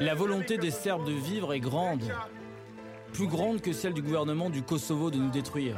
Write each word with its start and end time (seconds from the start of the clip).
La 0.00 0.14
volonté 0.14 0.58
des 0.58 0.70
Serbes 0.70 1.06
de 1.06 1.12
vivre 1.12 1.54
est 1.54 1.60
grande, 1.60 2.02
plus 3.12 3.26
grande 3.26 3.60
que 3.60 3.72
celle 3.72 3.94
du 3.94 4.02
gouvernement 4.02 4.50
du 4.50 4.62
Kosovo 4.62 5.10
de 5.10 5.16
nous 5.16 5.30
détruire. 5.30 5.76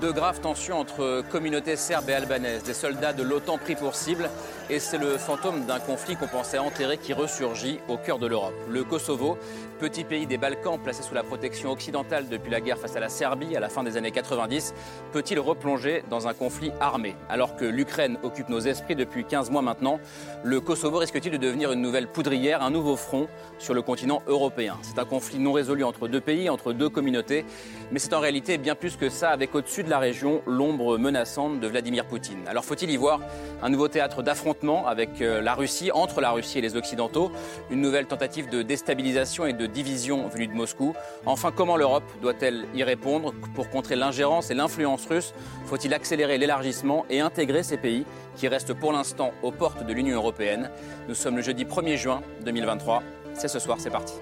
De 0.00 0.10
graves 0.10 0.40
tensions 0.40 0.78
entre 0.78 1.22
communautés 1.30 1.76
serbes 1.76 2.08
et 2.08 2.14
albanaises, 2.14 2.62
des 2.62 2.74
soldats 2.74 3.12
de 3.12 3.22
l'OTAN 3.22 3.58
pris 3.58 3.74
pour 3.74 3.94
cible, 3.94 4.30
et 4.68 4.78
c'est 4.78 4.98
le 4.98 5.16
fantôme 5.16 5.64
d'un 5.64 5.78
conflit 5.78 6.16
qu'on 6.16 6.26
pensait 6.26 6.58
enterré 6.58 6.98
qui 6.98 7.12
ressurgit 7.12 7.80
au 7.88 7.96
cœur 7.96 8.18
de 8.18 8.26
l'Europe. 8.26 8.54
Le 8.68 8.84
Kosovo, 8.84 9.38
petit 9.78 10.04
pays 10.04 10.26
des 10.26 10.36
Balkans 10.36 10.78
placé 10.78 11.02
sous 11.02 11.14
la 11.14 11.22
protection 11.22 11.70
occidentale 11.70 12.28
depuis 12.28 12.50
la 12.50 12.60
guerre 12.60 12.78
face 12.78 12.96
à 12.96 13.00
la 13.00 13.08
Serbie 13.08 13.56
à 13.56 13.60
la 13.60 13.68
fin 13.68 13.82
des 13.82 13.96
années 13.96 14.10
90, 14.10 14.74
peut-il 15.12 15.40
replonger 15.40 16.04
dans 16.10 16.28
un 16.28 16.34
conflit 16.34 16.70
armé? 16.80 17.16
Alors 17.28 17.56
que 17.56 17.64
l'Ukraine 17.64 18.18
occupe 18.22 18.48
nos 18.48 18.60
esprits 18.60 18.96
depuis 18.96 19.24
15 19.24 19.50
mois 19.50 19.62
maintenant, 19.62 19.98
le 20.44 20.60
Kosovo 20.60 20.98
risque-t-il 20.98 21.32
de 21.32 21.38
devenir 21.38 21.72
une 21.72 21.80
nouvelle 21.80 22.08
poudrière, 22.08 22.62
un 22.62 22.70
nouveau 22.70 22.96
front 22.96 23.28
sur 23.58 23.74
le 23.74 23.82
continent 23.82 24.22
européen? 24.26 24.76
C'est 24.82 24.98
un 24.98 25.04
conflit 25.04 25.38
non 25.38 25.52
résolu 25.52 25.84
entre 25.84 26.08
deux 26.08 26.20
pays, 26.20 26.50
entre 26.50 26.72
deux 26.72 26.88
communautés, 26.88 27.46
mais 27.90 27.98
c'est 27.98 28.12
en 28.12 28.20
réalité 28.20 28.58
bien 28.58 28.74
plus 28.74 28.96
que 28.96 29.08
ça, 29.08 29.30
avec 29.30 29.54
au-dessus 29.54 29.82
de 29.82 29.90
la 29.90 29.98
région 29.98 30.42
l'ombre 30.46 30.98
menaçante 30.98 31.60
de 31.60 31.66
Vladimir 31.66 32.04
Poutine. 32.04 32.46
Alors 32.46 32.64
faut-il 32.64 32.90
y 32.90 32.96
voir 32.96 33.20
un 33.62 33.68
nouveau 33.70 33.88
théâtre 33.88 34.22
d'affrontement 34.22 34.59
avec 34.86 35.22
euh, 35.22 35.40
la 35.40 35.54
Russie, 35.54 35.90
entre 35.92 36.20
la 36.20 36.30
Russie 36.30 36.58
et 36.58 36.60
les 36.60 36.76
Occidentaux, 36.76 37.32
une 37.70 37.80
nouvelle 37.80 38.06
tentative 38.06 38.48
de 38.50 38.62
déstabilisation 38.62 39.46
et 39.46 39.52
de 39.52 39.66
division 39.66 40.28
venue 40.28 40.46
de 40.46 40.52
Moscou. 40.52 40.94
Enfin, 41.24 41.50
comment 41.54 41.76
l'Europe 41.76 42.04
doit-elle 42.20 42.66
y 42.74 42.82
répondre 42.82 43.32
pour 43.54 43.70
contrer 43.70 43.96
l'ingérence 43.96 44.50
et 44.50 44.54
l'influence 44.54 45.06
russe? 45.06 45.32
Faut-il 45.64 45.94
accélérer 45.94 46.36
l'élargissement 46.36 47.06
et 47.08 47.20
intégrer 47.20 47.62
ces 47.62 47.78
pays 47.78 48.04
qui 48.36 48.48
restent 48.48 48.74
pour 48.74 48.92
l'instant 48.92 49.32
aux 49.42 49.52
portes 49.52 49.84
de 49.84 49.92
l'Union 49.92 50.16
européenne? 50.16 50.70
Nous 51.08 51.14
sommes 51.14 51.36
le 51.36 51.42
jeudi 51.42 51.64
1er 51.64 51.96
juin 51.96 52.20
2023. 52.44 53.02
C'est 53.34 53.48
ce 53.48 53.58
soir, 53.58 53.78
c'est 53.80 53.90
parti. 53.90 54.14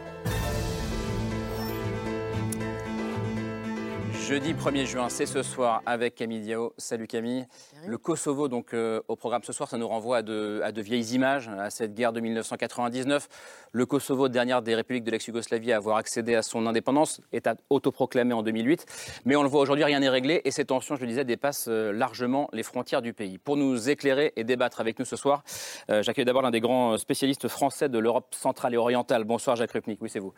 Jeudi 4.28 4.52
1er 4.52 4.84
juin, 4.84 5.08
c'est 5.08 5.24
ce 5.24 5.42
soir 5.42 5.80
avec 5.86 6.14
Camille 6.14 6.40
Diao. 6.40 6.74
Salut 6.76 7.06
Camille. 7.06 7.46
Le 7.86 7.96
Kosovo, 7.96 8.48
donc 8.48 8.74
euh, 8.74 9.00
au 9.08 9.16
programme 9.16 9.42
ce 9.42 9.54
soir, 9.54 9.70
ça 9.70 9.78
nous 9.78 9.88
renvoie 9.88 10.18
à 10.18 10.22
de, 10.22 10.60
à 10.62 10.70
de, 10.70 10.82
vieilles 10.82 11.14
images, 11.14 11.48
à 11.48 11.70
cette 11.70 11.94
guerre 11.94 12.12
de 12.12 12.20
1999. 12.20 13.26
Le 13.72 13.86
Kosovo, 13.86 14.28
dernière 14.28 14.62
des 14.62 14.74
républiques 14.74 15.04
de 15.04 15.10
l'ex-Yougoslavie 15.10 15.72
à 15.72 15.76
avoir 15.76 15.96
accédé 15.96 16.34
à 16.34 16.42
son 16.42 16.66
indépendance, 16.66 17.20
est 17.32 17.48
autoproclamé 17.70 18.32
en 18.32 18.42
2008. 18.42 18.86
Mais 19.24 19.36
on 19.36 19.42
le 19.42 19.48
voit 19.48 19.60
aujourd'hui, 19.60 19.84
rien 19.84 20.00
n'est 20.00 20.08
réglé 20.08 20.40
et 20.44 20.50
ces 20.50 20.64
tensions, 20.64 20.96
je 20.96 21.02
le 21.02 21.08
disais, 21.08 21.24
dépassent 21.24 21.68
euh, 21.68 21.92
largement 21.92 22.48
les 22.52 22.62
frontières 22.62 23.02
du 23.02 23.12
pays. 23.12 23.38
Pour 23.38 23.56
nous 23.56 23.88
éclairer 23.88 24.32
et 24.36 24.44
débattre 24.44 24.80
avec 24.80 24.98
nous 24.98 25.04
ce 25.04 25.16
soir, 25.16 25.42
euh, 25.90 26.02
j'accueille 26.02 26.24
d'abord 26.24 26.42
l'un 26.42 26.50
des 26.50 26.60
grands 26.60 26.96
spécialistes 26.98 27.48
français 27.48 27.88
de 27.88 27.98
l'Europe 27.98 28.34
centrale 28.34 28.74
et 28.74 28.78
orientale. 28.78 29.24
Bonsoir 29.24 29.56
Jacques 29.56 29.72
Rupnik, 29.72 30.00
oui 30.02 30.08
c'est 30.10 30.18
vous. 30.18 30.32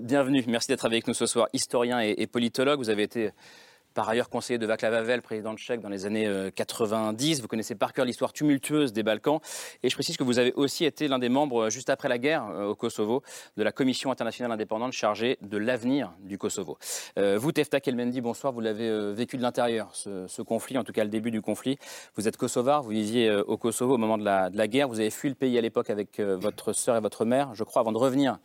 bienvenue, 0.00 0.44
merci 0.46 0.68
d'être 0.68 0.84
avec 0.84 1.06
nous 1.06 1.14
ce 1.14 1.26
soir. 1.26 1.48
Historien 1.52 2.00
et, 2.00 2.14
et 2.18 2.26
politologue, 2.26 2.78
vous 2.78 2.90
avez 2.90 3.02
été 3.02 3.30
par 3.96 4.10
ailleurs 4.10 4.28
conseiller 4.28 4.58
de 4.58 4.66
Václav 4.66 4.92
Havel, 4.92 5.22
président 5.22 5.56
tchèque 5.56 5.80
dans 5.80 5.88
les 5.88 6.04
années 6.04 6.30
90. 6.54 7.38
Euh, 7.38 7.42
vous 7.42 7.48
connaissez 7.48 7.74
par 7.74 7.94
cœur 7.94 8.04
l'histoire 8.04 8.34
tumultueuse 8.34 8.92
des 8.92 9.02
Balkans. 9.02 9.40
Et 9.82 9.88
je 9.88 9.94
précise 9.94 10.18
que 10.18 10.22
vous 10.22 10.38
avez 10.38 10.52
aussi 10.52 10.84
été 10.84 11.08
l'un 11.08 11.18
des 11.18 11.30
membres, 11.30 11.64
euh, 11.64 11.70
juste 11.70 11.88
après 11.88 12.10
la 12.10 12.18
guerre 12.18 12.46
euh, 12.50 12.66
au 12.66 12.74
Kosovo, 12.74 13.22
de 13.56 13.62
la 13.62 13.72
Commission 13.72 14.10
internationale 14.12 14.52
indépendante 14.52 14.92
chargée 14.92 15.38
de 15.40 15.56
l'avenir 15.56 16.12
du 16.20 16.36
Kosovo. 16.36 16.76
vous, 17.16 17.52
Tefta 17.52 17.80
Kelmendi, 17.80 18.20
bonsoir. 18.20 18.52
Vous 18.52 18.60
l'avez 18.60 19.14
vécu 19.14 19.38
de 19.38 19.42
l'intérieur, 19.42 19.88
ce, 19.94 20.42
conflit, 20.42 20.76
en 20.76 20.84
tout 20.84 20.92
cas 20.92 21.02
le 21.02 21.10
début 21.10 21.30
du 21.30 21.40
conflit. 21.40 21.78
Vous 22.16 22.28
êtes 22.28 22.36
kosovar, 22.36 22.82
vous 22.82 22.90
viviez 22.90 23.34
au 23.34 23.56
Kosovo 23.56 23.94
au 23.94 23.98
moment 23.98 24.18
de 24.18 24.24
la, 24.24 24.50
de 24.50 24.58
la 24.58 24.68
guerre. 24.68 24.88
Vous 24.88 25.00
avez 25.00 25.10
fui 25.10 25.30
le 25.30 25.34
pays 25.34 25.56
à 25.56 25.62
l'époque 25.62 25.88
avec 25.88 26.20
votre 26.20 26.74
sœur 26.74 26.96
et 26.96 27.00
votre 27.00 27.24
mère, 27.24 27.54
je 27.54 27.64
crois, 27.64 27.80
avant 27.80 27.92
de 27.92 27.98
revenir 27.98 28.38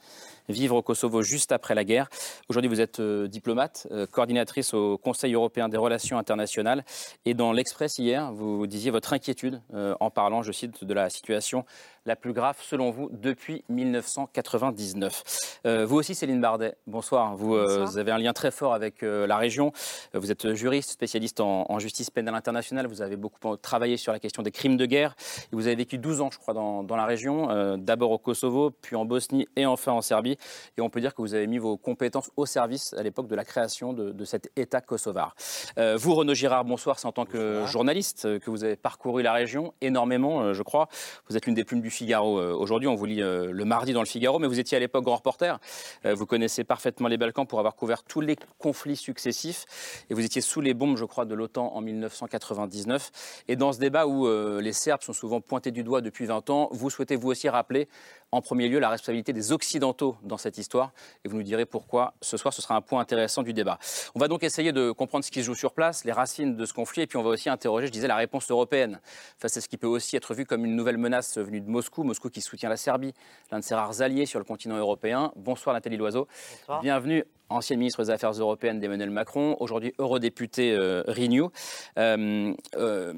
vivre 0.52 0.76
au 0.76 0.82
Kosovo 0.82 1.22
juste 1.22 1.52
après 1.52 1.76
la 1.76 1.84
guerre. 1.84 2.10
Aujourd'hui, 2.50 2.70
vous 2.70 2.82
êtes 2.82 3.00
euh, 3.00 3.28
diplomate, 3.28 3.88
euh, 3.92 4.06
coordinatrice 4.06 4.74
au 4.74 4.98
Conseil 4.98 5.34
européen 5.34 5.70
des 5.70 5.78
relations 5.78 6.18
internationales. 6.18 6.84
Et 7.26 7.34
dans 7.34 7.54
l'Express 7.54 7.98
hier, 7.98 8.32
vous 8.34 8.68
disiez 8.68 8.92
votre 8.92 9.14
inquiétude 9.14 9.62
euh, 9.74 9.96
en 10.00 10.10
parlant, 10.10 10.44
je 10.44 10.52
cite, 10.52 10.84
de 10.84 10.94
la 10.94 11.10
situation 11.10 11.66
la 12.06 12.16
plus 12.16 12.34
grave, 12.34 12.58
selon 12.62 12.90
vous, 12.90 13.10
depuis 13.12 13.64
1999. 13.70 15.60
Euh, 15.68 15.86
vous 15.86 15.98
aussi, 15.98 16.16
Céline 16.16 16.42
Bardet, 16.42 16.76
bonsoir. 16.88 17.36
Vous, 17.36 17.54
euh, 17.54 17.86
avez 17.96 18.12
un 18.12 18.18
lien 18.18 18.34
très 18.34 18.50
fort 18.50 18.74
avec 18.74 19.04
euh, 19.04 19.28
la 19.28 19.38
région. 19.38 19.72
Vous 20.14 20.32
êtes 20.32 20.54
juriste, 20.54 20.90
spécialiste 20.90 21.40
en, 21.40 21.80
justice 21.80 22.10
pénale 22.10 22.36
internationale. 22.36 22.88
Vous 22.88 23.02
avez 23.02 23.16
beaucoup 23.16 23.56
travaillé 23.58 23.98
sur 23.98 24.12
la 24.12 24.20
question 24.20 24.42
des 24.42 24.52
crimes 24.52 24.78
de 24.78 24.86
guerre. 24.86 25.16
Et 25.52 25.56
vous 25.56 25.68
avez 25.68 25.76
vécu 25.76 25.98
12 25.98 26.22
ans, 26.22 26.30
je 26.32 26.40
crois, 26.40 26.54
dans, 26.54 26.96
la 26.96 27.06
région, 27.06 27.78
d'abord 27.78 28.12
au 28.12 28.18
Kosovo, 28.18 28.72
puis 28.72 28.96
en 28.96 29.06
Bosnie 29.06 29.48
et 29.56 29.66
enfin 29.66 29.92
en 29.92 30.02
Serbie. 30.02 30.38
Et 30.78 30.82
on 30.82 30.90
peut 30.90 31.02
dire 31.02 31.14
que 31.14 31.22
vous 31.22 31.34
avez 31.34 31.48
mis 31.48 31.58
vos 31.58 31.78
compétences 31.78 32.32
au 32.38 32.46
service 32.46 32.94
à 32.94 33.04
l'époque 33.04 33.28
de 33.28 33.36
la 33.36 33.46
création 33.46 33.94
de, 33.94 34.26
cet 34.26 34.52
État 34.56 34.82
kosovar. 34.82 35.36
vous, 35.78 36.16
Renaud 36.16 36.34
Girard, 36.34 36.66
bonsoir. 36.66 37.00
C'est 37.00 37.08
en 37.08 37.12
tant 37.12 37.26
que 37.26 37.66
journaliste 37.66 38.40
que 38.40 38.50
vous 38.50 38.64
avez 38.64 38.76
parcouru 38.76 39.24
la 39.24 39.34
région 39.34 39.74
énormément, 39.82 40.54
je 40.54 40.64
crois. 40.64 40.88
Vous 41.28 41.38
êtes 41.38 41.46
l'une 41.46 41.56
des 41.56 41.64
plumes 41.64 41.82
du 41.82 41.90
Figaro. 41.90 42.40
Euh, 42.40 42.54
aujourd'hui, 42.54 42.88
on 42.88 42.96
vous 42.96 43.06
lit 43.06 43.22
euh, 43.22 43.52
le 43.52 43.66
mardi 43.66 43.94
dans 43.94 44.02
le 44.02 44.08
Figaro, 44.08 44.40
mais 44.40 44.48
vous 44.48 44.60
étiez 44.60 44.78
à 44.78 44.80
l'époque 44.80 45.04
grand 45.04 45.18
reporter. 45.18 45.60
Euh, 46.06 46.14
vous 46.14 46.26
connaissez 46.26 46.64
parfaitement 46.64 47.08
les 47.08 47.18
Balkans 47.18 47.46
pour 47.46 47.60
avoir 47.60 47.76
couvert 47.76 48.04
tous 48.04 48.22
les 48.22 48.36
conflits 48.58 48.96
successifs. 48.96 50.06
Et 50.10 50.14
vous 50.14 50.26
étiez 50.26 50.42
sous 50.42 50.62
les 50.62 50.74
bombes, 50.74 50.98
je 50.98 51.06
crois, 51.06 51.26
de 51.26 51.36
l'OTAN 51.36 51.74
en 51.74 51.82
1999. 51.82 53.44
Et 53.48 53.56
dans 53.56 53.74
ce 53.74 53.80
débat 53.80 54.08
où 54.08 54.28
les 54.60 54.74
Serbes 54.74 55.02
sont 55.02 55.14
souvent 55.14 55.42
pointés 55.42 55.72
du 55.72 55.84
doigt 55.84 56.02
depuis 56.02 56.26
20 56.26 56.50
ans, 56.50 56.70
vous 56.72 56.90
souhaitez 56.90 57.16
vous 57.16 57.30
aussi 57.30 57.50
rappeler 57.50 57.88
en 58.32 58.42
premier 58.42 58.70
lieu 58.70 58.80
la 58.80 58.90
responsabilité 58.90 59.34
des 59.34 59.52
Occidentaux 59.52 60.16
dans 60.32 60.38
cette 60.38 60.58
histoire. 60.58 60.92
Et 61.24 61.30
vous 61.30 61.38
nous 61.38 61.44
direz 61.44 61.66
pourquoi 61.66 62.16
ce 62.22 62.38
soir, 62.38 62.54
ce 62.54 62.62
sera 62.62 62.76
un 62.76 62.82
point 62.82 63.00
intéressant 63.00 63.44
du 63.44 63.54
débat. 63.54 63.78
On 64.16 64.20
va 64.20 64.28
donc 64.28 64.44
essayer 64.44 64.72
de 64.72 64.92
comprendre 64.92 65.24
ce 65.24 65.30
qui 65.30 65.42
se 65.42 65.46
joue 65.46 65.56
sur 65.56 65.74
place, 65.74 66.04
les 66.04 66.12
racines 66.12 66.56
de 66.56 66.66
ce 66.66 66.74
conflit, 66.74 67.04
et 67.04 67.08
puis 67.08 67.18
on 67.18 67.24
va 67.24 67.30
aussi 67.30 67.50
interroger, 67.50 67.88
je 67.88 67.92
disais, 67.92 68.08
la 68.08 68.16
réponse 68.16 68.50
européenne 68.50 69.00
face 69.38 69.58
à 69.58 69.62
ce 69.62 69.68
qui 69.68 69.78
peut 69.78 69.88
aussi 69.88 70.16
être 70.16 70.34
vu 70.34 70.46
comme 70.46 70.66
une 70.66 70.76
nouvelle 70.76 70.98
menace 70.98 71.38
venue 71.38 71.62
de 71.62 71.70
Moscou. 71.70 72.04
Moscou 72.04 72.30
qui 72.30 72.42
soutient 72.42 72.70
la 72.70 72.78
Serbie, 72.78 73.14
l'un 73.52 73.60
de 73.60 73.64
ses 73.64 73.76
rares 73.76 74.02
alliés 74.02 74.26
sur 74.26 74.40
le 74.40 74.46
continent 74.46 74.78
européen. 74.78 75.32
Bonsoir 75.36 75.76
Nathalie 75.76 75.98
Loiseau. 75.98 76.28
Bonsoir. 76.60 76.82
Bienvenue 76.82 77.26
ancienne 77.52 77.80
ministre 77.80 78.04
des 78.04 78.10
Affaires 78.10 78.32
européennes 78.32 78.80
d'Emmanuel 78.80 79.10
Macron, 79.10 79.56
aujourd'hui 79.60 79.94
eurodéputé 80.00 80.74
euh, 80.74 81.04
Renew. 81.08 81.50
Euh, 81.98 82.54
euh, 82.76 83.14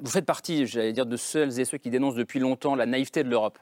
vous 0.00 0.10
faites 0.10 0.26
partie, 0.26 0.66
j'allais 0.66 0.92
dire, 0.92 1.06
de 1.06 1.16
celles 1.16 1.58
et 1.60 1.64
ceux 1.64 1.78
qui 1.78 1.90
dénoncent 1.90 2.14
depuis 2.14 2.40
longtemps 2.40 2.74
la 2.74 2.86
naïveté 2.86 3.24
de 3.24 3.28
l'Europe 3.28 3.58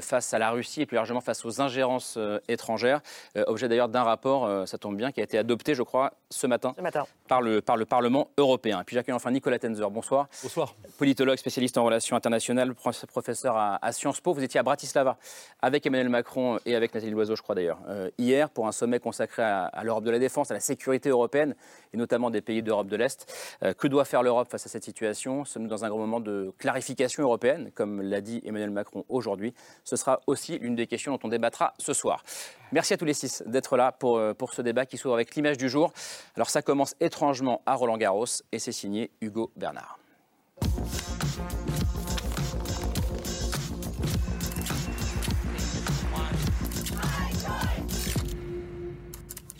face 0.00 0.32
à 0.32 0.38
la 0.38 0.50
Russie 0.50 0.82
et 0.82 0.86
plus 0.86 0.94
largement 0.94 1.20
face 1.20 1.44
aux 1.44 1.60
ingérences 1.60 2.18
étrangères. 2.48 3.00
objet 3.46 3.68
d'ailleurs 3.68 3.88
d'un 3.88 4.02
rapport, 4.02 4.66
ça 4.66 4.78
tombe 4.78 4.96
bien, 4.96 5.12
qui 5.12 5.20
a 5.20 5.24
été 5.24 5.38
adopté, 5.38 5.74
je 5.74 5.82
crois, 5.82 6.14
ce 6.30 6.46
matin, 6.46 6.74
Par, 7.28 7.42
le, 7.42 7.60
par 7.60 7.76
le 7.76 7.84
Parlement 7.84 8.30
européen. 8.38 8.80
Et 8.80 8.84
puis 8.84 8.94
j'accueille 8.94 9.14
enfin 9.14 9.30
Nicolas 9.30 9.58
Tenzer. 9.58 9.90
Bonsoir. 9.90 10.28
Bonsoir. 10.42 10.74
Politologue, 10.98 11.36
spécialiste 11.36 11.76
en 11.78 11.84
relations 11.84 12.16
internationales, 12.16 12.74
professeur 12.74 13.56
à, 13.56 13.92
Sciences 13.92 14.20
Po. 14.20 14.32
Vous 14.32 14.42
étiez 14.42 14.58
à 14.58 14.62
Bratislava 14.62 15.18
avec 15.60 15.84
Emmanuel 15.86 16.08
Macron 16.08 16.58
et 16.64 16.74
avec 16.74 16.94
Nathalie 16.94 17.12
Loiseau, 17.12 17.36
je 17.36 17.42
crois 17.42 17.54
d'ailleurs, 17.54 17.78
hier 18.18 18.50
pour 18.50 18.66
un 18.66 18.72
sommet 18.72 19.00
consacré 19.00 19.42
à 19.42 19.53
à, 19.62 19.84
l'Europe 19.84 20.04
de 20.04 20.10
la 20.10 20.18
défense, 20.18 20.50
à 20.50 20.54
la 20.54 20.60
sécurité 20.60 21.08
européenne, 21.08 21.54
et 21.92 21.96
notamment 21.96 22.30
des 22.30 22.40
pays 22.40 22.62
d'Europe 22.62 22.88
de 22.88 22.96
l'Est. 22.96 23.32
Euh, 23.62 23.72
que 23.72 23.86
doit 23.86 24.04
faire 24.04 24.22
l'Europe 24.22 24.48
face 24.50 24.66
à 24.66 24.68
cette 24.68 24.84
situation? 24.84 25.44
Sommes-nous 25.44 25.68
dans 25.68 25.84
un 25.84 25.88
grand 25.88 25.98
moment 25.98 26.20
de 26.20 26.52
clarification 26.58 27.22
européenne, 27.22 27.70
comme 27.74 28.02
l'a 28.02 28.20
dit 28.20 28.42
Emmanuel 28.44 28.70
Macron 28.70 29.04
aujourd'hui? 29.08 29.54
Ce 29.84 29.96
sera 29.96 30.20
aussi 30.26 30.58
l'une 30.58 30.74
des 30.74 30.86
questions 30.86 31.12
dont 31.12 31.20
on 31.24 31.28
débattra 31.28 31.74
ce 31.78 31.92
soir. 31.92 32.22
Merci 32.72 32.94
à 32.94 32.96
tous 32.96 33.04
les 33.04 33.14
six 33.14 33.42
d'être 33.46 33.76
là 33.76 33.92
pour, 33.92 34.18
euh, 34.18 34.34
pour 34.34 34.52
ce 34.52 34.62
débat 34.62 34.86
qui 34.86 34.96
s'ouvre 34.96 35.14
avec 35.14 35.34
l'image 35.34 35.58
du 35.58 35.68
jour. 35.68 35.92
Alors 36.36 36.50
ça 36.50 36.62
commence 36.62 36.96
étrangement 37.00 37.62
à 37.66 37.74
Roland 37.74 37.96
Garros 37.96 38.26
et 38.52 38.58
c'est 38.58 38.72
signé 38.72 39.10
Hugo 39.20 39.50
Bernard. 39.56 39.98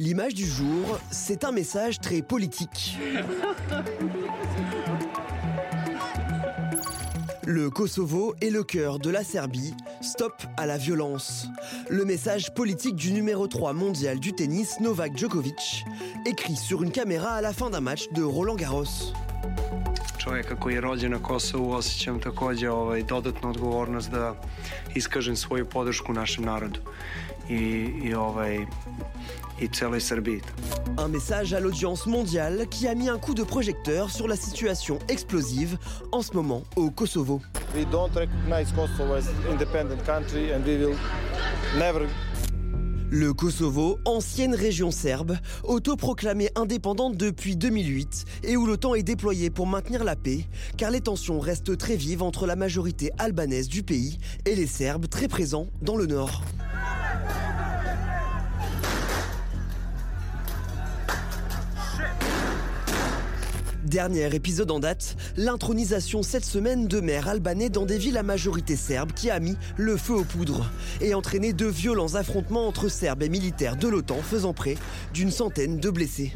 L'image 0.05 0.35
du 0.35 0.45
jour, 0.45 0.99
c'est 1.11 1.45
un 1.45 1.51
message 1.51 1.99
très 1.99 2.21
politique. 2.21 2.99
Le 7.47 7.71
Kosovo 7.71 8.35
est 8.43 8.51
le 8.51 8.65
cœur 8.65 8.99
de 8.99 9.09
la 9.09 9.25
Serbie. 9.25 9.73
Stop 10.03 10.35
à 10.59 10.67
la 10.67 10.77
violence. 10.77 11.47
Le 11.89 12.05
message 12.05 12.53
politique 12.53 12.97
du 12.97 13.13
numéro 13.13 13.47
3 13.47 13.73
mondial 13.73 14.21
du 14.21 14.35
tennis, 14.35 14.79
Novak 14.79 15.17
Djokovic, 15.17 15.87
écrit 16.27 16.57
sur 16.57 16.83
une 16.83 16.91
caméra 16.91 17.31
à 17.31 17.41
la 17.41 17.55
fin 17.55 17.71
d'un 17.71 17.81
match 17.81 18.11
de 18.13 18.23
Roland 18.23 18.57
Garros. 18.57 19.15
ovaj, 22.67 23.05
svoju 25.37 25.65
podršku 25.65 26.13
našem 26.13 26.45
narodu 26.45 26.81
i, 27.49 28.15
ovaj. 28.15 28.67
Un 30.99 31.09
message 31.09 31.55
à 31.55 31.61
l'audience 31.61 32.07
mondiale 32.07 32.67
qui 32.69 32.89
a 32.89 32.95
mis 32.95 33.09
un 33.09 33.19
coup 33.19 33.35
de 33.35 33.43
projecteur 33.43 34.11
sur 34.11 34.27
la 34.27 34.37
situation 34.37 34.99
explosive 35.09 35.79
en 36.13 36.23
ce 36.23 36.33
moment 36.33 36.63
au 36.77 36.91
Kosovo. 36.91 37.41
We 37.75 37.87
don't 37.91 38.11
recognize 38.15 38.73
Kosovo 38.73 39.15
as 39.15 39.29
independent 39.51 40.05
country 40.05 40.53
and 40.53 40.65
we 40.67 40.77
will 40.77 40.97
never 41.79 42.07
Le 43.11 43.33
Kosovo, 43.33 44.01
ancienne 44.07 44.57
région 44.57 44.91
serbe, 44.91 45.37
autoproclamée 45.63 46.51
indépendante 46.57 47.17
depuis 47.17 47.55
2008 47.55 48.25
et 48.43 48.57
où 48.57 48.67
l'OTAN 48.67 48.97
est 48.97 49.05
déployé 49.05 49.51
pour 49.51 49.69
maintenir 49.69 50.03
la 50.03 50.17
paix, 50.17 50.49
car 50.77 50.91
les 50.91 51.01
tensions 51.01 51.39
restent 51.39 51.77
très 51.79 51.95
vives 51.95 52.25
entre 52.25 52.45
la 52.47 52.57
majorité 52.57 53.13
albanaise 53.19 53.69
du 53.69 53.85
pays 53.85 54.19
et 54.47 54.57
les 54.57 54.67
Serbes 54.67 55.07
très 55.09 55.29
présents 55.29 55.69
dans 55.81 55.97
le 55.97 56.07
nord. 56.07 56.43
Dernier 63.95 64.35
épisode 64.35 64.73
en 64.73 64.81
date, 64.81 65.15
l'intronisation 65.37 66.25
cette 66.25 66.45
semaine 66.45 66.89
de 66.89 66.99
maires 66.99 67.29
albanais 67.29 67.69
dans 67.69 67.87
des 67.87 67.97
villes 67.97 68.17
à 68.19 68.25
majorité 68.25 68.75
serbe 68.75 69.13
qui 69.13 69.31
a 69.31 69.39
mis 69.39 69.57
le 69.77 69.97
feu 69.97 70.15
aux 70.15 70.25
poudres 70.25 70.69
et 71.01 71.15
entraîné 71.15 71.53
de 71.53 71.67
violents 71.67 72.17
affrontements 72.17 72.67
entre 72.67 72.89
Serbes 72.89 73.23
et 73.23 73.29
militaires 73.29 73.77
de 73.77 73.87
l'OTAN 73.87 74.21
faisant 74.21 74.53
près 74.53 74.75
d'une 75.13 75.31
centaine 75.31 75.79
de 75.79 75.91
blessés. 75.91 76.33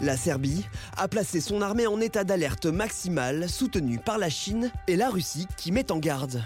La 0.00 0.16
Serbie 0.16 0.64
a 0.96 1.08
placé 1.08 1.40
son 1.40 1.62
armée 1.62 1.88
en 1.88 2.00
état 2.00 2.22
d'alerte 2.22 2.66
maximale, 2.66 3.48
soutenue 3.48 3.98
par 3.98 4.18
la 4.18 4.30
Chine 4.30 4.70
et 4.86 4.94
la 4.94 5.10
Russie 5.10 5.48
qui 5.56 5.72
met 5.72 5.90
en 5.90 5.98
garde. 5.98 6.40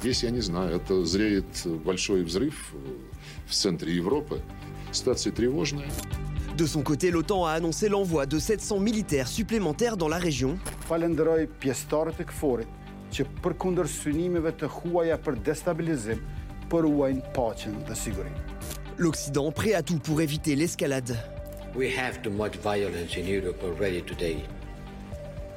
Здесь, 0.00 0.24
я 0.24 0.30
не 0.30 0.40
знаю, 0.40 0.76
это 0.76 1.04
зреет 1.04 1.66
большой 1.84 2.22
взрыв 2.24 2.72
в 3.46 3.52
центре 3.52 3.94
Европы. 3.94 4.40
Ситуация 4.90 5.32
тревожная. 5.32 5.88
De 6.56 6.66
son 6.66 6.82
côté, 6.82 7.10
l'OTAN 7.10 7.46
a 7.46 7.52
annoncé 7.52 7.88
l'envoi 7.88 8.26
de 8.26 8.38
700 8.38 8.78
militaires 8.78 9.28
supplémentaires 9.28 9.96
dans 9.96 10.08
la 10.08 10.18
région. 10.18 10.58
Falenderoj 10.88 11.46
pjesëtarët 11.62 12.20
e 12.20 12.26
këforit 12.28 12.68
që 13.12 13.24
përkundër 13.44 13.88
synimeve 13.88 14.52
të 14.60 14.68
huaja 14.68 15.16
për 15.16 15.38
destabilizim 15.46 16.20
përruajnë 16.68 17.32
paqen 17.32 17.78
dhe 17.88 17.96
sigurinë. 17.96 18.42
L'Occident 18.98 19.50
prêt 19.50 19.72
à 19.72 19.82
tout 19.82 19.98
pour 19.98 20.20
éviter 20.20 20.54
l'escalade. 20.54 21.16
We 21.74 21.88
have 21.96 22.20
too 22.20 22.30
much 22.30 22.58
violence 22.62 23.16
in 23.16 23.26
Europe 23.26 23.62
already 23.64 24.02
today. 24.02 24.44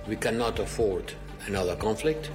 We 0.08 0.16
cannot 0.16 0.60
afford 0.60 1.12
another 1.48 1.76
conflict. 1.76 2.32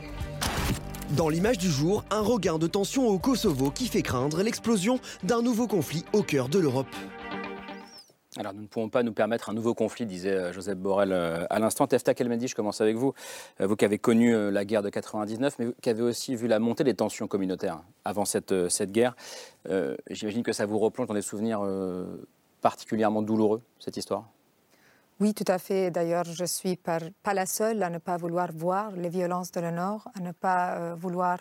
Dans 1.11 1.29
l'image 1.29 1.59
du 1.59 1.69
jour, 1.69 2.03
un 2.09 2.21
regain 2.21 2.57
de 2.57 2.65
tension 2.65 3.07
au 3.07 3.19
Kosovo 3.19 3.69
qui 3.69 3.85
fait 3.85 4.01
craindre 4.01 4.41
l'explosion 4.41 4.99
d'un 5.23 5.43
nouveau 5.43 5.67
conflit 5.67 6.03
au 6.13 6.23
cœur 6.23 6.49
de 6.49 6.57
l'Europe. 6.57 6.87
Alors, 8.37 8.53
nous 8.53 8.63
ne 8.63 8.67
pouvons 8.67 8.89
pas 8.89 9.03
nous 9.03 9.13
permettre 9.13 9.49
un 9.51 9.53
nouveau 9.53 9.75
conflit, 9.75 10.07
disait 10.07 10.31
euh, 10.31 10.51
Joseph 10.51 10.77
Borrell 10.77 11.13
euh, 11.13 11.45
à 11.51 11.59
l'instant. 11.59 11.85
Tefta 11.85 12.15
Kelmedi, 12.15 12.47
je 12.47 12.55
commence 12.55 12.81
avec 12.81 12.95
vous. 12.95 13.13
Euh, 13.61 13.67
Vous 13.67 13.75
qui 13.75 13.85
avez 13.85 13.99
connu 13.99 14.51
la 14.51 14.65
guerre 14.65 14.81
de 14.81 14.89
99, 14.89 15.55
mais 15.59 15.67
qui 15.79 15.89
avez 15.91 16.01
aussi 16.01 16.35
vu 16.35 16.47
la 16.47 16.57
montée 16.57 16.83
des 16.83 16.95
tensions 16.95 17.27
communautaires 17.27 17.81
avant 18.03 18.25
cette, 18.25 18.51
guerre. 18.91 19.15
J'imagine 20.09 20.41
que 20.41 20.53
ça 20.53 20.65
vous 20.65 20.79
replonge 20.79 21.07
dans 21.07 21.13
des 21.13 21.21
souvenirs 21.21 21.61
particulièrement 22.61 23.21
douloureux, 23.21 23.61
cette 23.79 23.95
histoire? 23.95 24.25
Oui, 25.21 25.33
tout 25.33 25.45
à 25.47 25.59
fait. 25.59 25.91
D'ailleurs, 25.91 26.25
je 26.25 26.43
suis 26.43 26.75
pas 26.75 26.99
la 27.33 27.45
seule 27.45 27.81
à 27.83 27.89
ne 27.89 27.99
pas 27.99 28.17
vouloir 28.17 28.49
voir 28.51 28.91
les 28.91 29.07
violences 29.07 29.49
de 29.51 29.61
le 29.61 29.71
Nord, 29.71 30.09
à 30.13 30.19
ne 30.19 30.33
pas 30.33 30.75
euh, 30.75 30.95
vouloir 30.95 31.39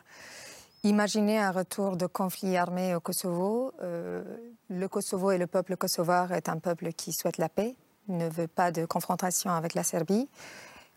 imaginer 0.84 1.40
un 1.40 1.50
retour 1.50 1.96
de 1.96 2.06
conflit 2.06 2.56
armé 2.56 2.94
au 2.94 3.00
Kosovo. 3.00 3.72
Euh, 3.82 4.22
le 4.70 4.86
Kosovo 4.86 5.32
et 5.32 5.38
le 5.38 5.48
peuple 5.48 5.76
kosovar 5.76 6.30
est 6.32 6.48
un 6.48 6.58
peuple 6.58 6.92
qui 6.92 7.12
souhaite 7.12 7.38
la 7.38 7.48
paix, 7.48 7.74
ne 8.06 8.28
veut 8.28 8.46
pas 8.46 8.70
de 8.70 8.84
confrontation 8.84 9.50
avec 9.50 9.74
la 9.74 9.82
Serbie. 9.82 10.28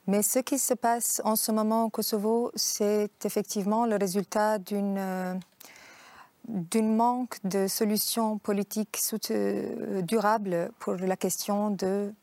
Mais 0.05 0.21
ce 0.21 0.37
qui 0.39 0.59
se 0.59 0.75
passe 0.75 1.19
en 1.25 1.35
ce 1.35 1.51
moment 1.51 1.85
au 1.85 1.89
Kosovo, 1.89 2.51
c'est 2.53 3.25
effectivement 3.25 3.87
le 3.87 3.95
résultat 3.95 4.59
d'une 4.59 4.97
euh, 4.99 5.33
d'une 6.47 6.95
manque 6.95 7.39
de 7.43 7.67
solutions 7.67 8.37
politiques 8.37 9.01
durables 10.03 10.71
pour 10.79 10.93
la 10.93 11.17
question 11.17 11.71
de, 11.71 12.13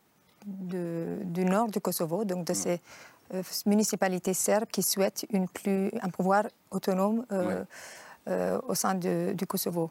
de- 0.46 1.18
du 1.24 1.44
nord 1.44 1.68
du 1.68 1.80
Kosovo, 1.80 2.24
donc 2.24 2.44
de 2.46 2.54
ces 2.54 2.80
euh, 3.32 3.42
municipalités 3.66 4.34
serbes 4.34 4.66
qui 4.70 4.82
souhaitent 4.82 5.24
une 5.30 5.48
plus, 5.48 5.90
un 6.02 6.10
pouvoir 6.10 6.44
autonome 6.70 7.24
euh, 7.32 7.46
Ouais. 7.60 7.64
euh, 8.28 8.60
au 8.68 8.74
sein 8.74 8.94
de- 8.94 9.32
du 9.34 9.46
Kosovo. 9.46 9.90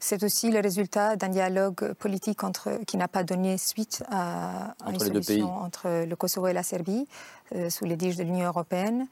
C'est 0.00 0.22
aussi 0.24 0.50
le 0.50 0.60
résultat 0.60 1.16
d'un 1.16 1.28
dialogue 1.28 1.92
politique 1.94 2.42
entre, 2.44 2.80
qui 2.86 2.96
n'a 2.96 3.08
pas 3.08 3.22
donné 3.22 3.56
suite 3.58 4.02
à, 4.10 4.74
une 4.88 4.96
Entre 4.96 5.08
deux 5.08 5.22
solution 5.22 5.54
entre 5.56 6.04
le 6.04 6.16
Kosovo 6.16 6.48
et 6.48 6.52
la 6.52 6.62
Serbie, 6.64 7.06
euh, 7.54 7.70
sous 7.70 7.84
les 7.84 7.96
de 8.16 8.24
l'Union 8.24 8.46
européenne. 8.48 9.06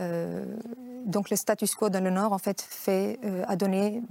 Euh, 0.00 0.44
donc 1.06 1.30
le 1.30 1.36
status 1.36 1.74
quo 1.74 1.88
dans 1.88 2.04
le 2.04 2.10
nord, 2.10 2.32
en 2.32 2.38
fait, 2.38 2.68
euh, 2.88 3.42
a 3.46 3.56
donné 3.56 4.02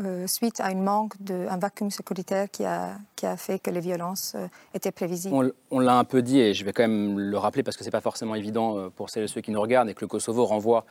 euh, 0.00 0.26
suite 0.26 0.60
à 0.60 0.70
une 0.70 0.82
manque 0.82 1.20
de, 1.22 1.46
un 1.50 1.58
vacuum 1.58 1.90
sécuritaire 1.90 2.50
qui 2.50 2.64
a, 2.64 2.96
qui 3.14 3.26
a 3.26 3.36
fait 3.36 3.58
que 3.58 3.70
les 3.70 3.80
violences 3.80 4.36
étaient 4.72 4.92
prévisibles. 4.92 5.52
On, 5.70 5.78
l'a 5.78 5.98
un 5.98 6.04
peu 6.04 6.22
dit 6.22 6.40
et 6.40 6.54
je 6.54 6.64
vais 6.64 6.72
quand 6.72 6.82
même 6.82 7.18
le 7.18 7.38
rappeler 7.38 7.62
parce 7.62 7.76
que 7.76 7.84
c'est 7.84 7.90
pas 7.90 8.00
forcément 8.00 8.34
évident 8.34 8.90
pour 8.96 9.10
celles 9.10 9.24
et 9.24 9.28
ceux 9.28 9.40
qui 9.40 9.50
nous 9.50 9.60
regardent 9.60 9.90
et 9.90 9.94
que 9.94 10.00
le 10.00 10.06
Kosovo 10.06 10.46
renvoie 10.46 10.86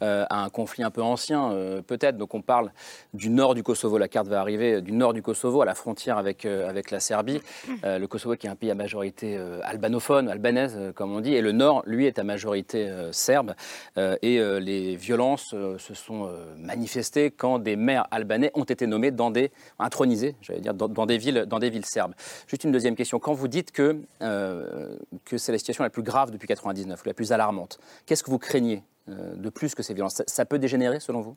à 0.00 0.44
un 0.44 0.48
conflit 0.48 0.84
un 0.84 0.90
peu 0.90 1.02
ancien, 1.02 1.50
peut-être. 1.86 2.16
Donc 2.16 2.34
on 2.34 2.42
parle 2.42 2.72
du 3.12 3.30
nord 3.30 3.54
du 3.54 3.62
Kosovo, 3.62 3.98
la 3.98 4.08
carte 4.08 4.28
va 4.28 4.40
arriver, 4.40 4.80
du 4.80 4.92
nord 4.92 5.12
du 5.12 5.22
Kosovo 5.22 5.62
à 5.62 5.64
la 5.64 5.74
frontière 5.74 6.16
avec, 6.18 6.46
avec 6.46 6.90
la 6.90 7.00
Serbie. 7.00 7.40
Le 7.82 8.06
Kosovo 8.06 8.36
qui 8.36 8.46
est 8.46 8.50
un 8.50 8.56
pays 8.56 8.70
à 8.70 8.74
majorité 8.74 9.36
albanophone, 9.64 10.28
albanaise 10.28 10.78
comme 10.94 11.12
on 11.12 11.20
dit, 11.20 11.34
et 11.34 11.40
le 11.40 11.52
nord, 11.52 11.82
lui, 11.86 12.06
est 12.06 12.18
à 12.18 12.24
majorité 12.24 12.88
serbe. 13.10 13.54
Euh, 13.96 14.16
et 14.22 14.38
euh, 14.38 14.60
les 14.60 14.96
violences 14.96 15.54
euh, 15.54 15.78
se 15.78 15.94
sont 15.94 16.26
euh, 16.26 16.54
manifestées 16.56 17.30
quand 17.30 17.58
des 17.58 17.76
maires 17.76 18.06
albanais 18.10 18.50
ont 18.54 18.64
été 18.64 18.86
nommés 18.86 19.10
dans 19.10 19.30
des 19.30 19.50
intronisés, 19.78 20.36
j'allais 20.42 20.60
dire, 20.60 20.74
dans, 20.74 21.06
des 21.06 21.18
villes, 21.18 21.46
dans 21.48 21.58
des 21.58 21.70
villes 21.70 21.86
serbes. 21.86 22.14
Juste 22.46 22.64
une 22.64 22.72
deuxième 22.72 22.94
question. 22.94 23.18
Quand 23.18 23.32
vous 23.32 23.48
dites 23.48 23.72
que, 23.72 24.00
euh, 24.22 24.96
que 25.24 25.38
c'est 25.38 25.52
la 25.52 25.58
situation 25.58 25.84
la 25.84 25.90
plus 25.90 26.02
grave 26.02 26.30
depuis 26.30 26.48
99, 26.48 27.02
ou 27.02 27.08
la 27.08 27.14
plus 27.14 27.32
alarmante, 27.32 27.78
qu'est-ce 28.06 28.22
que 28.22 28.30
vous 28.30 28.38
craignez 28.38 28.82
euh, 29.08 29.34
de 29.34 29.50
plus 29.50 29.74
que 29.74 29.82
ces 29.82 29.94
violences? 29.94 30.14
Ça, 30.14 30.24
ça 30.26 30.44
peut 30.44 30.58
dégénérer 30.58 31.00
selon 31.00 31.20
vous? 31.20 31.36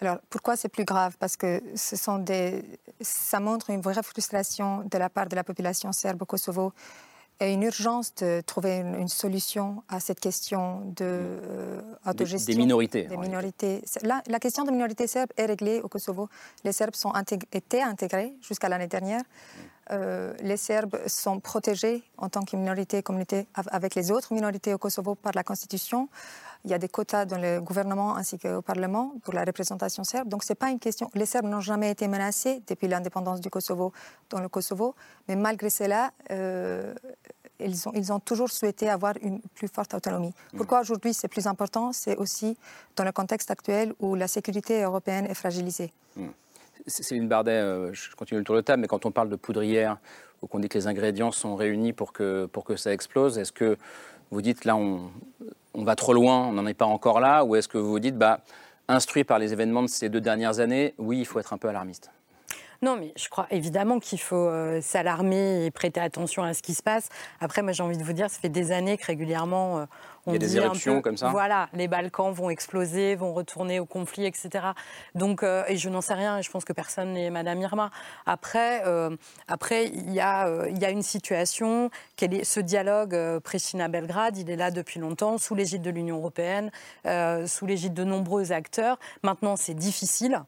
Alors, 0.00 0.18
pourquoi 0.30 0.56
c'est 0.56 0.70
plus 0.70 0.84
grave? 0.84 1.16
Parce 1.18 1.36
que 1.36 1.62
ce 1.74 1.94
sont 1.94 2.18
des, 2.18 2.64
ça 3.02 3.38
montre 3.38 3.68
une 3.68 3.82
vraie 3.82 4.02
frustration 4.02 4.82
de 4.90 4.98
la 4.98 5.10
part 5.10 5.28
de 5.28 5.36
la 5.36 5.44
population 5.44 5.92
serbe 5.92 6.22
au 6.22 6.24
Kosovo 6.24 6.72
et 7.40 7.52
une 7.52 7.62
urgence 7.62 8.14
de 8.16 8.42
trouver 8.42 8.76
une, 8.78 8.94
une 8.94 9.08
solution 9.08 9.82
à 9.88 9.98
cette 10.00 10.20
question 10.20 10.80
de 10.96 11.04
euh, 11.04 11.80
des, 12.04 12.10
autogestion. 12.10 12.52
des 12.54 12.58
minorités. 12.58 13.02
Des 13.04 13.16
minorités. 13.16 13.82
La, 14.02 14.22
la 14.26 14.38
question 14.38 14.64
des 14.64 14.72
minorités 14.72 15.06
serbes 15.06 15.30
est 15.36 15.46
réglée 15.46 15.80
au 15.80 15.88
Kosovo. 15.88 16.28
Les 16.64 16.72
Serbes 16.72 16.94
sont 16.94 17.12
intég- 17.12 17.44
étaient 17.52 17.82
intégrés 17.82 18.34
jusqu'à 18.42 18.68
l'année 18.68 18.88
dernière. 18.88 19.22
Euh, 19.92 20.34
les 20.42 20.56
Serbes 20.56 20.98
sont 21.08 21.40
protégés 21.40 22.02
en 22.18 22.28
tant 22.28 22.42
que 22.44 22.54
minorité, 22.56 23.02
communauté 23.02 23.46
av- 23.54 23.68
avec 23.72 23.94
les 23.94 24.10
autres 24.12 24.32
minorités 24.34 24.72
au 24.74 24.78
Kosovo 24.78 25.14
par 25.14 25.32
la 25.34 25.42
Constitution. 25.42 26.08
Il 26.64 26.70
y 26.70 26.74
a 26.74 26.78
des 26.78 26.88
quotas 26.88 27.24
dans 27.24 27.38
le 27.38 27.60
gouvernement 27.60 28.16
ainsi 28.16 28.38
qu'au 28.38 28.60
Parlement 28.60 29.14
pour 29.22 29.32
la 29.32 29.44
représentation 29.44 30.04
serbe. 30.04 30.28
Donc 30.28 30.44
c'est 30.44 30.54
pas 30.54 30.70
une 30.70 30.78
question. 30.78 31.10
Les 31.14 31.24
Serbes 31.26 31.46
n'ont 31.46 31.60
jamais 31.60 31.90
été 31.90 32.06
menacés 32.06 32.62
depuis 32.66 32.86
l'indépendance 32.86 33.40
du 33.40 33.48
Kosovo 33.48 33.92
dans 34.28 34.40
le 34.40 34.48
Kosovo, 34.48 34.94
mais 35.26 35.36
malgré 35.36 35.70
cela, 35.70 36.10
euh, 36.30 36.94
ils, 37.58 37.88
ont, 37.88 37.92
ils 37.94 38.12
ont 38.12 38.20
toujours 38.20 38.50
souhaité 38.50 38.90
avoir 38.90 39.14
une 39.22 39.40
plus 39.54 39.68
forte 39.68 39.94
autonomie. 39.94 40.34
Pourquoi 40.56 40.80
aujourd'hui 40.80 41.14
c'est 41.14 41.28
plus 41.28 41.46
important? 41.46 41.92
C'est 41.92 42.16
aussi 42.16 42.58
dans 42.96 43.04
le 43.04 43.12
contexte 43.12 43.50
actuel 43.50 43.94
où 43.98 44.14
la 44.14 44.28
sécurité 44.28 44.82
européenne 44.82 45.26
est 45.26 45.34
fragilisée. 45.34 45.92
C- 46.86 47.02
Céline 47.02 47.28
Bardet, 47.28 47.52
euh, 47.52 47.92
je 47.94 48.14
continue 48.16 48.40
le 48.40 48.44
tour 48.44 48.56
de 48.56 48.60
table, 48.62 48.82
mais 48.82 48.88
quand 48.88 49.06
on 49.06 49.10
parle 49.10 49.28
de 49.30 49.36
poudrière 49.36 49.98
ou 50.42 50.46
qu'on 50.46 50.58
dit 50.58 50.68
que 50.68 50.76
les 50.78 50.86
ingrédients 50.86 51.32
sont 51.32 51.54
réunis 51.56 51.92
pour 51.92 52.12
que, 52.12 52.46
pour 52.46 52.64
que 52.64 52.76
ça 52.76 52.92
explose, 52.92 53.38
est-ce 53.38 53.52
que 53.52 53.76
vous 54.30 54.40
dites 54.42 54.64
là 54.64 54.76
on, 54.76 55.10
on 55.74 55.84
va 55.84 55.96
trop 55.96 56.12
loin, 56.12 56.46
on 56.46 56.52
n'en 56.52 56.66
est 56.66 56.74
pas 56.74 56.86
encore 56.86 57.20
là, 57.20 57.44
ou 57.44 57.56
est-ce 57.56 57.68
que 57.68 57.78
vous 57.78 57.90
vous 57.90 58.00
dites 58.00 58.16
bah, 58.16 58.40
instruit 58.88 59.24
par 59.24 59.38
les 59.38 59.52
événements 59.52 59.82
de 59.82 59.88
ces 59.88 60.08
deux 60.08 60.20
dernières 60.20 60.60
années, 60.60 60.94
oui, 60.98 61.18
il 61.20 61.26
faut 61.26 61.38
être 61.38 61.52
un 61.52 61.58
peu 61.58 61.68
alarmiste? 61.68 62.10
Non, 62.82 62.96
mais 62.96 63.12
je 63.14 63.28
crois 63.28 63.46
évidemment 63.50 63.98
qu'il 63.98 64.20
faut 64.20 64.36
euh, 64.36 64.80
s'alarmer 64.80 65.66
et 65.66 65.70
prêter 65.70 66.00
attention 66.00 66.42
à 66.42 66.54
ce 66.54 66.62
qui 66.62 66.72
se 66.72 66.82
passe. 66.82 67.10
Après, 67.40 67.60
moi, 67.60 67.72
j'ai 67.72 67.82
envie 67.82 67.98
de 67.98 68.02
vous 68.02 68.14
dire, 68.14 68.30
ça 68.30 68.38
fait 68.40 68.48
des 68.48 68.72
années 68.72 68.96
que 68.96 69.04
régulièrement, 69.04 69.80
euh, 69.80 69.84
on 70.26 70.32
Il 70.32 70.34
y 70.34 70.36
a 70.36 70.38
des 70.38 70.56
éruptions 70.56 70.96
peu, 70.96 71.02
comme 71.02 71.16
ça 71.16 71.28
Voilà, 71.28 71.68
les 71.72 71.88
Balkans 71.88 72.32
vont 72.32 72.50
exploser, 72.50 73.14
vont 73.14 73.32
retourner 73.32 73.80
au 73.80 73.86
conflit, 73.86 74.26
etc. 74.26 74.66
Donc, 75.14 75.42
euh, 75.42 75.64
et 75.68 75.76
je 75.76 75.88
n'en 75.88 76.00
sais 76.00 76.14
rien, 76.14 76.38
et 76.38 76.42
je 76.42 76.50
pense 76.50 76.64
que 76.64 76.72
personne 76.72 77.12
n'est 77.14 77.30
Madame 77.30 77.60
Irma. 77.60 77.90
Après, 78.26 78.82
euh, 78.86 79.16
après, 79.48 79.86
il 79.86 80.12
y 80.12 80.20
a, 80.20 80.46
euh, 80.46 80.68
il 80.70 80.78
y 80.78 80.84
a 80.84 80.90
une 80.90 81.02
situation, 81.02 81.90
est 82.20 82.44
ce 82.44 82.60
dialogue 82.60 83.16
Pristina-Belgrade, 83.40 84.36
il 84.36 84.50
est 84.50 84.56
là 84.56 84.70
depuis 84.70 85.00
longtemps, 85.00 85.38
sous 85.38 85.54
l'égide 85.54 85.82
de 85.82 85.90
l'Union 85.90 86.18
européenne, 86.18 86.70
sous 87.46 87.66
l'égide 87.66 87.94
de 87.94 88.04
nombreux 88.04 88.52
acteurs. 88.52 88.98
Maintenant, 89.22 89.56
c'est 89.56 89.74
difficile. 89.74 90.42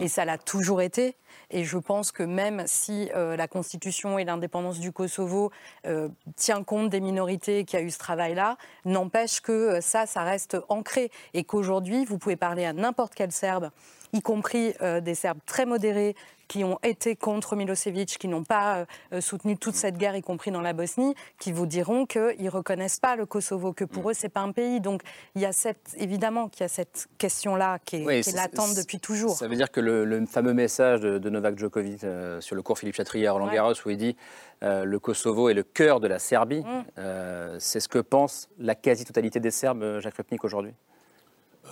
Et 0.00 0.08
ça 0.08 0.24
l'a 0.24 0.38
toujours 0.38 0.82
été. 0.82 1.16
Et 1.50 1.64
je 1.64 1.78
pense 1.78 2.12
que 2.12 2.22
même 2.22 2.64
si 2.66 3.10
euh, 3.14 3.36
la 3.36 3.48
Constitution 3.48 4.18
et 4.18 4.24
l'indépendance 4.24 4.78
du 4.78 4.92
Kosovo 4.92 5.50
euh, 5.86 6.08
tient 6.36 6.62
compte 6.62 6.90
des 6.90 7.00
minorités 7.00 7.64
qui 7.64 7.76
a 7.76 7.80
eu 7.80 7.90
ce 7.90 7.98
travail-là, 7.98 8.56
n'empêche 8.84 9.40
que 9.40 9.52
euh, 9.52 9.80
ça, 9.80 10.06
ça 10.06 10.22
reste 10.22 10.56
ancré. 10.68 11.10
Et 11.32 11.44
qu'aujourd'hui, 11.44 12.04
vous 12.04 12.18
pouvez 12.18 12.36
parler 12.36 12.64
à 12.64 12.72
n'importe 12.72 13.14
quel 13.14 13.32
Serbe, 13.32 13.70
y 14.14 14.22
compris 14.22 14.74
euh, 14.80 15.00
des 15.00 15.14
Serbes 15.14 15.40
très 15.44 15.66
modérés 15.66 16.14
qui 16.48 16.64
ont 16.64 16.78
été 16.82 17.16
contre 17.16 17.56
Milosevic, 17.56 18.18
qui 18.18 18.28
n'ont 18.28 18.44
pas 18.44 18.86
euh, 19.12 19.20
soutenu 19.20 19.56
toute 19.56 19.74
cette 19.74 19.96
guerre, 19.96 20.16
y 20.16 20.22
compris 20.22 20.50
dans 20.50 20.60
la 20.60 20.72
Bosnie, 20.72 21.14
qui 21.38 21.52
vous 21.52 21.66
diront 21.66 22.06
qu'ils 22.06 22.34
ne 22.44 22.50
reconnaissent 22.50 23.00
pas 23.00 23.16
le 23.16 23.26
Kosovo, 23.26 23.72
que 23.72 23.84
pour 23.84 24.10
eux, 24.10 24.14
ce 24.14 24.24
n'est 24.24 24.28
pas 24.30 24.40
un 24.40 24.52
pays. 24.52 24.80
Donc, 24.80 25.02
il 25.34 25.42
y 25.42 25.46
a 25.46 25.52
cette, 25.52 25.94
évidemment 25.96 26.48
qu'il 26.48 26.60
y 26.62 26.64
a 26.64 26.68
cette 26.68 27.06
question-là 27.18 27.78
qui 27.84 27.96
est, 27.96 28.04
Oui, 28.04 28.20
qui 28.20 28.30
est 28.30 28.32
c'est- 28.32 28.74
depuis 28.76 29.00
toujours. 29.00 29.36
Ça 29.36 29.48
veut 29.48 29.56
dire 29.56 29.70
que 29.70 29.80
le, 29.80 30.04
le 30.04 30.26
fameux 30.26 30.54
message 30.54 31.00
de, 31.00 31.18
de 31.18 31.30
Novak 31.30 31.58
Djokovic 31.58 32.04
euh, 32.04 32.40
sur 32.40 32.56
le 32.56 32.62
cours 32.62 32.78
Philippe 32.78 32.94
Chatrier 32.96 33.26
à 33.26 33.32
Roland 33.32 33.46
Ouais. 33.48 33.54
Garros, 33.54 33.72
où 33.84 33.90
il 33.90 33.96
dit 33.96 34.16
euh, 34.62 34.84
le 34.84 34.98
Kosovo 34.98 35.48
est 35.48 35.54
le 35.54 35.62
cœur 35.62 36.00
de 36.00 36.06
la 36.08 36.18
Serbie, 36.18 36.60
Mm. 36.60 36.84
euh, 36.98 37.56
c'est 37.58 37.80
ce 37.80 37.88
que 37.88 37.98
pense 37.98 38.48
la 38.58 38.74
quasi-totalité 38.74 39.40
des 39.40 39.50
Serbes, 39.50 39.98
Jacques 40.00 40.16
Repnik, 40.16 40.44
aujourd'hui? 40.44 40.72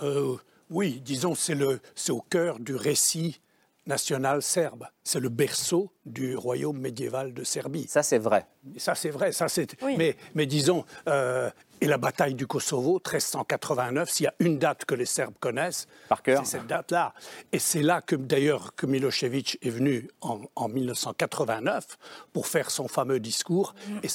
Euh, 0.01 0.35
oui, 0.69 1.01
disons, 1.05 1.35
c'est 1.35 1.55
le- 1.55 1.79
c'est 1.95 2.11
au 2.11 2.21
cœur 2.21 2.59
du 2.59 2.75
récit 2.75 3.39
national 3.85 4.41
serbe. 4.41 4.87
C'est 5.03 5.19
le 5.19 5.29
berceau 5.29 5.91
du 6.05 6.35
royaume 6.35 6.79
médiéval 6.79 7.33
de 7.33 7.43
Serbie. 7.43 7.87
Ça, 7.87 8.03
c'est 8.03 8.17
vrai. 8.17 8.45
Ça, 8.77 8.95
c'est 8.95 9.09
vrai. 9.09 9.31
Ça, 9.31 9.49
c'est... 9.49 9.81
Mais, 9.81 10.15
mais 10.35 10.45
disons, 10.45 10.85
euh, 11.07 11.49
et 11.83 11.85
la 11.85 11.97
bataille 11.97 12.33
du 12.33 12.47
Kosovo, 12.47 12.93
1389, 12.93 14.09
s'il 14.09 14.23
y 14.23 14.27
a 14.27 14.33
une 14.39 14.57
date 14.57 14.85
que 14.85 14.95
les 14.95 15.05
Serbes 15.05 15.33
connaissent, 15.41 15.89
c'est 16.25 16.45
cette 16.45 16.65
date-là. 16.65 17.13
Et 17.51 17.59
c'est 17.59 17.81
là 17.81 18.01
que, 18.01 18.15
d'ailleurs, 18.15 18.73
que 18.73 18.85
Milosevic 18.85 19.57
est 19.61 19.69
venu 19.69 20.09
en, 20.21 20.39
en 20.55 20.69
1989 20.69 21.97
pour 22.31 22.47
faire 22.47 22.71
son 22.71 22.87
fameux 22.87 23.19
discours 23.19 23.75
et, 24.01 24.07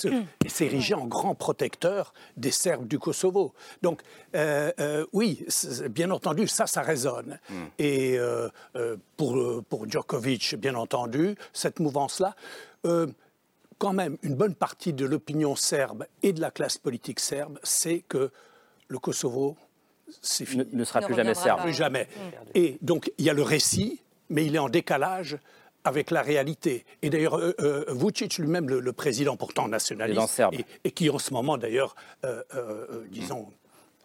et 0.46 0.48
s'ériger 0.48 0.94
en 0.94 1.04
grand 1.04 1.34
protecteur 1.34 2.14
des 2.38 2.52
Serbes 2.52 2.88
du 2.88 2.98
Kosovo. 2.98 3.52
Donc, 3.82 4.00
euh, 4.34 4.72
euh, 4.80 5.04
oui, 5.12 5.44
bien 5.90 6.10
entendu, 6.10 6.48
ça, 6.48 6.66
ça 6.66 6.80
résonne. 6.80 7.38
Et 7.78 8.18
euh, 8.18 8.48
euh, 8.76 8.96
pour, 9.18 9.36
euh, 9.36 9.62
pour 9.68 9.86
Djokovic, 9.86 10.56
bien 10.56 10.74
entendu, 10.74 11.36
cette 11.52 11.80
mouvance-là. 11.80 12.34
Quand 13.78 13.92
même, 13.92 14.18
une 14.22 14.34
bonne 14.34 14.54
partie 14.54 14.92
de 14.92 15.06
l'opinion 15.06 15.56
serbe 15.56 16.06
et 16.22 16.32
de 16.32 16.40
la 16.40 16.50
classe 16.50 16.78
politique 16.78 17.20
serbe 17.20 17.58
sait 17.62 18.04
que 18.08 18.30
le 18.88 18.98
Kosovo, 18.98 19.56
c'est 20.20 20.46
fini. 20.46 20.64
Ne 20.72 20.84
sera 20.84 21.00
Ne 21.00 21.06
plus 21.06 21.14
jamais 21.14 21.34
serbe. 21.34 21.62
Plus 21.62 21.74
jamais. 21.74 22.08
Et 22.54 22.78
donc, 22.82 23.12
il 23.18 23.24
y 23.24 23.30
a 23.30 23.34
le 23.34 23.42
récit, 23.42 24.00
mais 24.30 24.44
il 24.46 24.54
est 24.54 24.58
en 24.58 24.68
décalage 24.68 25.38
avec 25.84 26.10
la 26.10 26.22
réalité. 26.22 26.84
Et 27.02 27.10
d'ailleurs, 27.10 27.38
euh, 27.38 27.54
euh, 27.60 27.84
Vucic 27.88 28.38
lui-même, 28.38 28.68
le, 28.68 28.80
le 28.80 28.92
président 28.92 29.36
pourtant 29.36 29.68
nationaliste, 29.68 30.42
et, 30.52 30.64
et 30.84 30.90
qui 30.90 31.08
en 31.08 31.18
ce 31.18 31.32
moment 31.32 31.56
d'ailleurs, 31.56 31.94
euh, 32.24 32.42
euh, 32.54 32.86
euh, 32.90 33.06
disons, 33.10 33.48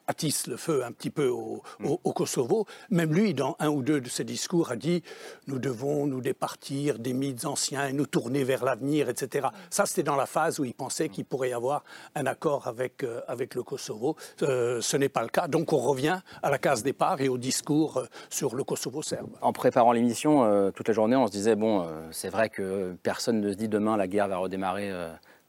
attisse 0.08 0.48
le 0.48 0.58
feu 0.58 0.84
un 0.84 0.92
petit 0.92 1.10
peu 1.10 1.28
au, 1.28 1.62
au- 1.84 2.00
au 2.04 2.14
Kosovo. 2.14 2.66
Même 2.90 3.14
lui, 3.14 3.34
dans 3.34 3.56
un 3.60 3.70
ou 3.70 3.82
deux 3.82 4.02
de 4.02 4.10
ses 4.10 4.24
discours, 4.24 4.72
a 4.72 4.76
dit 4.76 5.04
nous 5.48 5.60
devons 5.60 6.06
nous 6.08 6.22
départir 6.22 7.00
des 7.00 7.14
mythes 7.14 7.46
anciens 7.46 7.88
et 7.88 7.94
nous 7.94 8.06
tourner 8.06 8.44
vers 8.44 8.64
l'avenir, 8.66 9.10
etc. 9.10 9.48
Ça, 9.70 9.86
c'était 9.86 10.04
dans 10.04 10.16
la 10.16 10.26
phase 10.26 10.60
où 10.60 10.66
il 10.66 10.74
pensait 10.74 11.10
qu'il 11.10 11.26
pourrait 11.26 11.50
y 11.50 11.54
avoir 11.54 11.84
un 12.16 12.26
accord 12.26 12.68
avec, 12.68 13.04
euh, 13.04 13.22
avec 13.28 13.56
le 13.56 13.64
Kosovo. 13.64 14.16
Euh, 14.42 14.82
ce 14.82 14.98
n'est 14.98 15.10
pas 15.10 15.22
le 15.24 15.30
cas. 15.30 15.48
Donc 15.48 15.74
on 15.74 15.78
revient 15.80 16.20
à 16.42 16.50
la 16.50 16.58
case 16.58 16.84
départ 16.84 17.22
et 17.22 17.30
au 17.30 17.38
discours 17.38 17.98
euh, 17.98 18.06
sur 18.30 18.56
le 18.56 18.64
Kosovo 18.64 19.02
serbe. 19.02 19.30
En 19.42 19.54
préparant 19.54 19.92
l'émission, 19.92 20.72
toute 20.72 20.88
la 20.88 20.94
journée, 20.94 21.16
on 21.16 21.28
se 21.28 21.32
disait 21.32 21.56
bon, 21.56 21.88
c'est 22.12 22.30
vrai 22.30 22.50
que 22.50 22.96
personne 23.04 23.40
ne 23.42 23.52
se 23.52 23.56
dit 23.58 23.68
demain 23.68 23.98
la 23.98 24.08
guerre 24.08 24.28
va 24.28 24.38
redémarrer 24.38 24.92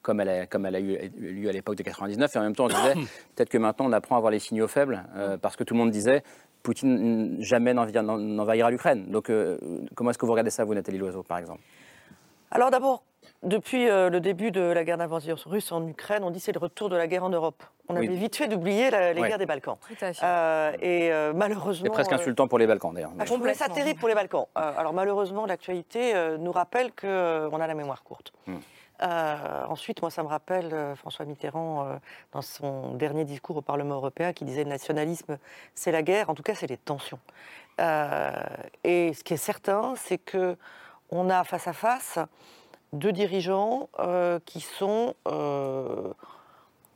comme, 0.05 0.21
elle 0.21 0.29
a, 0.29 0.47
comme 0.47 0.67
elle 0.67 0.77
a 0.77 0.81
eu 0.81 1.11
lieu 1.19 1.49
à 1.49 1.53
l'époque 1.53 1.77
de 1.77 1.83
99. 1.83 2.37
Et 2.37 2.39
en 2.39 2.43
même 2.43 2.55
temps, 2.55 2.67
on 2.67 2.69
disait 2.69 2.95
peut-être 3.35 3.49
que 3.49 3.59
maintenant 3.59 3.87
on 3.87 3.93
apprend 3.93 4.17
à 4.17 4.21
voir 4.21 4.31
les 4.31 4.39
signaux 4.39 4.69
faibles 4.69 5.03
euh, 5.17 5.37
parce 5.37 5.57
que 5.57 5.65
tout 5.65 5.75
le 5.75 5.79
monde 5.79 5.91
disait 5.91 6.23
Poutine 6.63 7.39
mm, 7.39 7.43
jamais 7.43 7.75
n'envahira 7.75 8.71
l'Ukraine. 8.71 9.07
Donc 9.11 9.31
euh, 9.31 9.59
comment 9.97 10.11
est-ce 10.11 10.19
que 10.19 10.27
vous 10.27 10.33
regardez 10.33 10.51
ça, 10.51 10.65
vous, 10.65 10.75
Nathalie 10.75 10.99
Loiseau, 10.99 11.23
par 11.25 11.39
exemple? 11.39 11.61
Alors 12.51 12.71
d'abord, 12.71 13.03
depuis 13.43 13.89
euh, 13.89 14.11
le 14.11 14.21
début 14.21 14.51
de 14.51 14.61
la 14.61 14.85
guerre 14.85 14.99
d'invasion 14.99 15.37
russe 15.47 15.73
en 15.73 15.87
Ukraine, 15.89 16.23
on 16.23 16.31
dit 16.31 16.41
c'est 16.41 16.53
le 16.53 16.59
retour 16.61 16.89
de 16.89 16.97
la 16.97 17.07
guerre 17.07 17.25
en 17.25 17.31
Europe. 17.31 17.63
On 17.89 17.97
Oui. 17.97 18.07
avait 18.07 18.17
vite 18.17 18.37
fait 18.37 18.49
d'oublier 18.49 18.91
les 18.91 19.21
Ouais. 19.21 19.29
guerres 19.29 19.39
des 19.39 19.47
Balkans. 19.47 19.77
Tout 19.87 20.05
à 20.05 20.13
fait. 20.13 20.25
Euh, 20.25 20.73
et 20.81 21.13
euh, 21.13 21.33
malheureusement... 21.35 21.85
C'est 21.85 21.93
presque 21.93 22.13
insultant 22.13 22.49
pour 22.49 22.59
les 22.59 22.67
Balkans, 22.67 22.95
d'ailleurs. 22.95 23.13
ah, 23.19 23.25
je 23.25 23.33
trouvais 23.33 23.55
ça 23.55 23.69
terrible 23.69 23.99
pour 23.99 24.09
les 24.09 24.15
Balkans. 24.15 24.47
Euh, 24.57 24.73
alors 24.79 24.93
malheureusement, 24.95 25.47
l'actualité 25.47 26.15
euh, 26.15 26.39
nous 26.39 26.53
rappelle 26.53 26.93
qu'on 26.93 27.61
a 27.61 27.67
la 27.67 27.75
mémoire 27.75 28.03
courte. 28.03 28.33
Hmm. 28.47 28.57
Euh, 29.03 29.65
ensuite, 29.69 30.03
moi, 30.03 30.11
ça 30.11 30.23
me 30.23 30.29
rappelle 30.29 30.73
euh, 30.73 30.95
François 30.95 31.25
Mitterrand 31.25 31.87
euh, 31.87 31.97
dans 32.33 32.43
son 32.43 32.95
dernier 32.95 33.25
discours 33.25 33.57
au 33.57 33.63
Parlement 33.63 33.97
européen 33.97 34.33
qui 34.33 34.45
disait 34.45 34.65
le 34.65 34.71
nationalisme, 34.71 35.39
c'est 35.75 35.91
la 35.91 36.03
guerre. 36.03 36.31
En 36.31 36.35
tout 36.35 36.45
cas, 36.45 36.55
c'est 36.55 36.69
les 36.69 36.77
tensions. 36.77 37.19
Et 38.85 39.13
ce 39.15 39.25
qui 39.25 39.35
est 39.35 39.39
certain, 39.39 39.95
c'est 39.97 40.19
que 40.19 40.57
on 41.11 41.29
a 41.29 41.43
face 41.43 41.67
à 41.67 41.73
face 41.73 42.21
deux 42.93 43.11
dirigeants 43.11 43.89
qui 44.47 44.61
sont 44.61 45.17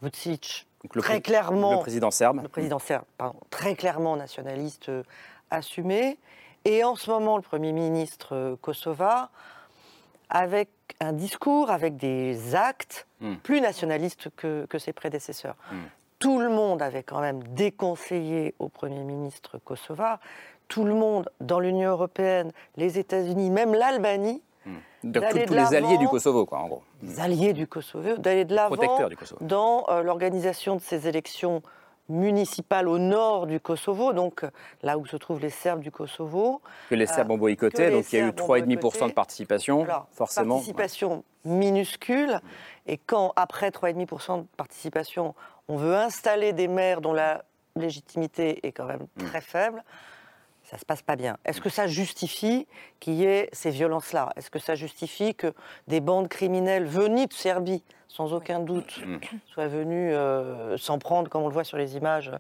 Vucic, 0.01 0.69
le 0.95 1.03
très 1.03 1.21
clairement 1.21 1.73
le 1.73 1.81
président 1.81 2.13
serbe. 2.13 2.43
le 2.43 2.49
président 2.49 2.79
serbe, 2.79 3.05
pardon, 3.17 3.41
très 3.51 3.75
clairement 3.75 4.15
nationaliste 4.17 4.93
assumé, 5.51 6.17
et 6.65 6.85
en 6.85 6.95
ce 6.95 7.11
moment 7.11 7.37
le 7.37 7.43
Premier 7.43 7.73
ministre 7.73 8.57
kosovar, 8.63 9.33
avec 10.31 10.69
un 11.01 11.13
discours, 11.13 11.71
avec 11.71 11.97
des 11.97 12.55
actes 12.55 13.07
Hmm. 13.21 13.35
plus 13.43 13.61
nationalistes 13.61 14.29
que, 14.37 14.65
que 14.67 14.79
ses 14.79 14.93
prédécesseurs. 14.93 15.57
Hmm. 15.73 15.77
Tout 16.21 16.39
le 16.39 16.49
monde 16.51 16.81
avait 16.81 17.03
quand 17.03 17.21
même 17.21 17.43
déconseillé 17.55 18.55
au 18.61 18.69
Premier 18.69 19.03
ministre 19.03 19.59
kosovar, 19.59 20.21
tout 20.69 20.85
le 20.85 20.95
monde 20.95 21.29
dans 21.41 21.59
l'Union 21.59 21.91
européenne, 21.91 22.53
les 22.77 22.97
États-Unis, 23.01 23.51
même 23.51 23.75
l'Albanie, 23.75 24.41
Donc, 25.03 25.23
d'aller 25.25 25.47
tous 25.47 25.55
les 25.55 25.75
alliés 25.75 25.99
du 25.99 26.07
Kosovo, 26.07 26.47
quoi, 26.47 26.59
en 26.59 26.69
gros. 26.69 26.83
les 27.03 27.19
alliés 27.19 27.53
du 27.55 27.67
Kosovo, 27.67 28.19
d'aller 28.19 28.45
de 28.45 28.55
l'avant 28.55 28.77
protecteurs 28.77 29.09
du 29.09 29.17
Kosovo. 29.17 29.45
dans 29.45 29.85
euh, 29.89 30.03
l'organisation 30.03 30.77
de 30.77 30.81
ces 30.81 31.09
élections 31.09 31.61
municipales 32.09 32.89
au 32.89 32.99
nord 32.99 33.47
du 33.47 33.61
Kosovo, 33.61 34.13
donc 34.13 34.45
euh, 34.45 34.51
là 34.83 34.99
où 34.99 35.07
se 35.07 35.17
trouvent 35.17 35.41
les 35.41 35.51
Serbes 35.51 35.81
du 35.81 35.91
Kosovo. 35.91 36.61
Que 36.91 36.95
les 36.95 37.07
Serbes 37.07 37.31
Euh, 37.31 37.35
ont 37.35 37.39
boycotté, 37.39 37.87
les 37.87 37.93
donc 37.93 38.13
il 38.13 38.17
y 38.19 38.23
a 38.23 38.25
eu 38.25 38.29
Serbes 38.29 38.41
ont 38.41 38.55
3,5% 38.55 38.79
boycotté. 38.81 39.09
de 39.09 39.13
participation, 39.13 39.83
Alors, 39.85 40.07
forcément. 40.13 40.55
Participation 40.57 41.25
minuscule. 41.45 42.41
Et 42.87 42.97
quand, 42.99 43.33
après 43.37 43.71
3,5% 43.71 44.43
de 44.43 44.47
participation, 44.57 45.35
on 45.69 45.77
veut 45.77 45.95
installer 45.97 46.53
des 46.53 46.69
maires 46.69 47.01
dont 47.01 47.13
la 47.13 47.45
légitimité 47.77 48.67
est 48.67 48.73
quand 48.73 48.87
même 48.87 49.07
Mm. 49.17 49.25
très 49.27 49.41
faible, 49.41 49.85
ça 50.65 50.77
ne 50.77 50.81
se 50.81 50.85
passe 50.85 51.03
pas 51.03 51.17
bien. 51.17 51.37
Est-ce 51.45 51.61
que 51.61 51.71
ça 51.71 51.87
justifie 51.87 52.67
qu'il 53.01 53.15
y 53.15 53.25
ait 53.25 53.49
ces 53.53 53.71
violences-là? 53.71 54.31
Est-ce 54.37 54.51
que 54.51 54.59
ça 54.59 54.75
justifie 54.75 55.35
que 55.35 55.53
des 55.87 56.01
bandes 56.01 56.29
criminelles 56.29 56.85
venues 56.87 57.27
de 57.27 57.33
Serbie, 57.33 57.83
sans 58.09 58.33
aucun 58.33 58.59
doute, 58.61 59.01
Mm. 59.07 59.19
soient 59.53 59.69
venues 59.69 60.13
euh, 60.15 60.77
s'en 60.79 60.99
prendre, 60.99 61.29
comme 61.31 61.43
on 61.43 61.49
le 61.49 61.53
voit 61.53 61.65
sur 61.65 61.77
les 61.79 61.97
images, 61.97 62.31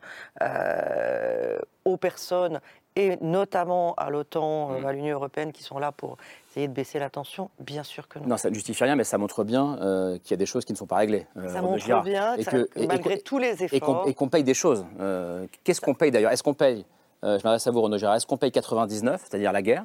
euh, 0.42 1.58
aux 1.84 1.96
personnes 1.96 2.60
et 2.96 3.16
notamment 3.20 3.94
à 3.96 4.10
l'OTAN, 4.10 4.70
Mm. 4.70 4.84
euh, 4.84 4.88
à 4.88 4.92
l'Union 4.92 5.14
européenne, 5.14 5.52
qui 5.52 5.62
sont 5.62 5.78
là 5.78 5.92
pour 5.92 6.16
essayer 6.50 6.66
de 6.68 6.72
baisser 6.72 6.98
la 6.98 7.10
tension 7.10 7.50
Bien 7.60 7.82
sûr 7.84 8.08
que 8.08 8.18
non. 8.18 8.26
Non, 8.26 8.36
ça 8.36 8.48
ne 8.50 8.54
justifie 8.54 8.82
rien, 8.82 8.96
mais 8.96 9.04
ça 9.04 9.18
montre 9.18 9.44
bien 9.44 9.78
euh, 9.80 10.18
qu'il 10.18 10.32
y 10.32 10.34
a 10.34 10.36
des 10.38 10.46
choses 10.46 10.64
qui 10.64 10.72
ne 10.72 10.78
sont 10.78 10.86
pas 10.86 10.96
réglées. 10.96 11.26
euh, 11.36 11.48
Ça 11.48 11.62
montre 11.62 11.78
Girard. 11.84 12.02
bien 12.02 12.34
que 12.34 12.40
Et 12.40 12.44
ça- 12.44 12.50
que- 12.50 12.56
que 12.64 12.78
et- 12.78 12.82
et 12.82 12.86
malgré 12.86 13.16
qu'on- 13.18 13.22
tous 13.24 13.38
les 13.38 13.62
et 13.62 13.68
qu'on- 13.68 13.76
efforts- 13.76 14.08
Et 14.08 14.14
qu'on 14.14 14.28
paye 14.28 14.42
des 14.44 14.54
choses. 14.54 14.84
Euh, 15.00 15.46
Qu'est-ce 15.64 15.80
qu'on 15.80 15.94
paye 15.94 16.10
d'ailleurs? 16.10 16.32
Est-ce 16.32 16.42
qu'on 16.42 16.54
paye, 16.54 16.84
euh, 17.24 17.38
je 17.38 17.44
m'adresse 17.44 17.66
à 17.66 17.70
vous 17.70 17.82
Renaud 17.82 17.98
Girard, 17.98 18.16
est-ce 18.16 18.26
qu'on 18.26 18.36
paye 18.36 18.50
99, 18.50 19.20
c'est-à-dire 19.28 19.52
la 19.52 19.62
guerre? 19.62 19.84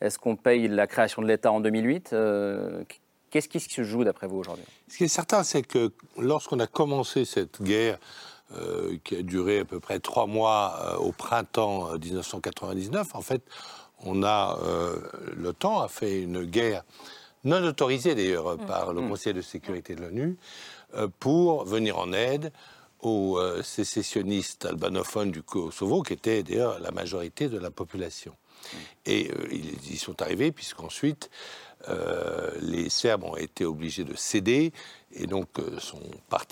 Est-ce 0.00 0.18
qu'on 0.18 0.36
paye 0.36 0.66
la 0.68 0.86
création 0.86 1.20
de 1.22 1.26
l'État 1.28 1.52
en 1.52 1.60
2008 1.60 2.10
Euh, 2.14 2.82
Qu'est-ce 3.34 3.48
qui 3.48 3.58
se 3.58 3.82
joue 3.82 4.04
d'après 4.04 4.28
vous 4.28 4.38
aujourd'hui? 4.38 4.64
Ce 4.86 4.96
qui 4.96 5.02
est 5.02 5.08
certain, 5.08 5.42
c'est 5.42 5.62
que 5.62 5.90
lorsqu'on 6.16 6.60
a 6.60 6.68
commencé 6.68 7.24
cette 7.24 7.60
guerre 7.60 7.98
euh, 8.56 8.96
qui 9.02 9.16
a 9.16 9.22
duré 9.22 9.58
à 9.58 9.64
peu 9.64 9.80
près 9.80 9.98
trois 9.98 10.28
mois 10.28 10.78
euh, 10.80 10.96
au 10.98 11.10
printemps 11.10 11.98
1999. 11.98 13.12
En 13.12 13.22
fait, 13.22 13.42
on 13.98 14.22
a, 14.22 14.56
l'OTAN 15.36 15.80
a 15.80 15.88
fait 15.88 16.22
une 16.22 16.44
guerre 16.44 16.84
non 17.42 17.60
autorisée 17.64 18.14
d'ailleurs 18.14 18.56
mmh. 18.56 18.66
par 18.66 18.92
le 18.92 19.00
mmh. 19.00 19.08
Conseil 19.08 19.34
de 19.34 19.42
sécurité 19.42 19.96
de 19.96 20.02
l'ONU 20.02 20.36
pour 21.18 21.64
venir 21.64 21.98
en 21.98 22.12
aide 22.12 22.52
aux 23.00 23.40
sécessionnistes 23.64 24.64
albanophones 24.64 25.32
du 25.32 25.42
Kosovo, 25.42 26.02
qui 26.02 26.12
étaient 26.12 26.44
d'ailleurs 26.44 26.78
la 26.78 26.92
majorité 26.92 27.48
de 27.48 27.58
la 27.58 27.72
population. 27.72 28.32
Mmh. 28.32 28.76
Et 29.06 29.30
ils 29.50 29.92
y 29.92 29.96
sont 29.96 30.22
arrivés 30.22 30.52
puisqu'ensuite 30.52 31.30
euh, 31.88 32.50
les 32.60 32.88
Serbes 32.88 33.24
ont 33.24 33.36
été 33.36 33.64
obligés 33.64 34.04
de 34.04 34.14
céder 34.14 34.72
et 35.12 35.26
donc 35.26 35.48
euh, 35.58 35.78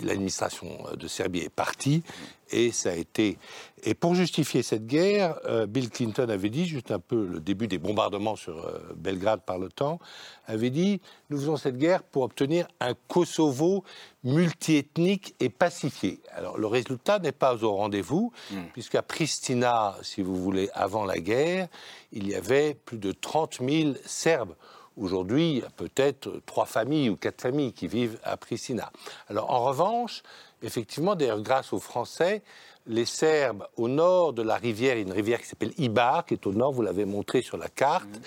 l'administration 0.04 0.68
de 0.94 1.08
Serbie 1.08 1.40
est 1.40 1.48
partie 1.48 2.02
et 2.50 2.70
ça 2.70 2.90
a 2.90 2.94
été 2.94 3.38
et 3.82 3.94
pour 3.94 4.14
justifier 4.14 4.62
cette 4.62 4.86
guerre, 4.86 5.40
euh, 5.46 5.66
Bill 5.66 5.90
Clinton 5.90 6.28
avait 6.28 6.50
dit 6.50 6.66
juste 6.66 6.90
un 6.90 6.98
peu 6.98 7.26
le 7.26 7.40
début 7.40 7.66
des 7.66 7.78
bombardements 7.78 8.36
sur 8.36 8.70
Belgrade 8.94 9.40
par 9.42 9.58
l'OTAN 9.58 9.98
avait 10.46 10.70
dit 10.70 11.00
nous 11.30 11.38
faisons 11.38 11.56
cette 11.56 11.78
guerre 11.78 12.02
pour 12.02 12.22
obtenir 12.22 12.68
un 12.80 12.94
Kosovo 13.08 13.84
multiethnique 14.24 15.34
et 15.40 15.48
pacifié. 15.48 16.20
Alors 16.30 16.58
le 16.58 16.66
résultat 16.66 17.18
n'est 17.18 17.32
pas 17.32 17.64
au 17.64 17.72
rendez-vous 17.72 18.32
hmm. 18.50 18.64
puisqu'à 18.72 19.02
Pristina, 19.02 19.96
si 20.02 20.22
vous 20.22 20.36
voulez, 20.36 20.68
avant 20.74 21.04
la 21.04 21.18
guerre, 21.18 21.68
il 22.12 22.28
y 22.28 22.34
avait 22.34 22.74
plus 22.74 22.98
de 22.98 23.12
30 23.12 23.60
000 23.66 23.94
Serbes 24.04 24.54
Aujourd'hui, 24.96 25.50
il 25.50 25.58
y 25.58 25.62
a 25.62 25.70
peut-être 25.70 26.40
trois 26.46 26.66
familles 26.66 27.08
ou 27.08 27.16
quatre 27.16 27.40
familles 27.40 27.72
qui 27.72 27.86
vivent 27.86 28.18
à 28.24 28.36
Pristina. 28.36 28.90
Alors, 29.28 29.50
en 29.50 29.64
revanche, 29.64 30.22
effectivement, 30.62 31.14
d'ailleurs, 31.14 31.40
grâce 31.40 31.72
aux 31.72 31.80
Français, 31.80 32.42
les 32.86 33.04
Serbes 33.04 33.66
au 33.76 33.88
nord 33.88 34.32
de 34.32 34.42
la 34.42 34.56
rivière, 34.56 34.96
une 34.96 35.12
rivière 35.12 35.40
qui 35.40 35.46
s'appelle 35.46 35.72
Ibar, 35.78 36.26
qui 36.26 36.34
est 36.34 36.46
au 36.46 36.52
nord, 36.52 36.72
vous 36.72 36.82
l'avez 36.82 37.04
montré 37.04 37.42
sur 37.42 37.56
la 37.56 37.68
carte, 37.68 38.08
mmh. 38.08 38.20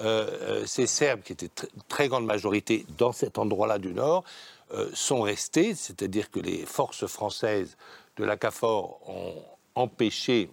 euh, 0.00 0.30
euh, 0.42 0.66
ces 0.66 0.86
Serbes, 0.86 1.22
qui 1.22 1.32
étaient 1.32 1.50
très 1.88 2.08
grande 2.08 2.26
majorité 2.26 2.86
dans 2.98 3.12
cet 3.12 3.38
endroit-là 3.38 3.78
du 3.78 3.92
nord, 3.92 4.24
euh, 4.74 4.88
sont 4.94 5.22
restés, 5.22 5.74
c'est-à-dire 5.74 6.30
que 6.30 6.40
les 6.40 6.66
forces 6.66 7.06
françaises 7.06 7.76
de 8.16 8.24
la 8.24 8.36
CAFOR 8.36 9.00
ont 9.08 9.34
empêché 9.74 10.50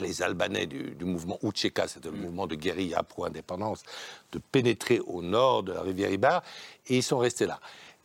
les 0.00 0.22
Albanais 0.22 0.66
du, 0.66 1.04
mouvement 1.04 1.38
Ucheka, 1.42 1.88
c'est 1.88 2.04
le 2.04 2.12
mm. 2.12 2.20
mouvement 2.20 2.46
de 2.46 2.54
guérilla 2.54 3.02
pro 3.02 3.24
indépendance, 3.24 3.82
de 4.32 4.38
pénétrer 4.38 5.00
au 5.00 5.22
nord 5.22 5.62
de 5.62 5.72
la 5.72 5.82
rivière 5.82 6.10
Ibar, 6.10 6.42
et 6.88 6.98
ils 6.98 7.02
sont 7.02 7.18
restés 7.18 7.46
là. 7.46 7.60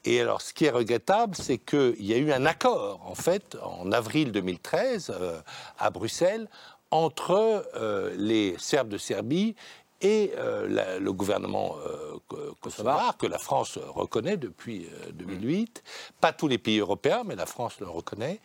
Et 0.06 0.22
alors, 0.22 0.42
ce 0.42 0.54
qui 0.54 0.66
est 0.66 0.70
regrettable, 0.70 1.36
c'est 1.36 1.58
qu'il 1.58 2.06
y 2.06 2.14
a 2.14 2.18
eu 2.18 2.32
un 2.32 2.46
accord, 2.46 3.02
en 3.06 3.16
fait, 3.16 3.58
en 3.62 3.92
avril 3.92 4.32
2013, 4.32 5.12
euh, 5.14 5.42
à 5.78 5.90
Bruxelles, 5.90 6.48
entre 6.92 7.66
euh, 7.76 8.16
les 8.18 8.56
Serbes 8.58 8.88
de 8.88 8.98
Serbie 8.98 9.56
et 10.00 10.32
euh, 10.38 11.00
le 11.00 11.12
gouvernement 11.12 11.76
kosovar, 12.62 13.18
que 13.18 13.26
la 13.26 13.40
France 13.40 13.78
reconnaît 13.78 14.38
depuis 14.38 14.88
2008. 15.14 15.84
Pas 16.22 16.32
tous 16.32 16.48
les 16.48 16.58
pays 16.58 16.80
européens, 16.80 17.24
mais 17.26 17.36
la 17.36 17.46
France 17.46 17.80
le 17.82 17.88
reconnaît. 17.88 18.40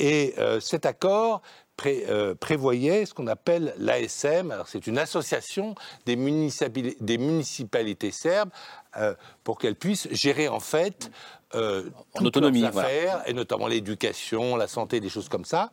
Et 0.00 0.34
cet 0.60 0.86
accord 0.86 1.40
euh, 1.86 2.34
prévoyait 2.34 3.06
ce 3.06 3.14
qu'on 3.14 3.26
appelle 3.26 3.74
l'ASM. 3.78 4.54
C'est 4.66 4.86
une 4.86 4.98
association 4.98 5.74
des, 6.06 6.16
municipalités, 6.16 6.96
des 7.00 7.18
municipalités 7.18 8.10
serbes 8.10 8.50
euh, 8.96 9.14
pour 9.44 9.58
qu'elles 9.58 9.76
puissent 9.76 10.08
gérer 10.10 10.48
en 10.48 10.60
fait 10.60 11.10
euh, 11.54 11.88
en 12.14 12.24
autonomie, 12.24 12.64
affaires, 12.64 13.22
et 13.26 13.32
notamment 13.32 13.68
l'éducation, 13.68 14.56
la 14.56 14.68
santé, 14.68 15.00
des 15.00 15.08
choses 15.08 15.28
comme 15.28 15.44
ça. 15.44 15.70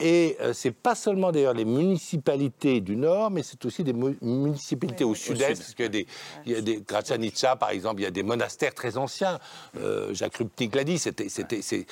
Et 0.00 0.36
ce 0.38 0.44
euh, 0.44 0.52
c'est 0.52 0.70
pas 0.70 0.94
seulement 0.94 1.30
d'ailleurs 1.30 1.54
les 1.54 1.64
municipalités 1.64 2.80
du 2.80 2.96
nord, 2.96 3.30
mais 3.30 3.42
c'est 3.42 3.64
aussi 3.64 3.84
des 3.84 3.92
municipalités 3.92 5.04
au 5.04 5.14
sud-est, 5.14 5.60
parce 5.60 5.74
qu'il 5.74 5.84
y 5.84 5.88
a 5.88 5.90
des, 5.90 6.06
il 6.46 6.52
y 6.52 6.54
a 6.54 6.60
des 6.60 6.80
Gracanica, 6.80 7.56
par 7.56 7.70
exemple, 7.70 8.00
il 8.00 8.04
y 8.04 8.06
a 8.06 8.10
des 8.10 8.22
monastères 8.22 8.74
très 8.74 8.96
anciens. 8.96 9.38
Euh, 9.78 10.12
Jacques 10.14 10.36
Rupnik 10.36 10.74
l'a 10.74 10.84
dit, 10.84 10.98
c'était, 10.98 11.28
c'est, 11.28 11.86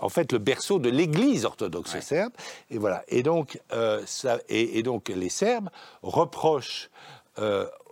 en 0.00 0.08
fait 0.08 0.32
le 0.32 0.38
berceau 0.38 0.78
de 0.78 0.88
l'Église 0.88 1.44
orthodoxe 1.44 1.98
serbe. 2.00 2.32
Et 2.70 2.78
voilà. 2.78 3.02
Et 3.08 3.22
donc, 3.22 3.60
euh, 3.72 4.02
ça, 4.06 4.38
et, 4.48 4.82
donc 4.82 5.08
les 5.08 5.28
Serbes 5.28 5.70
reprochent 6.02 6.90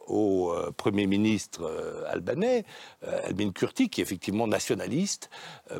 au 0.08 0.50
euh, 0.52 0.72
Premier 0.76 1.06
ministre 1.06 1.62
euh, 1.64 2.02
albanais, 2.08 2.64
euh, 3.06 3.20
Albin 3.26 3.50
Kurti, 3.50 3.88
qui 3.88 4.00
est 4.00 4.04
effectivement 4.04 4.46
nationaliste, 4.46 5.30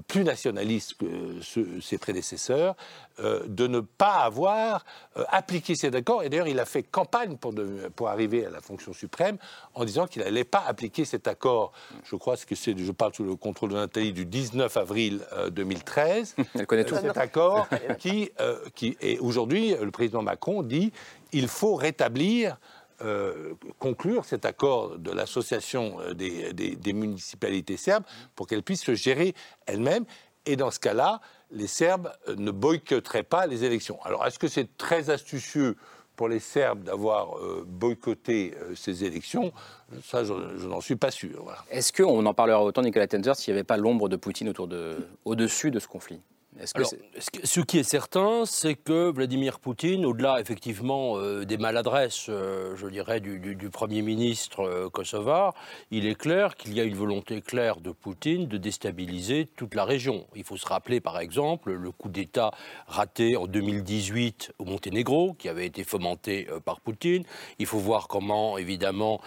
plus 0.07 0.25
nationaliste 0.25 0.95
que 0.97 1.81
ses 1.81 1.99
prédécesseurs, 1.99 2.77
de 3.19 3.67
ne 3.67 3.81
pas 3.81 4.19
avoir 4.19 4.85
appliqué 5.29 5.75
cet 5.75 5.95
accord. 5.95 6.23
Et 6.23 6.29
d'ailleurs, 6.29 6.47
il 6.47 6.61
a 6.61 6.67
fait 6.67 6.83
campagne 6.83 7.37
pour, 7.37 7.55
pour 7.97 8.09
arriver 8.09 8.47
à 8.47 8.51
la 8.51 8.61
fonction 8.61 8.93
suprême 8.93 9.39
en 9.75 9.85
disant 9.85 10.07
qu'il 10.07 10.23
n'allait 10.23 10.45
pas 10.45 10.63
appliquer 10.67 11.05
cet 11.05 11.27
accord. 11.27 11.73
Je 12.05 12.17
crois 12.17 12.37
que 12.37 12.55
c'est, 12.55 12.77
je 12.79 12.93
parle 12.93 13.15
sous 13.15 13.25
le 13.25 13.35
contrôle 13.35 13.71
de 13.71 13.77
Nathalie, 13.77 14.13
du 14.13 14.27
19 14.27 14.77
avril 14.77 15.21
2013. 15.51 16.37
Elle 16.55 16.67
connaît 16.67 16.85
tout. 16.85 16.97
Cet 16.97 17.17
accord 17.17 17.67
qui, 17.99 18.31
qui 18.75 18.97
et 19.01 19.19
aujourd'hui, 19.19 19.75
le 19.81 19.91
président 19.91 20.23
Macron 20.23 20.63
dit 20.63 20.93
il 21.33 21.49
faut 21.49 21.75
rétablir 21.75 22.59
euh, 23.01 23.55
conclure 23.79 24.25
cet 24.25 24.45
accord 24.45 24.99
de 24.99 25.13
l'association 25.13 26.01
euh, 26.01 26.15
des, 26.15 26.93
municipalités 26.93 27.77
serbes 27.77 28.03
pour 28.35 28.49
qu'elles 28.49 28.65
puissent 28.65 28.83
se 28.83 28.95
gérer 28.95 29.35
elles-mêmes. 29.67 30.05
Et 30.47 30.57
dans 30.57 30.73
ce 30.73 30.81
cas-là, 30.81 31.21
les 31.53 31.69
Serbes 31.69 32.11
euh, 32.27 32.35
ne 32.37 32.51
boycotteraient 32.51 33.23
pas 33.23 33.47
les 33.47 33.63
élections. 33.63 34.03
Alors, 34.03 34.27
est-ce 34.27 34.41
que 34.41 34.49
c'est 34.49 34.77
très 34.77 35.11
astucieux 35.11 35.77
pour 36.17 36.29
les 36.29 36.41
Serbes 36.41 36.83
d'avoir 36.83 37.37
boycotté 37.65 38.53
ces 38.75 39.05
élections? 39.05 39.53
Ça, 40.03 40.25
je, 40.25 40.33
n'en 40.67 40.81
suis 40.81 40.97
pas 40.97 41.13
sûr. 41.13 41.55
Est-ce 41.71 41.93
qu'on 41.93 42.27
en 42.27 42.35
parlera 42.35 42.65
autant, 42.65 42.83
Nicolas 42.83 43.07
Tenzer, 43.07 43.37
s'il 43.37 43.55
n'y 43.55 43.59
avait 43.59 43.65
pas 43.65 43.77
l'ombre 43.77 44.09
de 44.09 44.17
Poutine 44.17 44.49
autour 44.49 44.67
de, 44.67 45.07
au-dessus 45.25 45.71
de 45.71 45.79
ce 45.79 45.87
conflit? 45.87 46.21
Ce 46.65 47.61
qui 47.61 47.79
est 47.79 47.85
certain, 47.85 48.45
c'est 48.45 48.75
que 48.75 49.11
Vladimir 49.13 49.61
Poutine, 49.61 50.05
au-delà 50.05 50.41
effectivement 50.41 51.17
euh, 51.17 51.45
des 51.45 51.57
maladresses, 51.57 52.27
euh, 52.29 52.75
je 52.77 52.89
dirais, 52.89 53.21
du, 53.21 53.71
Premier 53.71 54.03
ministre 54.03 54.63
euh, 54.63 54.89
kosovar, 54.89 55.55
il 55.91 56.07
est 56.07 56.17
clair 56.17 56.57
qu'il 56.57 56.75
y 56.75 56.81
a 56.81 56.85
une 56.85 56.97
volonté 56.97 57.43
claire 57.43 57.81
de 57.81 57.91
Poutine 57.93 58.49
de 58.49 58.57
déstabiliser 58.57 59.49
toute 59.57 59.75
la 59.75 59.85
région. 59.85 60.27
Il 60.35 60.43
faut 60.43 60.57
se 60.57 60.67
rappeler, 60.67 61.01
par 61.01 61.21
exemple, 61.21 61.73
le 61.73 61.93
coup 61.93 62.09
d'État 62.09 62.51
raté 62.89 63.37
en 63.37 63.47
2018 63.47 64.53
au 64.59 64.65
Monténégro, 64.65 65.35
qui 65.35 65.49
avait 65.49 65.67
été 65.67 65.85
fomenté 65.85 66.49
par 66.65 66.81
Poutine. 66.81 67.23
Il 67.59 67.67
faut 67.67 67.79
voir 67.79 68.09
comment, 68.09 68.59
évidemment, 68.59 69.21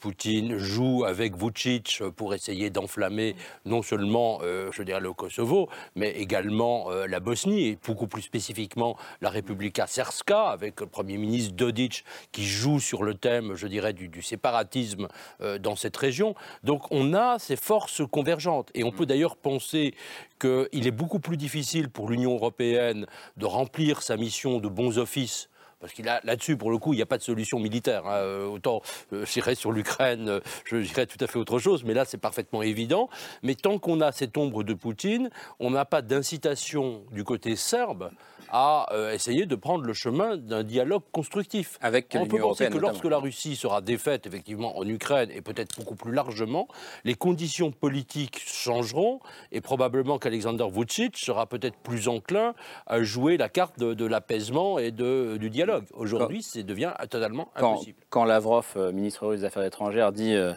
Poutine 0.00 0.58
joue 0.58 1.04
avec 1.04 1.36
Vucic 1.36 2.02
pour 2.16 2.34
essayer 2.34 2.70
d'enflammer 2.70 3.36
non 3.64 3.82
seulement, 3.82 4.40
je 4.42 4.82
dirais, 4.82 5.00
le 5.00 5.12
Kosovo, 5.12 5.68
mais 5.94 6.10
également 6.10 6.65
euh, 6.66 7.06
la 7.06 7.20
Bosnie 7.20 7.68
et 7.68 7.78
beaucoup 7.86 8.06
plus 8.06 8.22
spécifiquement 8.22 8.96
la 9.20 9.30
Republika 9.30 9.86
Srpska 9.86 10.48
avec 10.48 10.80
le 10.80 10.86
Premier 10.86 11.16
ministre 11.16 11.54
Dodic 11.54 12.04
qui 12.32 12.44
joue 12.44 12.80
sur 12.80 13.02
le 13.02 13.14
thème, 13.14 13.54
je 13.54 13.66
dirais, 13.66 13.92
du, 13.92 14.22
séparatisme 14.22 15.08
euh, 15.40 15.58
dans 15.58 15.76
cette 15.76 15.96
région. 15.96 16.34
Donc 16.64 16.82
on 16.90 17.14
a 17.14 17.38
ces 17.38 17.56
forces 17.56 18.02
convergentes 18.10 18.70
et 18.74 18.84
on 18.84 18.90
peut 18.90 19.06
d'ailleurs 19.06 19.36
penser 19.36 19.94
qu'il 20.40 20.86
est 20.86 20.96
beaucoup 21.02 21.20
plus 21.20 21.36
difficile 21.36 21.88
pour 21.88 22.08
l'Union 22.08 22.34
européenne 22.34 23.06
de 23.36 23.46
remplir 23.46 24.02
sa 24.02 24.16
mission 24.16 24.58
de 24.58 24.68
bons 24.68 24.98
offices 24.98 25.48
parce 25.80 25.92
qu'il 25.92 26.08
a 26.08 26.20
là-dessus, 26.24 26.56
pour 26.56 26.70
le 26.70 26.78
coup, 26.78 26.92
il 26.92 26.96
n'y 26.96 27.02
a 27.02 27.06
pas 27.06 27.18
de 27.18 27.22
solution 27.22 27.58
militaire. 27.58 28.06
Hein. 28.06 28.14
Euh, 28.16 28.46
autant 28.46 28.82
euh, 29.12 29.26
j'irais 29.26 29.54
sur 29.54 29.72
l'Ukraine, 29.72 30.28
euh, 30.28 30.40
je 30.64 30.76
dirais 30.78 31.06
tout 31.06 31.22
à 31.22 31.26
fait 31.26 31.38
autre 31.38 31.58
chose, 31.58 31.84
mais 31.84 31.94
là, 31.94 32.04
c'est 32.04 32.18
parfaitement 32.18 32.62
évident. 32.62 33.08
Mais 33.42 33.54
tant 33.54 33.78
qu'on 33.78 34.00
a 34.00 34.12
cette 34.12 34.36
ombre 34.36 34.62
de 34.62 34.74
Poutine, 34.74 35.30
on 35.60 35.70
n'a 35.70 35.84
pas 35.84 36.02
d'incitation 36.02 37.04
du 37.12 37.24
côté 37.24 37.56
serbe 37.56 38.10
à 38.50 38.86
euh, 38.92 39.12
essayer 39.12 39.46
de 39.46 39.54
prendre 39.54 39.84
le 39.84 39.92
chemin 39.92 40.36
d'un 40.36 40.62
dialogue 40.62 41.02
constructif. 41.12 41.78
Avec 41.80 42.16
On 42.18 42.26
peut 42.26 42.38
penser 42.38 42.68
que 42.68 42.78
lorsque 42.78 43.04
la 43.04 43.18
Russie 43.18 43.56
sera 43.56 43.80
défaite 43.80 44.26
effectivement 44.26 44.78
en 44.78 44.86
Ukraine 44.86 45.30
et 45.32 45.40
peut-être 45.40 45.76
beaucoup 45.76 45.94
plus 45.94 46.12
largement, 46.12 46.68
les 47.04 47.14
conditions 47.14 47.70
politiques 47.70 48.42
changeront 48.44 49.20
et 49.52 49.60
probablement 49.60 50.18
qu'Alexander 50.18 50.66
Vucic 50.72 51.16
sera 51.16 51.46
peut-être 51.46 51.76
plus 51.76 52.08
enclin 52.08 52.54
à 52.86 53.02
jouer 53.02 53.36
la 53.36 53.48
carte 53.48 53.78
de, 53.78 54.06
l'apaisement 54.06 54.78
et 54.78 54.90
de, 54.90 55.36
du 55.38 55.50
dialogue. 55.50 55.84
Aujourd'hui, 55.94 56.42
ça 56.42 56.62
devient 56.62 56.92
totalement 57.10 57.48
impossible. 57.56 57.98
Quand 58.10 58.24
Lavrov, 58.24 58.66
euh, 58.76 58.92
ministre 58.92 59.26
russe 59.26 59.40
des 59.40 59.46
Affaires 59.46 59.64
étrangères, 59.64 60.12
dit 60.12 60.34
euh, 60.34 60.52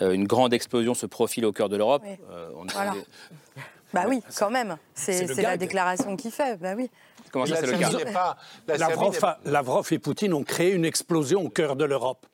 une 0.00 0.26
grande 0.26 0.52
explosion 0.54 0.94
se 0.94 1.06
profile 1.06 1.44
au 1.44 1.52
cœur 1.52 1.68
de 1.68 1.76
l'Europe, 1.76 2.02
Bah 3.92 4.06
oui, 4.08 4.22
quand 4.36 4.50
même. 4.50 4.76
C'est 4.94 5.40
la 5.40 5.56
déclaration 5.56 6.16
qu'il 6.16 6.32
fait. 6.32 6.56
Bah 6.56 6.74
oui. 6.76 6.90
Comment 7.34 7.46
ça, 7.46 7.56
c'est 7.56 7.66
le 7.66 7.78
cas 7.78 8.12
pas- 8.12 8.36
la 8.68 8.76
Lavrov, 8.76 9.12
n'est- 9.12 9.24
a- 9.24 9.38
Lavrov 9.44 9.92
et 9.92 9.98
Poutine 9.98 10.32
ont 10.34 10.44
créé 10.44 10.70
une 10.72 10.84
explosion 10.84 11.42
au 11.44 11.48
cœur 11.48 11.74
de 11.74 11.84
l'Europe. 11.84 12.26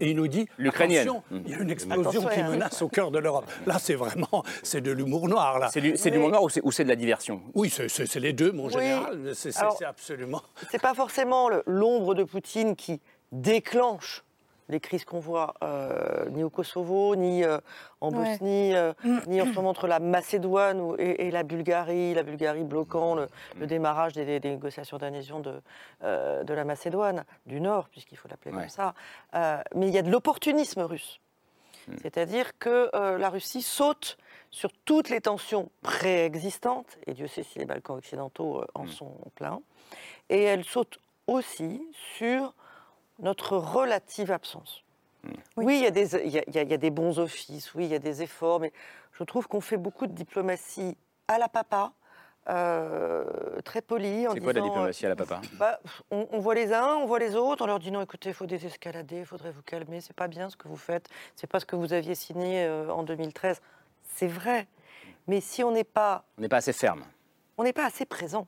Et 0.00 0.10
il 0.10 0.16
nous 0.16 0.26
dit 0.26 0.48
il 0.58 0.64
y 0.66 1.54
a 1.54 1.58
une 1.60 1.70
explosion 1.70 2.26
qui 2.26 2.42
menace 2.42 2.82
au 2.82 2.88
cœur 2.88 3.12
de 3.12 3.18
l'Europe. 3.20 3.44
Là, 3.66 3.78
c'est 3.78 3.94
vraiment 3.94 4.42
c'est 4.64 4.80
de 4.80 4.90
l'humour 4.90 5.28
noir. 5.28 5.60
là. 5.60 5.68
C'est 5.72 5.80
du, 5.80 6.18
monde 6.18 6.32
noir 6.32 6.42
ou 6.42 6.48
c'est, 6.48 6.60
ou 6.64 6.72
c'est 6.72 6.82
de 6.84 6.88
la 6.88 6.96
diversion? 6.96 7.40
Oui, 7.54 7.70
c'est, 7.70 8.14
les 8.16 8.32
deux, 8.32 8.50
mon 8.50 8.66
Oui. 8.66 8.72
général. 8.72 9.30
C'est, 9.34 9.56
absolument. 9.84 10.42
C'est 10.72 10.80
pas 10.82 10.94
forcément 10.94 11.50
l'ombre 11.66 12.14
de 12.16 12.24
Poutine 12.24 12.74
qui 12.74 13.00
déclenche 13.30 14.24
les 14.68 14.80
crises 14.80 15.04
qu'on 15.04 15.18
voit, 15.20 15.54
euh, 15.62 16.28
ni 16.30 16.42
au 16.44 16.50
Kosovo, 16.50 17.16
ni 17.16 17.42
euh, 17.44 17.58
en 18.00 18.10
Ouais. 18.12 18.30
Bosnie, 18.32 18.74
euh, 18.74 18.92
ni 19.26 19.40
en 19.40 19.46
ce 19.46 19.52
moment 19.52 19.70
entre 19.70 19.86
la 19.86 19.98
Macédoine 19.98 20.80
ou- 20.80 20.94
et, 20.98 21.26
et 21.26 21.30
la 21.30 21.42
Bulgarie, 21.42 22.12
la 22.14 22.22
Bulgarie 22.22 22.64
bloquant 22.64 23.14
le, 23.14 23.26
le 23.58 23.66
démarrage 23.66 24.12
des, 24.12 24.24
des- 24.24 24.40
des 24.40 24.50
négociations 24.50 24.98
d'adhésion 24.98 25.40
de, 25.40 25.60
euh, 26.04 26.44
de 26.44 26.52
la 26.54 26.64
Macédoine, 26.64 27.24
du 27.46 27.60
Nord, 27.60 27.88
puisqu'il 27.88 28.16
faut 28.18 28.28
l'appeler 28.28 28.54
Ouais. 28.54 28.60
comme 28.62 28.68
ça. 28.68 28.94
Euh, 29.34 29.58
mais 29.74 29.88
il 29.88 29.94
y 29.94 29.98
a 29.98 30.02
de 30.02 30.10
l'opportunisme 30.10 30.82
russe. 30.82 31.20
C'est-à-dire 32.02 32.58
que 32.58 32.90
euh, 32.94 33.16
la 33.16 33.30
Russie 33.30 33.62
saute 33.62 34.18
sur 34.50 34.70
toutes 34.84 35.08
les 35.08 35.22
tensions 35.22 35.70
préexistantes, 35.80 36.98
et 37.06 37.14
Dieu 37.14 37.26
sait 37.28 37.42
si 37.42 37.58
les 37.58 37.64
Balkans 37.64 37.96
occidentaux 37.96 38.60
euh, 38.60 38.66
en 38.74 38.86
sont 38.86 39.16
pleins, 39.34 39.60
et 40.28 40.42
elle 40.42 40.64
saute 40.64 40.98
aussi 41.26 41.80
sur 42.16 42.52
notre 43.18 43.56
relative 43.56 44.30
absence. 44.32 44.82
Oui, 45.56 45.78
il 45.78 45.82
y, 45.82 45.86
a 45.86 45.90
des- 45.90 46.14
il 46.24 46.30
y 46.30 46.38
a- 46.38 46.44
il 46.46 46.54
y 46.54 46.58
a- 46.58 46.62
il 46.62 46.70
y 46.70 46.74
a 46.74 46.76
des 46.78 46.90
bons 46.90 47.18
offices, 47.18 47.74
oui, 47.74 47.84
il 47.86 47.90
y 47.90 47.94
a 47.94 47.98
des 47.98 48.22
efforts, 48.22 48.60
mais 48.60 48.72
je 49.12 49.24
trouve 49.24 49.48
qu'on 49.48 49.60
fait 49.60 49.76
beaucoup 49.76 50.06
de 50.06 50.12
diplomatie 50.12 50.96
à 51.26 51.38
la 51.38 51.48
papa, 51.48 51.92
euh, 52.48 53.24
très 53.64 53.82
polie. 53.82 54.26
en 54.26 54.32
C'est 54.32 54.40
quoi 54.40 54.52
la 54.52 54.60
disant, 54.60 54.72
diplomatie 54.72 55.06
à 55.06 55.08
la 55.10 55.16
papa? 55.16 55.40
bah, 55.54 55.80
on, 56.10 56.26
on 56.30 56.38
voit 56.38 56.54
les 56.54 56.72
uns, 56.72 56.94
on 56.94 57.06
voit 57.06 57.18
les 57.18 57.34
autres, 57.34 57.62
on 57.64 57.66
leur 57.66 57.78
dit 57.80 57.90
non, 57.90 58.00
écoutez, 58.00 58.30
il 58.30 58.34
faut 58.34 58.46
désescalader, 58.46 59.18
il 59.18 59.26
faudrait 59.26 59.50
vous 59.50 59.62
calmer, 59.62 60.00
c'est 60.00 60.16
pas 60.16 60.28
bien 60.28 60.48
ce 60.48 60.56
que 60.56 60.68
vous 60.68 60.76
faites, 60.76 61.08
c'est 61.36 61.46
pas 61.48 61.60
ce 61.60 61.66
que 61.66 61.76
vous 61.76 61.92
aviez 61.92 62.14
signé 62.14 62.64
euh, 62.64 62.88
en 62.90 63.02
2013. 63.02 63.60
C'est 64.14 64.28
vrai, 64.28 64.66
mais 65.26 65.40
si 65.40 65.62
on 65.62 65.72
n'est 65.72 65.84
pas, 65.84 66.24
On 66.38 66.42
n'est 66.42 66.48
pas 66.48 66.58
assez 66.58 66.72
ferme. 66.72 67.02
on 67.58 67.64
n'est 67.64 67.72
pas 67.74 67.84
assez 67.86 68.06
présent. 68.06 68.46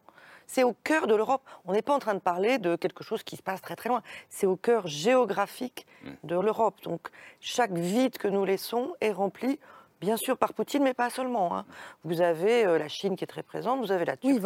C'est 0.52 0.64
au 0.64 0.74
cœur 0.82 1.06
de 1.06 1.14
l'Europe. 1.14 1.42
On 1.64 1.72
n'est 1.72 1.82
pas 1.82 1.94
en 1.94 2.00
train 2.00 2.14
de 2.14 2.18
parler 2.20 2.58
de 2.58 2.74
quelque 2.74 3.04
chose 3.04 3.22
qui 3.22 3.36
se 3.36 3.42
passe 3.42 3.60
très 3.62 3.76
très 3.76 3.88
loin. 3.88 4.02
C'est 4.28 4.46
au 4.46 4.56
cœur 4.56 4.88
géographique 4.88 5.86
de 6.24 6.34
l'Europe. 6.40 6.74
Donc 6.82 7.08
chaque 7.40 7.72
vide 7.72 8.18
que 8.18 8.26
nous 8.26 8.44
laissons 8.44 8.94
est 9.00 9.12
rempli, 9.12 9.60
bien 10.00 10.16
sûr 10.16 10.36
par 10.36 10.52
Poutine, 10.54 10.82
mais 10.82 10.94
pas 10.94 11.08
seulement. 11.10 11.56
hein. 11.56 11.64
Vous 12.04 12.20
avez 12.20 12.64
euh, 12.66 12.78
la 12.78 12.88
Chine 12.88 13.14
qui 13.16 13.22
est 13.22 13.28
très 13.28 13.44
présente, 13.44 13.78
vous 13.80 13.92
avez 13.92 14.04
la 14.06 14.16
Turquie, 14.16 14.38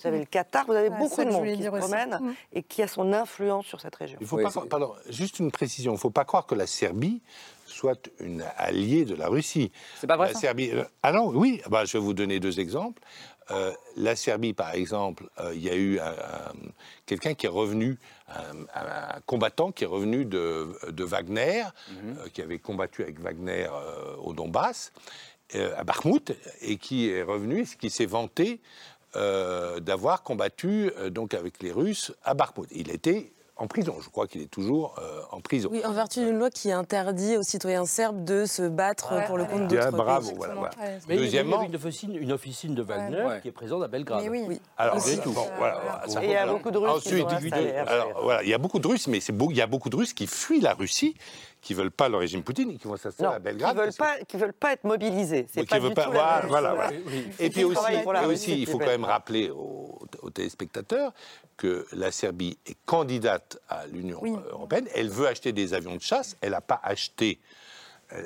vous 0.00 0.06
avez 0.08 0.18
le 0.20 0.24
Qatar, 0.24 0.64
vous 0.66 0.72
avez 0.72 0.90
beaucoup 0.90 1.22
de 1.22 1.30
monde 1.30 1.46
qui 1.54 1.62
se 1.62 1.68
promène 1.68 2.18
Mm. 2.20 2.32
et 2.54 2.62
qui 2.64 2.82
a 2.82 2.88
son 2.88 3.12
influence 3.12 3.66
sur 3.66 3.80
cette 3.80 3.94
région. 3.94 4.18
Il 4.20 4.26
faut 4.26 4.38
pas, 4.38 4.50
pardon, 4.68 4.94
juste 5.10 5.38
une 5.38 5.52
précision. 5.52 5.92
Il 5.92 5.96
ne 5.96 6.00
faut 6.00 6.10
pas 6.10 6.24
croire 6.24 6.46
que 6.46 6.54
la 6.56 6.66
Serbie 6.66 7.22
soit 7.66 8.08
une 8.20 8.42
alliée 8.56 9.04
de 9.04 9.14
la 9.14 9.28
Russie. 9.28 9.70
C'est 10.00 10.06
pas 10.06 10.16
vrai, 10.16 10.28
La 10.28 10.34
ça? 10.34 10.40
Serbie. 10.40 10.70
euh, 10.72 10.84
ah 11.02 11.12
non, 11.12 11.28
oui. 11.28 11.60
Bah, 11.68 11.84
je 11.84 11.98
vais 11.98 12.02
vous 12.02 12.14
donner 12.14 12.40
deux 12.40 12.58
exemples. 12.58 13.02
Euh, 13.50 13.72
la 13.96 14.16
Serbie, 14.16 14.52
par 14.54 14.74
exemple, 14.74 15.28
euh, 15.40 15.54
il 15.54 15.62
y 15.62 15.70
a 15.70 15.74
eu 15.76 16.00
un- 16.00 16.04
un- 16.06 16.52
quelqu'un 17.06 17.34
qui 17.34 17.46
est 17.46 17.50
revenu, 17.50 17.96
un, 18.28 18.64
un 18.74 19.20
combattant 19.26 19.70
qui 19.72 19.84
est 19.84 19.86
revenu 19.86 20.24
de, 20.24 20.68
de 20.88 21.04
Wagner, 21.04 21.62
euh, 22.18 22.28
qui 22.32 22.42
avait 22.42 22.58
combattu 22.58 23.02
avec 23.02 23.20
Wagner 23.20 23.68
au 24.22 24.32
Donbass, 24.32 24.92
à 25.54 25.84
Bakhmut, 25.84 26.32
et 26.60 26.76
qui 26.76 27.08
est 27.08 27.22
revenu, 27.22 27.60
et 27.62 27.76
qui 27.78 27.88
s'est 27.90 28.06
vanté 28.06 28.60
d'avoir 29.80 30.22
combattu 30.22 30.90
donc 31.10 31.32
avec 31.34 31.62
les 31.62 31.72
Russes 31.72 32.12
à 32.24 32.34
Bakhmut. 32.34 32.68
Il 32.72 32.90
était 32.90 33.30
en 33.58 33.66
prison. 33.66 33.94
Je 34.02 34.08
crois 34.10 34.26
qu'il 34.26 34.42
est 34.42 34.50
toujours 34.50 34.96
euh, 34.98 35.22
en 35.32 35.40
prison. 35.40 35.70
Oui, 35.72 35.82
en 35.84 35.92
vertu 35.92 36.20
d'une 36.24 36.38
loi 36.38 36.50
qui 36.50 36.70
interdit 36.72 37.36
aux 37.38 37.42
citoyens 37.42 37.86
serbes 37.86 38.22
de 38.24 38.44
se 38.44 38.62
battre 38.68 39.14
pour 39.26 39.38
le 39.38 39.44
compte 39.46 39.68
Bien, 39.68 39.86
d'autres 39.86 39.96
bravo, 39.96 40.28
pays. 40.28 40.36
voilà, 40.36 40.54
voilà. 40.54 40.70
Mais 41.08 41.16
Deuxièmement- 41.16 41.56
il 41.62 41.62
y 41.62 41.64
a 41.64 41.68
une 41.68 41.76
officine, 41.76 42.16
une 42.16 42.32
officine 42.32 42.74
de 42.74 42.82
Wagner 42.82 43.22
Ouais. 43.22 43.40
qui 43.40 43.48
est 43.48 43.52
présente 43.52 43.82
à 43.82 43.88
Belgrade. 43.88 44.22
Mais 44.30 44.40
oui. 44.46 44.60
Alors, 44.76 44.96
Malgré 44.96 45.10
c'est 45.14 45.22
tout. 45.22 45.32
bon, 45.32 45.46
voilà, 45.56 45.80
voilà, 45.82 46.02
ça- 46.08 46.22
Et 46.22 46.26
il 46.26 46.32
y 46.32 46.36
a 46.36 46.46
beaucoup 46.46 46.70
de 46.70 46.78
Russes 46.78 47.02
qui 47.02 47.08
sont 47.18 47.26
alors, 47.26 48.22
voilà, 48.22 48.42
il 48.42 48.48
y 48.48 48.54
a 48.54 48.58
beaucoup 48.58 48.78
de 48.78 48.86
Russes, 48.86 49.06
mais 49.08 49.20
c'est 49.20 49.32
beau- 49.32 49.50
il 49.50 49.56
y 49.56 49.62
a 49.62 49.66
beaucoup 49.66 49.88
de 49.88 49.96
Russes 49.96 50.12
qui 50.12 50.26
fuient 50.26 50.60
la 50.60 50.74
Russie, 50.74 51.16
qui 51.66 51.74
veulent 51.74 51.90
pas 51.90 52.08
le 52.08 52.16
régime 52.16 52.44
Poutine 52.44 52.70
et 52.70 52.76
qui 52.76 52.86
vont 52.86 52.96
s'installer 52.96 53.34
à 53.34 53.38
Belgrade. 53.40 53.72
qui 53.74 53.80
veulent 53.82 53.92
que- 54.20 54.24
qui 54.26 54.36
veulent 54.36 54.52
pas 54.52 54.72
être 54.74 54.84
mobilisés. 54.84 55.48
C'est 55.52 55.68
pas 55.68 55.80
du 55.80 55.92
pas- 55.92 56.04
tout 56.04 56.12
voilà, 56.12 56.40
la 56.42 56.46
voilà, 56.46 56.90
Et 57.40 57.50
puis 57.50 57.64
aussi, 57.64 57.92
et 57.92 58.26
aussi, 58.26 58.60
il 58.60 58.66
faut 58.68 58.78
quand 58.78 58.86
même 58.86 59.02
rappeler 59.04 59.50
aux, 59.50 59.98
aux 60.22 60.30
téléspectateurs 60.30 61.12
que 61.56 61.84
la 61.92 62.12
Serbie 62.12 62.56
est 62.66 62.76
candidate 62.86 63.58
à 63.68 63.84
l'Union 63.88 64.22
européenne. 64.52 64.86
Elle 64.94 65.08
veut 65.10 65.26
acheter 65.26 65.50
des 65.52 65.74
avions 65.74 65.96
de 65.96 66.00
chasse. 66.02 66.36
Elle 66.40 66.52
n'a 66.52 66.60
pas 66.60 66.78
acheté. 66.84 67.40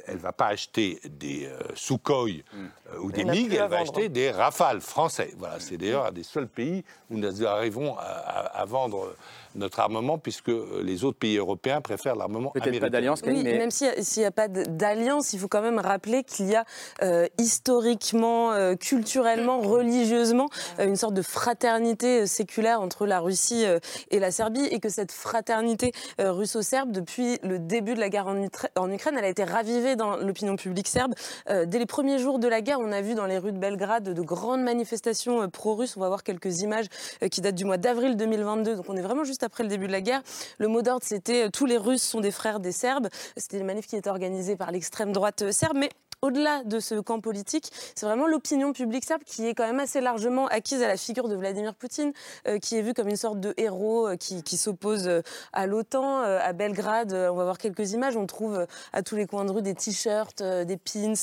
Elle 0.07 0.17
ne 0.17 0.21
va 0.21 0.33
pas 0.33 0.49
acheter 0.49 1.01
des 1.09 1.47
euh, 1.47 1.59
Sukhoi 1.75 2.27
euh, 2.29 2.99
ou 3.01 3.11
des 3.11 3.25
MiG, 3.25 3.55
elle 3.55 3.61
va 3.61 3.69
vendre. 3.69 3.81
acheter 3.81 4.11
des 4.11 4.31
Rafales 4.31 4.83
français. 4.83 5.33
Voilà, 5.39 5.59
c'est 5.61 5.79
d'ailleurs 5.79 6.05
un 6.05 6.13
des 6.13 6.23
seuls 6.23 6.49
pays 6.49 6.85
où 7.09 7.17
nous 7.17 7.47
arrivons 7.47 7.97
à, 7.97 8.03
à- 8.03 8.61
à 8.61 8.65
vendre 8.67 9.17
notre 9.55 9.81
armement, 9.81 10.19
puisque 10.19 10.51
les 10.83 11.05
autres 11.05 11.19
pays 11.19 11.37
européens 11.37 11.81
préfèrent 11.81 12.17
l'armement 12.17 12.51
Peut-être 12.51 12.69
américain. 12.69 12.87
pas 12.87 12.91
d'alliance, 12.91 13.21
Oui, 13.27 13.43
même 13.43 13.71
s'il 13.71 13.91
n'y 14.19 14.25
a, 14.25 14.31
pas 14.31 14.49
d'alliance, 14.49 15.33
il 15.33 15.39
faut 15.39 15.49
quand 15.49 15.63
même 15.63 15.79
rappeler 15.79 16.25
qu'il 16.25 16.47
y 16.47 16.55
a 16.57 16.65
euh, 17.03 17.27
historiquement, 17.39 18.53
euh, 18.53 18.75
culturellement, 18.75 19.61
religieusement, 19.61 20.49
euh, 20.79 20.87
une 20.87 20.97
sorte 20.97 21.15
de 21.15 21.23
fraternité 21.23 22.23
euh, 22.23 22.27
séculaire 22.27 22.81
entre 22.81 23.07
la 23.07 23.21
Russie 23.21 23.65
euh, 23.65 23.79
et 24.11 24.19
la 24.19 24.31
Serbie, 24.31 24.65
et 24.71 24.81
que 24.81 24.89
cette 24.89 25.13
fraternité 25.13 25.93
euh, 26.21 26.33
russo-serbe, 26.33 26.91
depuis 26.93 27.39
le 27.43 27.59
début 27.59 27.95
de 27.95 28.01
la 28.01 28.09
guerre 28.09 28.27
en, 28.27 28.91
Ukraine, 28.91 29.15
elle 29.19 29.25
a 29.25 29.29
été 29.29 29.45
ravivée 29.45 29.97
dans 29.97 30.17
l'opinion 30.17 30.57
publique 30.57 30.89
serbe. 30.89 31.15
Euh, 31.49 31.67
dès 31.67 31.79
les 31.79 31.87
premiers 31.87 32.19
jours 32.19 32.39
de 32.39 32.49
la 32.49 32.61
guerre, 32.61 32.79
on 32.81 32.93
a 32.93 33.01
vu 33.01 33.15
dans 33.15 33.27
les 33.27 33.39
rues 33.39 33.53
de 33.53 33.59
Belgrade 33.59 34.15
de 34.15 34.23
grandes 34.23 34.63
manifestations 34.63 35.43
euh, 35.43 35.49
pro-russes. 35.49 35.97
On 35.97 36.01
va 36.01 36.09
voir 36.09 36.23
quelques 36.23 36.61
images 36.63 36.87
euh, 37.23 37.29
qui 37.29 37.41
datent 37.41 37.55
du 37.55 37.65
mois 37.65 37.77
d'avril 37.77 38.17
2022, 38.17 38.77
donc 38.77 38.85
on 38.89 38.97
est 38.97 39.03
vraiment 39.03 39.25
juste 39.25 39.40
après 39.43 39.63
le 39.63 39.69
début 39.69 39.87
de 39.87 39.93
la 39.93 40.01
guerre. 40.01 40.23
Le 40.59 40.69
mot 40.69 40.83
d'ordre, 40.83 41.05
c'était 41.05 41.47
euh, 41.47 41.51
tous 41.51 41.67
les 41.67 41.77
Russes 41.77 42.03
sont 42.03 42.21
des 42.21 42.31
frères 42.31 42.61
des 42.61 42.73
Serbes. 42.73 43.09
C'était 43.37 43.59
des 43.59 43.65
manifs 43.65 43.87
qui 43.87 43.97
étaient 43.97 44.11
organisés 44.11 44.57
par 44.57 44.71
l'extrême 44.71 45.13
droite 45.13 45.43
euh, 45.43 45.53
serbe, 45.53 45.77
mais 45.77 45.91
au-delà 46.23 46.63
de 46.65 46.81
ce 46.81 46.97
camp 46.97 47.21
politique, 47.21 47.71
c'est 47.95 48.07
vraiment 48.07 48.27
l'opinion 48.27 48.73
publique 48.73 49.05
serbe 49.05 49.23
qui 49.25 49.47
est 49.47 49.55
quand 49.55 49.67
même 49.67 49.81
assez 49.81 50.01
largement 50.01 50.47
acquise 50.49 50.83
à 50.83 50.89
la 50.89 50.97
figure 50.97 51.29
de 51.29 51.35
Vladimir 51.35 51.75
Poutine, 51.75 52.13
euh, 52.47 52.59
qui 52.59 52.77
est 52.77 52.83
vu 52.83 52.95
comme 52.95 53.09
une 53.09 53.17
sorte 53.17 53.41
de 53.41 53.55
héros 53.57 54.09
euh, 54.09 54.17
qui, 54.17 54.57
s'oppose 54.57 55.09
euh, 55.09 55.23
à 55.53 55.67
l'OTAN. 55.67 56.21
À 56.21 56.53
Belgrade, 56.53 57.13
on 57.13 57.35
va 57.35 57.45
voir 57.45 57.59
quelques 57.59 57.93
images, 57.93 58.17
on 58.17 58.27
trouve 58.27 58.67
à 58.93 59.03
tous 59.03 59.17
les 59.17 59.27
coins 59.27 59.45
de 59.45 59.51
rue 59.51 59.63
des 59.63 59.75
t-shirts, 59.75 60.43
des 60.43 60.77
pins 60.77 61.15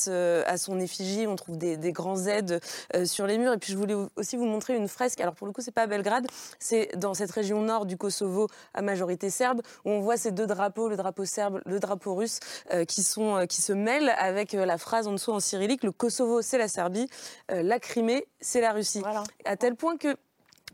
à 0.45 0.57
son 0.57 0.79
effigie, 0.79 1.27
on 1.27 1.36
trouve 1.36 1.57
des, 1.57 1.91
grands 1.91 2.15
Z 2.15 2.60
sur 3.05 3.27
les 3.27 3.38
murs. 3.38 3.53
Et 3.53 3.57
puis 3.57 3.71
je 3.71 3.77
voulais 3.77 3.95
aussi 4.15 4.38
vous 4.38 4.45
montrer 4.45 4.75
une 4.75 4.88
fresque. 4.88 5.21
Alors 5.21 5.36
pour 5.36 5.47
le 5.47 5.53
coup, 5.53 5.62
c'est 5.62 5.71
pas 5.71 5.83
à 5.83 5.88
Belgrade, 5.88 6.27
c'est 6.60 6.97
dans 6.97 7.13
cette 7.13 7.31
région 7.31 7.62
nord 7.62 7.86
du 7.86 7.97
Kosovo 7.97 8.47
à 8.73 8.81
majorité 8.81 9.29
serbe, 9.29 9.62
où 9.86 9.91
on 9.91 9.99
voit 9.99 10.17
ces 10.17 10.31
deux 10.31 10.47
drapeaux, 10.47 10.89
le 10.89 10.97
drapeau 10.97 11.25
serbe, 11.25 11.62
le 11.65 11.79
drapeau 11.79 12.15
russe, 12.15 12.39
qui, 12.88 13.03
se 13.03 13.73
mêlent 13.73 14.13
avec 14.17 14.53
la 14.53 14.77
phrase 14.88 15.08
en 15.08 15.12
dessous 15.12 15.32
en 15.32 15.41
cyrillique 15.41 15.84
le 15.84 15.91
Kosovo, 15.91 16.41
c'est 16.41 16.58
la 16.58 16.69
Serbie, 16.69 17.10
euh, 17.52 17.62
la 17.62 17.78
Crimée, 17.80 18.26
c'est 18.39 18.62
la 18.62 18.71
Russie. 18.71 19.04
À 19.43 19.58
tel 19.58 19.76
point 19.76 19.97
que 19.97 20.15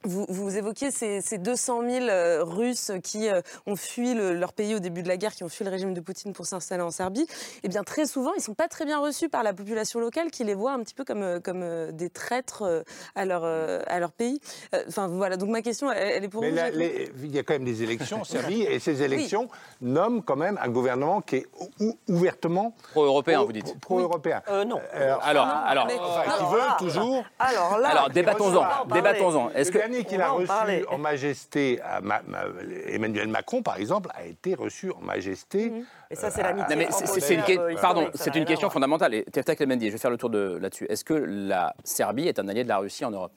vous, 0.04 0.26
vous 0.30 0.58
évoquiez 0.58 0.92
ces, 0.92 1.22
ces 1.22 1.38
200 1.38 1.82
000 1.90 2.06
euh, 2.08 2.44
Russes 2.44 2.92
qui 3.04 3.30
euh, 3.30 3.42
ont 3.66 3.76
fui 3.76 4.14
le- 4.14 4.34
leur 4.34 4.54
pays 4.54 4.76
au 4.76 4.80
début 4.80 5.04
de 5.04 5.08
la 5.08 5.18
guerre, 5.18 5.34
qui 5.34 5.44
ont 5.44 5.50
fui 5.50 5.64
le 5.66 5.72
régime 5.72 5.94
de 5.94 6.02
Poutine 6.02 6.34
pour 6.34 6.46
s'installer 6.46 6.84
en 6.84 6.92
Serbie. 6.92 7.26
Eh 7.64 7.68
bien, 7.68 7.84
très 7.84 8.06
souvent, 8.06 8.34
ils 8.34 8.40
ne 8.40 8.44
sont 8.44 8.54
pas 8.54 8.68
très 8.68 8.86
bien 8.86 9.00
reçus 9.00 9.30
par 9.30 9.44
la 9.44 9.54
population 9.54 10.00
locale, 10.00 10.30
qui 10.32 10.44
les 10.44 10.54
voit 10.54 10.72
un 10.74 10.80
petit 10.80 10.94
peu 10.94 11.04
comme, 11.06 11.24
euh, 11.24 11.40
comme 11.40 11.62
euh, 11.64 11.92
des 11.92 12.10
traîtres 12.10 12.64
euh, 12.64 12.82
à 13.16 13.26
leur, 13.26 13.44
euh, 13.44 13.80
à 13.88 14.00
leur 14.00 14.12
pays. 14.12 14.40
Euh, 14.74 14.84
Enfin, 14.88 15.08
voilà. 15.08 15.38
Donc 15.38 15.50
ma 15.50 15.62
question, 15.62 15.92
elle, 15.92 16.08
elle 16.18 16.24
est 16.26 16.28
pour 16.30 16.42
Mais 16.42 16.50
vous. 16.50 16.56
là, 16.56 16.66
Jacques 16.66 16.76
les- 16.76 17.12
il 17.24 17.34
y 17.34 17.40
a 17.40 17.44
quand 17.44 17.54
même 17.54 17.64
des 17.66 17.82
élections 17.84 18.22
en 18.22 18.24
Serbie, 18.24 18.62
et 18.64 18.80
ces 18.80 19.02
élections 19.02 19.48
nomment 19.82 20.22
quand 20.22 20.36
même 20.36 20.60
un 20.62 20.70
gouvernement 20.70 21.22
qui 21.22 21.38
est 21.38 21.48
ou- 21.80 21.98
ouvertement 22.10 22.76
pro-européen, 22.92 23.38
pro- 23.38 23.46
vous 23.48 23.54
dites. 23.54 23.80
Pro-européen. 23.80 24.42
non. 24.68 24.80
Alors, 25.22 25.48
alors, 25.48 25.86
enfin, 25.88 26.24
qui 26.24 26.30
alors 26.30 26.52
veut 26.52 26.58
là- 26.60 26.76
toujours. 26.80 27.24
Alors 27.40 27.78
là, 27.80 27.90
Alors, 27.90 28.10
débattons-en, 28.10 28.86
débattons-en. 28.94 29.50
Est-ce 29.52 29.72
que 29.72 29.78
dernier 29.94 30.06
qu'il 30.10 30.22
a 30.22 30.30
reçu 30.32 30.48
parler. 30.48 30.86
en 30.90 30.98
majesté, 30.98 31.80
à 31.82 32.02
ma- 32.02 32.22
ma- 32.28 32.46
Emmanuel 32.88 33.28
Macron, 33.28 33.62
par 33.64 33.78
exemple, 33.78 34.10
a 34.14 34.26
été 34.26 34.56
reçu 34.56 34.92
en 34.92 35.02
majesté. 35.02 35.70
Mhm. 35.70 35.86
Et 36.12 36.16
ça, 36.16 36.30
c'est 36.32 36.42
euh, 36.42 36.44
l'amitié 36.54 36.88
c'est- 36.92 37.34
une, 37.36 37.44
que- 37.44 37.58
Euh, 37.60 37.76
pardon, 37.82 38.10
c'est 38.14 38.36
une 38.36 38.46
question 38.46 38.70
fondamentale. 38.70 39.14
Et 39.14 39.26
je 39.34 39.90
vais 39.92 39.98
faire 39.98 40.12
le 40.12 40.18
tour 40.18 40.30
de- 40.30 40.58
là-dessus. 40.62 40.86
Est-ce 40.90 41.04
que 41.04 41.14
la 41.14 41.74
Serbie 41.84 42.28
est 42.28 42.40
un 42.40 42.48
allié 42.48 42.64
de 42.64 42.70
la 42.70 42.78
Russie 42.78 43.06
en 43.06 43.12
Europe? 43.12 43.32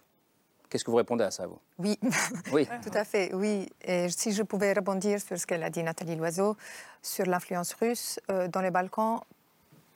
Qu'est-ce 0.68 0.84
que 0.84 0.90
vous 0.90 0.96
répondez 0.96 1.22
à 1.22 1.30
ça, 1.30 1.46
vous? 1.46 1.60
Oui, 1.78 1.96
Oui. 2.52 2.66
tout 2.82 2.90
à 2.92 3.04
fait, 3.04 3.32
oui. 3.34 3.68
Et 3.82 4.08
si 4.08 4.32
je 4.32 4.42
pouvais 4.42 4.72
rebondir 4.72 5.20
sur 5.20 5.38
ce 5.38 5.46
qu'elle 5.46 5.62
a 5.62 5.70
dit 5.70 5.82
Nathalie 5.82 6.16
Loiseau, 6.16 6.56
sur 7.02 7.24
l'influence 7.26 7.72
russe 7.74 8.18
euh, 8.30 8.48
dans 8.48 8.60
les 8.60 8.72
Balkans, 8.72 9.20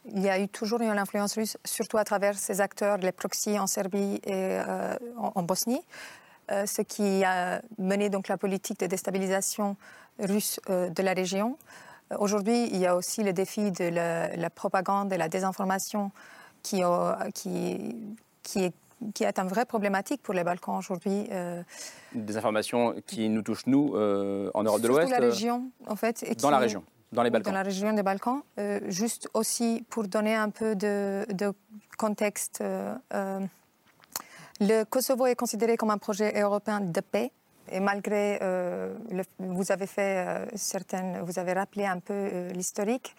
il 0.07 0.23
y 0.23 0.29
a 0.31 0.39
eu 0.39 0.49
toujours 0.49 0.81
une 0.81 0.89
influence 0.99 1.35
russe, 1.35 1.59
surtout 1.65 1.99
à 1.99 2.05
travers 2.05 2.39
ces 2.39 2.61
acteurs, 2.61 2.99
les 2.99 3.13
proxys 3.13 3.59
en 3.59 3.67
Serbie 3.67 4.21
et 4.25 4.31
euh, 4.33 4.95
en, 5.19 5.33
en 5.35 5.43
Bosnie. 5.43 5.83
Ce 6.51 6.83
qui 6.83 7.25
a 7.25 7.63
mené 7.79 8.11
donc 8.11 8.29
la 8.29 8.37
politique 8.37 8.81
de 8.81 8.87
déstabilisation 8.87 9.77
russe 10.19 10.61
de 10.69 11.03
la 11.03 11.13
région. 11.13 11.57
Aujourd'hui, 12.19 12.69
il 12.73 12.79
y 12.79 12.87
a 12.87 12.97
aussi 12.97 13.23
le 13.23 13.33
défi 13.33 13.71
de 13.71 13.85
la, 13.89 14.51
propagande 14.51 15.13
et 15.13 15.17
la 15.17 15.29
désinformation 15.29 16.11
qui, 16.63 16.83
qui, 17.35 17.97
qui 18.43 18.65
est 18.65 18.75
qui 19.15 19.25
est 19.25 19.39
un 19.39 19.45
vrai 19.45 19.65
problématique 19.65 20.23
pour 20.23 20.35
les 20.35 20.45
Balkans 20.45 20.77
aujourd'hui. 20.77 21.27
Des 22.13 22.37
informations 22.37 22.95
qui 23.07 23.31
nous 23.31 23.41
touchent, 23.41 23.67
nous, 23.67 23.95
en 23.97 24.63
Europe 24.63 24.83
de 24.83 24.89
l'Ouest 24.89 25.11
Dans 25.11 25.19
la 25.19 25.27
région, 25.27 25.71
en 25.87 25.97
fait. 25.97 26.23
Et 26.25 26.35
dans 26.35 26.51
la 26.51 26.59
région 26.59 26.85
dans 27.13 27.23
les 27.23 27.31
Balkans 27.31 27.53
Dans 27.53 27.59
la 27.59 27.65
région 27.65 27.93
des 27.93 28.03
Balkans. 28.03 28.43
juste 28.89 29.29
aussi 29.35 29.85
pour 29.91 30.07
donner 30.07 30.35
un 30.35 30.51
peu 30.51 30.75
de, 30.75 31.27
contexte, 31.99 32.63
le 34.61 34.85
Kosovo 34.85 35.27
est 35.27 35.37
considéré 35.37 35.77
comme 35.77 35.91
un 35.91 35.99
projet 35.99 36.39
européen 36.41 36.81
de 36.81 37.01
paix. 37.01 37.33
Et 37.73 37.81
malgré, 37.81 38.39
euh, 38.43 38.95
vous 39.39 39.73
avez 39.73 39.87
fait 39.87 40.27
euh, 40.27 40.47
certaines, 40.55 41.21
vous 41.21 41.39
avez 41.39 41.53
rappelé 41.53 41.87
un 41.87 41.99
peu 41.99 42.15
euh, 42.15 42.51
l'historique. 42.51 43.15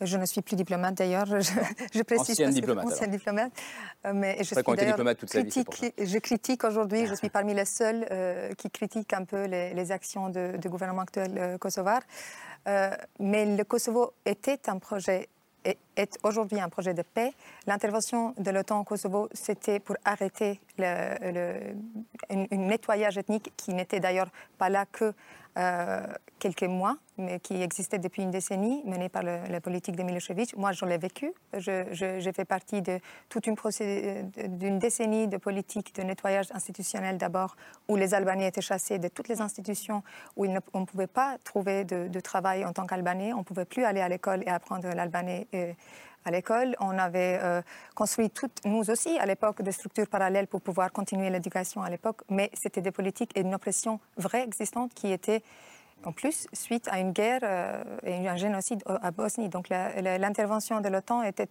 Je 0.00 0.16
ne 0.16 0.26
suis 0.26 0.42
plus 0.42 0.56
diplomate 0.56 0.94
d'ailleurs, 0.94 1.26
je, 1.40 1.40
je, 1.92 2.02
précise. 2.02 2.32
Ancienne 2.32 2.50
diplomate. 2.50 2.86
Ancienne 2.86 3.10
diplomate. 3.10 3.52
mais 4.12 4.36
je 4.38 4.54
suis 4.54 4.56
diplomate 4.56 5.18
toute 5.18 5.30
critique, 5.30 5.82
vie, 5.82 6.06
Je 6.06 6.18
critique 6.18 6.64
aujourd'hui, 6.64 7.06
je 7.06 7.14
suis 7.14 7.30
parmi 7.38 7.54
les 7.54 7.64
seuls 7.64 8.06
qui 8.58 8.70
critiquent 8.70 9.14
un 9.14 9.24
peu 9.24 9.44
les, 9.44 9.92
actions 9.92 10.28
du 10.28 10.68
gouvernement 10.68 11.02
actuel 11.02 11.56
kosovar. 11.60 12.00
mais 13.20 13.56
le 13.56 13.62
Kosovo 13.62 14.14
était 14.26 14.68
un 14.68 14.78
projet 14.78 15.28
est 15.96 16.18
aujourd'hui 16.22 16.60
un 16.60 16.68
projet 16.68 16.94
de 16.94 17.02
paix. 17.02 17.32
L'intervention 17.66 18.34
de 18.38 18.50
l'OTAN 18.50 18.80
au 18.80 18.84
Kosovo, 18.84 19.28
c'était 19.32 19.80
pour 19.80 19.96
arrêter 20.04 20.60
le, 20.78 21.74
un, 22.30 22.56
nettoyage 22.56 23.18
ethnique 23.18 23.52
qui 23.56 23.74
n'était 23.74 24.00
d'ailleurs 24.00 24.30
pas 24.58 24.68
là 24.68 24.86
que 24.86 25.14
euh, 25.56 26.02
quelques 26.40 26.64
mois, 26.64 26.96
mais 27.16 27.38
qui 27.38 27.62
existait 27.62 28.00
depuis 28.00 28.22
une 28.22 28.32
décennie, 28.32 28.82
menée 28.84 29.08
par 29.08 29.22
la 29.22 29.60
politique 29.60 29.94
de 29.94 30.02
Milosevic. 30.02 30.56
Moi, 30.56 30.72
je 30.72 30.84
l'ai 30.84 30.98
vécu. 30.98 31.32
J'ai 31.56 32.32
fait 32.32 32.44
partie 32.44 32.82
de 32.82 32.98
toute 33.28 33.46
une 33.46 33.54
d'une 34.48 34.78
décennie 34.78 35.28
de 35.28 35.36
politique 35.36 35.94
de 35.94 36.02
nettoyage 36.02 36.50
institutionnel 36.52 37.18
d'abord, 37.18 37.56
où 37.88 37.96
les 37.96 38.14
Albanais 38.14 38.48
étaient 38.48 38.60
chassés 38.60 38.98
de 38.98 39.08
toutes 39.08 39.28
les 39.28 39.40
institutions, 39.40 40.02
où 40.36 40.44
on 40.74 40.80
ne 40.80 40.84
pouvait 40.84 41.06
pas 41.06 41.38
trouver 41.44 41.84
de, 41.84 42.20
travail 42.20 42.64
en 42.64 42.72
tant 42.72 42.86
qu'Albanais, 42.86 43.32
on 43.32 43.38
ne 43.38 43.44
pouvait 43.44 43.64
plus 43.64 43.84
aller 43.84 44.00
à 44.00 44.08
l'école 44.08 44.42
et 44.44 44.50
apprendre 44.50 44.88
l'albanais. 44.88 45.46
À 46.24 46.30
l'école. 46.30 46.74
On 46.80 46.98
avait 46.98 47.38
euh, 47.42 47.60
construit 47.94 48.30
toutes, 48.30 48.64
nous 48.64 48.90
aussi, 48.90 49.18
à 49.18 49.26
l'époque, 49.26 49.60
des 49.62 49.72
structures 49.72 50.06
parallèles 50.06 50.46
pour 50.46 50.62
pouvoir 50.62 50.90
continuer 50.90 51.28
l'éducation 51.28 51.82
à 51.82 51.90
l'époque, 51.90 52.22
mais 52.30 52.50
c'était 52.54 52.80
des 52.80 52.92
politiques 52.92 53.32
et 53.36 53.40
une 53.40 53.54
oppression 53.54 54.00
vraie 54.16 54.42
existante 54.42 54.94
qui 54.94 55.12
était 55.12 55.42
en 56.04 56.12
plus 56.12 56.46
suite 56.52 56.88
à 56.88 56.98
une 56.98 57.12
guerre 57.12 57.40
euh, 57.42 57.82
et 58.04 58.28
un 58.28 58.36
génocide 58.36 58.82
à 58.86 59.10
Bosnie. 59.10 59.48
Donc 59.48 59.68
l'intervention 59.68 60.80
de 60.80 60.88
l'OTAN 60.88 61.22
était 61.22 61.48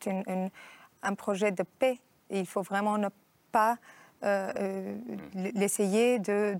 un 1.03 1.15
projet 1.15 1.51
de 1.51 1.63
paix. 1.63 1.99
il 2.29 2.45
faut 2.45 2.61
vraiment 2.61 2.97
ne 2.97 3.09
pas 3.51 3.77
euh, 4.23 4.95
l'essayer 5.33 6.19
de 6.19 6.55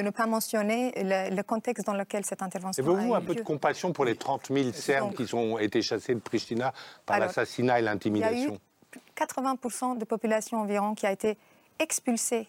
ne 0.00 0.10
pas 0.10 0.26
mentionner 0.26 0.92
le, 0.96 1.42
contexte 1.42 1.86
dans 1.86 1.94
lequel 1.94 2.24
cette 2.24 2.42
intervention 2.42 2.84
a 2.84 2.90
Avez-vous 2.90 3.14
un 3.14 3.20
peu 3.20 3.34
de 3.34 3.42
compassion 3.42 3.92
pour 3.92 4.04
les 4.04 4.16
30 4.16 4.48
000 4.52 4.72
Serbes 4.72 5.14
qui 5.14 5.34
ont 5.34 5.58
été 5.58 5.82
chassés 5.82 6.14
de 6.14 6.20
Pristina 6.20 6.72
par 7.06 7.18
l'assassinat 7.18 7.78
et 7.78 7.82
l'intimidation 7.82 8.58
Il 8.94 8.98
y 8.98 9.20
a 9.20 9.24
eu 9.24 9.26
80% 9.26 9.98
de 9.98 10.04
population 10.04 10.60
environ 10.60 10.94
qui 10.94 11.06
a 11.06 11.12
été 11.12 11.36
expulsée 11.78 12.48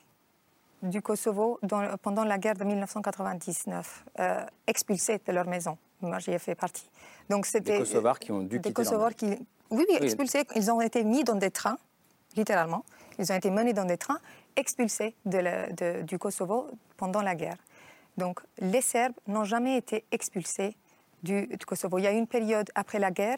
du 0.81 1.01
Kosovo 1.01 1.59
pendant 2.01 2.23
la 2.23 2.37
guerre 2.37 2.55
de 2.55 2.63
1999, 2.63 4.05
euh, 4.19 4.45
expulsés 4.67 5.19
de 5.25 5.31
leur 5.31 5.47
maison. 5.47 5.77
Moi, 6.01 6.19
j'y 6.19 6.31
ai 6.31 6.39
fait 6.39 6.55
partie. 6.55 6.89
Donc, 7.29 7.45
c'était 7.45 7.73
des 7.73 7.79
Kosovars 7.79 8.19
qui 8.19 8.31
ont 8.31 8.39
dû 8.39 8.59
des 8.59 8.69
quitter 8.69 8.73
Kosovars 8.73 9.15
qui, 9.15 9.27
oui, 9.69 9.85
oui, 9.89 9.97
expulsés. 9.99 10.45
Ils 10.55 10.71
ont 10.71 10.81
été 10.81 11.03
mis 11.03 11.23
dans 11.23 11.35
des 11.35 11.51
trains, 11.51 11.77
littéralement. 12.35 12.85
Ils 13.17 13.31
ont 13.31 13.35
été 13.35 13.51
menés 13.51 13.73
dans 13.73 13.85
des 13.85 13.97
trains 13.97 14.19
expulsés 14.55 15.15
de 15.25 16.01
du 16.03 16.17
Kosovo 16.17 16.67
pendant 16.99 17.21
la 17.21 17.35
guerre. 17.35 17.57
Donc 18.17 18.41
les 18.59 18.81
Serbes 18.81 19.15
n'ont 19.27 19.45
jamais 19.45 19.77
été 19.77 20.05
expulsés 20.11 20.75
du, 21.23 21.47
Kosovo. 21.65 21.97
Il 21.97 22.03
y 22.03 22.07
a 22.07 22.13
eu 22.13 22.17
une 22.17 22.27
période 22.27 22.69
après 22.75 22.99
la 22.99 23.11
guerre 23.11 23.37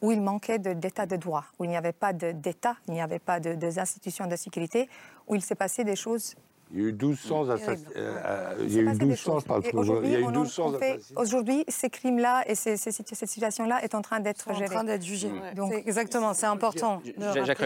où 0.00 0.10
il 0.10 0.20
manquait 0.20 0.58
d'état 0.58 1.06
de, 1.06 1.16
droit, 1.16 1.44
où 1.58 1.64
il 1.64 1.70
n'y 1.70 1.76
avait 1.76 1.92
pas 1.92 2.12
d'État, 2.12 2.76
il 2.88 2.94
n'y 2.94 3.00
avait 3.00 3.20
pas 3.20 3.38
de, 3.38 3.54
des 3.54 3.78
institutions 3.78 4.26
de 4.26 4.34
sécurité, 4.34 4.88
où 5.28 5.36
il 5.36 5.42
s'est 5.42 5.54
passé 5.54 5.84
des 5.84 5.94
choses 5.94 6.34
il 6.74 6.80
y 6.80 6.84
a 6.86 6.88
eu 6.88 6.92
1200 6.92 7.50
assassinats. 7.50 7.90
Euh, 7.96 8.54
il 8.60 8.72
y 8.72 8.78
a 8.78 8.82
eu 8.82 8.94
1200, 8.94 9.40
je 9.40 9.44
parle 9.44 9.62
Il 10.04 10.10
y 10.10 10.16
a 10.16 10.20
eu 10.20 10.26
1200 10.26 10.72
Aujourd'hui, 11.16 11.64
ces 11.68 11.90
crimes-là 11.90 12.44
et 12.46 12.54
ces, 12.54 12.78
cette 12.78 13.28
situation-là 13.28 13.84
est 13.84 13.94
en 13.94 14.00
train 14.00 14.20
d'être 14.20 14.54
gérée. 14.54 14.70
en 14.70 14.70
train 14.70 14.84
d'être 14.84 15.04
jugée. 15.04 15.30
Donc, 15.54 15.72
exactement, 15.74 16.32
c'est 16.32 16.46
important. 16.46 17.02
Jacques. 17.44 17.60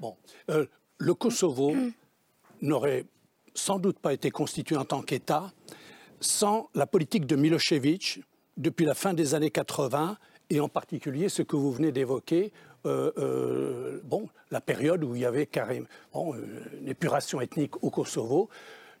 Bon, 0.00 0.16
euh, 0.50 0.66
le 0.98 1.14
Kosovo 1.14 1.74
n'aurait 2.62 3.04
sans 3.54 3.78
doute 3.78 3.98
pas 3.98 4.12
été 4.12 4.30
constitué 4.30 4.76
en 4.76 4.84
tant 4.84 5.02
qu'État 5.02 5.52
sans 6.20 6.68
la 6.74 6.86
politique 6.86 7.26
de 7.26 7.36
Milosevic 7.36 8.20
depuis 8.56 8.84
la 8.84 8.94
fin 8.94 9.14
des 9.14 9.34
années 9.34 9.50
80 9.50 10.16
et 10.50 10.60
en 10.60 10.68
particulier 10.68 11.28
ce 11.28 11.42
que 11.42 11.56
vous 11.56 11.72
venez 11.72 11.92
d'évoquer, 11.92 12.52
euh, 12.86 13.12
euh, 13.18 14.00
bon, 14.04 14.28
la 14.50 14.60
période 14.60 15.04
où 15.04 15.14
il 15.14 15.22
y 15.22 15.24
avait 15.24 15.46
carrément 15.46 15.86
bon, 16.12 16.34
une 16.80 16.88
épuration 16.88 17.40
ethnique 17.40 17.82
au 17.82 17.90
Kosovo. 17.90 18.48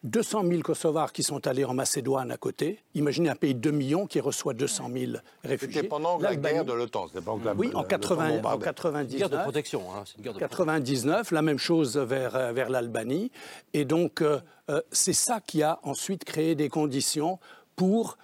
200 0.02 0.44
000 0.48 0.62
Kosovars 0.62 1.12
qui 1.12 1.22
sont 1.22 1.46
allés 1.46 1.64
en 1.64 1.74
Macédoine 1.74 2.30
à 2.30 2.38
côté. 2.38 2.82
Imaginez 2.94 3.28
un 3.28 3.34
pays 3.34 3.54
de 3.54 3.60
2 3.60 3.70
millions 3.70 4.06
qui 4.06 4.18
reçoit 4.18 4.54
200 4.54 4.90
000 4.92 5.12
réfugiés. 5.44 5.74
C'était 5.74 5.88
pendant 5.88 6.18
la 6.18 6.36
guerre 6.36 6.64
de 6.64 6.72
l'OTAN, 6.72 7.08
Oui, 7.56 7.70
en, 7.74 7.84
80, 7.84 8.42
en 8.42 8.58
99. 8.58 9.18
Guerre 9.18 9.28
de 9.28 9.36
protection, 9.42 9.82
hein, 9.94 10.04
une 10.16 10.24
guerre 10.24 10.34
de 10.34 10.38
99, 10.38 11.30
la 11.32 11.42
même 11.42 11.58
chose 11.58 11.98
vers, 11.98 12.34
euh, 12.34 12.52
vers 12.52 12.70
l'Albanie. 12.70 13.30
Et 13.74 13.84
donc, 13.84 14.22
euh, 14.22 14.40
euh, 14.70 14.80
c'est 14.90 15.12
ça 15.12 15.40
qui 15.40 15.62
a 15.62 15.78
ensuite 15.82 16.24
créé 16.24 16.54
des 16.54 16.70
conditions 16.70 17.38
pour, 17.76 18.16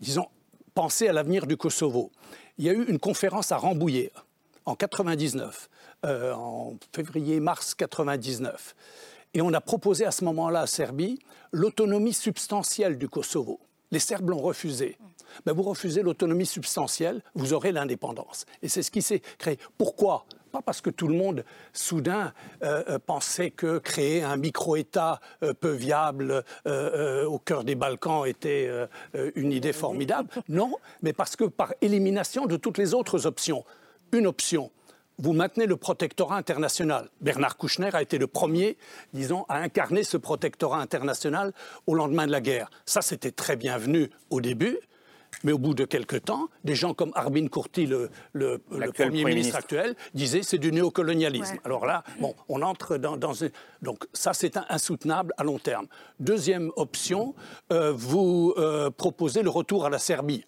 disons, 0.00 0.26
penser 0.74 1.08
à 1.08 1.12
l'avenir 1.12 1.46
du 1.46 1.56
Kosovo. 1.56 2.10
Il 2.58 2.64
y 2.64 2.70
a 2.70 2.72
eu 2.72 2.84
une 2.84 2.98
conférence 2.98 3.52
à 3.52 3.56
Rambouillet 3.56 4.10
en 4.66 4.74
99, 4.74 5.68
en 6.04 6.74
février-mars 6.92 7.74
99. 7.74 8.74
Et 9.34 9.42
on 9.42 9.52
a 9.52 9.60
proposé 9.60 10.06
à 10.06 10.12
ce 10.12 10.24
moment-là 10.24 10.60
à 10.60 10.66
Serbie 10.66 11.18
l'autonomie 11.52 12.12
substantielle 12.12 12.96
du 12.96 13.08
Kosovo. 13.08 13.60
Les 13.90 13.98
Serbes 13.98 14.30
l'ont 14.30 14.40
refusé. 14.40 14.96
Ben, 15.44 15.52
vous 15.52 15.62
refusez 15.62 16.02
l'autonomie 16.02 16.46
substantielle, 16.46 17.20
vous 17.34 17.52
aurez 17.52 17.72
l'indépendance. 17.72 18.46
Et 18.62 18.68
c'est 18.68 18.82
ce 18.82 18.90
qui 18.90 19.02
s'est 19.02 19.20
créé. 19.38 19.58
Pourquoi? 19.76 20.26
Pas 20.52 20.62
parce 20.62 20.80
que 20.80 20.90
tout 20.90 21.08
le 21.08 21.16
monde, 21.16 21.44
soudain, 21.72 22.32
euh, 22.62 22.84
euh, 22.88 22.98
pensait 23.04 23.50
que 23.50 23.78
créer 23.78 24.22
un 24.22 24.36
micro-État 24.36 25.20
euh, 25.42 25.52
peu 25.52 25.72
viable 25.72 26.44
au 26.64 27.38
cœur 27.40 27.64
des 27.64 27.74
Balkans 27.74 28.24
était 28.26 28.70
une 29.34 29.50
idée 29.50 29.72
formidable. 29.72 30.28
Non, 30.48 30.72
mais 31.02 31.12
parce 31.12 31.34
que 31.34 31.44
par 31.44 31.74
élimination 31.80 32.46
de 32.46 32.56
toutes 32.56 32.78
les 32.78 32.94
autres 32.94 33.26
options. 33.26 33.64
Une 34.12 34.28
option, 34.28 34.70
vous 35.18 35.32
maintenez 35.32 35.66
le 35.66 35.76
protectorat 35.76 36.36
international. 36.36 37.08
Bernard 37.20 37.56
Kouchner 37.56 37.90
a 37.92 38.02
été 38.02 38.18
le 38.18 38.26
premier, 38.26 38.76
disons, 39.12 39.44
à 39.48 39.58
incarner 39.58 40.02
ce 40.02 40.16
protectorat 40.16 40.80
international 40.80 41.52
au 41.86 41.94
lendemain 41.94 42.26
de 42.26 42.32
la 42.32 42.40
guerre. 42.40 42.70
Ça, 42.84 43.02
c'était 43.02 43.30
très 43.30 43.56
bienvenu 43.56 44.10
au 44.30 44.40
début. 44.40 44.78
Mais 45.42 45.50
au 45.50 45.58
bout 45.58 45.74
de 45.74 45.84
quelques 45.84 46.24
temps, 46.24 46.48
des 46.62 46.76
gens 46.76 46.94
comme 46.94 47.10
Arbin 47.16 47.48
Kurti, 47.48 47.86
le, 47.86 48.08
Premier, 48.94 49.24
ministre, 49.24 49.56
actuel, 49.56 49.96
disaient 50.14 50.44
c'est 50.44 50.58
du 50.58 50.70
néocolonialisme. 50.70 51.58
Alors 51.64 51.86
là, 51.86 52.04
bon, 52.20 52.36
on 52.48 52.62
entre 52.62 52.98
dans... 52.98 53.16
dans 53.16 53.32
donc 53.82 54.04
ça, 54.12 54.32
c'est 54.32 54.56
insoutenable 54.68 55.34
à 55.36 55.42
long 55.42 55.58
terme. 55.58 55.86
Deuxième 56.20 56.70
option, 56.76 57.34
euh, 57.72 57.92
vous 57.92 58.54
euh, 58.56 58.90
proposez 58.90 59.42
le 59.42 59.50
retour 59.50 59.84
à 59.84 59.90
la 59.90 59.98
Serbie. 59.98 60.44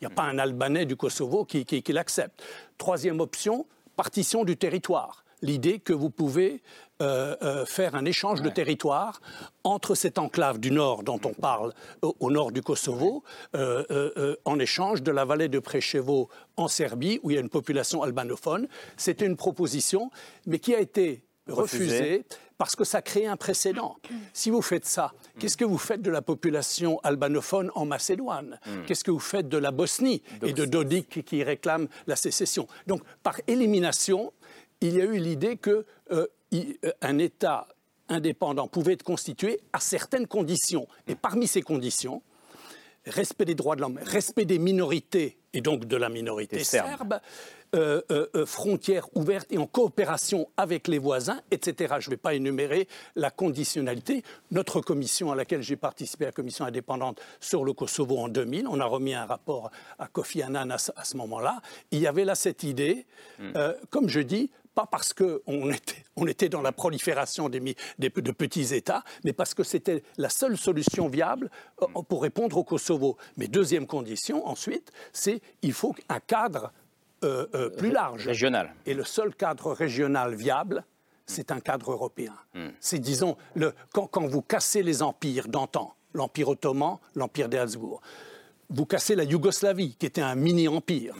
Il 0.00 0.06
n'y 0.06 0.12
a 0.12 0.14
pas 0.14 0.22
un 0.22 0.38
Albanais 0.38 0.86
du 0.86 0.94
Kosovo 0.94 1.44
qui 1.44 1.64
l'accepte. 1.88 2.42
Troisième 2.78 3.20
option, 3.20 3.66
partition 4.02 4.42
du 4.42 4.56
territoire. 4.56 5.24
L'idée 5.42 5.78
que 5.78 5.92
vous 5.92 6.10
pouvez 6.10 6.60
euh, 7.00 7.36
euh, 7.40 7.64
faire 7.64 7.94
un 7.94 8.04
échange 8.04 8.42
de 8.42 8.48
territoire 8.48 9.20
entre 9.62 9.94
cette 9.94 10.18
enclave 10.18 10.58
du 10.58 10.72
nord 10.72 11.04
dont 11.04 11.20
on 11.24 11.32
parle 11.32 11.72
au, 12.02 12.30
nord 12.32 12.50
du 12.50 12.62
Kosovo, 12.62 13.22
euh, 13.54 14.34
en 14.44 14.58
échange 14.58 15.04
de 15.04 15.12
la 15.12 15.24
vallée 15.24 15.48
de 15.48 15.60
Preševo 15.60 16.28
en 16.56 16.66
Serbie, 16.66 17.20
où 17.22 17.30
il 17.30 17.34
y 17.34 17.36
a 17.36 17.40
une 17.40 17.48
population 17.48 18.02
albanophone. 18.02 18.66
C'était 18.96 19.26
une 19.26 19.36
proposition, 19.36 20.10
mais 20.46 20.58
qui 20.58 20.74
a 20.74 20.80
été 20.80 21.22
refusée 21.48 22.24
parce 22.58 22.76
que 22.76 22.84
ça 22.84 23.02
crée 23.02 23.26
un 23.26 23.36
précédent. 23.36 23.96
Si 24.32 24.50
vous 24.50 24.62
faites 24.62 24.84
ça, 24.84 25.12
qu'est-ce 25.38 25.56
que 25.56 25.64
vous 25.64 25.78
faites 25.78 26.00
de 26.00 26.10
la 26.10 26.22
population 26.22 27.00
albanophone 27.02 27.72
en 27.74 27.86
Macédoine? 27.86 28.60
Hmm. 28.64 28.84
Qu'est-ce 28.86 29.02
que 29.02 29.10
vous 29.10 29.18
faites 29.18 29.48
de 29.48 29.58
la 29.58 29.72
Bosnie 29.72 30.22
et 30.42 30.52
de 30.52 30.64
Dodik 30.64 31.24
qui 31.24 31.42
réclame 31.42 31.88
la 32.06 32.14
sécession? 32.14 32.68
Donc, 32.86 33.02
par 33.22 33.40
élimination, 33.48 34.32
il 34.80 34.96
y 34.96 35.00
a 35.00 35.04
eu 35.04 35.18
l'idée 35.18 35.56
qu'un 35.56 35.82
euh, 36.12 37.18
État 37.18 37.66
indépendant 38.08 38.68
pouvait 38.68 38.92
être 38.92 39.02
constitué 39.02 39.60
à 39.72 39.80
certaines 39.80 40.26
conditions. 40.26 40.86
Et 41.08 41.14
parmi 41.14 41.46
ces 41.48 41.62
conditions, 41.62 42.22
respect 43.06 43.44
des 43.44 43.54
droits 43.54 43.76
de 43.76 43.80
l'homme, 43.80 43.98
respect 44.02 44.44
des 44.44 44.58
minorités 44.58 45.38
et 45.52 45.60
donc 45.60 45.84
de 45.86 45.96
la 45.96 46.08
minorité 46.08 46.62
serbe, 46.64 47.20
euh, 47.74 48.00
euh, 48.10 48.26
euh, 48.34 48.46
frontières 48.46 49.08
ouvertes 49.14 49.46
et 49.50 49.58
en 49.58 49.66
coopération 49.66 50.48
avec 50.56 50.88
les 50.88 50.98
voisins, 50.98 51.40
etc. 51.50 51.96
Je 52.00 52.08
ne 52.08 52.10
vais 52.10 52.16
pas 52.18 52.34
énumérer 52.34 52.88
la 53.16 53.30
conditionnalité. 53.30 54.22
Notre 54.50 54.80
commission 54.80 55.32
à 55.32 55.34
laquelle 55.34 55.62
j'ai 55.62 55.76
participé, 55.76 56.24
la 56.24 56.32
commission 56.32 56.64
indépendante 56.64 57.20
sur 57.40 57.64
le 57.64 57.72
Kosovo 57.72 58.18
en 58.18 58.28
2000, 58.28 58.66
on 58.68 58.80
a 58.80 58.84
remis 58.84 59.14
un 59.14 59.26
rapport 59.26 59.70
à 59.98 60.06
Kofi 60.06 60.42
Annan 60.42 60.70
à 60.70 60.78
ce, 60.78 60.92
à 60.96 61.04
ce 61.04 61.16
moment-là. 61.16 61.60
Il 61.90 61.98
y 61.98 62.06
avait 62.06 62.24
là 62.24 62.34
cette 62.34 62.62
idée, 62.62 63.06
euh, 63.56 63.74
comme 63.90 64.08
je 64.08 64.20
dis, 64.20 64.50
pas 64.74 64.86
parce 64.86 65.12
qu'on 65.12 65.70
était, 65.70 66.04
on 66.16 66.26
était 66.26 66.48
dans 66.48 66.62
la 66.62 66.72
prolifération 66.72 67.48
des, 67.48 67.60
mi- 67.60 67.76
des- 67.98 68.08
de 68.10 68.32
petits 68.32 68.74
États, 68.74 69.04
mais 69.24 69.32
parce 69.32 69.54
que 69.54 69.62
c'était 69.62 70.02
la 70.16 70.28
seule 70.28 70.56
solution 70.56 71.08
viable 71.08 71.50
euh, 71.82 71.86
pour 72.08 72.22
répondre 72.22 72.56
au 72.56 72.64
Kosovo. 72.64 73.16
Mais 73.36 73.48
deuxième 73.48 73.86
condition, 73.86 74.46
ensuite, 74.46 74.90
c'est 75.12 75.40
il 75.62 75.72
faut 75.72 75.94
un 76.08 76.20
cadre 76.20 76.72
euh, 77.24 77.46
euh, 77.54 77.68
plus 77.70 77.90
large. 77.90 78.26
Régional. 78.26 78.74
Et 78.86 78.94
le 78.94 79.04
seul 79.04 79.34
cadre 79.34 79.72
régional 79.72 80.34
viable, 80.34 80.84
c'est 81.26 81.52
un 81.52 81.60
cadre 81.60 81.92
européen. 81.92 82.34
C'est, 82.80 82.98
disons, 82.98 83.36
le, 83.54 83.72
quand, 83.92 84.06
quand 84.06 84.26
vous 84.26 84.42
cassez 84.42 84.82
les 84.82 85.02
empires 85.02 85.48
d'antan, 85.48 85.94
l'Empire 86.14 86.48
ottoman, 86.48 86.98
l'Empire 87.14 87.48
des 87.48 87.58
Habsbourg, 87.58 88.00
vous 88.68 88.86
cassez 88.86 89.14
la 89.14 89.24
Yougoslavie, 89.24 89.94
qui 89.96 90.06
était 90.06 90.20
un 90.22 90.34
mini-empire, 90.34 91.14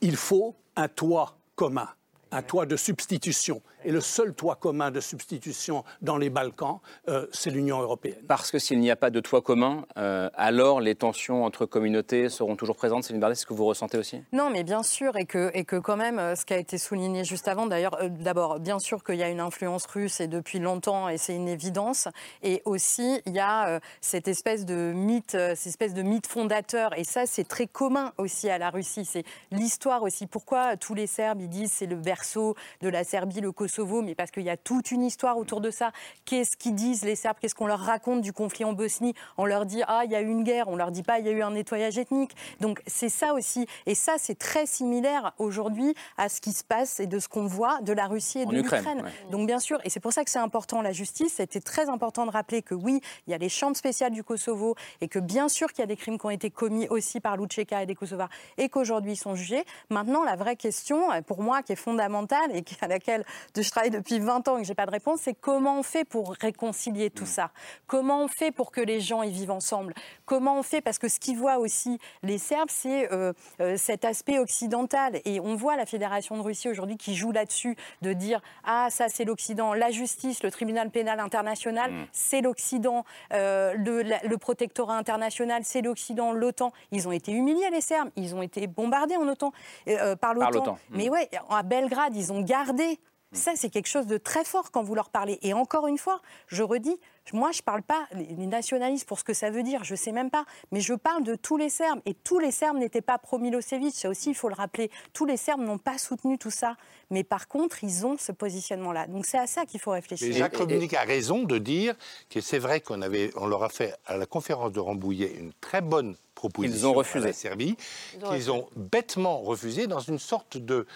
il 0.00 0.16
faut 0.16 0.56
un 0.76 0.88
toit 0.88 1.36
commun, 1.54 1.88
un 2.30 2.42
toit 2.42 2.66
de 2.66 2.76
substitution. 2.76 3.62
Et 3.84 3.92
le 3.92 4.00
seul 4.00 4.34
toit 4.34 4.56
commun 4.56 4.90
de 4.90 5.00
substitution 5.00 5.84
dans 6.02 6.16
les 6.16 6.30
Balkans, 6.30 6.80
euh, 7.08 7.26
c'est 7.32 7.50
l'Union 7.50 7.80
européenne. 7.80 8.18
Parce 8.26 8.50
que 8.50 8.58
s'il 8.58 8.80
n'y 8.80 8.90
a 8.90 8.96
pas 8.96 9.10
de 9.10 9.20
toit 9.20 9.40
commun, 9.40 9.84
euh, 9.96 10.28
alors 10.34 10.80
les 10.80 10.94
tensions 10.94 11.44
entre 11.44 11.64
communautés 11.64 12.28
seront 12.28 12.56
toujours 12.56 12.76
présentes. 12.76 13.04
Céline 13.04 13.20
Bardet, 13.20 13.36
c'est 13.36 13.42
ce 13.42 13.46
que 13.46 13.54
vous 13.54 13.66
ressentez 13.66 13.96
aussi? 13.96 14.22
Non, 14.32 14.50
mais 14.50 14.64
bien 14.64 14.82
sûr, 14.82 15.16
et 15.16 15.26
que, 15.26 15.50
et 15.54 15.64
que 15.64 15.76
quand 15.76 15.96
même, 15.96 16.18
euh, 16.18 16.34
ce 16.34 16.44
qui 16.44 16.54
a 16.54 16.58
été 16.58 16.76
souligné 16.76 17.24
juste 17.24 17.46
avant, 17.46 17.66
d'ailleurs, 17.66 18.02
euh, 18.02 18.08
d'abord, 18.08 18.58
bien 18.58 18.78
sûr 18.78 19.04
qu'il 19.04 19.16
y 19.16 19.22
a 19.22 19.28
une 19.28 19.40
influence 19.40 19.86
russe 19.86 20.20
et 20.20 20.26
depuis 20.26 20.58
longtemps, 20.58 21.08
et 21.08 21.16
c'est 21.16 21.36
une 21.36 21.48
évidence, 21.48 22.08
et 22.42 22.62
aussi 22.64 23.20
il 23.26 23.34
y 23.34 23.38
a 23.38 23.68
euh, 23.68 23.80
cette 24.00 24.26
espèce 24.26 24.66
de 24.66 24.92
mythe, 24.92 25.34
euh, 25.34 25.54
cette 25.54 25.68
espèce 25.68 25.94
de 25.94 26.02
mythe 26.02 26.26
fondateur, 26.26 26.98
et 26.98 27.04
ça 27.04 27.26
c'est 27.26 27.46
très 27.46 27.66
commun 27.66 28.12
aussi 28.18 28.50
à 28.50 28.58
la 28.58 28.70
Russie, 28.70 29.04
c'est 29.04 29.24
l'histoire 29.52 30.02
aussi. 30.02 30.26
Pourquoi 30.26 30.76
tous 30.76 30.94
les 30.94 31.06
Serbes 31.06 31.40
ils 31.40 31.48
disent 31.48 31.72
c'est 31.72 31.86
le 31.86 31.96
berceau 31.96 32.56
de 32.82 32.88
la 32.88 33.04
Serbie, 33.04 33.40
le 33.40 33.52
Kosovo, 33.52 33.68
mais 34.02 34.14
parce 34.14 34.30
qu'il 34.30 34.42
y 34.42 34.50
a 34.50 34.56
toute 34.56 34.90
une 34.90 35.02
histoire 35.02 35.38
autour 35.38 35.60
de 35.60 35.70
ça. 35.70 35.92
Qu'est-ce 36.24 36.56
qu'ils 36.56 36.74
disent 36.74 37.04
les 37.04 37.16
Serbes? 37.16 37.36
Qu'est-ce 37.40 37.54
qu'on 37.54 37.66
leur 37.66 37.80
raconte 37.80 38.20
du 38.20 38.32
conflit 38.32 38.64
en 38.64 38.72
Bosnie? 38.72 39.14
On 39.36 39.44
leur 39.44 39.66
dit 39.66 39.82
ah 39.86 40.02
il 40.04 40.10
y 40.10 40.16
a 40.16 40.20
eu 40.20 40.28
une 40.28 40.42
guerre, 40.42 40.68
on 40.68 40.76
leur 40.76 40.90
dit 40.90 41.02
pas 41.02 41.18
il 41.18 41.26
y 41.26 41.28
a 41.28 41.32
eu 41.32 41.42
un 41.42 41.52
nettoyage 41.52 41.98
ethnique. 41.98 42.34
Donc 42.60 42.82
c'est 42.86 43.08
ça 43.08 43.34
aussi, 43.34 43.66
et 43.86 43.94
ça 43.94 44.14
c'est 44.18 44.38
très 44.38 44.66
similaire 44.66 45.32
aujourd'hui 45.38 45.94
à 46.16 46.28
ce 46.28 46.40
qui 46.40 46.52
se 46.52 46.64
passe 46.64 47.00
et 47.00 47.06
de 47.06 47.18
ce 47.18 47.28
qu'on 47.28 47.46
voit 47.46 47.80
de 47.82 47.92
la 47.92 48.06
Russie 48.06 48.40
et 48.40 48.46
de 48.46 48.56
Ukraine, 48.56 48.80
l'Ukraine. 48.80 49.02
ouais. 49.02 49.30
Donc 49.30 49.46
bien 49.46 49.58
sûr, 49.58 49.78
et 49.84 49.90
c'est 49.90 50.00
pour 50.00 50.12
ça 50.12 50.24
que 50.24 50.30
c'est 50.30 50.38
important 50.38 50.82
la 50.82 50.92
justice. 50.92 51.34
C'était 51.36 51.60
très 51.60 51.88
important 51.88 52.26
de 52.26 52.30
rappeler 52.30 52.62
que 52.62 52.74
oui, 52.74 53.00
il 53.26 53.30
y 53.30 53.34
a 53.34 53.38
les 53.38 53.48
chambres 53.48 53.76
spéciales 53.76 54.12
du 54.12 54.24
Kosovo 54.24 54.74
et 55.00 55.08
que 55.08 55.18
bien 55.18 55.48
sûr 55.48 55.72
qu'il 55.72 55.80
y 55.80 55.84
a 55.84 55.86
des 55.86 55.96
crimes 55.96 56.18
qui 56.18 56.26
ont 56.26 56.30
été 56.30 56.50
commis 56.50 56.88
aussi 56.88 57.20
par 57.20 57.36
Lucheka 57.36 57.82
et 57.82 57.86
des 57.86 57.94
Kosovars 57.94 58.28
et 58.56 58.68
qu'aujourd'hui 58.68 59.12
ils 59.12 59.16
sont 59.16 59.34
jugés. 59.34 59.64
Maintenant, 59.90 60.24
la 60.24 60.36
vraie 60.36 60.56
question, 60.56 61.00
pour 61.26 61.42
moi, 61.42 61.62
qui 61.62 61.72
est 61.72 61.76
fondamentale 61.76 62.54
et 62.54 62.64
à 62.80 62.88
laquelle 62.88 63.24
je 63.62 63.70
travaille 63.70 63.90
depuis 63.90 64.18
20 64.18 64.46
ans 64.48 64.56
et 64.58 64.62
que 64.62 64.66
j'ai 64.66 64.74
pas 64.74 64.86
de 64.86 64.90
réponse, 64.90 65.20
c'est 65.22 65.34
comment 65.34 65.78
on 65.78 65.82
fait 65.82 66.04
pour 66.04 66.34
réconcilier 66.40 67.10
tout 67.10 67.26
ça? 67.26 67.50
Comment 67.86 68.22
on 68.22 68.28
fait 68.28 68.50
pour 68.50 68.70
que 68.70 68.80
les 68.80 69.00
gens 69.00 69.22
y 69.22 69.30
vivent 69.30 69.50
ensemble? 69.50 69.94
Comment 70.26 70.58
on 70.58 70.62
fait? 70.62 70.80
Parce 70.80 70.98
que 70.98 71.08
ce 71.08 71.18
qu'ils 71.20 71.36
voient 71.38 71.58
aussi 71.58 71.98
les 72.22 72.38
Serbes, 72.38 72.68
c'est 72.70 73.12
euh, 73.12 73.32
euh, 73.60 73.76
cet 73.76 74.04
aspect 74.04 74.38
occidental. 74.38 75.20
Et 75.24 75.40
on 75.40 75.54
voit 75.56 75.76
la 75.76 75.86
Fédération 75.86 76.36
de 76.36 76.42
Russie 76.42 76.68
aujourd'hui 76.68 76.96
qui 76.96 77.14
joue 77.14 77.32
là-dessus, 77.32 77.76
de 78.02 78.12
dire 78.12 78.40
ah 78.64 78.88
ça 78.90 79.08
c'est 79.08 79.24
l'Occident, 79.24 79.74
la 79.74 79.90
justice, 79.90 80.42
le 80.42 80.50
tribunal 80.50 80.90
pénal 80.90 81.20
international, 81.20 81.90
c'est 82.12 82.40
l'Occident, 82.40 83.04
euh, 83.32 83.74
le, 83.74 84.02
la- 84.02 84.22
le 84.22 84.38
protectorat 84.38 84.96
international, 84.96 85.62
c'est 85.64 85.82
l'Occident, 85.82 86.32
l'OTAN. 86.32 86.72
Ils 86.92 87.08
ont 87.08 87.12
été 87.12 87.32
humiliés 87.32 87.70
les 87.70 87.80
Serbes, 87.80 88.10
ils 88.16 88.34
ont 88.34 88.42
été 88.42 88.66
bombardés 88.66 89.16
en 89.16 89.26
OTAN 89.28 89.52
euh, 89.88 90.16
par 90.16 90.34
l'OTAN. 90.34 90.50
l'OTAN. 90.50 90.78
Mais 90.90 91.08
ouais, 91.08 91.28
à 91.50 91.62
Belgrade, 91.62 92.14
ils 92.16 92.32
ont 92.32 92.40
gardé. 92.42 92.98
Ça, 93.32 93.52
c'est 93.56 93.68
quelque 93.68 93.88
chose 93.88 94.06
de 94.06 94.16
très 94.16 94.44
fort 94.44 94.70
quand 94.70 94.82
vous 94.82 94.94
leur 94.94 95.10
parlez. 95.10 95.38
Et 95.42 95.52
encore 95.52 95.86
une 95.86 95.98
fois, 95.98 96.22
je 96.46 96.62
redis, 96.62 96.98
moi, 97.34 97.50
je 97.52 97.58
ne 97.58 97.64
parle 97.64 97.82
pas 97.82 98.06
les 98.14 98.46
nationalistes 98.46 99.06
pour 99.06 99.18
ce 99.18 99.24
que 99.24 99.34
ça 99.34 99.50
veut 99.50 99.62
dire, 99.62 99.84
je 99.84 99.92
ne 99.92 99.96
sais 99.98 100.12
même 100.12 100.30
pas. 100.30 100.46
Mais 100.72 100.80
je 100.80 100.94
parle 100.94 101.24
de 101.24 101.34
tous 101.34 101.58
les 101.58 101.68
Serbes. 101.68 102.00
Et 102.06 102.14
tous 102.14 102.38
les 102.38 102.50
Serbes 102.50 102.78
n'étaient 102.78 103.02
pas 103.02 103.18
pro-Milosevic. 103.18 103.94
Ça 103.94 104.08
aussi, 104.08 104.30
il 104.30 104.34
faut 104.34 104.48
le 104.48 104.54
rappeler. 104.54 104.90
Tous 105.12 105.26
les 105.26 105.36
Serbes 105.36 105.60
n'ont 105.60 105.78
pas 105.78 105.98
soutenu 105.98 106.38
tout 106.38 106.50
ça. 106.50 106.76
Mais 107.10 107.24
par 107.24 107.48
contre, 107.48 107.84
ils 107.84 108.06
ont 108.06 108.16
ce 108.16 108.32
positionnement-là. 108.32 109.06
Donc 109.08 109.26
c'est 109.26 109.38
à 109.38 109.46
ça 109.46 109.66
qu'il 109.66 109.80
faut 109.80 109.90
réfléchir. 109.90 110.28
Mais 110.28 110.34
Jacques 110.34 110.56
Rominick 110.56 110.94
a 110.94 111.02
raison 111.02 111.42
de 111.42 111.58
dire 111.58 111.94
que 112.30 112.40
c'est 112.40 112.58
vrai 112.58 112.80
qu'on 112.80 113.02
avait, 113.02 113.30
on 113.36 113.46
leur 113.46 113.62
a 113.62 113.68
fait 113.68 113.94
à 114.06 114.16
la 114.16 114.26
conférence 114.26 114.72
de 114.72 114.80
Rambouillet 114.80 115.34
une 115.38 115.52
très 115.60 115.80
bonne 115.82 116.16
proposition 116.34 116.78
Ils 116.78 116.86
ont 116.86 116.94
refusé. 116.94 117.24
à 117.24 117.28
la 117.28 117.32
Serbie, 117.34 117.76
Ils 118.16 118.24
ont 118.24 118.30
qu'ils 118.30 118.50
ont 118.50 118.68
bêtement 118.76 119.40
refusé 119.40 119.86
dans 119.86 120.00
une 120.00 120.18
sorte 120.18 120.56
de 120.56 120.86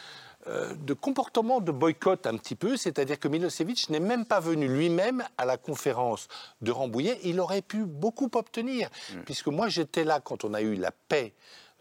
de 0.47 0.93
comportement 0.95 1.61
de 1.61 1.71
boycott 1.71 2.27
un 2.27 2.37
petit 2.37 2.57
peu, 2.57 2.77
c'est-à-dire 2.77 3.19
que 3.21 3.29
Milosevic 3.29 3.89
n'est 3.91 4.01
même 4.01 4.25
pas 4.25 4.41
venu 4.41 4.67
lui-même 4.67 5.23
à 5.39 5.45
la 5.45 5.57
conférence 5.57 6.27
de 6.63 6.71
Rambouillet. 6.73 7.19
Il 7.23 7.39
aurait 7.41 7.63
pu 7.63 7.85
beaucoup 7.85 8.29
obtenir, 8.35 8.89
puisque 9.25 9.47
moi 9.49 9.69
j'étais 9.69 10.05
là 10.05 10.21
quand 10.21 10.45
on 10.45 10.53
a 10.55 10.61
eu 10.63 10.75
la 10.75 10.91
paix, 10.91 11.35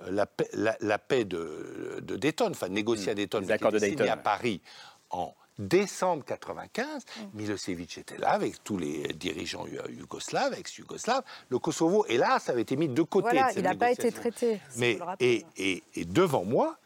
euh, 0.04 0.12
la 0.12 0.26
paix, 0.28 0.48
la- 0.54 0.78
la 0.80 1.00
paix 1.00 1.26
de, 1.26 2.00
de 2.04 2.16
Dayton, 2.18 2.50
enfin 2.52 2.70
négociée 2.70 3.12
à 3.12 3.16
Dayton, 3.16 3.40
qui 3.42 3.48
de 3.48 3.80
Dayton, 3.80 4.04
à. 4.12 4.18
Paris 4.18 4.62
en 5.10 5.34
décembre 5.60 6.24
95. 6.26 7.04
Milosevic 7.34 7.98
était 7.98 8.18
là 8.18 8.30
avec 8.32 8.64
tous 8.64 8.78
les 8.78 9.14
dirigeants 9.14 9.66
you- 9.68 9.82
yougoslaves, 10.00 10.54
ex-yougoslaves. 10.58 11.24
Le 11.50 11.60
Kosovo, 11.60 12.06
et 12.08 12.18
là, 12.18 12.40
ça 12.40 12.52
avait 12.52 12.62
été 12.62 12.76
mis 12.76 12.88
de 12.88 13.02
côté. 13.04 13.30
Voilà, 13.32 13.44
de 13.50 13.54
cette 13.54 13.58
il 13.58 13.64
n'a 13.64 13.76
pas 13.76 13.92
été 13.92 14.12
traité. 14.12 14.60
Mais, 14.78 14.98
et, 15.20 15.46
et- 15.58 15.84
et 15.96 16.06
devant 16.06 16.46
moi, 16.46 16.78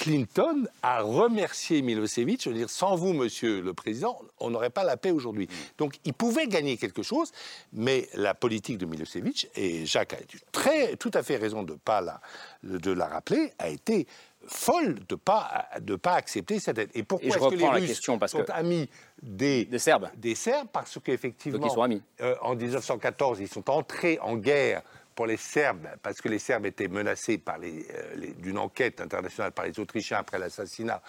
Clinton 0.00 0.66
a 0.82 1.02
remercié 1.02 1.82
Milosevic, 1.82 2.42
je 2.42 2.48
veux 2.48 2.54
dire, 2.56 2.70
sans 2.70 2.96
vous, 2.96 3.12
monsieur 3.12 3.60
le 3.60 3.74
président, 3.74 4.18
on 4.38 4.48
n'aurait 4.48 4.70
pas 4.70 4.82
la 4.82 4.96
paix 4.96 5.10
aujourd'hui. 5.10 5.46
Donc, 5.76 5.96
il 6.06 6.14
pouvait 6.14 6.46
gagner 6.46 6.78
quelque 6.78 7.02
chose, 7.02 7.30
mais 7.74 8.08
la 8.14 8.32
politique 8.32 8.78
de 8.78 8.86
Milosevic, 8.86 9.48
et 9.56 9.84
Jacques 9.84 10.14
a 10.14 10.20
eu 10.20 10.40
très, 10.52 10.96
tout 10.96 11.10
à 11.12 11.22
fait 11.22 11.36
raison 11.36 11.62
de, 11.64 11.74
pas 11.74 12.00
la, 12.00 12.20
de 12.62 12.90
la 12.90 13.08
rappeler, 13.08 13.52
a 13.58 13.68
été 13.68 14.06
folle 14.46 14.94
de 14.94 15.04
ne 15.10 15.16
pas, 15.16 15.66
de 15.82 15.96
pas 15.96 16.14
accepter 16.14 16.60
cette 16.60 16.78
aide. 16.78 16.90
Et 16.94 17.02
pourquoi 17.02 17.28
est-ce 17.28 17.38
que 17.50 17.54
les 17.56 17.68
Russes 17.68 17.86
question 17.86 18.18
parce 18.18 18.32
sont 18.32 18.42
que- 18.42 18.52
amis 18.52 18.88
des, 19.22 19.66
Des 19.66 19.78
Serbes 19.78 20.08
Des 20.16 20.34
Serbes, 20.34 20.68
parce 20.72 20.98
qu'effectivement, 21.04 21.86
euh, 22.22 22.34
en 22.40 22.56
1914, 22.56 23.40
ils 23.40 23.48
sont 23.48 23.68
entrés 23.68 24.18
en 24.22 24.36
guerre 24.36 24.82
pour 25.20 25.26
les 25.26 25.36
Serbes, 25.36 25.86
parce 26.02 26.22
que 26.22 26.30
les 26.30 26.38
Serbes 26.38 26.64
étaient 26.64 26.88
menacés 26.88 27.36
par 27.36 27.58
euh, 27.62 28.32
d'une 28.38 28.56
enquête 28.56 29.02
internationale 29.02 29.52
par 29.52 29.66
les 29.66 29.78
Autrichiens 29.78 30.16
après 30.16 30.38
l'assassinat 30.38 31.02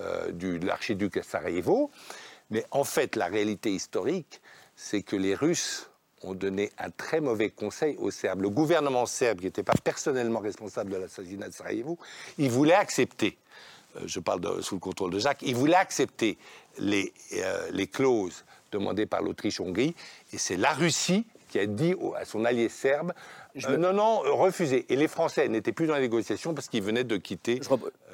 euh, 0.00 0.32
de 0.32 0.58
l'archiduc 0.64 1.18
à 1.18 1.22
Sarajevo. 1.22 1.90
Mais 2.48 2.64
en 2.70 2.84
fait, 2.84 3.14
la 3.14 3.26
réalité 3.26 3.70
historique, 3.70 4.40
c'est 4.74 5.02
que 5.02 5.16
les 5.16 5.34
Russes 5.34 5.90
ont 6.22 6.32
donné 6.32 6.72
un 6.78 6.88
très 6.88 7.20
mauvais 7.20 7.50
conseil 7.50 7.94
aux 7.98 8.10
Serbes. 8.10 8.40
Le 8.40 8.48
gouvernement 8.48 9.04
serbe, 9.04 9.40
qui 9.40 9.44
n'était 9.44 9.62
pas 9.62 9.74
personnellement 9.84 10.40
responsable 10.40 10.90
de 10.90 10.96
l'assassinat 10.96 11.48
de 11.48 11.52
Sarajevo, 11.52 11.98
il 12.38 12.50
voulait 12.50 12.72
accepter 12.72 13.36
euh, 13.96 14.00
je 14.06 14.18
parle 14.18 14.62
sous 14.62 14.76
le 14.76 14.80
contrôle 14.80 15.12
de 15.12 15.18
Jacques, 15.18 15.42
il 15.42 15.54
voulait 15.54 15.74
accepter 15.74 16.38
les, 16.78 17.12
les 17.72 17.86
clauses 17.86 18.46
demandées 18.72 19.04
par 19.04 19.20
l'Autriche-Hongrie, 19.20 19.94
et 20.32 20.38
c'est 20.38 20.56
la 20.56 20.72
Russie 20.72 21.26
qui 21.48 21.58
a 21.58 21.66
dit 21.66 21.94
à 22.16 22.24
son 22.24 22.44
allié 22.44 22.68
serbe, 22.68 23.12
euh, 23.66 23.76
non, 23.76 23.92
non, 23.92 24.18
refusez. 24.36 24.86
Et 24.92 24.94
les 24.96 25.08
Français 25.08 25.48
n'étaient 25.48 25.72
plus 25.72 25.86
dans 25.88 25.94
la 25.94 26.00
négociation 26.00 26.54
parce 26.54 26.68
qu'ils 26.68 26.82
venaient 26.82 27.02
de 27.02 27.16
quitter 27.16 27.60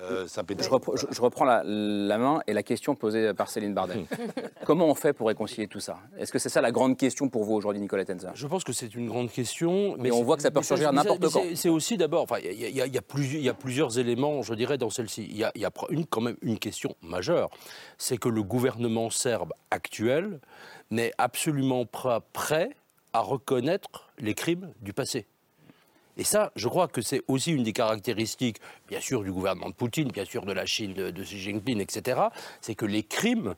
euh, 0.00 0.22
Je, 0.22 0.26
Saint-Pétersbourg. 0.28 0.96
je- 0.96 1.06
je 1.10 1.20
reprends 1.20 1.44
la, 1.44 1.62
la 1.64 2.16
main 2.18 2.40
et 2.46 2.54
la 2.54 2.62
question 2.62 2.94
posée 2.94 3.34
par 3.34 3.50
Céline 3.50 3.74
Bardet. 3.74 4.04
Comment 4.64 4.86
on 4.86 4.94
fait 4.94 5.12
pour 5.12 5.26
réconcilier 5.28 5.66
tout 5.66 5.80
ça? 5.80 5.98
Est-ce 6.18 6.32
que 6.32 6.38
c'est 6.38 6.48
ça 6.48 6.62
la 6.62 6.72
grande 6.72 6.96
question 6.96 7.28
pour 7.28 7.44
vous 7.44 7.54
aujourd'hui, 7.54 7.80
Nicolas 7.82 8.04
Tenza? 8.06 8.30
Je 8.34 8.46
pense 8.46 8.64
que 8.64 8.72
c'est 8.72 8.94
une 8.94 9.08
grande 9.08 9.30
question. 9.30 9.96
Mais 9.98 10.10
on 10.12 10.22
voit 10.22 10.36
que 10.36 10.42
ça 10.42 10.50
peut 10.50 10.62
surgir 10.62 10.92
n'importe 10.92 11.20
quand. 11.30 11.42
c'est- 11.54 11.68
aussi 11.68 11.96
d'abord, 11.98 12.22
enfin, 12.22 12.36
il 12.42 12.52
y, 12.52 12.70
y 12.70 12.80
a- 12.80 12.86
y 12.86 13.00
plusieurs- 13.00 13.40
il 13.40 13.44
y 13.44 13.48
a 13.50 13.54
plusieurs 13.54 13.98
éléments, 13.98 14.40
je 14.42 14.54
dirais, 14.54 14.78
dans 14.78 14.90
celle-ci. 14.90 15.26
Il 15.28 15.36
y 15.36 15.44
a, 15.44 15.52
il 15.56 15.60
y 15.60 15.64
a 15.66 15.70
pr- 15.70 15.86
une, 15.90 16.06
quand 16.06 16.20
même 16.22 16.36
une 16.40 16.58
question 16.58 16.94
majeure, 17.02 17.50
c'est 17.98 18.16
que 18.16 18.28
le 18.28 18.42
gouvernement 18.42 19.10
serbe 19.10 19.52
actuel 19.70 20.40
n'est 20.90 21.12
absolument 21.18 21.84
pas 21.86 22.20
prêt 22.32 22.70
à 23.14 23.20
reconnaître 23.20 24.10
les 24.18 24.34
crimes 24.34 24.72
du 24.82 24.92
passé. 24.92 25.26
Et 26.16 26.24
ça, 26.24 26.52
je 26.54 26.68
crois 26.68 26.86
que 26.86 27.00
c'est 27.00 27.22
aussi 27.26 27.52
une 27.52 27.64
des 27.64 27.72
caractéristiques, 27.72 28.58
bien 28.88 29.00
sûr, 29.00 29.22
du 29.24 29.32
gouvernement 29.32 29.68
de 29.68 29.74
Poutine, 29.74 30.10
bien 30.10 30.24
sûr, 30.24 30.44
de 30.44 30.52
la 30.52 30.66
Chine, 30.66 30.92
de, 30.94 31.10
de 31.10 31.22
Xi 31.22 31.40
Jinping, 31.40 31.80
etc. 31.80 32.20
C'est 32.60 32.74
que 32.74 32.86
les 32.86 33.02
crimes 33.02 33.54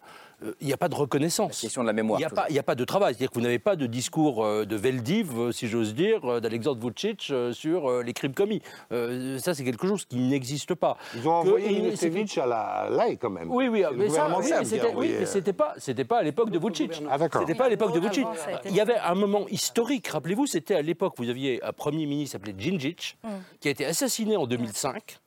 il 0.60 0.66
n'y 0.66 0.72
a 0.72 0.76
pas 0.76 0.88
de 0.88 0.94
reconnaissance. 0.94 1.60
question 1.60 1.82
de 1.82 1.86
la 1.86 1.92
mémoire. 1.92 2.18
Il 2.18 2.22
n'y 2.52 2.58
a, 2.58 2.62
pas- 2.62 2.72
a 2.72 2.74
de 2.74 2.84
travail. 2.84 3.14
C'est-à-dire 3.14 3.30
que 3.30 3.34
vous 3.34 3.40
n'avez 3.40 3.58
pas 3.58 3.76
de 3.76 3.86
discours 3.86 4.44
euh, 4.44 4.64
de 4.64 4.76
Veldiv, 4.76 5.38
euh, 5.38 5.52
si 5.52 5.66
j'ose 5.68 5.94
dire, 5.94 6.24
euh, 6.30 6.40
d'Alexandre 6.40 6.78
Vucic 6.86 7.28
euh, 7.30 7.52
sur 7.52 7.90
euh, 7.90 8.02
les 8.02 8.12
crimes 8.12 8.34
commis. 8.34 8.60
Euh, 8.92 9.38
ça, 9.38 9.54
c'est 9.54 9.64
quelque 9.64 9.86
chose 9.86 10.04
qui 10.04 10.16
n'existe 10.16 10.74
pas. 10.74 10.96
Ils 11.14 11.26
ont 11.26 11.32
envoyé 11.32 11.80
Milosevic 11.80 12.36
à 12.38 12.46
la 12.46 12.88
l'AE 12.90 13.16
quand 13.16 13.30
même. 13.30 13.50
Oui, 13.50 13.68
oui, 13.68 13.82
mais 13.94 14.08
ça, 14.10 14.28
oui, 14.38 14.44
c'était, 14.64 14.92
oui, 14.94 15.12
euh, 15.12 15.26
c'était 15.26 15.52
pas, 15.52 15.74
c'était 15.78 16.04
pas 16.04 16.18
à 16.18 16.22
l'époque 16.22 16.50
de 16.50 16.58
Vucic. 16.58 17.02
Ah, 17.10 17.18
d'accord. 17.18 17.42
C'était 17.42 17.54
pas 17.54 17.64
à 17.66 17.68
l'époque 17.68 17.92
de 17.94 18.00
Vucic. 18.00 18.26
Il 18.66 18.74
y 18.74 18.80
avait 18.80 18.98
un 18.98 19.14
moment 19.14 19.46
historique. 19.48 20.08
Rappelez-vous, 20.08 20.46
c'était 20.46 20.74
à 20.74 20.82
l'époque 20.82 21.18
où 21.18 21.22
vous 21.22 21.30
aviez 21.30 21.62
un 21.64 21.72
premier 21.72 22.06
ministre 22.06 22.36
appelé 22.36 22.54
Djindjic, 22.56 23.18
qui 23.60 23.68
a 23.68 23.70
été 23.70 23.84
assassiné 23.86 24.36
en 24.36 24.46
2005 24.46 25.18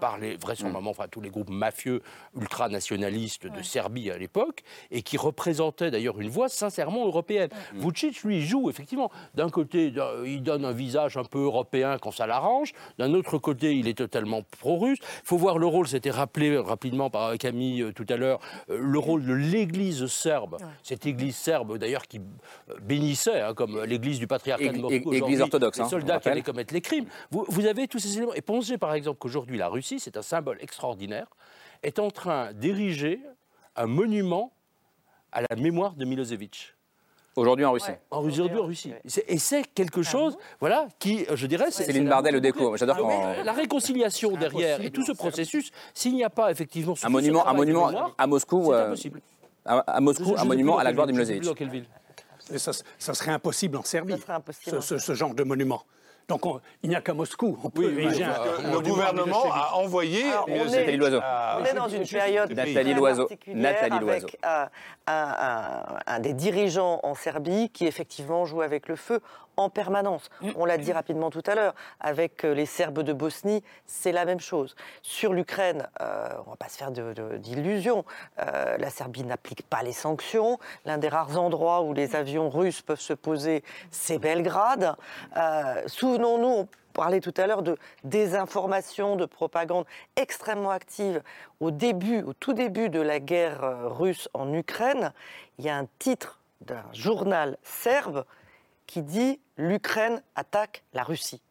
par 0.00 0.18
les 0.18 0.36
vraisemblablement 0.36 0.90
enfin, 0.90 1.06
tous 1.10 1.20
les 1.20 1.30
groupes 1.30 1.50
mafieux 1.50 2.02
ultranationalistes 2.36 3.46
de 3.46 3.62
Serbie 3.62 4.10
à 4.10 4.18
l'époque 4.18 4.62
et 4.90 5.02
qui 5.02 5.16
représentait 5.16 5.90
d'ailleurs 5.90 6.20
une 6.20 6.30
voix 6.30 6.48
sincèrement 6.48 7.06
européenne. 7.06 7.50
Vucic 7.74 8.22
lui 8.22 8.42
joue 8.42 8.70
effectivement 8.70 9.10
d'un 9.34 9.50
côté 9.50 9.92
il 10.24 10.42
donne 10.42 10.64
un 10.64 10.72
visage 10.72 11.16
un 11.16 11.24
peu 11.24 11.40
européen 11.40 11.98
quand 12.00 12.10
ça 12.10 12.26
l'arrange, 12.26 12.72
d'un 12.98 13.12
autre 13.14 13.38
côté 13.38 13.76
il 13.76 13.88
est 13.88 13.98
totalement 13.98 14.42
pro-russe. 14.58 14.98
Il 15.00 15.26
faut 15.26 15.38
voir 15.38 15.58
le 15.58 15.66
rôle, 15.66 15.88
c'était 15.88 16.10
rappelé 16.10 16.56
rapidement 16.58 17.10
par 17.10 17.36
Camille 17.38 17.82
euh, 17.82 17.92
tout 17.92 18.06
à 18.08 18.16
l'heure, 18.16 18.40
euh, 18.70 18.78
le 18.80 18.98
rôle 18.98 19.24
de 19.24 19.32
l'Église 19.32 20.06
serbe, 20.06 20.58
cette 20.82 21.06
Église 21.06 21.36
serbe 21.36 21.78
d'ailleurs 21.78 22.06
qui 22.06 22.18
euh, 22.70 22.74
bénissait 22.82 23.40
hein, 23.40 23.54
comme 23.54 23.82
l'Église 23.84 24.18
du 24.18 24.26
patriarcat 24.26 24.72
de 24.72 24.78
Moscou. 24.78 25.12
Église 25.12 25.40
orthodoxe, 25.40 25.78
les 25.78 25.84
hein, 25.84 25.88
soldats 25.88 26.20
qui 26.20 26.28
allaient 26.28 26.42
commettre 26.42 26.74
les 26.74 26.80
crimes. 26.80 27.06
Vous, 27.30 27.44
vous 27.48 27.66
avez 27.66 27.88
tous 27.88 27.98
ces 27.98 28.16
éléments. 28.16 28.34
Et 28.34 28.42
pensez 28.42 28.78
par 28.78 28.94
exemple 28.94 29.18
qu'aujourd'hui, 29.18 29.57
la 29.58 29.68
Russie, 29.68 30.00
c'est 30.00 30.16
un 30.16 30.22
symbole 30.22 30.58
extraordinaire, 30.60 31.26
est 31.82 31.98
en 31.98 32.10
train 32.10 32.52
d'ériger 32.52 33.20
un 33.76 33.86
monument 33.86 34.52
à 35.32 35.42
la 35.42 35.56
mémoire 35.56 35.94
de 35.94 36.04
Milosevic. 36.04 36.74
Aujourd'hui 37.36 37.64
en 37.64 37.70
Russie. 37.72 37.90
En 38.10 38.20
Russie, 38.20 38.40
aujourd'hui 38.40 38.58
en 38.58 38.64
Russie. 38.66 38.92
Et 39.28 39.38
c'est 39.38 39.62
quelque 39.62 40.02
chose, 40.02 40.36
voilà, 40.58 40.88
qui, 40.98 41.24
euh, 41.30 41.36
je 41.36 41.46
dirais, 41.46 41.66
c'est 41.70 41.84
Céline 41.84 42.08
Bardel, 42.08 42.32
la- 42.32 42.36
le 42.38 42.40
déco. 42.40 42.76
J'adore 42.76 42.96
Ah, 42.98 43.00
quand- 43.36 43.44
La 43.44 43.52
réconciliation 43.52 44.32
derrière 44.36 44.80
et 44.80 44.90
tout 44.90 45.04
ce 45.04 45.12
processus, 45.12 45.70
s'il 45.94 46.14
n'y 46.14 46.24
a 46.24 46.30
pas 46.30 46.50
effectivement 46.50 46.96
ce- 46.96 47.06
Un 47.06 47.10
monument, 47.10 47.46
un 47.46 47.52
monument 47.52 47.86
mémoire, 47.88 48.14
à 48.18 48.26
Moscou. 48.26 48.64
c'est 48.66 48.72
euh, 48.72 48.86
impossible. 48.86 49.20
à, 49.64 49.78
à 49.78 50.00
Moscou, 50.00 50.24
Je- 50.24 50.34
je 50.36 50.40
un 50.40 50.44
monument 50.46 50.78
à 50.78 50.84
la 50.84 50.92
gloire 50.92 51.06
de 51.06 51.12
Milosevic. 51.12 51.40
plus 51.42 51.46
dans 51.48 51.54
quelle 51.54 51.70
ville. 51.70 51.86
Mais 52.50 52.58
ça, 52.58 52.72
ça 52.98 53.14
serait 53.14 53.30
impossible 53.30 53.76
en 53.76 53.82
Serbie, 53.84 54.14
Ça 54.14 54.18
serait 54.18 54.32
impossible. 54.32 54.76
ce, 54.76 54.80
ce- 54.80 54.98
ce 54.98 55.14
genre 55.14 55.34
de 55.34 55.44
monument. 55.44 55.84
Donc 56.28 56.44
on- 56.44 56.60
il 56.82 56.90
n'y 56.90 56.94
a 56.94 57.00
qu'à 57.00 57.14
Moscou. 57.14 57.58
On 57.64 57.70
peut 57.70 57.86
Oui, 57.86 58.02
ériger 58.04 58.16
oui, 58.18 58.22
un- 58.24 58.28
parce 58.34 58.60
que 58.60 58.66
un 58.66 58.70
le 58.72 58.80
gouvernement 58.80 59.44
a 59.50 59.72
envoyé 59.76 60.24
Alors, 60.30 60.48
est- 60.48 60.64
Nathalie 60.66 60.96
Loiseau. 60.98 61.20
On 61.60 61.64
est 61.64 61.74
dans 61.74 61.88
une 61.88 62.06
période 62.06 62.52
Nathalie 62.52 62.92
Loiseau. 62.94 63.22
particulière 63.26 63.72
Nathalie 63.72 63.98
Loiseau. 64.00 64.26
avec 64.26 64.38
euh, 64.44 64.66
un, 65.06 65.12
un- 65.40 65.98
un 66.06 66.18
des 66.20 66.34
dirigeants 66.34 67.00
en 67.02 67.14
Serbie 67.14 67.70
qui 67.70 67.86
effectivement 67.86 68.44
joue 68.44 68.60
avec 68.60 68.88
le 68.88 68.96
feu 68.96 69.20
en 69.58 69.68
permanence. 69.68 70.30
On 70.56 70.64
l'a 70.64 70.78
dit 70.78 70.92
rapidement 70.92 71.30
tout 71.30 71.42
à 71.46 71.54
l'heure, 71.54 71.74
avec 72.00 72.44
euh, 72.44 72.54
les 72.54 72.64
Serbes 72.64 73.02
de 73.02 73.12
Bosnie, 73.12 73.62
c'est 73.86 74.12
la 74.12 74.24
même 74.24 74.40
chose. 74.40 74.76
Sur 75.02 75.34
l'Ukraine, 75.34 75.88
euh, 76.00 76.28
on 76.38 76.44
ne 76.44 76.50
va 76.50 76.56
pas 76.56 76.68
se 76.68 76.78
faire 76.78 76.92
d'illusions, 76.92 78.04
euh, 78.38 78.78
la 78.78 78.88
Serbie 78.88 79.24
n'applique 79.24 79.68
pas 79.68 79.82
les 79.82 79.92
sanctions. 79.92 80.58
L'un 80.84 80.96
des 80.98 81.08
rares 81.08 81.38
endroits 81.38 81.82
où 81.82 81.92
les 81.92 82.14
avions 82.14 82.48
russes 82.48 82.82
peuvent 82.82 83.00
se 83.00 83.12
poser, 83.12 83.64
c'est 83.90 84.18
Belgrade. 84.18 84.94
Euh, 85.36 85.82
Souvenons-nous, 85.86 86.48
on 86.48 86.68
parlait 86.92 87.20
tout 87.20 87.34
à 87.36 87.48
l'heure 87.48 87.62
de 87.62 87.76
désinformation, 88.04 89.16
de 89.16 89.26
propagande 89.26 89.86
extrêmement 90.14 90.70
active. 90.70 91.20
Au 91.58 91.72
début, 91.72 92.22
au 92.22 92.32
tout 92.32 92.52
début 92.52 92.90
de 92.90 93.00
la 93.00 93.18
guerre 93.18 93.60
russe 93.98 94.28
en 94.34 94.52
Ukraine, 94.52 95.12
il 95.58 95.64
y 95.64 95.68
a 95.68 95.76
un 95.76 95.86
titre 95.98 96.38
d'un 96.60 96.84
journal 96.92 97.56
serbe 97.62 98.24
qui 98.88 99.02
dit 99.02 99.40
L'Ukraine 99.56 100.20
attaque 100.34 100.82
la 100.94 101.04
Russie. 101.04 101.42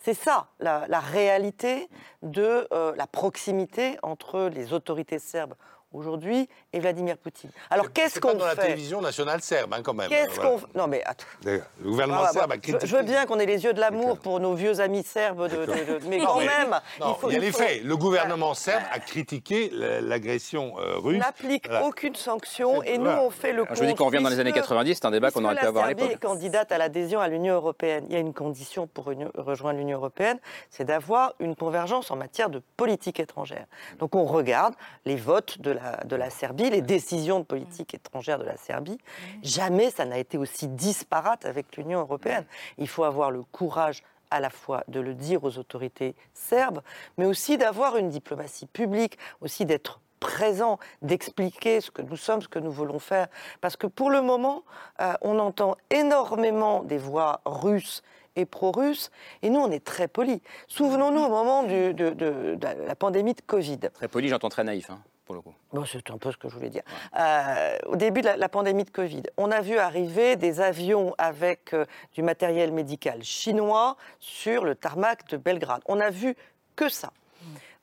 C'est 0.00 0.14
ça 0.14 0.48
la, 0.58 0.86
réalité 0.98 1.88
de 2.22 2.66
euh, 2.72 2.92
la 2.96 3.06
proximité 3.06 3.98
entre 4.02 4.48
les 4.52 4.72
autorités 4.72 5.20
serbes 5.20 5.54
aujourd'hui 5.92 6.48
et 6.72 6.80
Vladimir 6.80 7.16
Poutine. 7.18 7.50
Alors 7.70 7.92
qu'est-ce 7.92 8.20
qu'on 8.20 8.34
dans 8.34 8.46
la 8.46 8.54
fait 8.54 8.62
télévision 8.62 9.00
nationale 9.00 9.40
serbe, 9.42 9.72
hein, 9.74 9.80
quand 9.82 9.94
même. 9.94 10.08
Qu'est-ce 10.08 10.34
Voilà. 10.40 10.50
qu'on 10.74 10.78
Non 10.78 10.86
mais 10.86 11.02
attends. 11.04 11.24
Le 11.44 11.62
gouvernement 11.82 12.20
Ah, 12.22 12.30
bah, 12.32 12.32
serbe 12.32 12.52
a 12.52 12.54
je- 12.56 12.60
critiqué. 12.60 12.86
Je 12.86 12.96
veux 12.96 13.02
bien 13.02 13.26
qu'on 13.26 13.38
ait 13.38 13.46
les 13.46 13.64
yeux 13.64 13.72
de 13.72 13.80
l'amour 13.80 14.18
pour 14.18 14.40
nos 14.40 14.54
vieux 14.54 14.80
amis 14.80 15.02
serbes, 15.02 15.48
de, 15.48 15.66
de- 15.66 15.66
de- 15.66 16.00
mais 16.08 16.18
Non, 16.18 16.26
quand 16.26 16.38
mais- 16.38 16.46
même, 16.46 16.80
non, 17.00 17.14
il 17.16 17.20
faut. 17.20 17.30
il 17.30 17.34
y 17.34 17.36
a 17.36 17.40
les 17.40 17.52
faits. 17.52 17.82
Le 17.84 17.96
gouvernement 17.96 18.54
serbe 18.54 18.82
a 18.92 18.98
critiqué 18.98 19.70
la- 19.72 20.00
l'agression 20.00 20.74
euh, 20.78 20.98
russe. 20.98 21.18
n'applique 21.18 21.68
Voilà. 21.68 21.86
aucune 21.86 22.14
sanction 22.14 22.82
et 22.82 22.98
nous 22.98 23.04
Voilà. 23.04 23.22
on 23.22 23.30
fait 23.30 23.52
le. 23.52 23.64
Je 23.72 23.80
vous 23.80 23.86
dis 23.86 23.94
qu'on 23.94 24.06
revient 24.06 24.22
dans 24.22 24.28
les 24.28 24.38
années 24.40 24.50
puisque- 24.52 24.68
90, 24.68 24.94
c'est 24.94 25.06
un 25.06 25.10
débat 25.10 25.30
qu'on 25.30 25.44
aurait 25.44 25.56
pu 25.56 25.66
avoir 25.66 25.84
à 25.84 25.88
La 25.88 25.90
Serbie 25.96 26.04
est 26.04 26.08
l'époque. 26.14 26.22
candidate 26.30 26.72
à 26.72 26.78
l'adhésion 26.78 27.20
à 27.20 27.28
l'Union 27.28 27.54
européenne. 27.54 28.04
Il 28.08 28.12
y 28.14 28.16
a 28.16 28.20
une 28.20 28.32
condition 28.34 28.86
pour 28.86 29.10
une- 29.10 29.30
rejoindre 29.36 29.78
l'Union 29.78 29.98
européenne, 29.98 30.38
c'est 30.70 30.84
d'avoir 30.84 31.34
une 31.40 31.56
convergence 31.56 32.10
en 32.10 32.16
matière 32.16 32.48
de 32.50 32.62
politique 32.76 33.20
étrangère. 33.20 33.66
Donc 33.98 34.14
on 34.14 34.24
regarde 34.24 34.74
les 35.04 35.16
votes 35.16 35.60
de 35.60 35.70
la, 35.72 35.81
de 36.04 36.16
la 36.16 36.30
Serbie, 36.30 36.70
les 36.70 36.82
décisions 36.82 37.40
de 37.40 37.44
politique 37.44 37.94
étrangère 37.94 38.38
de 38.38 38.44
la 38.44 38.56
Serbie. 38.56 38.98
Jamais 39.42 39.90
ça 39.90 40.04
n'a 40.04 40.18
été 40.18 40.38
aussi 40.38 40.68
disparate 40.68 41.44
avec 41.46 41.76
l'Union 41.76 42.00
européenne. 42.00 42.44
Il 42.78 42.88
faut 42.88 43.04
avoir 43.04 43.30
le 43.30 43.42
courage 43.42 44.02
à 44.30 44.40
la 44.40 44.50
fois 44.50 44.82
de 44.88 44.98
le 45.00 45.14
dire 45.14 45.44
aux 45.44 45.58
autorités 45.58 46.14
serbes, 46.32 46.80
mais 47.18 47.26
aussi 47.26 47.58
d'avoir 47.58 47.96
une 47.96 48.08
diplomatie 48.08 48.66
publique, 48.66 49.18
aussi 49.42 49.66
d'être 49.66 50.00
présent, 50.20 50.78
d'expliquer 51.02 51.80
ce 51.80 51.90
que 51.90 52.00
nous 52.00 52.16
sommes, 52.16 52.40
ce 52.42 52.48
que 52.48 52.58
nous 52.60 52.70
voulons 52.70 52.98
faire. 52.98 53.26
Parce 53.60 53.76
que 53.76 53.86
pour 53.86 54.08
le 54.08 54.22
moment, 54.22 54.62
euh, 55.00 55.12
on 55.20 55.38
entend 55.38 55.76
énormément 55.90 56.82
des 56.82 56.96
voix 56.98 57.40
russes 57.44 58.02
et 58.36 58.46
pro-russes, 58.46 59.10
et 59.42 59.50
nous, 59.50 59.60
on 59.60 59.70
est 59.70 59.84
très 59.84 60.08
polis. 60.08 60.40
Souvenons-nous 60.68 61.20
au 61.20 61.28
moment 61.28 61.64
du- 61.64 61.92
de, 61.92 62.10
de- 62.10 62.54
de 62.54 62.66
la 62.86 62.94
pandémie 62.94 63.34
de 63.34 63.42
Covid. 63.42 63.80
Très 63.92 64.08
poli, 64.08 64.28
j'entends 64.28 64.48
très 64.48 64.64
naïf, 64.64 64.88
hein, 64.88 65.00
pour 65.24 65.34
le 65.34 65.40
coup. 65.40 65.54
Bon, 65.72 65.84
c'est 65.84 66.10
un 66.10 66.18
peu 66.18 66.32
ce 66.32 66.36
que 66.36 66.48
je 66.48 66.54
voulais 66.54 66.70
dire. 66.70 66.82
Euh, 67.18 67.78
au 67.86 67.96
début 67.96 68.20
de 68.20 68.26
la, 68.26 68.36
la 68.36 68.48
pandémie 68.48 68.84
de 68.84 68.90
Covid, 68.90 69.22
on 69.36 69.50
a 69.50 69.60
vu 69.60 69.78
arriver 69.78 70.36
des 70.36 70.60
avions 70.60 71.14
avec 71.18 71.74
euh, 71.74 71.84
du 72.12 72.22
matériel 72.22 72.72
médical 72.72 73.22
chinois 73.22 73.96
sur 74.18 74.64
le 74.64 74.74
tarmac 74.74 75.28
de 75.28 75.36
Belgrade. 75.36 75.82
On 75.86 75.96
n'a 75.96 76.10
vu 76.10 76.34
que 76.76 76.88
ça. 76.88 77.12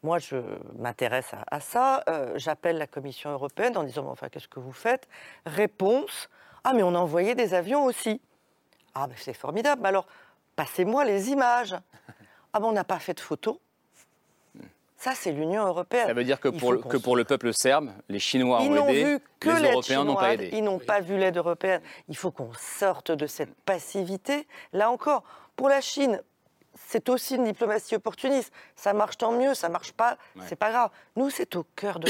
Moi, 0.01 0.17
je 0.19 0.37
m'intéresse 0.77 1.33
à, 1.33 1.43
à 1.55 1.59
ça. 1.59 2.03
Euh, 2.09 2.33
J'appelle 2.37 2.77
la 2.77 2.87
Commission 2.87 3.31
européenne 3.31 3.75
en 3.77 3.83
disant, 3.83 4.03
Mais 4.03 4.09
enfin, 4.09 4.29
qu'est-ce 4.29 4.47
que 4.47 4.59
vous 4.59 4.71
faites? 4.71 5.07
Réponse, 5.45 6.29
ah, 6.63 6.73
mais 6.73 6.83
on 6.83 6.95
a 6.95 6.99
envoyé 6.99 7.35
des 7.35 7.53
avions 7.53 7.85
aussi. 7.85 8.21
Ah, 8.95 9.07
ben 9.07 9.15
c'est 9.17 9.33
formidable. 9.33 9.81
Mais 9.81 9.89
Alors, 9.89 10.07
passez-moi 10.55 11.05
les 11.05 11.29
images. 11.29 11.75
Ah, 12.53 12.59
ben 12.59 12.67
on 12.67 12.71
n'a 12.71 12.83
pas 12.83 12.99
fait 12.99 13.13
de 13.13 13.19
photos. 13.19 13.57
Ça, 14.99 15.15
c'est 15.15 15.31
l'Union 15.31 15.65
européenne. 15.65 16.07
Ça 16.07 16.13
veut 16.13 16.25
dire 16.25 16.41
que 16.41 16.49
pour, 16.49 16.73
le, 16.73 16.79
que 16.79 16.97
pour 16.97 17.15
le 17.15 17.23
peuple 17.23 17.53
serbe, 17.53 17.89
les 18.09 18.19
Chinois 18.19 18.59
ils 18.63 18.71
ont 18.71 18.89
aidé, 18.89 19.03
vu 19.05 19.19
que 19.39 19.49
les 19.49 19.71
Européens 19.71 20.03
n'ont 20.03 20.15
pas 20.15 20.33
aidé. 20.33 20.49
Ils 20.51 20.61
n'ont 20.61 20.77
pas 20.77 20.99
vu 20.99 21.17
l'aide 21.17 21.37
européenne. 21.37 21.81
Il 22.09 22.17
faut 22.17 22.31
qu'on 22.31 22.51
sorte 22.53 23.11
de 23.11 23.25
cette 23.25 23.55
passivité. 23.61 24.45
Là 24.73 24.91
encore, 24.91 25.23
pour 25.55 25.69
la 25.69 25.79
Chine, 25.79 26.21
c'est 26.75 27.07
aussi 27.07 27.35
une 27.35 27.45
diplomatie 27.45 27.95
opportuniste. 27.95 28.51
Ça 28.75 28.91
marche 28.91 29.17
tant 29.17 29.31
mieux, 29.31 29.53
ça 29.53 29.69
marche 29.69 29.93
pas, 29.93 30.17
c'est 30.47 30.57
pas 30.57 30.69
grave. 30.69 30.89
Nous, 31.15 31.29
c'est 31.29 31.55
au 31.55 31.65
cœur 31.77 31.99
de. 31.99 32.09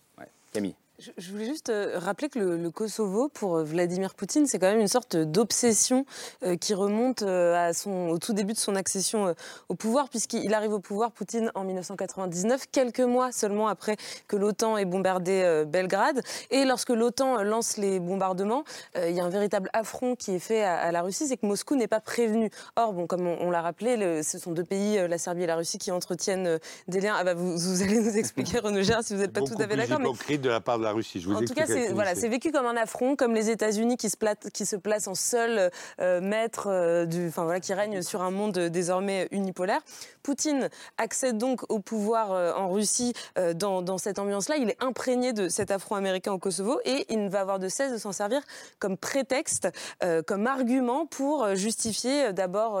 Camille. 0.54 0.74
Je, 1.18 1.32
voulais 1.32 1.46
juste 1.46 1.70
euh, 1.70 1.98
rappeler 1.98 2.28
que 2.28 2.38
le, 2.38 2.56
le 2.56 2.70
Kosovo, 2.70 3.28
pour 3.28 3.56
euh, 3.56 3.64
Vladimir 3.64 4.14
Poutine, 4.14 4.46
c'est 4.46 4.58
quand 4.60 4.70
même 4.70 4.78
une 4.80 4.86
sorte 4.88 5.16
d'obsession 5.16 6.06
euh, 6.44 6.56
qui 6.56 6.74
remonte 6.74 7.22
euh, 7.22 7.56
à 7.70 7.72
son, 7.72 8.08
au 8.10 8.18
tout 8.18 8.32
début 8.32 8.52
de 8.52 8.58
son 8.58 8.76
accession 8.76 9.26
euh, 9.28 9.32
au 9.68 9.74
pouvoir, 9.74 10.08
puisqu'il 10.10 10.54
arrive 10.54 10.72
au 10.72 10.78
pouvoir, 10.78 11.10
Poutine, 11.10 11.50
en 11.56 11.64
1999, 11.64 12.66
quelques 12.70 13.00
mois 13.00 13.32
seulement 13.32 13.66
après 13.68 13.96
que 14.28 14.36
l'OTAN 14.36 14.76
ait 14.76 14.84
bombardé 14.84 15.64
Belgrade. 15.66 16.20
Et 16.50 16.64
lorsque 16.64 16.90
l'OTAN 16.90 17.42
lance 17.42 17.78
les 17.78 17.98
bombardements, 17.98 18.64
il 18.96 19.10
y 19.12 19.20
a 19.20 19.24
un 19.24 19.28
véritable 19.28 19.70
affront 19.72 20.14
qui 20.14 20.32
est 20.32 20.38
fait 20.38 20.62
à, 20.62 20.76
à 20.78 20.92
la 20.92 21.02
Russie, 21.02 21.26
c'est 21.26 21.36
que 21.36 21.46
Moscou 21.46 21.74
n'est 21.74 21.88
pas 21.88 22.00
prévenu. 22.00 22.50
Or, 22.76 22.92
bon, 22.92 23.06
comme 23.06 23.26
on, 23.26 23.38
on 23.40 23.50
l'a 23.50 23.62
rappelé, 23.62 23.96
le- 23.96 24.22
ce 24.22 24.38
sont 24.38 24.52
deux 24.52 24.64
pays, 24.64 24.98
la 25.08 25.18
Serbie 25.18 25.42
et 25.42 25.46
la 25.46 25.56
Russie, 25.56 25.78
qui 25.78 25.90
entretiennent 25.90 26.58
des 26.88 27.00
liens. 27.00 27.14
Ah 27.18 27.24
bah, 27.24 27.34
vous, 27.34 27.56
vous 27.58 27.82
allez 27.82 27.98
nous 27.98 28.16
expliquer, 28.16 28.58
Renaud 28.62 28.82
Gérard, 28.82 29.02
si 29.02 29.14
vous 29.14 29.20
n'êtes 29.20 29.32
pas 29.32 29.40
tout 29.40 29.54
à 29.58 29.66
fait 29.66 29.76
d'accord. 29.76 29.98
mais- 30.28 30.38
de 30.38 30.48
la 30.48 30.60
part 30.60 30.78
de 30.78 30.84
la 30.84 30.91
Russie. 30.92 31.20
Je 31.20 31.28
vous 31.28 31.34
en 31.34 31.40
tout 31.40 31.54
cas, 31.54 31.66
c'est 31.66 31.92
voilà, 31.92 32.14
vécu 32.14 32.52
comme 32.52 32.66
un 32.66 32.76
affront, 32.76 33.16
comme 33.16 33.34
les 33.34 33.50
États-Unis 33.50 33.96
qui 33.96 34.10
se 34.10 34.16
placent, 34.16 34.50
qui 34.52 34.66
se 34.66 34.76
placent 34.76 35.08
en 35.08 35.14
seul 35.14 35.70
euh, 36.00 36.20
maître 36.20 36.68
euh, 36.68 37.04
du, 37.06 37.28
enfin 37.28 37.44
voilà, 37.44 37.60
qui 37.60 37.74
règne 37.74 38.02
sur 38.02 38.22
un 38.22 38.30
monde 38.30 38.56
euh, 38.58 38.68
désormais 38.68 39.28
unipolaire. 39.30 39.80
Poutine 40.22 40.68
accède 40.98 41.38
donc 41.38 41.70
au 41.70 41.78
pouvoir 41.80 42.32
euh, 42.32 42.52
en 42.52 42.70
Russie 42.70 43.12
euh, 43.38 43.54
dans, 43.54 43.82
dans 43.82 43.98
cette 43.98 44.18
ambiance-là. 44.18 44.56
Il 44.56 44.70
est 44.70 44.82
imprégné 44.82 45.32
de 45.32 45.48
cet 45.48 45.70
affront 45.70 45.96
américain 45.96 46.32
au 46.32 46.38
Kosovo 46.38 46.80
et 46.84 47.06
il 47.08 47.24
ne 47.24 47.28
va 47.28 47.40
avoir 47.40 47.58
de 47.58 47.68
cesse 47.68 47.92
de 47.92 47.98
s'en 47.98 48.12
servir 48.12 48.40
comme 48.78 48.96
prétexte, 48.96 49.68
euh, 50.04 50.22
comme 50.22 50.46
argument 50.46 51.06
pour 51.06 51.54
justifier 51.54 52.26
euh, 52.26 52.32
d'abord 52.32 52.80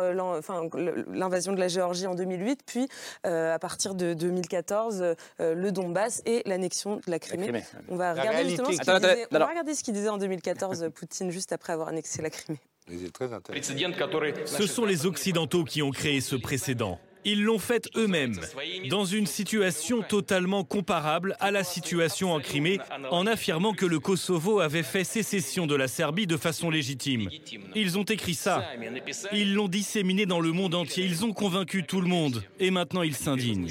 l'invasion 1.12 1.52
de 1.52 1.60
la 1.60 1.68
Géorgie 1.68 2.06
en 2.06 2.14
2008, 2.14 2.60
puis 2.66 2.88
euh, 3.26 3.54
à 3.54 3.58
partir 3.58 3.94
de 3.94 4.14
2014 4.14 5.02
euh, 5.40 5.54
le 5.54 5.72
Donbass 5.72 6.22
et 6.26 6.42
l'annexion 6.46 6.96
de 6.96 7.10
la 7.10 7.18
Crimée. 7.18 7.44
Crimée, 7.44 7.64
On 7.88 7.96
va 7.96 8.01
va 8.14 8.20
regarder 8.20 8.48
justement 8.48 8.68
ce 8.68 8.72
qu'il 8.72 8.80
Attends, 8.82 8.92
attends, 8.94 9.08
disait, 9.08 9.26
on 9.30 9.32
va 9.32 9.36
alors- 9.36 9.48
regarder 9.48 9.74
ce 9.74 9.82
qu'il 9.82 9.94
disait 9.94 10.08
en 10.08 10.18
2014, 10.18 10.90
Poutine, 10.94 11.30
juste 11.30 11.52
après 11.52 11.72
avoir 11.72 11.88
annexé 11.88 12.22
la 12.22 12.30
Crimée. 12.30 12.58
Ce 14.46 14.66
sont 14.66 14.84
les 14.84 15.06
Occidentaux 15.06 15.64
qui 15.64 15.82
ont 15.82 15.90
créé 15.92 16.20
ce 16.20 16.36
précédent. 16.36 16.98
Ils 17.24 17.44
l'ont 17.44 17.60
fait 17.60 17.88
eux-mêmes, 17.94 18.40
dans 18.90 19.04
une 19.04 19.28
situation 19.28 20.02
totalement 20.02 20.64
comparable 20.64 21.36
à 21.38 21.52
la 21.52 21.62
situation 21.62 22.32
en 22.32 22.40
Crimée, 22.40 22.80
en 23.12 23.28
affirmant 23.28 23.74
que 23.74 23.86
le 23.86 24.00
Kosovo 24.00 24.58
avait 24.58 24.82
fait 24.82 25.04
sécession 25.04 25.68
de 25.68 25.76
la 25.76 25.86
Serbie 25.86 26.26
de 26.26 26.36
façon 26.36 26.68
légitime. 26.68 27.30
Ils 27.76 27.96
ont 27.96 28.02
écrit 28.02 28.34
ça. 28.34 28.64
Ils 29.32 29.54
l'ont 29.54 29.68
disséminé 29.68 30.26
dans 30.26 30.40
le 30.40 30.50
monde 30.50 30.74
entier. 30.74 31.04
Ils 31.04 31.24
ont 31.24 31.32
convaincu 31.32 31.84
tout 31.84 32.00
le 32.00 32.08
monde. 32.08 32.42
Et 32.58 32.72
maintenant, 32.72 33.02
ils 33.02 33.14
s'indignent. 33.14 33.70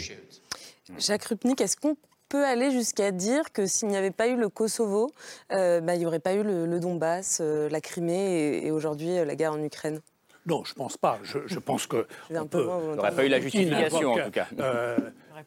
Jacques 0.98 1.26
Rupnik, 1.26 1.60
est-ce 1.60 1.76
qu'on 1.76 1.98
peut 2.32 2.46
aller 2.46 2.72
jusqu'à 2.72 3.12
dire 3.12 3.52
que 3.52 3.66
s'il 3.66 3.90
n'y 3.90 3.98
avait 3.98 4.12
pas 4.12 4.28
eu 4.28 4.38
le 4.38 4.48
Kosovo, 4.48 5.12
euh, 5.52 5.82
bah, 5.82 5.96
il 5.96 6.00
n'y 6.00 6.06
aurait 6.06 6.20
pas 6.20 6.34
eu 6.34 6.44
le, 6.44 6.66
le 6.66 6.80
Donbass, 6.80 7.40
euh, 7.42 7.68
la 7.70 7.82
Crimée 7.82 8.60
et, 8.60 8.68
et 8.68 8.72
aujourd'hui 8.72 9.18
euh, 9.18 9.26
la 9.26 9.36
guerre 9.36 9.52
en 9.54 9.62
Ukraine 9.62 10.00
Non, 10.46 10.64
je 10.64 10.74
pense 10.74 10.96
pas. 10.98 11.20
Je, 11.24 11.40
je 11.46 11.60
pense 11.60 11.88
que. 11.88 12.08
On 12.34 12.46
peut- 12.46 12.64
n'aurait 12.96 13.12
pas 13.14 13.26
eu 13.26 13.30
la 13.30 13.42
justification, 13.42 14.14
en 14.14 14.18
tout 14.24 14.32
cas. 14.32 14.48
euh, 14.60 14.98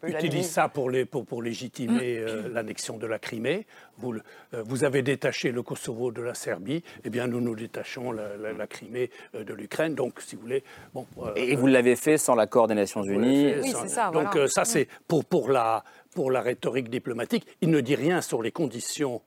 pas 0.00 0.08
eu 0.08 0.12
la 0.12 0.18
utilise 0.18 0.50
ça 0.50 0.68
pour, 0.68 0.90
les, 0.90 1.04
pour, 1.04 1.24
pour 1.24 1.40
légitimer 1.40 2.18
euh, 2.18 2.48
l'annexion 2.52 2.96
de 2.98 3.06
la 3.06 3.18
Crimée. 3.20 3.64
Vous, 3.98 4.12
le- 4.12 4.22
euh, 4.54 4.62
vous 4.66 4.82
avez 4.84 5.02
détaché 5.02 5.52
le 5.52 5.62
Kosovo 5.62 6.10
de 6.10 6.20
la 6.20 6.34
Serbie, 6.34 6.82
eh 7.04 7.10
bien 7.10 7.28
nous 7.28 7.40
nous 7.40 7.54
détachons 7.54 8.10
la, 8.12 8.36
la- 8.36 8.52
la 8.52 8.66
Crimée 8.66 9.10
euh, 9.36 9.44
de 9.44 9.54
l'Ukraine. 9.54 9.94
Donc, 9.94 10.20
si 10.20 10.34
vous 10.36 10.42
voulez, 10.42 10.64
bon. 10.92 11.06
euh, 11.22 11.32
Et 11.36 11.54
vous 11.54 11.66
l'avez 11.68 11.94
fait 11.96 12.18
sans 12.18 12.34
l'accord 12.34 12.66
des 12.66 12.74
Nations 12.74 13.04
Unies. 13.04 13.52
oui, 13.62 13.72
ça- 13.88 14.10
Donc 14.10 14.34
euh, 14.36 14.48
ça, 14.48 14.64
c'est 14.64 14.88
pour, 15.06 15.24
pour, 15.24 15.48
la, 15.50 15.84
pour 16.14 16.30
la 16.30 16.40
rhétorique 16.40 16.88
diplomatique. 16.88 17.46
Il 17.60 17.70
ne 17.70 17.80
dit 17.80 17.94
rien 17.96 18.20
sur 18.20 18.42
les 18.42 18.52
conditions 18.52 19.20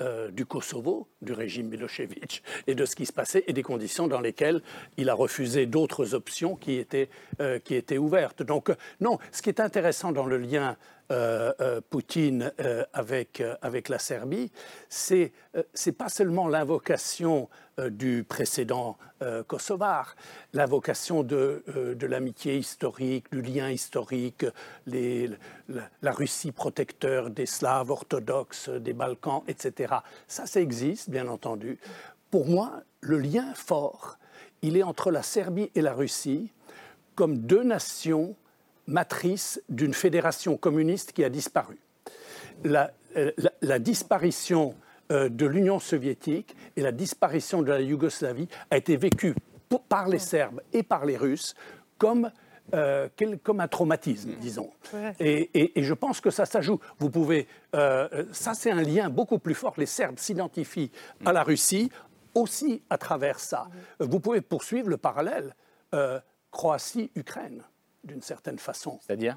euh, 0.00 0.30
du 0.30 0.46
Kosovo, 0.46 1.08
du 1.22 1.32
régime 1.32 1.68
Milosevic, 1.70 2.44
et 2.68 2.76
de 2.76 2.84
ce 2.84 2.94
qui 2.94 3.04
se 3.04 3.12
passait, 3.12 3.42
et 3.48 3.52
des 3.52 3.64
conditions 3.64 4.06
dans 4.06 4.20
lesquelles 4.20 4.62
il 4.96 5.08
a 5.08 5.14
refusé 5.14 5.66
d'autres 5.66 6.14
options 6.14 6.54
qui 6.54 6.74
étaient, 6.74 7.08
euh, 7.40 7.58
qui 7.58 7.74
étaient 7.74 7.98
ouvertes. 7.98 8.44
Donc 8.44 8.70
euh, 8.70 8.76
non, 9.00 9.18
ce 9.32 9.42
qui 9.42 9.48
est 9.48 9.58
intéressant 9.58 10.12
dans 10.12 10.26
le 10.26 10.38
lien 10.38 10.76
Poutine 11.90 12.52
euh, 12.60 12.84
avec, 12.92 13.40
euh, 13.40 13.54
avec 13.62 13.88
la 13.88 13.98
Serbie, 13.98 14.52
c'est 14.88 15.32
euh, 15.56 15.62
c'est 15.72 15.92
pas 15.92 16.08
seulement 16.08 16.48
l'invocation 16.48 17.48
euh, 17.78 17.90
du 17.90 18.24
précédent 18.24 18.96
euh, 19.22 19.42
kosovar, 19.42 20.16
l'invocation 20.52 21.22
de, 21.22 21.64
euh, 21.76 21.94
de 21.94 22.06
l'amitié 22.06 22.56
historique, 22.56 23.30
du 23.32 23.42
lien 23.42 23.70
historique, 23.70 24.44
la, 24.86 25.82
la 26.02 26.12
Russie 26.12 26.52
protecteur 26.52 27.30
des 27.30 27.46
Slaves 27.46 27.90
orthodoxes, 27.90 28.68
des 28.68 28.92
Balkans, 28.92 29.42
etc. 29.48 29.94
Ça, 30.26 30.46
ça 30.46 30.60
existe, 30.60 31.10
bien 31.10 31.28
entendu. 31.28 31.78
Pour 32.30 32.46
moi, 32.46 32.82
le 33.00 33.18
lien 33.18 33.54
fort, 33.54 34.18
il 34.62 34.76
est 34.76 34.82
entre 34.82 35.10
la 35.10 35.22
Serbie 35.22 35.70
et 35.74 35.80
la 35.80 35.94
Russie 35.94 36.52
comme 37.14 37.38
deux 37.38 37.62
nations 37.62 38.36
matrices 38.88 39.62
d'une 39.68 39.94
fédération 39.94 40.56
communiste 40.56 41.12
qui 41.12 41.22
a 41.22 41.28
disparu. 41.28 41.78
La, 42.64 42.90
euh, 43.16 43.30
la- 43.38 43.52
la 43.62 43.78
disparition 43.78 44.74
euh, 45.10 45.28
de 45.30 45.46
l'Union 45.46 45.78
soviétique 45.78 46.54
et 46.76 46.82
la 46.82 46.92
disparition 46.92 47.62
de 47.62 47.70
la 47.70 47.80
Yougoslavie 47.80 48.48
a 48.70 48.76
été 48.76 48.96
vécue 48.96 49.34
pour- 49.68 49.82
par 49.84 50.08
les 50.08 50.18
Serbes 50.18 50.60
et 50.72 50.82
par 50.82 51.06
les 51.06 51.16
Russes 51.16 51.54
comme, 51.96 52.30
euh, 52.74 53.08
quel- 53.16 53.38
comme 53.38 53.60
un 53.60 53.68
traumatisme, 53.68 54.32
disons. 54.40 54.70
Et, 55.20 55.48
et- 55.54 55.78
et 55.78 55.82
je 55.82 55.94
pense 55.94 56.20
que 56.20 56.30
ça 56.30 56.44
s'ajoute. 56.44 56.80
Vous 56.98 57.08
pouvez, 57.10 57.46
euh, 57.74 58.24
ça 58.32 58.52
c'est 58.52 58.70
un 58.70 58.82
lien 58.82 59.08
beaucoup 59.08 59.38
plus 59.38 59.54
fort. 59.54 59.74
Les 59.78 59.86
Serbes 59.86 60.18
s'identifient 60.18 60.90
à 61.24 61.32
la 61.32 61.42
Russie 61.42 61.90
aussi 62.34 62.82
à 62.90 62.98
travers 62.98 63.38
ça. 63.40 63.68
Vous 64.00 64.20
pouvez 64.20 64.40
poursuivre 64.42 64.88
le 64.90 64.96
parallèle 64.98 65.54
euh, 65.94 66.20
Croatie-Ukraine 66.50 67.62
d'une 68.04 68.22
certaine 68.22 68.58
façon. 68.58 68.98
C'est-à-dire? 69.02 69.36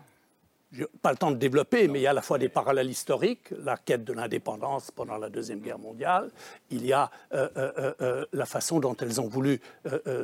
Je- 0.71 0.85
pas 1.01 1.11
le 1.11 1.17
temps 1.17 1.31
de 1.31 1.35
développer, 1.35 1.89
mais 1.89 1.99
il 1.99 2.03
y 2.03 2.07
a 2.07 2.11
à 2.11 2.13
la 2.13 2.21
fois 2.21 2.37
des 2.37 2.47
parallèles 2.47 2.89
historiques, 2.89 3.51
la 3.51 3.75
quête 3.75 4.05
de 4.05 4.13
l'indépendance 4.13 4.89
pendant 4.89 5.17
la 5.17 5.29
Deuxième 5.29 5.59
Guerre 5.59 5.79
mondiale, 5.79 6.31
il 6.69 6.85
y 6.85 6.93
a 6.93 7.11
euh, 7.33 7.49
euh, 7.57 7.93
euh, 7.99 8.25
la 8.31 8.45
façon 8.45 8.79
dont 8.79 8.95
elles 8.95 9.19
ont 9.19 9.27
voulu 9.27 9.59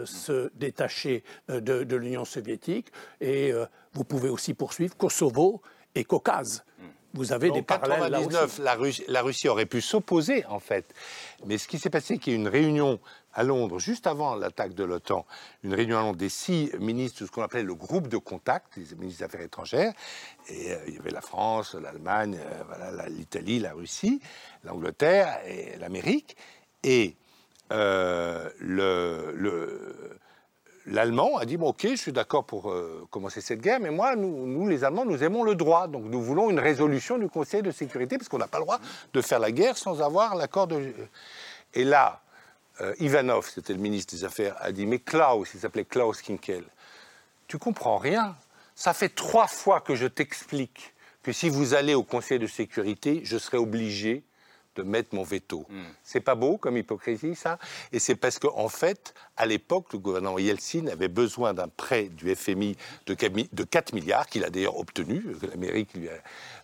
se 0.06 0.50
détacher 0.56 1.26
de, 1.50 1.84
de 1.84 1.96
l'Union 1.98 2.24
soviétique, 2.24 2.94
et 3.20 3.52
vous 3.92 4.06
pouvez 4.06 4.30
aussi 4.30 4.54
poursuivre 4.54 4.96
Kosovo 4.96 5.62
et 5.96 6.06
Caucase. 6.06 6.64
Vous 7.18 7.34
avez 7.34 7.51
des 7.51 7.61
parallèles 7.61 8.11
là 8.11 8.20
aussi. 8.20 8.30
99, 8.30 8.59
la 8.59 8.74
Russie, 8.76 9.03
la 9.07 9.22
Russie 9.22 9.49
aurait 9.49 9.65
pu 9.65 9.82
s'opposer, 9.82 10.45
en 10.45 10.59
fait. 10.59 10.86
Mais 11.45 11.57
ce 11.57 11.68
qui 11.68 11.80
s'est 11.80 11.89
passé, 11.89 12.15
c'est 12.15 12.18
qu'il 12.20 12.34
y 12.34 12.36
a 12.36 12.39
eu 12.39 12.41
une 12.41 12.47
réunion 12.47 12.99
à 13.34 13.43
Londres, 13.43 13.78
juste 13.80 14.07
avant 14.07 14.34
l'attaque 14.36 14.74
de 14.74 14.84
l'OTAN, 14.84 15.26
une 15.63 15.74
réunion 15.76 15.97
à 15.99 16.01
Londres 16.01 16.18
des 16.18 16.30
six 16.30 16.72
ministres 16.80 17.22
de 17.22 17.28
ce 17.28 17.32
qu'on 17.32 17.43
appelait 17.43 17.61
le 17.63 17.76
groupe 17.76 18.07
de 18.07 18.18
contact, 18.18 18.76
les 18.78 18.84
ministres 18.95 19.20
des 19.20 19.24
Affaires 19.26 19.41
étrangères. 19.41 19.93
Et 20.49 20.72
euh, 20.72 20.78
il 20.88 20.95
y 20.95 20.97
avait 20.97 21.11
la 21.11 21.22
France, 21.22 21.76
l'Allemagne, 21.76 22.39
euh, 22.39 22.63
voilà, 22.68 23.07
l'Italie, 23.09 23.59
la 23.59 23.74
Russie, 23.74 24.22
l'Angleterre 24.63 25.39
et 25.45 25.78
l'Amérique. 25.78 26.36
Et 26.84 27.15
euh, 27.74 28.49
le- 28.59 29.34
le, 29.36 29.97
l'Allemand 30.88 31.38
a 31.38 31.46
dit 31.46 31.58
bon, 31.58 31.70
ok, 31.70 31.88
je 31.92 31.96
suis 31.96 32.12
d'accord 32.12 32.46
pour 32.46 32.72
euh, 32.72 33.06
commencer 33.12 33.42
cette 33.42 33.62
guerre, 33.62 33.80
mais 33.80 33.92
moi, 33.92 34.16
nous, 34.16 34.68
les 34.68 34.84
Allemands, 34.84 35.06
nous 35.06 35.24
aimons 35.24 35.44
le 35.44 35.56
droit, 35.56 35.88
donc 35.88 36.06
nous 36.06 36.22
voulons 36.22 36.50
une 36.50 36.60
résolution 36.60 37.18
du 37.18 37.30
Conseil 37.30 37.62
de 37.62 37.72
sécurité 37.72 38.18
parce 38.18 38.30
qu'on 38.30 38.38
n'a 38.38 38.48
pas 38.48 38.60
le 38.60 38.64
droit 38.64 38.80
de 39.14 39.22
faire 39.22 39.40
la 39.40 39.52
guerre 39.52 39.78
sans 39.78 40.02
avoir 40.02 40.36
l'accord 40.36 40.68
de. 40.68 40.94
Et 41.74 41.84
là, 41.84 42.22
euh, 42.82 42.94
Ivanov, 43.00 43.50
c'était 43.54 43.74
le 43.74 43.80
ministre 43.80 44.16
des 44.16 44.24
Affaires, 44.24 44.56
a 44.60 44.72
dit 44.72 44.86
mais 44.86 45.00
Klaus, 45.00 45.50
il 45.54 45.60
s'appelait 45.60 45.86
Klaus 45.86 46.22
Kinkel, 46.22 46.64
tu 47.48 47.58
comprends 47.58 47.98
rien. 47.98 48.36
Ça 48.76 48.94
fait 48.94 49.10
trois 49.10 49.48
fois 49.48 49.82
que 49.82 49.96
je 49.96 50.06
t'explique 50.06 50.94
que 51.24 51.34
si 51.34 51.50
vous 51.50 51.74
allez 51.74 51.96
au 51.96 52.04
Conseil 52.04 52.40
de 52.40 52.48
sécurité, 52.48 53.22
je 53.24 53.38
serai 53.38 53.58
obligé 53.58 54.24
de 54.78 54.84
mettre 54.84 55.13
mon 55.15 55.23
veto. 55.23 55.65
C'est 56.03 56.19
pas 56.21 56.36
beau 56.36 56.57
comme 56.57 56.78
hypocrisie, 56.78 57.36
ça 57.36 57.57
Et 57.91 57.99
c'est 57.99 58.15
parce 58.15 58.39
qu'en 58.39 58.69
fait, 58.69 59.13
à 59.36 59.45
l'époque, 59.45 59.88
le 59.93 59.99
gouvernement 59.99 60.39
Yeltsin 60.39 60.88
avait 60.88 61.07
besoin 61.07 61.53
d'un 61.53 61.67
prêt 61.67 62.03
du 62.05 62.34
FMI 62.36 62.78
de 63.07 63.13
quami- 63.15 63.49
de 63.51 63.63
4 63.63 63.93
milliards, 63.93 64.28
qu'il 64.28 64.43
a 64.43 64.49
d'ailleurs 64.49 64.78
obtenu, 64.78 65.21
que 65.41 65.47
l'Amérique 65.47 65.93
lui 65.95 66.09
a, 66.09 66.13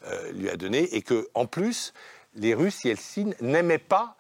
euh, 0.07 0.32
lui 0.34 0.49
a 0.49 0.55
donné, 0.55 0.95
et 0.95 1.01
que 1.01 1.28
en 1.34 1.45
plus, 1.45 1.93
les 2.36 2.53
Russes, 2.53 2.84
Yeltsin, 2.84 3.32
n'aimaient 3.41 3.78
pas 3.80 4.16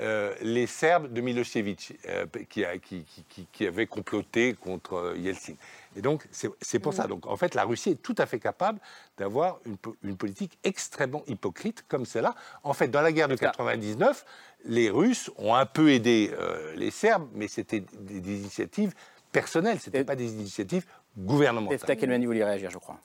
euh, 0.00 0.34
les 0.40 0.66
Serbes 0.66 1.12
de 1.12 1.20
Milosevic, 1.20 1.92
euh, 2.08 2.24
qui, 2.48 2.64
a- 2.64 2.78
qui, 2.78 3.04
qui- 3.04 3.24
qui- 3.28 3.46
qui 3.52 3.66
avaient 3.66 3.86
comploté 3.86 4.54
contre 4.54 5.14
Yeltsin. 5.18 5.52
Et 5.96 6.00
donc, 6.02 6.26
c'est 6.30 6.48
c'est 6.60 6.78
pour 6.78 6.94
ça. 6.94 7.06
Donc, 7.06 7.26
en 7.26 7.36
fait, 7.36 7.54
la 7.54 7.64
Russie 7.64 7.90
est 7.90 8.02
tout 8.02 8.14
à 8.18 8.26
fait 8.26 8.38
capable 8.38 8.78
d'avoir 9.18 9.58
une, 9.66 9.76
po- 9.76 9.96
une 10.02 10.16
politique 10.16 10.58
extrêmement 10.64 11.22
hypocrite 11.26 11.84
comme 11.88 12.06
celle-là. 12.06 12.34
En 12.62 12.72
fait, 12.72 12.88
dans 12.88 13.02
la 13.02 13.12
guerre 13.12 13.28
de 13.28 13.36
99, 13.36 14.24
les 14.64 14.90
Russes 14.90 15.30
ont 15.36 15.54
un 15.54 15.66
peu 15.66 15.90
aidé 15.90 16.30
euh, 16.32 16.74
les 16.76 16.90
Serbes, 16.90 17.28
mais 17.34 17.48
c'était 17.48 17.80
des, 17.80 18.20
des 18.20 18.36
initiatives 18.38 18.94
personnelles, 19.32 19.80
ce 19.80 19.90
n'était 19.90 20.04
pas 20.04 20.16
des 20.16 20.30
initiatives 20.32 20.84
gouvernementales. 21.18 21.74
Efta 21.76 21.96
Kelmani 21.96 22.26
voulait 22.26 22.44
réagir, 22.44 22.70
je 22.70 22.78
crois? 22.78 22.98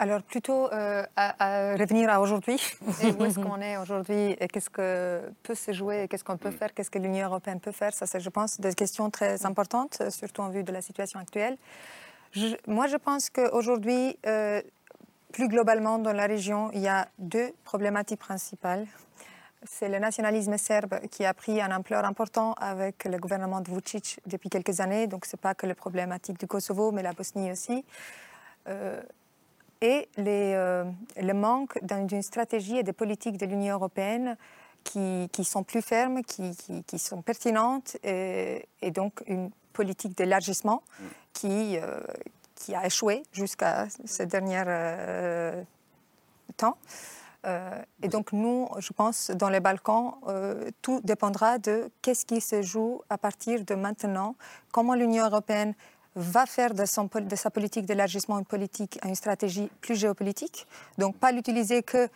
Alors 0.00 0.22
plutôt 0.22 0.72
euh, 0.72 1.04
à, 1.14 1.70
à 1.72 1.76
revenir 1.76 2.10
à 2.10 2.20
aujourd'hui, 2.20 2.60
où 3.18 3.24
est-ce 3.24 3.38
qu'on 3.38 3.60
est 3.60 3.76
aujourd'hui, 3.76 4.32
et 4.40 4.48
qu'est-ce 4.48 4.68
que 4.68 5.22
peut 5.44 5.54
se 5.54 5.72
jouer, 5.72 6.08
qu'est-ce 6.08 6.24
qu'on 6.24 6.36
peut 6.36 6.50
faire, 6.50 6.74
qu'est-ce 6.74 6.90
que 6.90 6.98
l'Union 6.98 7.26
européenne 7.26 7.60
peut 7.60 7.70
faire, 7.72 7.94
ça 7.94 8.04
c'est, 8.04 8.18
je 8.18 8.28
pense, 8.28 8.60
des 8.60 8.74
questions 8.74 9.08
très 9.10 9.46
importantes, 9.46 10.02
surtout 10.10 10.42
en 10.42 10.48
vue 10.50 10.64
de 10.64 10.72
la 10.72 10.82
situation 10.82 11.20
actuelle. 11.20 11.56
Moi, 12.66 12.86
je 12.88 12.96
pense 12.96 13.30
qu'aujourd'hui, 13.30 14.18
euh, 14.26 14.60
plus 15.32 15.48
globalement 15.48 15.98
dans 15.98 16.12
la 16.12 16.26
région, 16.26 16.70
il 16.72 16.80
y 16.80 16.88
a 16.88 17.08
deux 17.18 17.52
problématiques 17.64 18.20
principales. 18.20 18.86
C'est 19.66 19.88
le 19.88 19.98
nationalisme 19.98 20.56
serbe 20.58 21.00
qui 21.10 21.24
a 21.24 21.32
pris 21.32 21.60
un 21.60 21.74
ampleur 21.74 22.04
important 22.04 22.52
avec 22.54 23.04
le 23.04 23.18
gouvernement 23.18 23.60
de 23.60 23.70
Vucic 23.70 24.20
depuis 24.26 24.50
quelques 24.50 24.80
années. 24.80 25.06
Donc, 25.06 25.24
ce 25.26 25.36
n'est 25.36 25.40
pas 25.40 25.54
que 25.54 25.66
la 25.66 25.74
problématique 25.74 26.38
du 26.38 26.46
Kosovo, 26.46 26.92
mais 26.92 27.02
la 27.02 27.12
Bosnie 27.12 27.50
aussi. 27.52 27.84
Euh, 28.68 29.00
et 29.80 30.08
les, 30.16 30.54
euh, 30.54 30.84
le 31.16 31.32
manque 31.34 31.78
d'un- 31.82 32.04
d'une 32.04 32.22
stratégie 32.22 32.78
et 32.78 32.82
de 32.82 32.92
politiques 32.92 33.36
de 33.38 33.46
l'Union 33.46 33.74
européenne 33.74 34.36
qui, 34.82 35.28
sont 35.44 35.62
plus 35.62 35.80
fermes, 35.82 36.22
qui, 36.22 36.98
sont 36.98 37.22
pertinentes, 37.22 37.96
et 38.04 38.90
donc 38.92 39.22
une 39.26 39.50
politique 39.74 40.16
d'élargissement 40.16 40.82
qui, 41.32 41.76
euh, 41.76 42.00
qui 42.54 42.74
a 42.74 42.86
échoué 42.86 43.22
jusqu'à 43.32 43.86
ce 44.06 44.22
dernier 44.22 44.62
euh, 44.66 45.62
temps. 46.56 46.76
Euh, 47.46 47.82
et 48.02 48.08
donc 48.08 48.32
nous, 48.32 48.68
je 48.78 48.92
pense, 48.94 49.30
dans 49.42 49.50
les 49.50 49.60
Balkans, 49.60 50.14
euh, 50.28 50.70
tout 50.80 51.00
dépendra 51.04 51.58
de 51.58 51.90
qu'est-ce 52.00 52.24
qui 52.24 52.40
se 52.40 52.62
joue 52.62 53.02
à 53.10 53.18
partir 53.18 53.64
de 53.64 53.74
maintenant, 53.74 54.34
comment 54.72 54.94
l'Union 54.94 55.24
européenne 55.26 55.74
va 56.16 56.46
faire 56.46 56.72
de, 56.72 56.86
son 56.86 57.10
de 57.12 57.36
sa 57.36 57.50
politique 57.50 57.84
d'élargissement 57.86 58.38
une 58.38 58.46
politique, 58.46 58.98
une 59.04 59.14
stratégie 59.16 59.68
plus 59.82 59.96
géopolitique. 59.96 60.66
Donc 60.96 61.16
pas 61.18 61.32
l'utiliser 61.32 61.82
que 61.82 62.08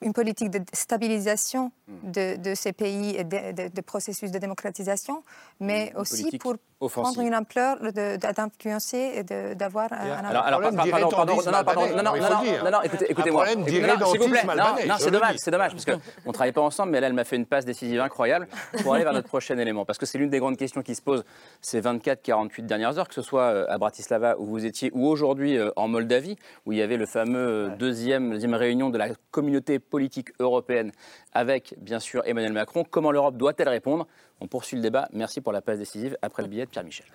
une 0.00 0.12
politique 0.14 0.50
de 0.50 0.60
stabilisation 0.72 1.70
de, 1.86 2.34
de 2.36 2.54
ces 2.56 2.72
pays 2.72 3.10
et 3.14 3.22
de, 3.22 3.52
de- 3.52 3.68
de 3.68 3.80
processus 3.82 4.32
de 4.32 4.38
démocratisation, 4.40 5.22
mais 5.60 5.90
Une 5.94 5.98
aussi 6.00 6.38
pour 6.38 6.56
offensive. 6.82 7.14
prendre 7.14 7.26
une 7.26 7.34
ampleur 7.34 7.78
d'influencer 7.80 9.12
et 9.14 9.54
d'avoir 9.54 9.92
un, 9.92 10.24
Alors, 10.24 10.44
alors, 10.44 10.60
problème 10.60 10.90
pardon, 10.90 11.08
pardon, 11.10 11.36
non, 11.36 11.52
non, 11.52 12.02
non, 12.02 12.02
non, 12.02 12.14
il 12.16 12.20
non, 12.22 12.26
faut 12.26 12.34
non, 12.34 12.42
dire. 12.42 12.64
non, 12.64 12.70
non, 12.70 12.82
écoutez, 12.82 13.06
Un 13.06 13.10
écoutez-moi. 13.10 13.46
s'il 13.46 14.20
vous 14.20 14.28
plaît, 14.28 14.44
non, 14.44 14.50
albanais, 14.50 14.86
non, 14.86 14.94
je 14.98 15.04
c'est 15.04 15.10
dommage, 15.10 15.36
c'est 15.38 15.50
dommage, 15.50 15.72
parce 15.72 15.84
qu'on 15.84 16.00
ne 16.26 16.32
travaille 16.32 16.52
pas 16.52 16.60
ensemble, 16.60 16.92
mais 16.92 17.00
là, 17.00 17.06
elle 17.06 17.12
m'a 17.12 17.24
fait 17.24 17.36
une 17.36 17.46
passe 17.46 17.64
décisive 17.64 18.00
incroyable 18.00 18.48
pour 18.82 18.94
aller 18.94 19.04
vers 19.04 19.12
notre 19.12 19.28
prochain 19.28 19.56
élément, 19.58 19.84
parce 19.84 19.98
que 19.98 20.06
c'est 20.06 20.18
l'une 20.18 20.30
des 20.30 20.38
grandes 20.38 20.56
questions 20.56 20.82
qui 20.82 20.94
se 20.94 21.02
posent 21.02 21.24
ces 21.60 21.80
24-48 21.80 22.66
dernières 22.66 22.98
heures, 22.98 23.08
que 23.08 23.14
ce 23.14 23.22
soit 23.22 23.42
euh, 23.42 23.66
à 23.68 23.78
Bratislava 23.78 24.36
où 24.38 24.46
vous 24.46 24.64
étiez, 24.66 24.90
ou 24.92 25.06
aujourd'hui 25.06 25.56
euh, 25.56 25.70
en 25.76 25.88
Moldavie, 25.88 26.36
où 26.66 26.72
il 26.72 26.78
y 26.78 26.82
avait 26.82 26.96
le 26.96 27.06
fameux 27.06 27.38
euh, 27.38 27.68
deuxième, 27.76 28.30
deuxième 28.30 28.54
réunion 28.54 28.90
de 28.90 28.98
la 28.98 29.08
communauté 29.30 29.78
politique 29.78 30.32
européenne 30.38 30.92
avec, 31.32 31.74
bien 31.78 32.00
sûr, 32.00 32.22
Emmanuel 32.26 32.52
Macron. 32.52 32.84
Comment 32.88 33.10
l'Europe 33.12 33.36
doit-elle 33.36 33.68
répondre? 33.68 34.06
On 34.40 34.48
poursuit 34.48 34.76
le 34.76 34.82
débat. 34.82 35.08
Merci 35.12 35.40
pour 35.40 35.52
la 35.52 35.62
passe 35.62 35.78
décisive. 35.78 36.16
Après 36.20 36.42
le 36.42 36.48
billet 36.48 36.66
de 36.66 36.70
Pierre 36.72 36.84
Michel. 36.84 37.06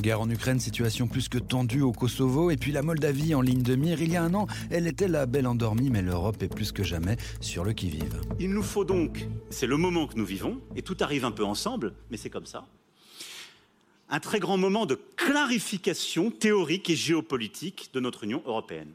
Guerre 0.00 0.20
en 0.20 0.30
Ukraine, 0.30 0.60
situation 0.60 1.08
plus 1.08 1.28
que 1.28 1.38
tendue 1.38 1.82
au 1.82 1.90
Kosovo, 1.90 2.52
et 2.52 2.56
puis 2.56 2.70
la 2.70 2.82
Moldavie 2.82 3.34
en 3.34 3.40
ligne 3.40 3.62
de 3.62 3.74
mire. 3.74 4.00
Il 4.00 4.12
y 4.12 4.16
a 4.16 4.22
un 4.22 4.32
an, 4.34 4.46
elle 4.70 4.86
était 4.86 5.08
la 5.08 5.26
belle 5.26 5.48
endormie, 5.48 5.90
mais 5.90 6.00
l'Europe 6.00 6.40
est 6.44 6.48
plus 6.48 6.70
que 6.70 6.84
jamais 6.84 7.16
sur 7.40 7.64
le 7.64 7.72
qui-vive. 7.72 8.20
Il 8.38 8.50
nous 8.50 8.62
faut 8.62 8.84
donc, 8.84 9.26
c'est 9.50 9.66
le 9.66 9.76
moment 9.76 10.06
que 10.06 10.14
nous 10.14 10.24
vivons, 10.24 10.60
et 10.76 10.82
tout 10.82 10.96
arrive 11.00 11.24
un 11.24 11.32
peu 11.32 11.44
ensemble, 11.44 11.92
mais 12.12 12.16
c'est 12.16 12.30
comme 12.30 12.46
ça, 12.46 12.68
un 14.08 14.20
très 14.20 14.38
grand 14.38 14.56
moment 14.56 14.86
de 14.86 14.94
clarification 15.16 16.30
théorique 16.30 16.88
et 16.88 16.96
géopolitique 16.96 17.90
de 17.92 17.98
notre 17.98 18.22
Union 18.22 18.42
européenne. 18.46 18.92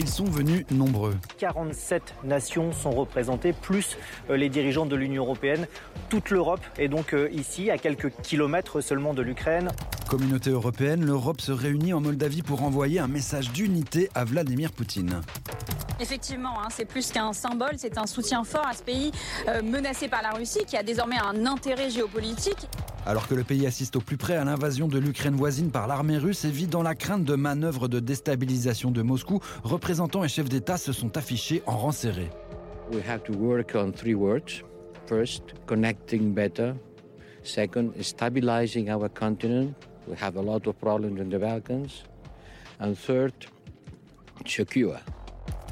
Ils 0.00 0.08
sont 0.08 0.26
venus 0.26 0.64
nombreux. 0.70 1.16
47 1.38 2.14
nations 2.22 2.72
sont 2.72 2.92
représentées, 2.92 3.52
plus 3.52 3.96
euh, 4.30 4.36
les 4.36 4.48
dirigeants 4.48 4.86
de 4.86 4.94
l'Union 4.94 5.24
européenne. 5.24 5.66
Toute 6.08 6.30
l'Europe 6.30 6.60
est 6.78 6.86
donc 6.86 7.14
euh, 7.14 7.28
ici, 7.32 7.68
à 7.68 7.78
quelques 7.78 8.12
kilomètres 8.22 8.80
seulement 8.80 9.12
de 9.12 9.22
l'Ukraine. 9.22 9.72
Communauté 10.08 10.50
européenne, 10.50 11.04
l'Europe 11.04 11.40
se 11.40 11.50
réunit 11.50 11.92
en 11.92 12.00
Moldavie 12.00 12.42
pour 12.42 12.62
envoyer 12.62 13.00
un 13.00 13.08
message 13.08 13.50
d'unité 13.50 14.08
à 14.14 14.24
Vladimir 14.24 14.70
Poutine. 14.70 15.20
Effectivement, 16.00 16.60
hein, 16.60 16.68
c'est 16.70 16.84
plus 16.84 17.10
qu'un 17.10 17.32
symbole, 17.32 17.74
c'est 17.76 17.98
un 17.98 18.06
soutien 18.06 18.44
fort 18.44 18.68
à 18.68 18.74
ce 18.74 18.84
pays 18.84 19.10
euh, 19.48 19.62
menacé 19.62 20.06
par 20.06 20.22
la 20.22 20.30
Russie 20.30 20.64
qui 20.64 20.76
a 20.76 20.84
désormais 20.84 21.18
un 21.18 21.44
intérêt 21.44 21.90
géopolitique. 21.90 22.68
Alors 23.08 23.26
que 23.26 23.34
le 23.34 23.42
pays 23.42 23.66
assiste 23.66 23.96
au 23.96 24.00
plus 24.00 24.18
près 24.18 24.36
à 24.36 24.44
l'invasion 24.44 24.86
de 24.86 24.98
l'Ukraine 24.98 25.34
voisine 25.34 25.70
par 25.70 25.86
l'armée 25.86 26.18
russe 26.18 26.44
et 26.44 26.50
vit 26.50 26.66
dans 26.66 26.82
la 26.82 26.94
crainte 26.94 27.24
de 27.24 27.34
manœuvres 27.36 27.88
de 27.88 28.00
déstabilisation 28.00 28.90
de 28.90 29.00
Moscou, 29.00 29.40
représentants 29.62 30.24
et 30.24 30.28
chefs 30.28 30.48
d'État 30.48 30.76
se 30.76 30.92
sont 30.92 31.16
affichés 31.16 31.62
en 31.66 31.76
rang 31.76 31.92
serré. 31.92 32.30
We 32.90 33.02
have 33.06 33.22
to 33.24 33.32
work 33.34 33.74
on 33.74 33.92
three 33.92 34.14
words. 34.14 34.62
First, 35.06 35.54
connecting 35.66 36.32
better. 36.32 36.74
Second, 37.42 37.92
stabilizing 38.02 38.90
our 38.90 39.08
continent. 39.08 39.74
We 40.06 40.16
have 40.20 40.36
a 40.36 40.42
lot 40.42 40.66
of 40.66 40.74
problems 40.76 41.20
in 41.20 41.28
the 41.28 41.38
Balkans. 41.38 42.04
And 42.80 42.94
third, 42.94 43.32
secure. 44.46 44.98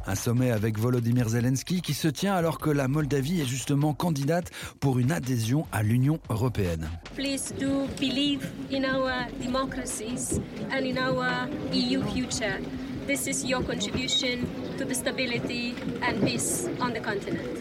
Un 0.09 0.15
sommet 0.15 0.53
avec 0.53 0.79
Volodymyr 0.79 1.29
Zelensky 1.29 1.81
qui 1.83 1.93
se 1.93 2.07
tient 2.07 2.35
alors 2.35 2.59
que 2.59 2.71
la 2.71 2.87
Moldavie 2.87 3.41
est 3.41 3.47
justement 3.47 3.93
candidate 3.93 4.53
pour 4.79 5.01
une 5.01 5.11
adhésion 5.11 5.67
à 5.73 5.83
l'Union 5.83 6.21
européenne. 6.31 6.89
Please 7.17 7.53
do 7.59 7.87
believe 7.99 8.49
in 8.73 8.85
our 8.85 9.27
democracies 9.43 10.41
and 10.71 10.85
in 10.85 10.97
our 10.97 11.49
EU 11.73 12.03
future. 12.13 12.61
This 13.07 13.29
is 13.29 13.45
your 13.45 13.63
contribution 13.63 14.49
to 14.79 14.85
the 14.85 14.93
stability 14.93 15.77
and 16.03 16.21
peace 16.27 16.69
on 16.81 16.93
the 16.93 17.01
continent. 17.01 17.57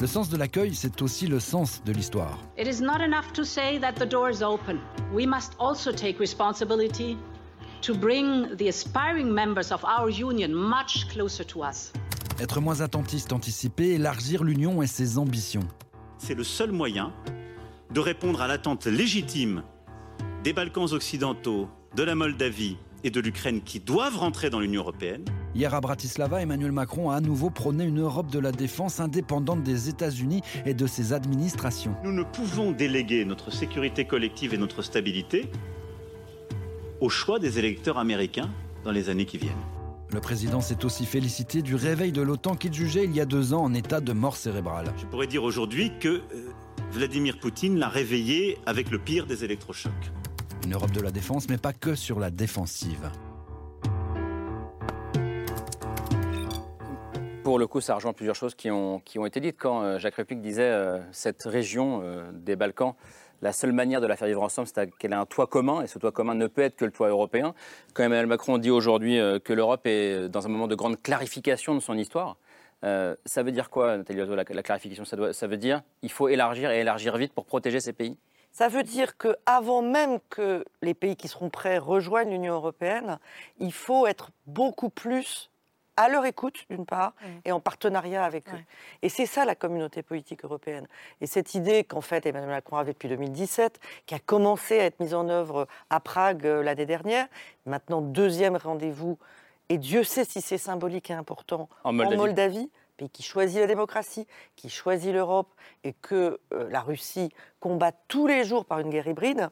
Le 0.00 0.06
sens 0.06 0.30
de 0.30 0.38
l'accueil, 0.38 0.74
c'est 0.74 1.02
aussi 1.02 1.26
le 1.26 1.40
sens 1.40 1.82
de 1.84 1.92
l'histoire. 1.92 2.38
It 2.56 2.66
is 2.66 2.80
not 2.80 3.02
enough 3.02 3.30
to 3.34 3.44
say 3.44 3.78
that 3.80 3.96
the 3.96 4.06
door 4.08 4.30
is 4.30 4.42
open. 4.42 4.80
We 5.12 5.26
must 5.26 5.52
also 5.58 5.92
take 5.92 6.18
responsibility 6.18 7.18
to 7.82 7.94
bring 7.94 8.56
the 8.56 8.68
aspiring 8.68 9.30
members 9.30 9.72
of 9.72 9.84
our 9.84 10.08
union 10.08 10.54
much 10.54 11.06
closer 11.12 11.44
to 11.44 11.64
us. 11.64 11.92
Être 12.40 12.62
moins 12.62 12.80
attentiste, 12.80 13.34
anticiper, 13.34 13.92
élargir 13.92 14.42
l'Union 14.42 14.80
et 14.80 14.86
ses 14.86 15.18
ambitions. 15.18 15.68
C'est 16.16 16.34
le 16.34 16.44
seul 16.44 16.72
moyen 16.72 17.12
de 17.92 18.00
répondre 18.00 18.40
à 18.40 18.48
l'attente 18.48 18.86
légitime 18.86 19.64
des 20.44 20.54
Balkans 20.54 20.94
occidentaux, 20.94 21.68
de 21.94 22.02
la 22.04 22.14
Moldavie 22.14 22.78
et 23.04 23.10
de 23.10 23.20
l'Ukraine 23.20 23.60
qui 23.62 23.80
doivent 23.80 24.16
rentrer 24.16 24.50
dans 24.50 24.60
l'Union 24.60 24.82
européenne. 24.82 25.24
Hier 25.54 25.74
à 25.74 25.80
Bratislava, 25.80 26.42
Emmanuel 26.42 26.72
Macron 26.72 27.10
a 27.10 27.16
à 27.16 27.20
nouveau 27.20 27.50
prôné 27.50 27.84
une 27.84 28.00
Europe 28.00 28.30
de 28.30 28.38
la 28.38 28.52
défense 28.52 29.00
indépendante 29.00 29.62
des 29.62 29.88
États-Unis 29.88 30.42
et 30.66 30.74
de 30.74 30.86
ses 30.86 31.12
administrations. 31.12 31.94
Nous 32.04 32.12
ne 32.12 32.22
pouvons 32.22 32.72
déléguer 32.72 33.24
notre 33.24 33.50
sécurité 33.50 34.04
collective 34.04 34.54
et 34.54 34.58
notre 34.58 34.82
stabilité 34.82 35.50
au 37.00 37.08
choix 37.08 37.38
des 37.38 37.58
électeurs 37.58 37.98
américains 37.98 38.50
dans 38.84 38.92
les 38.92 39.08
années 39.08 39.26
qui 39.26 39.38
viennent. 39.38 39.52
Le 40.10 40.20
président 40.20 40.60
s'est 40.60 40.84
aussi 40.86 41.04
félicité 41.04 41.60
du 41.60 41.74
réveil 41.74 42.12
de 42.12 42.22
l'OTAN 42.22 42.54
qu'il 42.54 42.72
jugeait 42.72 43.04
il 43.04 43.14
y 43.14 43.20
a 43.20 43.26
deux 43.26 43.52
ans 43.52 43.62
en 43.62 43.74
état 43.74 44.00
de 44.00 44.12
mort 44.12 44.36
cérébrale. 44.36 44.86
Je 44.96 45.04
pourrais 45.04 45.26
dire 45.26 45.44
aujourd'hui 45.44 45.92
que 46.00 46.08
euh, 46.08 46.22
Vladimir 46.92 47.38
Poutine 47.38 47.78
l'a 47.78 47.88
réveillé 47.88 48.56
avec 48.64 48.90
le 48.90 48.98
pire 48.98 49.26
des 49.26 49.44
électrochocs. 49.44 49.92
Une 50.68 50.74
Europe 50.74 50.92
de 50.92 51.00
la 51.00 51.10
défense, 51.10 51.48
mais 51.48 51.56
pas 51.56 51.72
que 51.72 51.94
sur 51.94 52.20
la 52.20 52.30
défensive. 52.30 53.10
Pour 57.42 57.58
le 57.58 57.66
coup, 57.66 57.80
ça 57.80 57.94
rejoint 57.94 58.12
plusieurs 58.12 58.34
choses 58.34 58.54
qui 58.54 58.70
ont, 58.70 59.00
été 59.24 59.40
dites. 59.40 59.56
Quand 59.58 59.80
euh, 59.80 59.98
Jacques 59.98 60.16
République 60.16 60.42
disait 60.42 60.60
euh, 60.68 60.98
cette 61.10 61.44
région 61.44 62.02
euh, 62.02 62.30
des 62.34 62.54
Balkans, 62.54 62.92
la 63.40 63.52
seule 63.52 63.72
manière 63.72 64.02
de 64.02 64.06
la 64.06 64.14
faire 64.14 64.28
vivre 64.28 64.42
ensemble, 64.42 64.68
c'est 64.68 64.94
qu'elle 64.98 65.12
ait 65.12 65.16
un 65.16 65.24
toit 65.24 65.46
commun, 65.46 65.80
et 65.80 65.86
ce 65.86 65.98
toit 65.98 66.12
commun 66.12 66.34
ne 66.34 66.46
peut 66.48 66.60
être 66.60 66.76
que 66.76 66.84
le 66.84 66.90
toit 66.90 67.08
européen. 67.08 67.54
Quand 67.94 68.02
Emmanuel 68.02 68.26
Macron 68.26 68.58
dit 68.58 68.70
aujourd'hui 68.70 69.18
euh, 69.18 69.38
que 69.38 69.54
l'Europe 69.54 69.86
est 69.86 70.28
dans 70.28 70.44
un 70.44 70.50
moment 70.50 70.66
de 70.66 70.74
grande 70.74 71.00
clarification 71.00 71.74
de 71.74 71.80
son 71.80 71.96
histoire, 71.96 72.36
ça 72.82 73.42
veut 73.42 73.52
dire 73.52 73.70
quoi, 73.70 73.96
Nathalie 73.96 74.18
la, 74.18 74.44
la 74.44 74.62
clarification 74.62 75.04
ça, 75.04 75.32
ça 75.32 75.46
veut 75.48 75.56
dire 75.56 75.82
il 76.02 76.12
faut 76.12 76.28
élargir 76.28 76.70
et 76.70 76.78
élargir 76.78 77.16
vite 77.16 77.32
pour 77.32 77.44
protéger 77.44 77.80
ces 77.80 77.92
pays? 77.92 78.18
Ça 78.58 78.66
veut 78.66 78.82
dire 78.82 79.16
qu'avant 79.16 79.82
même 79.82 80.18
que 80.30 80.64
les 80.82 80.92
pays 80.92 81.14
qui 81.14 81.28
seront 81.28 81.48
prêts 81.48 81.78
rejoignent 81.78 82.30
l'Union 82.30 82.54
européenne, 82.54 83.20
il 83.60 83.72
faut 83.72 84.04
être 84.08 84.32
beaucoup 84.48 84.90
plus 84.90 85.48
à 85.96 86.08
leur 86.08 86.24
écoute, 86.26 86.64
d'une 86.68 86.84
part, 86.84 87.12
et 87.44 87.52
en 87.52 87.60
partenariat 87.60 88.24
avec 88.24 88.48
eux. 88.48 88.58
Et 89.02 89.08
c'est 89.08 89.26
ça 89.26 89.44
la 89.44 89.54
communauté 89.54 90.02
politique 90.02 90.44
européenne. 90.44 90.88
Et 91.20 91.28
cette 91.28 91.54
idée 91.54 91.84
qu'en 91.84 92.00
fait 92.00 92.26
Emmanuel 92.26 92.50
Macron 92.50 92.78
avait 92.78 92.94
depuis 92.94 93.08
2017, 93.08 93.78
qui 94.06 94.16
a 94.16 94.18
commencé 94.18 94.80
à 94.80 94.86
être 94.86 94.98
mise 94.98 95.14
en 95.14 95.28
œuvre 95.28 95.68
à 95.88 96.00
Prague 96.00 96.44
euh, 96.44 96.60
l'année 96.60 96.86
dernière, 96.86 97.28
maintenant 97.64 98.00
deuxième 98.00 98.56
rendez-vous, 98.56 99.18
et 99.68 99.78
Dieu 99.78 100.02
sait 100.02 100.24
si 100.24 100.40
c'est 100.40 100.58
symbolique 100.58 101.10
et 101.10 101.14
important, 101.14 101.68
En 101.84 101.92
Moldavie. 101.92 102.16
Moldavie, 102.16 102.70
pays 102.98 103.08
qui 103.08 103.22
choisit 103.22 103.60
la 103.60 103.66
démocratie, 103.66 104.26
qui 104.56 104.68
choisit 104.68 105.12
l'Europe, 105.12 105.54
et 105.84 105.94
que 105.94 106.38
euh, 106.52 106.68
la 106.68 106.80
Russie 106.80 107.30
combat 107.60 107.92
tous 108.08 108.26
les 108.26 108.44
jours 108.44 108.66
par 108.66 108.80
une 108.80 108.90
guerre 108.90 109.06
hybride, 109.06 109.48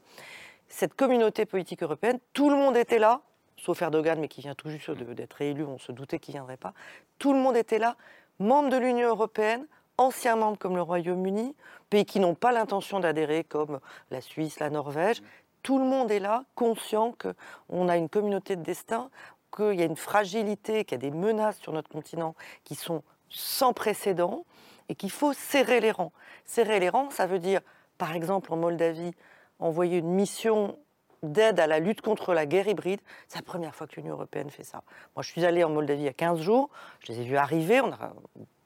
cette 0.69 0.95
communauté 0.95 1.47
politique 1.47 1.83
européenne, 1.83 2.19
tout 2.35 2.51
le 2.51 2.57
monde 2.57 2.77
était 2.77 2.99
là, 2.99 3.23
sauf 3.57 3.81
Erdogan, 3.81 4.21
mais 4.21 4.29
qui 4.29 4.43
vient 4.43 4.55
tout 4.55 4.69
juste 4.69 4.91
d'être 4.91 5.35
réélu, 5.35 5.65
on 5.65 5.79
se 5.79 5.93
doutait 5.93 6.19
qu'il 6.19 6.35
ne 6.35 6.41
viendrait 6.41 6.57
pas. 6.57 6.75
Tout 7.19 7.33
le 7.33 7.39
monde 7.39 7.57
était 7.57 7.79
là, 7.79 7.97
membres 8.39 8.69
de 8.69 8.77
l'Union 8.77 9.09
européenne, 9.09 9.67
anciens 9.97 10.37
membres 10.37 10.59
comme 10.59 10.77
le 10.77 10.83
Royaume-Uni, 10.83 11.55
pays 11.89 12.05
qui 12.05 12.21
n'ont 12.21 12.35
pas 12.35 12.53
l'intention 12.53 13.01
d'adhérer 13.01 13.45
comme 13.45 13.81
la 14.11 14.21
Suisse, 14.21 14.61
la 14.61 14.71
Norvège. 14.71 15.23
Tout 15.63 15.79
le 15.79 15.85
monde 15.85 16.11
est 16.11 16.19
là, 16.19 16.45
conscient 16.55 17.15
qu'on 17.19 17.89
a 17.89 17.97
une 17.97 18.09
communauté 18.09 18.57
de 18.57 18.63
destin, 18.63 19.11
qu'il 19.57 19.75
y 19.75 19.83
a 19.83 19.87
une 19.87 19.97
fragilité, 19.97 20.85
qu'il 20.85 21.03
y 21.03 21.07
a 21.07 21.11
des 21.11 21.17
menaces 21.17 21.59
sur 21.59 21.73
notre 21.73 21.89
continent 21.89 22.35
qui 22.65 22.75
sont 22.75 23.03
sans 23.29 23.72
précédent 23.72 24.45
et 24.89 24.95
qu'il 24.95 25.11
faut 25.11 25.33
serrer 25.33 25.81
les 25.81 25.91
rangs. 25.91 26.12
Serrer 26.45 26.81
les 26.81 26.89
rangs, 26.89 27.11
ça 27.11 27.27
veut 27.27 27.39
dire, 27.39 27.61
par 27.99 28.14
exemple, 28.14 28.53
en 28.53 28.57
Moldavie, 28.57 29.12
envoyer 29.59 29.99
une 29.99 30.11
mission 30.11 30.79
d'aide 31.22 31.59
à 31.61 31.66
la 31.66 31.79
lutte 31.81 32.03
contre 32.03 32.35
la 32.35 32.47
guerre 32.47 32.68
hybride. 32.68 33.01
C'est 33.29 33.39
la 33.39 33.45
première 33.45 33.74
fois 33.74 33.87
que 33.87 33.97
l'Union 33.97 34.14
européenne 34.14 34.51
fait 34.51 34.64
ça. 34.64 34.83
Moi, 35.14 35.22
je 35.22 35.31
suis 35.31 35.45
allée 35.45 35.64
en 35.64 35.70
Moldavie 35.70 36.03
il 36.03 36.05
y 36.05 36.09
a 36.09 36.12
15 36.12 36.41
jours, 36.41 36.70
je 37.01 37.12
les 37.12 37.20
ai 37.20 37.24
vus 37.24 37.37
arriver, 37.37 37.81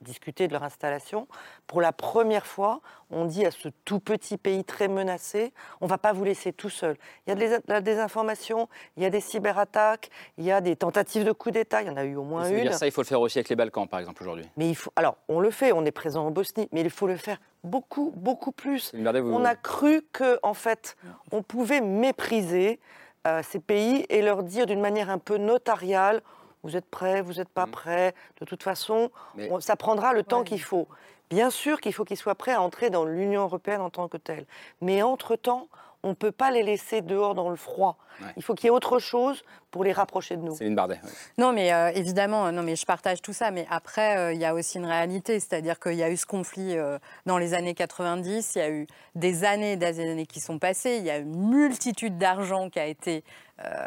discuté 0.01 0.49
de 0.49 0.53
leur 0.53 0.63
installation. 0.63 1.27
Pour 1.67 1.81
la 1.81 1.93
première 1.93 2.47
fois, 2.47 2.81
on 3.11 3.25
dit 3.25 3.45
à 3.45 3.51
ce 3.51 3.69
tout 3.85 4.01
petit 4.01 4.37
pays 4.39 4.65
très 4.65 4.89
menacé, 4.89 5.53
on 5.81 5.87
ne 5.87 5.91
va 5.91 5.99
pas 5.99 6.13
vous 6.13 6.25
laisser 6.25 6.53
tout 6.53 6.71
seul. 6.71 6.97
Il 7.27 7.31
y 7.31 7.33
a 7.33 7.35
de 7.59 7.63
la- 7.69 7.81
désinformation, 7.81 8.69
il 8.97 9.03
y 9.03 9.07
a 9.07 9.11
des 9.11 9.21
cyberattaques, 9.21 10.11
il 10.39 10.45
y 10.45 10.53
a 10.53 10.61
des 10.61 10.77
tentatives 10.77 11.25
de 11.25 11.33
coup 11.33 11.51
d'État, 11.51 11.83
il 11.83 11.89
y 11.89 11.91
en 11.91 11.97
a 11.97 12.05
eu 12.05 12.17
au 12.17 12.23
moins 12.25 12.49
une. 12.49 12.61
dire 12.63 12.75
ça, 12.75 12.87
il 12.87 12.93
faut 12.93 13.03
le 13.03 13.07
faire 13.07 13.21
aussi 13.21 13.39
avec 13.39 13.49
les 13.49 13.57
Balkans, 13.57 13.87
par 13.89 14.01
exemple, 14.01 14.23
aujourd'hui. 14.23 14.49
Mais 14.57 14.69
il 14.69 14.75
faut. 14.75 14.93
Alors, 14.97 15.17
on 15.29 15.41
le 15.41 15.51
fait, 15.51 15.73
on 15.73 15.85
est 15.85 15.91
présent 15.93 16.27
en 16.27 16.31
Bosnie, 16.31 16.69
mais 16.73 16.81
il 16.81 16.91
faut 16.91 17.07
le 17.07 17.17
faire 17.17 17.39
beaucoup, 17.65 18.13
beaucoup 18.17 18.53
plus. 18.53 18.91
Regardez, 18.95 19.21
vous- 19.21 19.33
On 19.33 19.45
a 19.45 19.55
cru 19.55 20.03
que, 20.13 20.39
en 20.43 20.55
fait, 20.55 20.97
on 21.33 21.43
pouvait 21.43 21.81
mépriser 21.81 22.81
euh, 23.27 23.43
ces 23.43 23.61
pays 23.61 24.07
et 24.09 24.23
leur 24.23 24.43
dire 24.43 24.65
d'une 24.65 24.81
manière 24.81 25.11
un 25.11 25.19
peu 25.19 25.37
notariale, 25.37 26.23
vous 26.63 26.77
êtes 26.77 26.87
prêts, 26.91 27.23
vous 27.23 27.35
n'êtes 27.35 27.49
pas 27.49 27.67
prêts, 27.67 28.15
de 28.41 28.45
toute 28.45 28.63
façon, 28.63 29.11
Mais- 29.35 29.51
on- 29.51 29.61
ça 29.61 29.77
prendra 29.77 30.13
le 30.13 30.23
temps 30.23 30.45
qu'il 30.45 30.61
faut. 30.63 30.89
Bien 31.31 31.51
sûr 31.51 31.81
qu'il 31.81 31.93
faut 31.95 32.05
qu'ils 32.05 32.17
soient 32.17 32.35
prêts 32.35 32.53
à 32.53 32.61
entrer 32.61 32.91
dans 32.91 33.05
l'Union 33.05 33.43
européenne 33.43 33.81
en 33.81 33.91
tant 33.91 34.09
que 34.09 34.17
telle. 34.17 34.47
Mais 34.81 35.03
entre-temps, 35.03 35.69
on 36.03 36.09
ne 36.11 36.15
peut 36.15 36.33
pas 36.33 36.51
les 36.51 36.63
laisser 36.63 37.03
dehors 37.03 37.35
dans 37.35 37.51
le 37.51 37.57
froid. 37.57 37.97
Il 38.37 38.43
faut 38.43 38.55
qu'il 38.55 38.65
y 38.65 38.69
ait 38.69 38.71
autre 38.71 38.99
chose 38.99 39.45
pour 39.71 39.85
les 39.85 39.93
rapprocher 39.93 40.37
de 40.37 40.43
nous. 40.43 40.55
Céline 40.57 40.75
Bardet. 40.75 41.01
ouais. 41.03 41.11
Non, 41.39 41.53
mais 41.53 41.73
euh, 41.73 41.91
évidemment, 41.95 42.51
non, 42.53 42.63
mais 42.63 42.77
je 42.77 42.85
partage 42.87 43.23
tout 43.23 43.33
ça. 43.33 43.51
Mais 43.51 43.67
après, 43.71 44.17
euh, 44.19 44.33
il 44.33 44.41
y 44.41 44.45
a 44.45 44.55
aussi 44.55 44.79
une 44.79 44.87
réalité, 44.87 45.39
c'est-à-dire 45.41 45.79
qu'il 45.79 45.95
y 45.95 46.03
a 46.03 46.11
eu 46.11 46.17
ce 46.17 46.27
conflit 46.27 46.77
euh, 46.77 46.99
dans 47.27 47.39
les 47.39 47.55
années 47.55 47.75
90. 47.75 48.53
Il 48.55 48.59
y 48.59 48.63
a 48.63 48.71
eu 48.71 48.87
des 49.15 49.45
années, 49.45 49.73
et 49.73 49.77
des 49.77 50.01
années 50.01 50.27
qui 50.27 50.41
sont 50.41 50.59
passées. 50.59 50.97
Il 50.99 51.05
y 51.05 51.11
a 51.11 51.19
une 51.19 51.49
multitude 51.51 52.19
d'argent 52.19 52.69
qui 52.71 52.79
a 52.81 52.87
été 52.87 53.23
euh, 53.63 53.85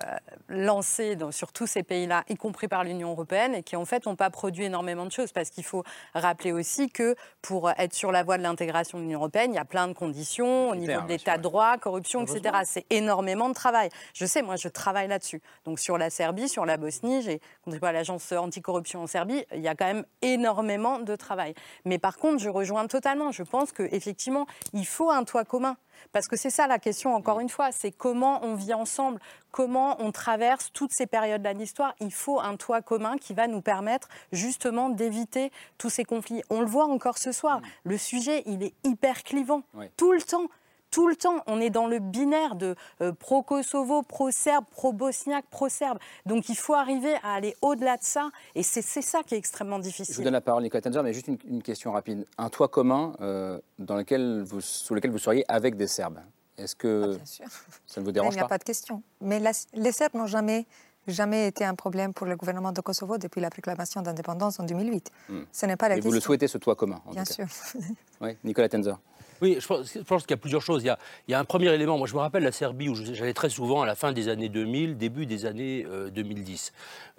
lancé 0.49 1.15
dans- 1.15 1.31
sur 1.31 1.51
tous 1.51 1.65
ces 1.65 1.81
pays-là, 1.81 2.23
y 2.29 2.35
compris 2.35 2.67
par 2.67 2.83
l'Union 2.83 3.09
européenne, 3.11 3.55
et 3.55 3.63
qui 3.63 3.75
en 3.75 3.85
fait 3.85 4.05
n'ont 4.05 4.15
pas 4.15 4.29
produit 4.29 4.65
énormément 4.65 5.05
de 5.05 5.11
choses. 5.11 5.31
Parce 5.31 5.49
qu'il 5.49 5.63
faut 5.63 5.83
rappeler 6.13 6.51
aussi 6.51 6.89
que 6.91 7.15
pour 7.41 7.71
être 7.71 7.93
sur 7.93 8.11
la 8.11 8.21
voie 8.23 8.37
de 8.37 8.43
l'intégration 8.43 8.99
de 8.99 9.03
l'Union 9.03 9.17
européenne, 9.19 9.51
il 9.51 9.55
y 9.55 9.59
a 9.59 9.65
plein 9.65 9.87
de 9.87 9.93
conditions 9.93 10.69
au 10.69 10.75
niveau 10.75 11.01
de 11.01 11.07
l'état 11.07 11.37
de 11.37 11.41
droit, 11.43 11.77
corruption, 11.77 12.21
etc. 12.23 12.55
C'est 12.65 12.85
énormément 12.91 13.49
de 13.49 13.55
travail. 13.55 13.89
Je 14.13 14.25
sais, 14.27 14.43
moi, 14.43 14.57
je 14.57 14.67
travaille 14.67 15.07
là-dessus. 15.07 15.41
Donc 15.65 15.72
sur 15.79 15.97
la 15.97 16.09
Serbie, 16.09 16.49
sur 16.49 16.65
la 16.65 16.77
Bosnie, 16.77 17.21
j'ai 17.21 17.41
contribué 17.63 17.87
à 17.87 17.91
l'agence 17.91 18.31
anticorruption 18.31 19.03
en 19.03 19.07
Serbie. 19.07 19.45
Il 19.53 19.61
y 19.61 19.67
a 19.67 19.75
quand 19.75 19.85
même 19.85 20.05
énormément 20.21 20.99
de 20.99 21.15
travail. 21.15 21.53
Mais 21.85 21.99
par 21.99 22.17
contre, 22.17 22.39
je 22.39 22.49
rejoins 22.49 22.87
totalement. 22.87 23.31
Je 23.31 23.43
pense 23.43 23.71
qu'effectivement, 23.71 24.45
il 24.73 24.85
faut 24.85 25.09
un 25.09 25.23
toit 25.23 25.45
commun. 25.45 25.77
Parce 26.11 26.27
que 26.27 26.35
c'est 26.35 26.49
ça 26.49 26.67
la 26.67 26.79
question, 26.79 27.13
encore 27.13 27.39
une 27.39 27.49
fois, 27.49 27.71
c'est 27.71 27.91
comment 27.91 28.43
on 28.43 28.55
vit 28.55 28.73
ensemble, 28.73 29.19
comment 29.51 29.95
on 29.99 30.11
traverse 30.11 30.71
toutes 30.73 30.91
ces 30.91 31.05
périodes-là 31.05 31.53
de 31.53 31.59
l'histoire. 31.59 31.95
Il 31.99 32.13
faut 32.13 32.39
un 32.39 32.55
toit 32.55 32.81
commun 32.81 33.17
qui 33.17 33.33
va 33.33 33.47
nous 33.47 33.61
permettre 33.61 34.09
justement 34.31 34.89
d'éviter 34.89 35.51
tous 35.77 35.89
ces 35.89 36.03
conflits. 36.03 36.41
On 36.49 36.61
le 36.61 36.67
voit 36.67 36.85
encore 36.85 37.17
ce 37.17 37.31
soir, 37.31 37.61
le 37.83 37.97
sujet, 37.97 38.43
il 38.45 38.63
est 38.63 38.73
hyper 38.83 39.23
clivant, 39.23 39.63
tout 39.97 40.11
le 40.11 40.21
temps. 40.21 40.47
Tout 40.93 41.07
le 41.07 41.15
temps, 41.15 41.41
on 41.47 41.59
est 41.59 41.71
dans 41.71 41.87
le 41.87 41.97
binaire 41.97 42.53
de 42.55 42.75
euh, 43.01 43.11
pro-Kosovo, 43.13 44.03
pro-serbe, 44.03 44.63
pro-bosniaque, 44.69 45.45
pro-serbe. 45.49 45.97
Donc 46.27 46.49
il 46.49 46.55
faut 46.55 46.75
arriver 46.75 47.15
à 47.23 47.33
aller 47.33 47.55
au-delà 47.63 47.97
de 47.97 48.03
ça. 48.03 48.29
Et 48.53 48.61
c'est 48.61 48.83
ça 48.83 49.23
qui 49.23 49.33
est 49.33 49.39
extrêmement 49.39 49.77
Je 49.77 49.81
difficile. 49.83 50.15
vous 50.15 50.21
donne 50.23 50.33
la 50.33 50.41
parole, 50.41 50.61
Nicolas 50.61 50.81
Tenzer, 50.81 51.01
mais 51.01 51.11
juste 51.13 51.27
une, 51.27 51.39
une 51.49 51.63
question 51.63 51.91
rapide. 51.93 52.27
Un 52.37 52.49
toit 52.49 52.67
commun 52.67 53.13
euh, 53.21 53.59
dans 53.79 53.95
lequel 53.95 54.43
vous, 54.43 54.61
sous 54.61 54.93
lequel 54.93 55.09
vous 55.09 55.17
seriez 55.17 55.43
avec 55.47 55.75
des 55.77 55.87
Serbes. 55.87 56.19
Est-ce 56.59 56.75
que 56.75 57.17
sûr. 57.25 57.45
ça 57.87 57.99
ne 57.99 58.05
vous 58.05 58.11
Il 58.11 58.13
dérange 58.13 58.35
n'y 58.35 58.39
a 58.39 58.43
pas 58.43 58.49
pas 58.49 58.57
de 58.59 58.63
question. 58.63 59.01
Mais 59.19 59.39
la- 59.39 59.51
les 59.73 59.91
Serbes 59.91 60.13
n'ont 60.13 60.27
jamais, 60.27 60.67
jamais 61.07 61.47
été 61.47 61.65
un 61.65 61.73
problème 61.73 62.13
pour 62.13 62.27
le 62.27 62.35
gouvernement 62.35 62.71
de 62.71 62.81
Kosovo 62.81 63.17
depuis 63.17 63.41
la 63.41 63.49
proclamation 63.49 64.03
d'indépendance 64.03 64.59
en 64.59 64.63
2008. 64.63 65.09
Hmm. 65.29 65.39
Ce 65.51 65.65
n'est 65.65 65.75
pas 65.75 65.89
la 65.89 65.95
Mais 65.95 66.01
question. 66.01 66.09
vous 66.11 66.13
le 66.13 66.21
souhaitez, 66.21 66.47
ce 66.47 66.59
toit 66.59 66.75
commun 66.75 67.01
en 67.07 67.11
Bien 67.13 67.23
tout 67.23 67.33
cas. 67.33 67.47
sûr. 67.47 67.81
Oui, 68.21 68.37
Nicolas 68.43 68.69
Tenzer. 68.69 68.99
Oui, 69.43 69.57
je 69.59 69.67
pense, 70.03 70.21
qu'il 70.21 70.31
y 70.31 70.33
a 70.35 70.37
plusieurs 70.37 70.61
choses. 70.61 70.83
Il 70.83 70.87
y 70.87 70.89
a, 70.89 70.97
il 71.27 71.31
y 71.31 71.33
a 71.33 71.39
un 71.39 71.43
premier 71.43 71.67
élément. 71.73 71.97
Moi, 71.97 72.07
je 72.07 72.13
me 72.13 72.19
rappelle 72.19 72.43
la 72.43 72.53
Serbie 72.53 72.87
où 72.87 72.95
j'allais 72.95 73.33
très 73.33 73.49
souvent 73.49 73.81
à 73.81 73.85
la 73.85 73.93
fin 73.93 74.13
des 74.13 74.29
années 74.29 74.47
2000, 74.47 74.97
début 74.97 75.25
des 75.25 75.45
années 75.45 75.85
euh, 75.85 76.09
2010. 76.09 76.71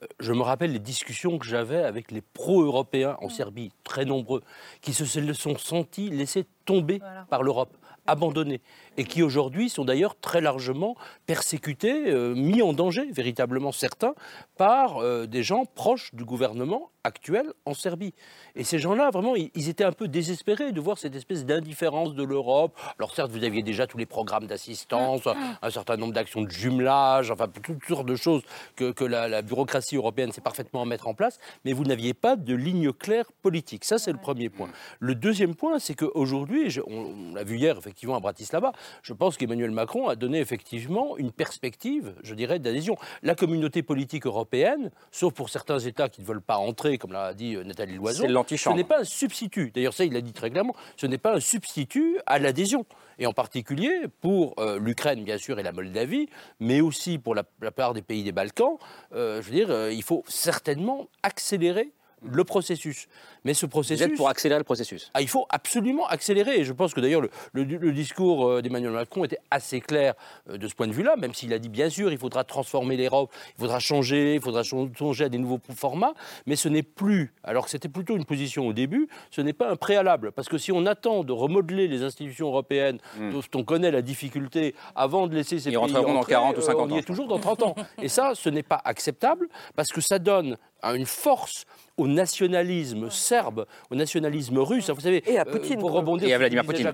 Euh, 0.03 0.07
Je 0.21 0.33
me 0.33 0.41
rappelle 0.41 0.73
les 0.73 0.79
discussions 0.79 1.37
que 1.39 1.45
j'avais 1.45 1.85
avec 1.85 2.11
les 2.11 2.23
pro-européens 2.23 3.19
en 3.21 3.29
Serbie, 3.29 3.73
très 3.85 4.07
nombreux, 4.07 4.43
qui 4.81 4.95
se 4.95 5.05
sont 5.35 5.59
sentis 5.59 6.09
laissés 6.09 6.47
tomber 6.65 7.03
par 7.29 7.43
l'Europe, 7.43 7.77
abandonnés, 8.07 8.63
et 8.97 9.05
qui 9.05 9.23
aujourd'hui 9.23 9.69
sont 9.69 9.85
d'ailleurs 9.85 10.19
très 10.19 10.41
largement 10.41 10.97
persécutés, 11.27 12.11
euh, 12.11 12.35
mis 12.35 12.63
en 12.63 12.73
danger, 12.73 13.07
véritablement 13.13 13.71
certains, 13.71 14.15
par 14.57 14.97
euh, 14.97 15.27
des 15.27 15.43
gens 15.43 15.67
proches 15.67 16.15
du 16.15 16.25
gouvernement 16.25 16.91
actuel 17.05 17.53
en 17.67 17.75
Serbie. 17.75 18.15
Et 18.57 18.65
ces 18.65 18.79
gens-là, 18.79 19.11
vraiment, 19.11 19.37
ils, 19.37 19.69
étaient 19.69 19.85
un 19.85 19.93
peu 19.93 20.09
désespérés 20.09 20.73
de 20.73 20.81
voir 20.81 20.99
cette 20.99 21.15
espèce 21.15 21.45
d'indifférence 21.45 22.15
de 22.15 22.25
l'Europe. 22.25 22.79
Alors 22.99 23.15
certes, 23.15 23.31
vous 23.31 23.45
aviez 23.45 23.63
déjà 23.63 23.87
tous 23.87 23.99
les 23.99 24.07
programmes 24.07 24.47
d'assistance, 24.47 25.29
un 25.63 25.71
certain 25.71 25.97
nombre 25.97 26.13
d'actions 26.13 26.43
de 26.43 26.51
jumelage, 26.51 27.31
enfin 27.31 27.49
toutes 27.63 27.85
sortes 27.85 28.07
de 28.07 28.17
choses 28.17 28.43
que, 28.77 28.93
que 28.93 29.05
la, 29.05 29.29
la 29.29 29.43
bureaucratie 29.43 29.97
européenne 29.97 30.33
sait 30.33 30.41
parfaitement 30.41 30.85
mettre 30.85 31.07
en 31.07 31.15
place, 31.15 31.39
mais 31.65 31.73
vous 31.73 31.85
n'aviez 31.85 32.15
pas 32.15 32.37
de 32.37 32.55
ligne 32.55 32.93
claire 32.93 33.31
politique. 33.43 33.85
Ça, 33.85 33.99
c'est 33.99 34.13
le 34.13 34.19
premier 34.19 34.49
point. 34.49 34.71
Le 34.99 35.15
deuxième 35.15 35.55
point, 35.55 35.79
c'est 35.79 35.95
qu'aujourd'hui, 35.95 36.77
on, 36.87 37.05
on 37.05 37.35
l'a 37.35 37.45
vu 37.45 37.57
hier 37.59 37.77
effectivement 37.77 38.17
à 38.17 38.21
Bratislava, 38.21 38.73
je 39.03 39.13
pense 39.13 39.37
qu'Emmanuel 39.37 39.71
Macron 39.71 40.09
a 40.09 40.17
donné 40.17 40.39
effectivement 40.39 41.17
une 41.17 41.33
perspective, 41.33 42.15
je 42.23 42.35
dirais, 42.35 42.59
d'adhésion. 42.59 42.97
La 43.23 43.35
communauté 43.35 43.83
politique 43.83 44.27
européenne, 44.27 44.91
sauf 45.11 45.35
pour 45.35 45.51
certains 45.51 45.79
États 45.79 46.09
qui 46.09 46.23
ne 46.23 46.27
veulent 46.27 46.41
pas 46.41 46.57
entrer, 46.57 46.94
comme 46.99 47.13
l'a 47.13 47.35
dit 47.35 47.55
euh, 47.55 47.65
Nathalie 47.65 47.97
Loiseau, 47.97 48.23
C'est 48.23 48.29
ce 48.57 48.77
n'est 48.77 48.85
pas 48.85 49.01
un 49.01 49.05
substitut. 49.05 49.71
D'ailleurs, 49.75 49.95
ça, 49.95 50.05
il 50.05 50.13
l'a 50.13 50.21
dit 50.21 50.33
très 50.33 50.51
clairement. 50.51 50.75
Ce 50.97 51.07
n'est 51.07 51.19
pas 51.19 51.35
un 51.35 51.41
substitut 51.41 52.19
à 52.27 52.39
l'adhésion. 52.39 52.87
Et 53.19 53.27
en 53.27 53.33
particulier 53.33 54.07
pour 54.21 54.55
euh, 54.59 54.79
l'Ukraine, 54.79 55.23
bien 55.25 55.39
sûr, 55.39 55.59
et 55.59 55.63
la 55.63 55.73
Moldavie, 55.73 56.29
mais 56.61 56.81
aussi 56.81 57.19
pour 57.19 57.35
la, 57.35 57.45
la 57.61 57.71
plupart 57.71 57.95
des 57.95 58.03
pays 58.03 58.25
des 58.25 58.33
Balkans. 58.33 58.77
euh, 59.15 59.41
je 59.43 59.51
veux 59.51 59.55
dire, 59.55 59.91
il 59.91 60.03
faut 60.03 60.25
certainement 60.27 61.09
accélérer 61.23 61.93
le 62.23 62.45
processus. 62.45 63.07
Mais 63.45 63.53
ce 63.55 63.67
Vous 63.67 63.71
processus. 63.71 64.01
êtes 64.07 64.17
pour 64.17 64.29
accélérer 64.29 64.59
le 64.59 64.65
processus 64.65 65.11
Ah, 65.15 65.21
il 65.21 65.29
faut 65.29 65.47
absolument 65.51 66.07
accélérer. 66.07 66.61
Et 66.61 66.65
je 66.65 66.73
pense 66.73 66.95
que 66.95 67.01
d'ailleurs, 67.01 67.21
le, 67.21 67.31
le- 67.53 67.65
le 67.65 67.93
discours 67.93 68.47
euh, 68.49 68.63
d'Emmanuel 68.63 68.93
Macron 68.93 69.25
était 69.25 69.39
assez 69.51 69.81
clair 69.81 70.15
euh, 70.49 70.57
de 70.57 70.67
ce 70.69 70.75
point 70.75 70.87
de 70.87 70.93
vue-là, 70.93 71.17
même 71.17 71.35
s'il 71.35 71.53
a 71.53 71.59
dit 71.59 71.69
bien 71.69 71.91
sûr, 71.91 72.11
il 72.13 72.19
faudra 72.19 72.45
transformer 72.45 72.97
l'Europe, 72.97 73.31
il 73.57 73.61
faudra 73.61 73.79
changer, 73.81 74.35
il 74.37 74.41
faudra 74.41 74.65
ch- 74.65 74.89
changer 74.99 75.25
à 75.25 75.29
des 75.29 75.39
nouveaux 75.39 75.61
formats. 75.77 76.15
Mais 76.47 76.57
ce 76.57 76.69
n'est 76.69 76.83
plus, 76.83 77.35
alors 77.43 77.65
que 77.67 77.71
c'était 77.71 77.89
plutôt 77.89 78.17
une 78.17 78.25
position 78.25 78.67
au 78.67 78.73
début, 78.73 79.09
ce 79.31 79.41
n'est 79.41 79.53
pas 79.53 79.71
un 79.71 79.77
préalable. 79.77 80.33
Parce 80.33 80.49
que 80.49 80.57
si 80.59 80.73
on 80.73 80.87
attend 80.87 81.23
de 81.25 81.33
remodeler 81.33 81.87
les 81.89 82.03
institutions 82.03 82.47
européennes, 82.49 82.99
dont 83.19 83.43
on 83.55 83.65
connaît 83.65 83.91
la 83.91 84.03
difficulté, 84.03 84.75
avant 84.97 85.27
de 85.27 85.35
laisser 85.35 85.59
ces 85.59 85.69
Ils 85.69 85.73
pays 85.73 85.77
rentreront 85.77 86.15
dans 86.15 86.21
entrer, 86.21 86.33
40 86.33 86.57
ou 86.57 86.61
euh, 86.61 86.63
50 86.63 86.87
on 86.87 86.89
y 86.91 86.93
ans, 86.95 86.97
est 86.99 87.03
toujours 87.03 87.29
dans 87.29 87.39
30 87.39 87.63
ans. 87.63 87.75
Et 88.01 88.09
ça, 88.09 88.33
ce 88.35 88.49
n'est 88.49 88.63
pas 88.63 88.81
acceptable 88.85 89.49
parce 89.77 89.91
que 89.91 90.01
ça 90.01 90.19
donne 90.19 90.57
une 90.95 91.07
force 91.07 91.65
au 91.97 92.07
nationalisme 92.07 93.09
serbe, 93.35 93.67
au 93.91 93.95
nationalisme 93.97 94.59
russe. 94.59 94.91
Vous 94.91 95.01
savez, 95.01 95.23
Et 95.31 95.39
à 95.39 95.43
euh, 95.43 95.51
Poutine, 95.51 95.79
pour 95.81 95.91
rebondir 95.93 96.29
Et 96.29 96.35
à 96.35 96.39
Vladimir 96.39 96.65
Poutine. 96.65 96.93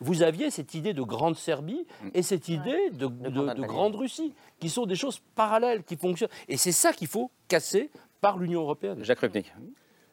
Vous 0.00 0.22
aviez 0.22 0.50
cette 0.50 0.74
idée 0.74 0.92
de 0.92 1.02
grande 1.02 1.36
Serbie 1.36 1.86
Mm. 2.02 2.08
et 2.14 2.22
cette 2.22 2.48
idée 2.48 2.90
de, 2.92 3.06
de- 3.06 3.06
grande 3.06 3.32
de 3.32 3.40
Albanie. 3.50 3.66
grande 3.66 3.94
Russie, 3.96 4.32
qui 4.60 4.68
sont 4.68 4.86
des 4.86 4.94
choses 4.96 5.20
parallèles, 5.34 5.82
qui 5.84 5.96
fonctionnent. 5.96 6.28
Et 6.48 6.56
c'est 6.56 6.72
ça 6.72 6.92
qu'il 6.92 7.08
faut 7.08 7.30
casser 7.48 7.90
par 8.20 8.38
l'Union 8.38 8.60
européenne. 8.62 9.02
Jacques 9.02 9.20
Rupnik. 9.20 9.52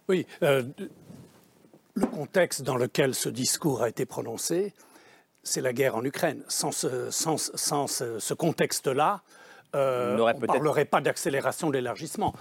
Oui, 0.07 0.26
euh, 0.43 0.63
le 1.95 2.05
contexte 2.05 2.61
dans 2.61 2.78
lequel 2.78 3.13
ce 3.13 3.28
discours 3.30 3.82
a 3.84 3.89
été 3.89 4.05
prononcé, 4.05 4.74
c'est 5.43 5.61
la 5.61 5.74
guerre 5.74 5.95
en 5.95 6.03
Ukraine. 6.05 6.43
Sans 6.47 6.72
ce, 6.72 7.09
sans, 7.11 7.38
sans 7.55 7.88
ce, 7.88 8.20
ce 8.20 8.34
contexte-là, 8.34 9.22
euh, 9.76 10.18
On 10.18 10.39
ne 10.39 10.45
parlerait 10.45 10.86
pas 10.86 11.01
d'accélération 11.01 11.68
de 11.70 11.74
l'élargissement. 11.74 12.34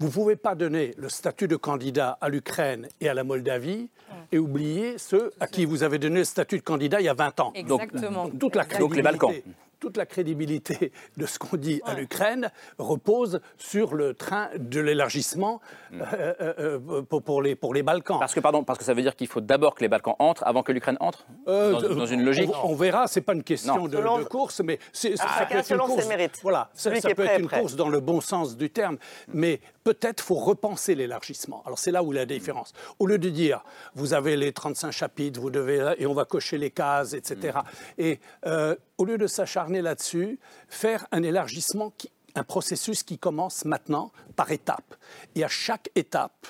Vous 0.00 0.06
ne 0.06 0.12
pouvez 0.12 0.36
pas 0.36 0.54
donner 0.54 0.94
le 0.96 1.08
statut 1.08 1.48
de 1.48 1.56
candidat 1.56 2.18
à 2.20 2.28
l'Ukraine 2.28 2.88
et 3.00 3.08
à 3.08 3.14
la 3.14 3.24
Moldavie 3.24 3.88
et 4.32 4.38
oublier 4.38 4.96
ceux 4.98 5.32
à 5.40 5.46
qui 5.46 5.64
vous 5.64 5.82
avez 5.82 5.98
donné 5.98 6.18
le 6.20 6.24
statut 6.24 6.58
de 6.58 6.62
candidat 6.62 7.00
il 7.00 7.04
y 7.04 7.08
a 7.08 7.14
20 7.14 7.40
ans. 7.40 7.52
Exactement. 7.54 8.28
toute 8.30 8.54
la 8.56 8.64
Donc 8.64 8.94
les 8.94 9.02
crédibilité, 9.02 9.02
Balkans. 9.02 9.34
toute 9.80 9.96
la 9.96 10.06
crédibilité 10.06 10.92
de 11.16 11.26
ce 11.26 11.38
qu'on 11.38 11.56
dit 11.56 11.80
à 11.84 11.94
l'Ukraine 11.94 12.50
repose 12.78 13.40
sur 13.56 13.94
le 13.94 14.14
train 14.14 14.48
de 14.58 14.80
l'élargissement 14.80 15.60
euh, 15.94 16.34
euh, 16.40 16.54
euh, 16.90 17.02
pour, 17.02 17.22
pour 17.22 17.42
les, 17.42 17.54
pour 17.54 17.74
les 17.74 17.82
Balkans. 17.82 18.18
Parce 18.18 18.34
que, 18.34 18.40
pardon, 18.40 18.64
parce 18.64 18.78
que 18.78 18.84
ça 18.84 18.92
veut 18.94 19.02
dire 19.02 19.14
qu'il 19.16 19.26
faut 19.28 19.40
d'abord 19.40 19.74
que 19.74 19.80
les 19.80 19.88
Balkans 19.88 20.16
entrent 20.18 20.42
avant 20.46 20.62
que 20.62 20.72
l'Ukraine 20.72 20.96
entre 21.00 21.24
Euh, 21.48 21.72
dans, 21.80 21.94
dans 21.94 22.06
une 22.06 22.24
logique 22.24 22.50
On, 22.62 22.70
on 22.70 22.74
verra, 22.74 23.06
c'est 23.06 23.20
pas 23.20 23.34
une 23.34 23.44
question 23.44 23.86
de, 23.88 23.96
Selon- 23.96 24.18
de 24.18 24.24
course, 24.24 24.60
mais 24.60 24.78
c'est, 24.92 25.16
ça 25.16 25.24
Ah, 25.28 25.46
peut 25.46 25.54
être 25.54 25.58
une 25.58 25.64
selon 25.64 25.86
ses 25.88 25.92
course. 25.94 26.08
mérites. 26.08 26.38
Voilà, 26.42 26.70
ça, 26.74 26.94
ça 27.00 27.08
peut 27.10 27.14
prêt 27.24 27.34
être 27.34 27.40
une 27.40 27.46
prêt. 27.48 27.60
course 27.60 27.76
dans 27.76 27.88
le 27.88 28.00
bon 28.00 28.20
sens 28.20 28.56
du 28.56 28.70
terme, 28.70 28.98
mais 29.32 29.60
peut-être 29.88 30.20
faut 30.20 30.34
repenser 30.34 30.94
l'élargissement. 30.94 31.62
Alors 31.64 31.78
c'est 31.78 31.90
là 31.90 32.02
où 32.02 32.12
la 32.12 32.26
différence. 32.26 32.74
Au 32.98 33.06
lieu 33.06 33.16
de 33.16 33.30
dire 33.30 33.64
vous 33.94 34.12
avez 34.12 34.36
les 34.36 34.52
35 34.52 34.90
chapitres, 34.90 35.40
vous 35.40 35.48
devez 35.48 35.94
et 35.96 36.04
on 36.06 36.12
va 36.12 36.26
cocher 36.26 36.58
les 36.58 36.70
cases, 36.70 37.14
etc. 37.14 37.60
Et 37.96 38.20
euh, 38.44 38.76
au 38.98 39.06
lieu 39.06 39.16
de 39.16 39.26
s'acharner 39.26 39.80
là-dessus, 39.80 40.38
faire 40.68 41.06
un 41.10 41.22
élargissement, 41.22 41.90
qui, 41.96 42.10
un 42.34 42.44
processus 42.44 43.02
qui 43.02 43.16
commence 43.16 43.64
maintenant 43.64 44.12
par 44.36 44.52
étapes. 44.52 44.94
Et 45.34 45.42
à 45.42 45.48
chaque 45.48 45.88
étape, 45.94 46.46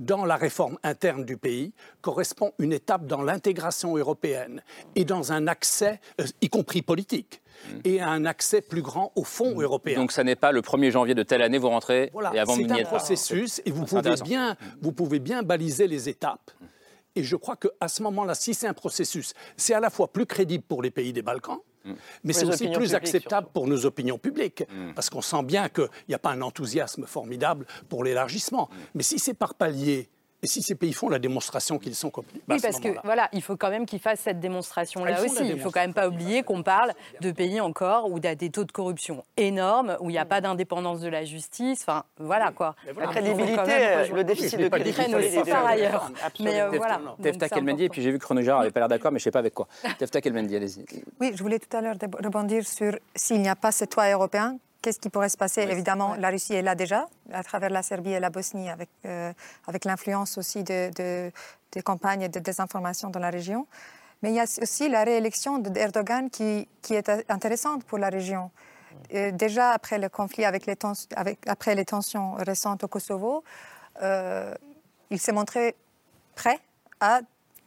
dans 0.00 0.24
la 0.24 0.36
réforme 0.36 0.78
interne 0.82 1.24
du 1.24 1.36
pays 1.36 1.72
correspond 2.00 2.52
une 2.58 2.72
étape 2.72 3.06
dans 3.06 3.22
l'intégration 3.22 3.96
européenne 3.96 4.62
et 4.96 5.04
dans 5.04 5.32
un 5.32 5.46
accès, 5.46 6.00
euh, 6.20 6.24
y 6.40 6.48
compris 6.48 6.82
politique, 6.82 7.42
et 7.84 8.00
un 8.00 8.24
accès 8.24 8.62
plus 8.62 8.80
grand 8.80 9.12
au 9.14 9.24
fonds 9.24 9.60
européen. 9.60 9.96
Donc 9.96 10.12
ça 10.12 10.24
n'est 10.24 10.36
pas 10.36 10.52
le 10.52 10.62
1er 10.62 10.90
janvier 10.90 11.14
de 11.14 11.22
telle 11.22 11.42
année, 11.42 11.58
vous 11.58 11.68
rentrez 11.68 12.08
Voilà, 12.12 12.32
et 12.34 12.38
avant 12.38 12.56
c'est 12.56 12.70
un 12.70 12.84
processus 12.84 13.60
et 13.66 13.70
vous 13.70 13.84
pouvez, 13.84 14.14
bien, 14.24 14.56
vous 14.80 14.92
pouvez 14.92 15.18
bien 15.18 15.42
baliser 15.42 15.86
les 15.86 16.08
étapes. 16.08 16.50
Et 17.16 17.22
je 17.22 17.36
crois 17.36 17.56
qu'à 17.56 17.88
ce 17.88 18.02
moment-là, 18.04 18.34
si 18.34 18.54
c'est 18.54 18.68
un 18.68 18.72
processus, 18.72 19.34
c'est 19.56 19.74
à 19.74 19.80
la 19.80 19.90
fois 19.90 20.10
plus 20.12 20.24
crédible 20.24 20.64
pour 20.64 20.80
les 20.80 20.90
pays 20.90 21.12
des 21.12 21.22
Balkans, 21.22 21.58
Mais 22.24 22.32
c'est 22.32 22.46
aussi 22.46 22.68
plus 22.68 22.94
acceptable 22.94 23.48
pour 23.52 23.66
nos 23.66 23.86
opinions 23.86 24.18
publiques, 24.18 24.64
parce 24.94 25.10
qu'on 25.10 25.22
sent 25.22 25.42
bien 25.42 25.68
qu'il 25.68 25.88
n'y 26.08 26.14
a 26.14 26.18
pas 26.18 26.30
un 26.30 26.42
enthousiasme 26.42 27.06
formidable 27.06 27.66
pour 27.88 28.04
l'élargissement. 28.04 28.68
Mais 28.94 29.02
si 29.02 29.18
c'est 29.18 29.34
par 29.34 29.54
palier, 29.54 30.08
et 30.42 30.46
si 30.46 30.62
ces 30.62 30.74
pays 30.74 30.92
font 30.92 31.08
la 31.08 31.18
démonstration 31.18 31.78
qu'ils 31.78 31.94
sont 31.94 32.10
complices 32.10 32.42
Oui, 32.48 32.58
parce 32.60 32.80
que 32.80 32.88
voilà, 33.04 33.28
il 33.32 33.42
faut 33.42 33.56
quand 33.56 33.70
même 33.70 33.86
qu'ils 33.86 33.98
fassent 33.98 34.20
cette 34.20 34.40
démonstration-là 34.40 35.22
aussi. 35.22 35.42
Il 35.42 35.56
ne 35.56 35.60
faut 35.60 35.70
quand 35.70 35.80
même 35.80 35.94
pas 35.94 36.08
oublier 36.08 36.42
qu'on 36.42 36.62
parle 36.62 36.92
de 37.20 37.30
pays 37.30 37.60
encore 37.60 38.10
où 38.10 38.18
il 38.18 38.24
y 38.24 38.28
a 38.28 38.34
des 38.34 38.50
taux 38.50 38.64
de 38.64 38.72
corruption 38.72 39.24
énormes, 39.36 39.96
où 40.00 40.08
il 40.08 40.14
n'y 40.14 40.18
a 40.18 40.24
pas 40.24 40.40
d'indépendance 40.40 41.00
de 41.00 41.08
la 41.08 41.24
justice. 41.24 41.82
Enfin, 41.82 42.04
voilà 42.18 42.52
quoi. 42.52 42.74
La 42.96 43.08
crédibilité, 43.08 44.06
le 44.14 44.24
déficit 44.24 44.58
de 44.58 44.68
crédibilité 44.68 45.14
aussi 45.14 45.50
par 45.50 45.66
ailleurs. 45.66 46.10
Mais 46.40 46.60
euh, 46.60 46.70
voilà. 46.70 47.00
Tefta 47.22 47.48
Kelmendi, 47.48 47.84
et 47.84 47.88
puis 47.88 48.02
j'ai 48.02 48.10
vu 48.10 48.18
que 48.18 48.24
Chronojar 48.24 48.58
n'avait 48.58 48.70
pas 48.70 48.80
l'air 48.80 48.88
d'accord, 48.88 49.12
mais 49.12 49.18
je 49.18 49.22
ne 49.22 49.24
sais 49.24 49.30
pas 49.30 49.40
avec 49.40 49.54
quoi. 49.54 49.68
Tefta 49.98 50.20
Kelmendi, 50.20 50.56
allez-y. 50.56 50.84
Oui, 51.20 51.32
je 51.34 51.42
voulais 51.42 51.58
tout 51.58 51.76
à 51.76 51.80
l'heure 51.80 51.96
rebondir 52.22 52.66
sur 52.66 52.98
s'il 53.14 53.42
n'y 53.42 53.48
a 53.48 53.56
pas 53.56 53.72
ce 53.72 53.84
toit 53.84 54.10
européen, 54.10 54.58
Qu'est-ce 54.82 54.98
qui 54.98 55.10
pourrait 55.10 55.28
se 55.28 55.36
passer 55.36 55.62
Évidemment, 55.62 56.14
la 56.14 56.30
Russie 56.30 56.54
est 56.54 56.62
là 56.62 56.74
déjà, 56.74 57.06
à 57.32 57.42
travers 57.42 57.68
la 57.68 57.82
Serbie 57.82 58.12
et 58.12 58.20
la 58.20 58.30
Bosnie, 58.30 58.70
avec, 58.70 58.88
euh, 59.04 59.32
avec 59.66 59.84
l'influence 59.84 60.38
aussi 60.38 60.64
de, 60.64 60.90
des 61.72 61.82
campagnes 61.82 62.28
de 62.28 62.38
désinformation 62.38 63.10
dans 63.10 63.20
la 63.20 63.30
région. 63.30 63.66
Mais 64.22 64.30
il 64.30 64.36
y 64.36 64.40
a 64.40 64.44
aussi 64.44 64.88
la 64.88 65.04
réélection 65.04 65.58
d'Erdogan 65.58 66.30
qui, 66.30 66.66
qui 66.82 66.94
est 66.94 67.10
intéressante 67.28 67.84
pour 67.84 67.98
la 67.98 68.08
région. 68.08 68.50
Euh, 69.14 69.30
déjà 69.32 69.70
après 69.70 69.98
le 69.98 70.08
conflit, 70.08 70.44
avec 70.44 70.66
les, 70.66 70.76
avec, 71.14 71.38
après 71.46 71.74
les 71.74 71.84
tensions 71.84 72.34
récentes 72.34 72.84
au 72.84 72.88
Kosovo, 72.88 73.44
euh, 74.02 74.54
il 75.10 75.20
s'est 75.20 75.32
montré 75.32 75.74
prêt 76.34 76.58
à 77.00 77.20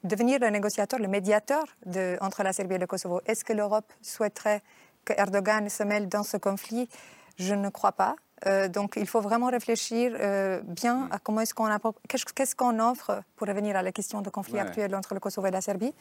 devenir 0.03 0.39
le 0.39 0.49
négociateur, 0.49 0.99
le 0.99 1.07
médiateur 1.07 1.63
de, 1.85 2.17
entre 2.21 2.43
la 2.43 2.53
Serbie 2.53 2.75
et 2.75 2.79
le 2.79 2.87
Kosovo. 2.87 3.21
Est-ce 3.25 3.43
que 3.45 3.53
l'Europe 3.53 3.91
souhaiterait 4.01 4.61
que 5.05 5.13
Erdogan 5.17 5.69
se 5.69 5.83
mêle 5.83 6.07
dans 6.07 6.23
ce 6.23 6.37
conflit, 6.37 6.89
je 7.37 7.53
ne 7.53 7.69
crois 7.69 7.91
pas. 7.91 8.15
Euh, 8.45 8.67
donc 8.67 8.95
il 8.97 9.07
faut 9.07 9.21
vraiment 9.21 9.47
réfléchir 9.47 10.13
euh, 10.19 10.61
bien 10.63 11.07
à 11.11 11.19
comment 11.19 11.41
est-ce 11.41 11.53
qu'on 11.53 11.69
qu'est-ce 12.09 12.55
qu'on 12.55 12.79
offre 12.79 13.21
pour 13.35 13.47
revenir 13.47 13.75
à 13.77 13.83
la 13.83 13.91
question 13.91 14.21
de 14.21 14.29
conflit 14.29 14.59
actuel 14.59 14.93
entre 14.95 15.13
le 15.13 15.19
Kosovo 15.19 15.47
et 15.47 15.51
la 15.51 15.61
Serbie. 15.61 15.93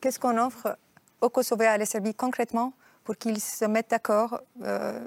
Qu'est-ce 0.00 0.18
qu'on 0.18 0.38
offre 0.38 0.78
au 1.20 1.28
Kosovo 1.28 1.62
et 1.62 1.66
à 1.66 1.76
la 1.76 1.84
Serbie 1.84 2.14
concrètement 2.14 2.72
pour 3.02 3.16
qu'ils 3.16 3.40
se 3.40 3.66
mettent 3.66 3.90
d'accord 3.90 4.40
euh, 4.62 4.98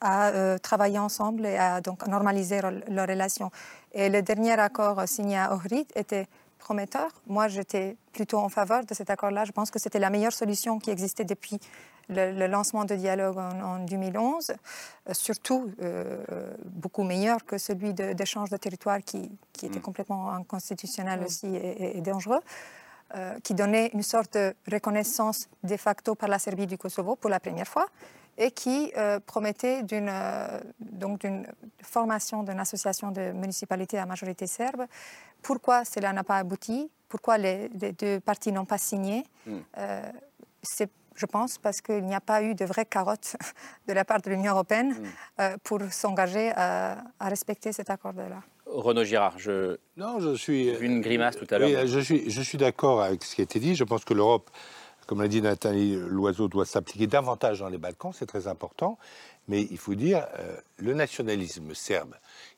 à 0.00 0.58
travailler 0.60 0.98
ensemble 0.98 1.46
et 1.46 1.56
à 1.56 1.80
donc 1.80 2.06
normaliser 2.06 2.60
leurs 2.60 3.08
relations. 3.08 3.50
Et 3.92 4.08
le 4.08 4.22
dernier 4.22 4.52
accord 4.52 5.02
signé 5.06 5.36
à 5.36 5.52
Ohrid 5.52 5.86
était 5.94 6.26
prometteur. 6.62 7.10
Moi, 7.26 7.48
j'étais 7.48 7.96
plutôt 8.12 8.38
en 8.38 8.48
faveur 8.48 8.84
de 8.84 8.94
cet 8.94 9.10
accord-là. 9.10 9.44
Je 9.44 9.52
pense 9.52 9.70
que 9.70 9.78
c'était 9.78 9.98
la 9.98 10.10
meilleure 10.10 10.32
solution 10.32 10.78
qui 10.78 10.90
existait 10.90 11.24
depuis 11.24 11.58
le, 12.08 12.46
lancement 12.46 12.84
de 12.84 12.94
dialogue 12.94 13.38
en, 13.38 13.78
2011, 13.84 14.50
euh, 14.50 15.14
surtout 15.14 15.70
euh, 15.80 16.22
beaucoup 16.64 17.02
meilleur 17.02 17.44
que 17.44 17.58
celui 17.58 17.92
d'échange 17.94 18.50
de, 18.50 18.56
territoire 18.56 19.00
qui, 19.00 19.30
était 19.62 19.78
mm. 19.78 19.82
complètement 19.82 20.30
inconstitutionnel 20.32 21.20
mm. 21.20 21.24
aussi 21.24 21.48
et, 21.54 22.00
dangereux. 22.00 22.40
Euh, 23.14 23.38
qui 23.44 23.52
donnait 23.52 23.90
une 23.92 24.02
sorte 24.02 24.38
de 24.38 24.54
reconnaissance 24.72 25.46
de 25.62 25.76
facto 25.76 26.14
par 26.14 26.30
la 26.30 26.38
Serbie 26.38 26.66
du 26.66 26.78
Kosovo 26.78 27.14
pour 27.14 27.28
la 27.28 27.40
première 27.40 27.68
fois 27.68 27.86
et 28.38 28.50
qui 28.50 28.90
promettait 29.26 29.82
d'une 29.82 30.10
donc 30.80 31.20
d'une 31.20 31.46
formation 31.82 32.42
d'une 32.42 32.58
association 32.58 33.10
de 33.10 33.32
municipalités 33.32 33.98
à 33.98 34.06
majorité 34.06 34.46
serbe 34.46 34.86
pourquoi 35.42 35.84
cela 35.84 36.12
n'a 36.12 36.24
pas 36.24 36.36
abouti? 36.38 36.90
Pourquoi 37.08 37.36
les, 37.38 37.68
deux 37.68 38.20
parties 38.20 38.52
n'ont 38.52 38.64
pas 38.64 38.78
signé? 38.78 39.24
Hmm. 39.46 39.58
euh, 39.78 40.02
C'est 40.62 40.90
je 41.14 41.26
pense, 41.26 41.58
parce 41.58 41.80
qu'il 41.80 42.04
n'y 42.04 42.14
a 42.14 42.20
pas 42.20 42.42
eu 42.42 42.54
de 42.54 42.64
vraie 42.64 42.86
carotte 42.86 43.36
de 43.86 43.92
la 43.92 44.04
part 44.04 44.20
de 44.22 44.30
l'Union 44.30 44.52
européenne 44.52 44.92
hmm. 44.92 45.06
euh, 45.40 45.56
pour 45.62 45.80
s'engager 45.90 46.52
à, 46.56 47.04
respecter 47.20 47.72
cet 47.72 47.90
accord-là. 47.90 48.42
Renaud 48.66 49.04
Girard, 49.04 49.38
je... 49.38 49.76
Non, 49.96 50.20
je 50.20 50.34
suis... 50.34 50.70
une 50.80 51.00
grimace 51.00 51.36
tout 51.36 51.46
à 51.50 51.58
l'heure. 51.58 51.86
je 51.86 52.00
suis, 52.00 52.30
je 52.30 52.42
suis 52.42 52.56
d'accord 52.56 53.02
avec 53.02 53.22
ce 53.24 53.34
qui 53.34 53.42
a 53.42 53.44
été 53.44 53.60
dit. 53.60 53.74
Je 53.74 53.84
pense 53.84 54.04
que 54.04 54.14
l'Europe, 54.14 54.50
comme 55.06 55.20
l'a 55.20 55.28
dit 55.28 55.42
Nathalie 55.42 55.96
Loiseau, 55.96 56.48
doit 56.48 56.64
s'appliquer 56.64 57.06
davantage 57.06 57.58
dans 57.58 57.68
les 57.68 57.76
Balkans, 57.76 58.12
c'est 58.14 58.26
très 58.26 58.46
important. 58.48 58.98
Mais 59.48 59.66
il 59.70 59.78
faut 59.78 59.94
dire, 59.94 60.26
euh, 60.38 60.56
le 60.76 60.94
nationalisme 60.94 61.74
serbe, 61.74 62.14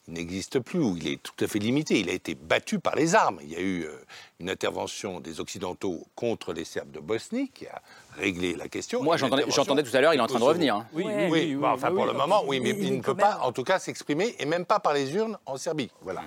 n'existe 0.09 0.59
plus, 0.59 0.79
ou 0.81 0.97
il 0.97 1.09
est 1.09 1.23
tout 1.23 1.45
à 1.45 1.47
fait 1.47 1.59
limité. 1.59 1.99
Il 2.01 2.11
a 2.11 2.13
été 2.13 2.35
battu 2.35 2.79
par 2.79 2.95
les 2.95 3.15
armes. 3.15 3.39
Il 3.43 3.51
y 3.51 3.57
a 3.57 3.61
eu 3.61 3.83
euh, 3.85 3.97
une 4.41 4.51
intervention 4.51 5.21
des 5.21 5.41
Occidentaux 5.41 6.07
contre 6.15 6.53
les 6.53 6.65
Serbes 6.65 6.91
de 6.91 7.01
Bosnie 7.01 7.51
qui 7.51 7.67
a 7.67 7.81
réglé 8.17 8.55
la 8.55 8.69
question. 8.69 9.03
Moi, 9.03 9.17
j'entendais 9.17 9.83
tout 9.83 9.97
à 9.97 10.01
l'heure, 10.01 10.15
il 10.15 10.19
est 10.19 10.21
en 10.21 10.27
train 10.27 10.39
de 10.39 10.45
revenir. 10.45 10.77
Hein. 10.77 10.87
Oui, 10.93 11.05
oui, 11.07 11.55
oui, 11.57 11.59
enfin, 11.65 11.91
pour 11.91 12.07
le 12.07 12.13
moment, 12.13 12.43
oui, 12.47 12.61
mais 12.61 12.71
il, 12.71 12.97
ne 12.97 13.01
peut 13.01 13.15
pas, 13.15 13.41
en 13.43 13.53
tout 13.53 13.65
cas, 13.65 13.79
s'exprimer, 13.79 14.35
et 14.39 14.47
même 14.47 14.65
pas 14.65 14.79
par 14.79 14.93
les 14.93 15.15
urnes 15.15 15.39
en 15.47 15.57
Serbie. 15.57 15.91
Voilà. 16.03 16.23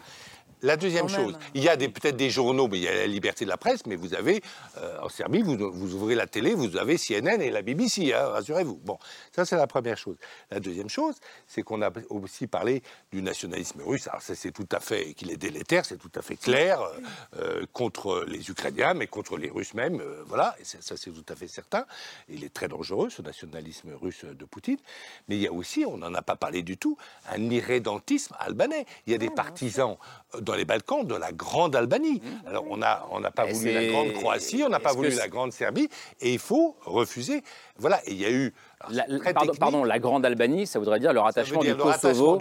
La 0.64 0.76
deuxième 0.76 1.08
chose, 1.08 1.38
il 1.54 1.64
y 1.64 1.70
a 1.70 1.78
peut-être 1.78 2.16
des 2.16 2.32
journaux, 2.32 2.68
mais 2.68 2.80
il 2.80 2.84
y 2.84 2.88
a 2.88 2.96
la 2.96 3.08
liberté 3.08 3.46
de 3.46 3.50
la 3.50 3.58
presse, 3.58 3.86
mais 3.86 3.96
vous 3.96 4.16
avez, 4.16 4.42
euh, 4.78 5.02
en 5.02 5.10
Serbie, 5.10 5.44
vous, 5.44 5.56
ouvrez 5.94 6.16
la 6.16 6.26
télé, 6.26 6.56
vous 6.56 6.78
avez 6.78 6.98
CNN 6.98 7.42
et 7.42 7.52
la 7.52 7.62
BBC, 7.62 8.12
hein, 8.14 8.30
rassurez-vous. 8.30 8.80
Bon, 8.84 8.98
ça 9.36 9.46
c'est 9.46 9.56
la 9.56 9.68
première 9.68 9.98
chose. 9.98 10.16
La 10.50 10.60
deuxième 10.60 10.90
chose, 10.90 11.16
c'est 11.46 11.62
qu'on 11.62 11.84
a 11.84 11.92
aussi 12.10 12.48
parlé 12.48 12.82
du 13.12 13.22
nationalisme 13.22 13.82
russe. 13.84 14.08
Alors 14.08 14.24
ça 14.24 14.34
c'est 14.34 14.52
tout 14.52 14.68
à 14.72 14.80
fait, 14.80 15.14
qu'il 15.14 15.32
est 15.32 15.38
délétère, 15.38 15.86
c'est 15.86 15.98
tout 15.98 16.12
à 16.16 16.24
fait 16.24 16.38
clair, 16.38 16.82
euh, 16.82 17.00
euh, 17.40 17.66
contre 17.72 18.26
les 18.28 18.50
Ukrainiens, 18.50 18.96
mais 18.96 19.06
contre 19.06 19.38
les 19.38 19.50
Russes 19.50 19.76
même, 19.76 20.02
voilà, 20.26 20.56
et 20.60 20.64
ça 20.64 20.98
c'est 20.98 21.12
tout 21.12 21.26
à 21.30 21.36
fait 21.36 21.48
certain. 21.48 21.86
Il 22.30 22.44
est 22.44 22.54
très 22.54 22.68
dangereux, 22.68 23.12
ce 23.12 23.22
nationalisme 23.22 23.92
russe 24.02 24.26
de 24.26 24.46
Poutine. 24.46 24.78
Mais 25.28 25.36
il 25.36 25.42
y 25.42 25.48
a 25.48 25.54
aussi, 25.54 25.86
on 25.86 25.98
n'en 25.98 26.14
a 26.16 26.24
pas 26.24 26.36
parlé 26.36 26.64
du 26.64 26.78
tout, 26.78 26.98
un 27.30 27.50
irrédentisme 27.50 28.36
albanais. 28.40 28.86
Il 29.06 29.12
y 29.12 29.16
a 29.16 29.20
des 29.20 29.30
partisans 29.30 29.98
dans 30.48 30.56
les 30.56 30.66
Balkans 30.66 31.06
de 31.06 31.16
la 31.16 31.32
Grande 31.32 31.76
Albanie. 31.76 32.22
Mmh. 32.24 32.48
Alors 32.48 32.66
on 32.70 32.78
n'a 32.78 33.06
on 33.12 33.22
pas 33.22 33.46
voulu 33.46 33.72
la 33.72 33.86
Grande 33.86 34.14
Croatie, 34.14 34.64
on 34.66 34.70
n'a 34.70 34.80
pas 34.80 34.94
voulu 34.94 35.12
la 35.12 35.28
Grande 35.28 35.54
Serbie, 35.54 35.90
et 36.22 36.34
il 36.34 36.40
faut 36.40 36.76
refuser. 36.82 37.44
Voilà, 37.78 38.02
et 38.06 38.12
il 38.12 38.18
y 38.18 38.26
a 38.26 38.32
eu... 38.32 38.54
La, 38.92 39.06
pardon, 39.60 39.84
la 39.84 39.98
Grande 39.98 40.26
Albanie, 40.26 40.68
ça 40.68 40.78
voudrait 40.78 41.00
dire 41.00 41.12
le 41.12 41.20
rattachement, 41.20 41.62
du, 41.62 41.76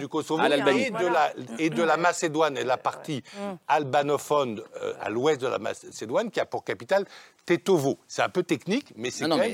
Kosovo 0.07 0.39
à 0.39 0.47
l'Albanie. 0.47 0.83
Et, 0.83 0.91
de 0.91 1.07
la, 1.07 1.33
et 1.57 1.69
de 1.71 1.81
la 1.81 1.97
Macédoine, 1.97 2.57
et 2.57 2.63
la 2.63 2.77
partie 2.77 3.23
mmh. 3.33 3.39
albanophone 3.67 4.61
euh, 4.81 4.93
à 5.01 5.09
l'ouest 5.09 5.41
de 5.41 5.47
la 5.47 5.57
Macédoine, 5.57 6.29
qui 6.29 6.39
a 6.39 6.45
pour 6.45 6.63
capitale 6.63 7.05
Tetovo. 7.47 7.97
C'est 8.07 8.21
un 8.21 8.29
peu 8.29 8.43
technique, 8.43 8.93
mais 8.95 9.09
c'est 9.09 9.27
quand, 9.27 9.37
même 9.37 9.53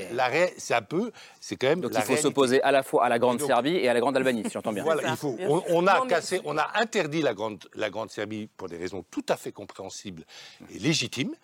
c'est 0.58 0.74
un 0.74 0.82
peu, 0.82 1.10
c'est 1.40 1.56
quand 1.56 1.68
même. 1.68 1.80
Donc 1.80 1.92
il 1.94 2.02
faut 2.02 2.16
s'opposer 2.16 2.62
à 2.62 2.70
la 2.70 2.82
fois 2.82 3.06
à 3.06 3.08
la 3.08 3.18
Grande 3.18 3.40
Serbie 3.40 3.76
et 3.76 3.88
à 3.88 3.94
la 3.94 4.00
Grande 4.00 4.16
Albanie, 4.18 4.42
si 4.44 4.50
j'entends 4.50 4.72
bien. 4.72 4.84
Voilà, 4.84 5.08
il 5.08 5.16
faut. 5.16 5.36
On, 5.70 5.86
a 5.86 6.06
cassé, 6.06 6.40
on 6.44 6.58
a 6.58 6.70
interdit 6.74 7.22
la 7.22 7.32
Grande, 7.32 7.64
la 7.74 7.88
Grande 7.88 8.10
Serbie 8.10 8.48
pour 8.56 8.68
des 8.68 8.76
raisons 8.76 9.04
tout 9.10 9.24
à 9.28 9.36
fait 9.36 9.52
compréhensibles 9.52 10.24
et 10.74 10.78
légitimes. 10.78 11.34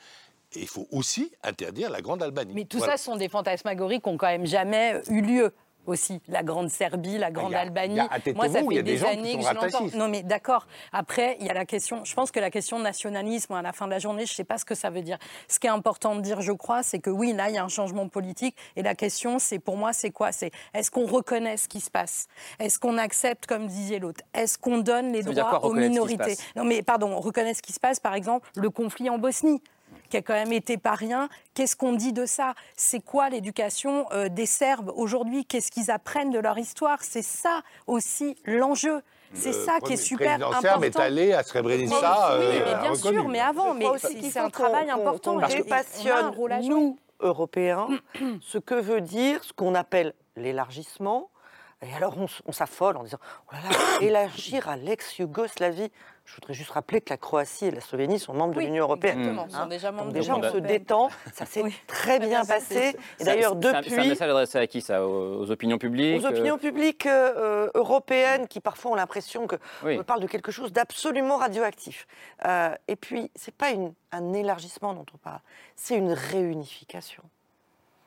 Et 0.56 0.60
il 0.60 0.68
faut 0.68 0.88
aussi 0.90 1.30
interdire 1.44 1.90
la 1.90 2.00
Grande 2.00 2.22
Albanie. 2.22 2.54
Mais 2.54 2.64
tout 2.64 2.80
ça 2.80 2.96
sont 2.96 3.16
des 3.16 3.28
fantasmagories 3.28 4.00
qui 4.00 4.08
n'ont 4.08 4.16
quand 4.16 4.26
même 4.26 4.46
jamais 4.46 5.00
eu 5.08 5.20
lieu 5.20 5.52
aussi, 5.86 6.20
la 6.28 6.42
Grande 6.42 6.68
Serbie, 6.68 7.18
la 7.18 7.30
Grande 7.30 7.54
Albanie. 7.54 8.00
Moi, 8.34 8.48
ça 8.48 8.62
fait 8.62 8.82
des, 8.82 9.04
années 9.04 9.36
que 9.36 9.42
je 9.42 9.54
l'entends. 9.54 9.96
Non, 9.96 10.08
mais 10.08 10.22
d'accord. 10.22 10.66
Après, 10.92 11.36
il 11.40 11.46
y 11.46 11.50
a 11.50 11.54
la 11.54 11.64
question. 11.64 12.04
Je 12.04 12.14
pense 12.14 12.30
que 12.30 12.40
la 12.40 12.50
question 12.50 12.78
nationalisme, 12.78 13.54
à 13.54 13.62
la 13.62 13.72
fin 13.72 13.86
de 13.86 13.90
la 13.90 13.98
journée, 13.98 14.26
je 14.26 14.32
ne 14.32 14.36
sais 14.36 14.44
pas 14.44 14.58
ce 14.58 14.64
que 14.64 14.74
ça 14.74 14.90
veut 14.90 15.02
dire. 15.02 15.18
Ce 15.48 15.58
qui 15.58 15.66
est 15.66 15.70
important 15.70 16.14
de 16.14 16.20
dire, 16.20 16.40
je 16.42 16.52
crois, 16.52 16.82
c'est 16.82 16.98
que 16.98 17.10
oui, 17.10 17.32
là, 17.32 17.48
il 17.48 17.54
y 17.54 17.58
a 17.58 17.64
un 17.64 17.68
changement 17.68 18.08
politique. 18.08 18.56
Et 18.76 18.82
la 18.82 18.94
question, 18.94 19.38
c'est 19.38 19.58
pour 19.58 19.76
moi, 19.76 19.92
c'est 19.92 20.10
quoi? 20.10 20.32
C'est 20.32 20.50
est-ce 20.74 20.90
qu'on 20.90 21.06
reconnaît 21.06 21.56
ce 21.56 21.68
qui 21.68 21.80
se 21.80 21.90
passe? 21.90 22.28
Est-ce 22.58 22.78
qu'on 22.78 22.98
accepte, 22.98 23.46
comme 23.46 23.66
disait 23.66 23.98
l'autre? 23.98 24.22
Est-ce 24.34 24.58
qu'on 24.58 24.78
donne 24.78 25.12
les 25.12 25.22
droits 25.22 25.64
aux 25.64 25.72
minorités? 25.72 26.36
Non, 26.56 26.64
mais 26.64 26.82
pardon, 26.82 27.12
on 27.12 27.20
reconnaît 27.20 27.54
ce 27.54 27.62
qui 27.62 27.72
se 27.72 27.80
passe, 27.80 28.00
par 28.00 28.14
exemple, 28.14 28.50
le 28.56 28.70
conflit 28.70 29.08
en 29.08 29.18
Bosnie 29.18 29.62
qui 30.10 30.18
a 30.18 30.22
quand 30.22 30.34
même 30.34 30.52
été 30.52 30.76
pas 30.76 30.94
rien. 30.94 31.28
Qu'est-ce 31.54 31.76
qu'on 31.76 31.94
dit 31.94 32.12
de 32.12 32.26
ça? 32.26 32.54
C'est 32.76 33.00
quoi 33.00 33.30
l'éducation 33.30 34.06
euh, 34.12 34.28
des 34.28 34.46
Serbes 34.46 34.92
aujourd'hui? 34.94 35.46
Qu'est-ce 35.46 35.70
qu'ils 35.70 35.90
apprennent 35.90 36.30
de 36.30 36.38
leur 36.38 36.58
histoire? 36.58 36.98
C'est 37.02 37.22
ça 37.22 37.62
aussi 37.86 38.36
l'enjeu. 38.44 39.00
C'est 39.32 39.52
ça 39.52 39.78
qui 39.80 39.92
est 39.92 39.96
super 39.96 40.34
important. 40.34 40.56
Le 40.56 40.62
serbe 40.62 40.84
est 40.84 40.98
allé 40.98 41.32
à 41.32 41.42
Srebrenica. 41.42 42.36
oui, 42.38 42.60
mais 42.64 42.80
bien 42.80 42.94
sûr, 42.94 43.28
mais 43.28 43.40
avant, 43.40 43.74
mais 43.74 43.86
c'est 43.98 44.40
un 44.40 44.50
travail 44.50 44.90
important. 44.90 45.38
Que 45.38 45.62
passionne, 45.62 46.32
nous, 46.64 46.98
Européens, 47.20 47.88
ce 48.42 48.58
que 48.58 48.74
veut 48.74 49.00
dire 49.00 49.42
ce 49.44 49.52
qu'on 49.52 49.74
appelle 49.74 50.14
l'élargissement. 50.36 51.30
Et 51.82 51.94
alors 51.94 52.14
on, 52.44 52.52
s'affole 52.52 52.98
en 52.98 53.04
disant, 53.04 53.18
oh 53.48 53.54
là 53.54 53.70
là, 53.70 53.76
élargir 54.02 54.68
à 54.68 54.76
l'ex-Yougoslavie. 54.76 55.90
Je 56.30 56.36
voudrais 56.36 56.54
juste 56.54 56.70
rappeler 56.70 57.00
que 57.00 57.10
la 57.10 57.16
Croatie 57.16 57.66
et 57.66 57.70
la 57.72 57.80
Slovénie 57.80 58.20
sont 58.20 58.32
membres 58.32 58.54
de 58.54 58.60
l'Union 58.60 58.84
européenne. 58.84 59.18
Exactement, 59.18 59.48
sont 59.48 59.56
hein 59.56 59.66
déjà 59.66 59.90
membres 59.90 60.04
Donc 60.04 60.12
déjà, 60.12 60.36
on 60.36 60.42
se 60.42 60.58
détend, 60.58 61.10
ça 61.32 61.44
s'est 61.44 61.64
très 61.88 62.20
bien 62.20 62.44
passé. 62.44 62.96
Et 63.18 63.24
d'ailleurs, 63.24 63.56
depuis... 63.56 63.90
C'est 63.90 63.98
un 63.98 64.06
message 64.06 64.30
adressé 64.30 64.58
à 64.58 64.66
qui, 64.68 64.80
ça 64.80 65.04
aux, 65.04 65.50
opinions 65.50 65.78
publiques 65.78 66.22
Aux 66.22 66.26
opinions 66.26 66.54
euh 66.54 66.58
publiques 66.58 67.06
euh, 67.06 67.68
européennes 67.74 68.46
qui 68.46 68.60
parfois 68.60 68.92
ont 68.92 68.94
l'impression 68.94 69.48
qu'on 69.48 70.04
parle 70.04 70.20
de 70.20 70.28
quelque 70.28 70.52
chose 70.52 70.72
d'absolument 70.72 71.36
radioactif. 71.36 72.06
Euh, 72.46 72.76
et 72.86 72.94
puis, 72.94 73.32
ce 73.34 73.50
n'est 73.50 73.56
pas 73.58 73.70
une, 73.70 73.92
un 74.12 74.32
élargissement 74.32 74.94
dont 74.94 75.06
on 75.12 75.18
parle, 75.18 75.40
c'est 75.74 75.96
une 75.96 76.12
réunification. 76.12 77.24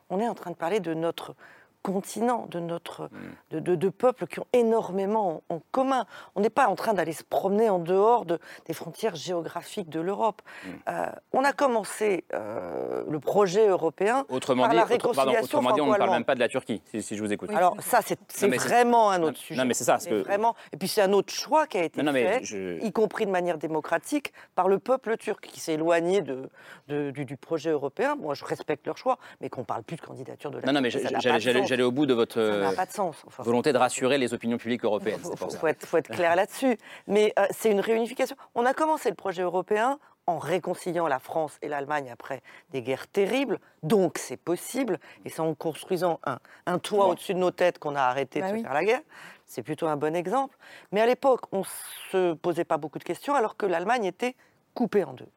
on 0.10 0.22
est 0.22 0.30
en 0.30 0.36
train 0.36 0.52
de 0.52 0.56
parler 0.56 0.80
de 0.80 0.94
notre 0.94 1.36
continent, 1.84 2.48
de 2.50 2.60
notre 2.60 3.10
de, 3.52 3.60
de- 3.60 3.76
de 3.76 3.90
peuples 3.90 4.26
qui 4.26 4.40
ont 4.40 4.48
énormément 4.54 5.44
en, 5.50 5.56
en 5.56 5.62
commun. 5.72 6.06
On 6.36 6.42
n'est 6.42 6.50
pas 6.50 6.68
en 6.68 6.76
train 6.76 6.94
d'aller 6.94 7.12
se 7.14 7.24
promener 7.24 7.70
en 7.70 7.78
dehors 7.80 8.26
de- 8.26 8.40
des 8.66 8.74
frontières 8.74 9.16
géographiques 9.16 9.90
de 9.90 10.00
l'Europe. 10.00 10.42
Euh, 10.90 11.06
on 11.34 11.44
a 11.44 11.52
commencé 11.54 12.24
euh, 12.34 13.04
le 13.08 13.20
projet 13.20 13.68
européen 13.68 14.26
Autrement 14.30 14.64
par 14.64 14.72
dit, 14.72 14.76
la 14.78 14.84
autre- 14.84 14.92
pardon, 14.98 15.12
réconciliation 15.32 15.60
autrement 15.60 15.76
dit, 15.76 15.82
on 15.82 15.92
ne 15.92 15.98
parle 15.98 16.10
même 16.12 16.24
pas 16.26 16.36
de 16.36 16.40
la 16.40 16.48
Turquie, 16.48 16.82
si, 16.90 17.04
si 17.04 17.16
je 17.18 17.22
vous 17.24 17.32
écoute. 17.34 17.50
Alors 17.52 17.76
ça, 17.82 18.00
c'est 18.02 18.48
vraiment 18.48 19.12
un 19.12 19.20
Non, 19.20 19.28
autre 19.28 19.38
sujet. 19.38 19.60
non, 19.60 19.66
mais 19.68 19.74
c'est 19.74 19.84
ça, 19.84 19.98
que- 19.98 20.22
vraiment. 20.24 20.56
Et 20.72 20.78
puis 20.78 20.88
c'est 20.88 21.02
un 21.02 21.12
autre 21.14 21.34
choix 21.34 21.68
qui 21.68 21.78
a 21.78 21.84
été 21.84 22.00
Non, 22.02 22.06
non, 22.08 22.14
mais 22.14 22.40
fait, 22.40 22.44
je- 22.46 22.80
y 22.84 22.92
compris 22.94 23.26
de 23.26 23.32
manière 23.32 23.58
démocratique, 23.58 24.32
par 24.56 24.70
le 24.70 24.80
peuple 24.80 25.18
turc 25.18 25.44
qui 25.46 25.60
s'est 25.60 25.74
éloigné 25.74 26.22
de, 26.22 26.50
de- 26.88 27.12
du, 27.12 27.26
du 27.26 27.36
projet 27.38 27.72
européen. 27.72 28.16
Moi, 28.16 28.34
je 28.36 28.46
respecte 28.46 28.86
leur 28.88 28.98
choix, 28.98 29.18
mais 29.42 29.50
qu'on 29.50 29.64
parle 29.66 29.84
plus 29.84 29.98
de 29.98 30.02
candidature 30.02 30.50
de 30.52 30.60
la 30.60 30.66
Non, 30.66 30.74
non, 30.74 30.82
mais 30.82 30.90
Turquie, 30.90 31.16
j'allais 31.20 31.40
j'allais- 31.74 31.84
au 31.84 31.92
bout 31.92 32.06
de 32.06 32.14
votre 32.14 32.36
Ça 32.42 32.58
n'a 32.60 32.74
pas 32.74 32.86
de 32.86 32.92
sens. 32.92 33.16
Enfin, 33.28 33.44
volonté 33.44 33.74
de 33.74 33.78
rassurer 33.78 34.18
les 34.18 34.34
opinions 34.34 34.58
publiques 34.58 34.84
européennes. 34.86 35.20
Il 35.24 35.38
faut 35.58 35.68
être, 35.68 35.86
faut 35.86 35.98
être 35.98 36.10
clair 36.10 36.36
là-dessus. 36.36 36.78
Mais 37.08 37.34
euh, 37.40 37.46
c'est 37.52 37.72
une 37.72 37.80
réunification. 37.80 38.36
On 38.56 38.66
a 38.66 38.74
commencé 38.74 39.10
le 39.10 39.16
projet 39.16 39.42
européen 39.42 40.00
en 40.26 40.38
réconciliant 40.38 41.08
la 41.08 41.20
France 41.20 41.58
et 41.62 41.68
l'Allemagne 41.68 42.10
après 42.10 42.42
des 42.72 42.82
guerres 42.82 43.08
terribles. 43.08 43.60
Donc 43.84 44.18
c'est 44.18 44.38
possible. 44.38 45.00
Et 45.26 45.30
c'est 45.30 45.42
en 45.42 45.54
construisant 45.54 46.20
un, 46.26 46.40
un 46.66 46.80
toit 46.80 47.08
au-dessus 47.08 47.34
de 47.34 47.40
nos 47.40 47.52
têtes 47.52 47.78
qu'on 47.80 47.96
a 47.96 48.02
arrêté 48.02 48.40
Bah 48.40 48.52
de 48.52 48.58
se 48.58 48.62
faire 48.64 48.74
la 48.74 48.86
guerre. 48.86 49.02
C'est 49.46 49.64
plutôt 49.64 49.88
un 49.88 49.98
bon 49.98 50.16
exemple. 50.16 50.56
Mais 50.94 51.02
à 51.02 51.06
l'époque, 51.06 51.42
on 51.52 51.60
ne 51.60 51.64
se 52.12 52.34
posait 52.36 52.64
pas 52.64 52.78
beaucoup 52.78 53.00
de 53.00 53.04
questions 53.04 53.36
alors 53.36 53.58
que 53.58 53.66
l'Allemagne 53.66 54.06
était 54.06 54.36
coupée 54.74 55.04
en 55.04 55.12
deux. 55.14 55.28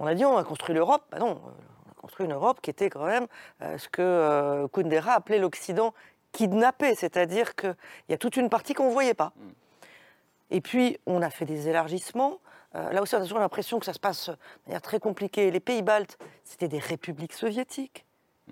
On 0.00 0.06
a 0.06 0.14
dit 0.14 0.24
on 0.24 0.36
a 0.38 0.44
construit 0.44 0.74
l'Europe. 0.74 1.02
Bah 1.10 1.18
non, 1.18 1.32
euh, 1.32 1.50
construit 2.02 2.26
une 2.26 2.32
Europe 2.32 2.60
qui 2.60 2.70
était 2.70 2.90
quand 2.90 3.06
même 3.06 3.26
euh, 3.62 3.78
ce 3.78 3.88
que 3.88 4.02
euh, 4.02 4.68
Kundera 4.68 5.14
appelait 5.14 5.38
l'Occident 5.38 5.94
kidnappé, 6.32 6.94
c'est-à-dire 6.94 7.54
qu'il 7.54 7.76
y 8.08 8.12
a 8.12 8.18
toute 8.18 8.36
une 8.36 8.48
partie 8.48 8.74
qu'on 8.74 8.88
ne 8.88 8.92
voyait 8.92 9.14
pas. 9.14 9.32
Et 10.50 10.60
puis, 10.60 10.98
on 11.06 11.22
a 11.22 11.30
fait 11.30 11.44
des 11.44 11.68
élargissements. 11.68 12.38
Euh, 12.74 12.90
là 12.92 13.02
aussi, 13.02 13.14
on 13.14 13.18
a 13.18 13.22
toujours 13.22 13.38
l'impression 13.38 13.78
que 13.78 13.86
ça 13.86 13.92
se 13.92 13.98
passe 13.98 14.28
de 14.28 14.36
manière 14.66 14.82
très 14.82 14.98
compliquée. 14.98 15.50
Les 15.50 15.60
pays 15.60 15.82
baltes, 15.82 16.18
c'était 16.44 16.68
des 16.68 16.78
républiques 16.78 17.34
soviétiques. 17.34 18.04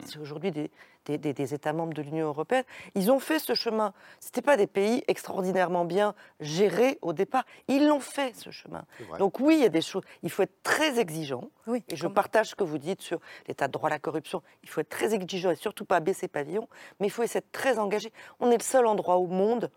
C'est 0.06 0.18
aujourd'hui 0.18 0.50
des, 0.50 0.70
des- 1.06 1.18
des- 1.18 1.32
des 1.32 1.54
États 1.54 1.72
membres 1.72 1.94
de 1.94 2.02
l'Union 2.02 2.26
européenne. 2.26 2.64
Ils 2.94 3.10
ont 3.10 3.18
fait 3.20 3.38
ce 3.38 3.54
chemin. 3.54 3.92
Ce 4.20 4.28
n'étaient 4.28 4.42
pas 4.42 4.56
des 4.56 4.66
pays 4.66 5.02
extraordinairement 5.08 5.84
bien 5.84 6.14
gérés 6.40 6.98
au 7.02 7.12
départ. 7.12 7.44
Ils 7.68 7.86
l'ont 7.88 8.00
fait, 8.00 8.34
ce 8.36 8.50
chemin. 8.50 8.84
Donc 9.18 9.40
oui, 9.40 9.56
il 9.56 9.62
y 9.62 9.66
a 9.66 9.68
des 9.70 9.80
choses. 9.82 10.02
Il 10.22 10.30
faut 10.30 10.42
être 10.42 10.62
très 10.62 10.98
exigeant. 10.98 11.44
et 11.88 11.96
je 11.96 12.06
partage 12.08 12.48
ce 12.50 12.54
que 12.56 12.64
vous 12.64 12.78
dites 12.78 13.00
sur 13.00 13.20
l'état 13.46 13.66
de 13.68 13.72
droit, 13.72 13.88
la 13.88 13.98
corruption. 14.00 14.42
Il 14.64 14.68
faut 14.68 14.80
être 14.80 14.88
très 14.88 15.14
exigeant 15.14 15.50
et 15.50 15.56
surtout 15.56 15.84
pas 15.84 16.00
baisser 16.00 16.26
pavillon. 16.28 16.68
Mais 16.98 17.06
il 17.06 17.10
faut 17.10 17.22
essayer 17.22 17.40
d'être 17.40 17.52
très 17.52 17.78
engagé. 17.78 18.12
On 18.40 18.50
est 18.50 18.56
le 18.58 18.62
seul 18.62 18.86
endroit 18.86 19.16
au 19.16 19.26
monde 19.26 19.70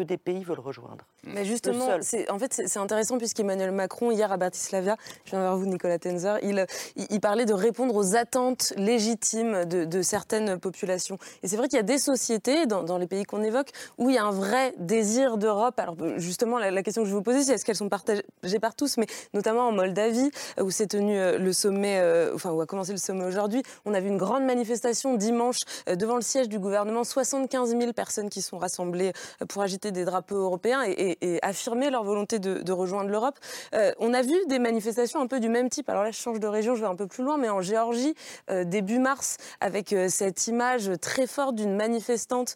que 0.00 0.04
des 0.04 0.16
pays 0.16 0.44
veulent 0.44 0.60
rejoindre. 0.60 1.04
Mais 1.24 1.44
justement, 1.44 1.86
en 2.28 2.38
fait, 2.38 2.62
c'est 2.66 2.78
intéressant 2.78 3.18
puisqu'Emmanuel 3.18 3.70
Macron, 3.70 4.10
hier 4.10 4.32
à 4.32 4.36
Bratislava, 4.36 4.96
je 5.24 5.30
viens 5.32 5.40
vers 5.40 5.56
vous, 5.56 5.66
Nicolas 5.66 5.98
Tenzer, 5.98 6.38
il, 6.42 6.64
il, 6.96 7.06
il 7.10 7.20
parlait 7.20 7.44
de 7.44 7.52
répondre 7.52 7.94
aux 7.94 8.16
attentes 8.16 8.72
légitimes 8.76 9.64
de, 9.66 9.84
de 9.84 10.02
certaines 10.02 10.58
populations. 10.58 11.18
Et 11.42 11.48
c'est 11.48 11.56
vrai 11.56 11.68
qu'il 11.68 11.76
y 11.76 11.80
a 11.80 11.84
des 11.84 11.98
sociétés, 11.98 12.66
dans, 12.66 12.82
dans 12.82 12.96
les 12.96 13.06
pays 13.06 13.24
qu'on 13.24 13.42
évoque, 13.42 13.70
où 13.98 14.08
il 14.08 14.14
y 14.14 14.18
a 14.18 14.24
un 14.24 14.30
vrai 14.30 14.74
désir 14.78 15.36
d'Europe. 15.36 15.78
Alors, 15.78 15.96
justement, 16.16 16.58
la, 16.58 16.70
la 16.70 16.82
question 16.82 17.02
que 17.02 17.08
je 17.08 17.14
vous 17.14 17.22
posais, 17.22 17.42
c'est 17.42 17.52
est-ce 17.52 17.64
qu'elles 17.64 17.76
sont 17.76 17.88
partagées 17.90 18.22
par 18.60 18.74
tous, 18.74 18.96
mais 18.96 19.06
notamment 19.34 19.68
en 19.68 19.72
Moldavie, 19.72 20.30
euh, 20.58 20.62
où 20.64 20.70
s'est 20.70 20.86
tenu 20.86 21.18
euh, 21.18 21.38
le 21.38 21.52
sommet, 21.52 21.98
euh, 22.00 22.34
enfin, 22.34 22.50
où 22.52 22.60
a 22.60 22.66
commencé 22.66 22.92
le 22.92 22.98
sommet 22.98 23.24
aujourd'hui. 23.24 23.62
On 23.84 23.92
a 23.92 24.00
vu 24.00 24.08
une 24.08 24.18
grande 24.18 24.44
manifestation 24.44 25.14
dimanche 25.16 25.58
euh, 25.88 25.96
devant 25.96 26.16
le 26.16 26.22
siège 26.22 26.48
du 26.48 26.58
gouvernement, 26.58 27.04
75 27.04 27.76
000 27.76 27.92
personnes 27.92 28.30
qui 28.30 28.40
sont 28.40 28.58
rassemblées 28.58 29.12
euh, 29.42 29.46
pour 29.46 29.62
agiter 29.62 29.89
des 29.90 30.04
drapeaux 30.04 30.36
européens 30.36 30.82
et, 30.86 31.38
affirmer 31.42 31.90
leur 31.90 32.04
volonté 32.04 32.38
de, 32.38 32.72
rejoindre 32.72 33.10
l'Europe. 33.10 33.38
Euh, 33.74 33.92
on 33.98 34.14
a 34.14 34.22
vu 34.22 34.34
des 34.48 34.58
manifestations 34.58 35.20
un 35.20 35.26
peu 35.26 35.40
du 35.40 35.48
même 35.48 35.68
type. 35.68 35.88
Alors 35.88 36.04
là, 36.04 36.10
je 36.10 36.18
change 36.18 36.40
de 36.40 36.46
région, 36.46 36.74
je 36.74 36.82
vais 36.82 36.86
un 36.86 36.96
peu 36.96 37.06
plus 37.06 37.24
loin, 37.24 37.36
mais 37.36 37.48
en 37.48 37.60
Géorgie, 37.60 38.14
euh, 38.50 38.64
début 38.64 38.98
mars, 38.98 39.36
avec 39.60 39.92
euh, 39.92 40.08
cette 40.08 40.46
image 40.46 40.90
très 41.00 41.26
forte 41.26 41.56
d'une 41.56 41.74
manifestante 41.74 42.54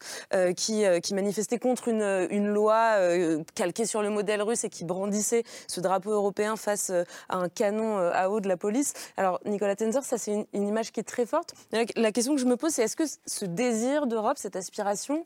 qui, 0.56 0.84
manifestait 1.12 1.58
contre 1.58 1.88
une, 1.88 2.48
loi 2.48 2.96
calquée 3.54 3.86
sur 3.86 4.02
le 4.02 4.10
modèle 4.10 4.42
russe 4.42 4.64
et 4.64 4.68
qui 4.68 4.84
brandissait 4.84 5.44
ce 5.68 5.80
drapeau 5.80 6.10
européen 6.10 6.56
face 6.56 6.90
à 6.90 7.36
un 7.36 7.48
canon 7.48 7.98
à 7.98 8.28
eau 8.28 8.40
de 8.40 8.48
la 8.48 8.56
police. 8.56 8.92
Alors, 9.16 9.40
Nicolas 9.44 9.76
Tenzer, 9.76 10.02
ça, 10.02 10.18
c'est 10.18 10.46
une, 10.52 10.66
image 10.66 10.92
qui 10.92 11.00
est 11.00 11.04
très 11.04 11.26
forte. 11.26 11.54
La, 11.72 12.12
question 12.12 12.34
que 12.34 12.40
je 12.40 12.46
me 12.46 12.56
pose, 12.56 12.72
c'est 12.72 12.82
est-ce 12.82 12.96
que 12.96 13.04
ce 13.26 13.44
désir 13.44 14.06
d'Europe, 14.06 14.38
cette 14.38 14.56
aspiration, 14.56 15.24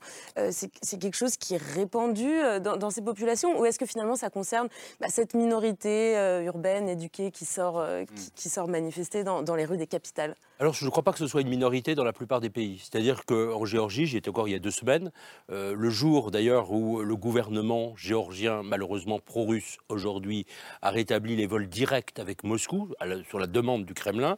c'est 0.50 0.98
quelque 0.98 1.16
chose 1.16 1.36
qui 1.36 1.54
est 1.54 1.62
répandu 1.88 2.28
euh, 2.28 2.60
dans, 2.60 2.76
dans 2.76 2.90
ces 2.90 3.00
populations 3.00 3.58
ou 3.58 3.64
est-ce 3.64 3.78
que 3.78 3.86
finalement 3.86 4.14
ça 4.14 4.28
concerne 4.28 4.68
bah, 5.00 5.06
cette 5.08 5.32
minorité 5.34 6.18
euh, 6.18 6.42
urbaine, 6.42 6.86
éduquée, 6.88 7.30
qui 7.30 7.46
sort, 7.46 7.78
euh, 7.78 8.04
qui, 8.04 8.30
qui 8.32 8.48
sort 8.50 8.68
manifester 8.68 9.24
dans, 9.24 9.42
dans 9.42 9.54
les 9.54 9.64
rues 9.64 9.78
des 9.78 9.86
capitales? 9.86 10.36
Alors, 10.60 10.74
je 10.74 10.84
ne 10.84 10.90
crois 10.90 11.02
pas 11.02 11.12
que 11.12 11.18
ce 11.18 11.26
soit 11.26 11.40
une 11.40 11.48
minorité 11.48 11.94
dans 11.94 12.04
la 12.04 12.12
plupart 12.12 12.40
des 12.40 12.50
pays. 12.50 12.78
C'est-à-dire 12.78 13.24
qu'en 13.24 13.64
Géorgie, 13.64 14.06
j'y 14.06 14.18
étais 14.18 14.28
encore 14.28 14.48
il 14.48 14.52
y 14.52 14.54
a 14.54 14.58
deux 14.58 14.70
semaines, 14.70 15.10
euh, 15.50 15.74
le 15.74 15.88
jour 15.90 16.30
d'ailleurs 16.30 16.70
où 16.72 17.00
le 17.00 17.16
gouvernement 17.16 17.94
géorgien, 17.96 18.62
malheureusement 18.62 19.18
pro-russe 19.18 19.78
aujourd'hui, 19.88 20.44
a 20.82 20.90
rétabli 20.90 21.36
les 21.36 21.46
vols 21.46 21.68
directs 21.68 22.18
avec 22.18 22.44
Moscou, 22.44 22.90
la- 23.00 23.24
sur 23.24 23.38
la 23.38 23.46
demande 23.46 23.86
du 23.86 23.94
Kremlin, 23.94 24.36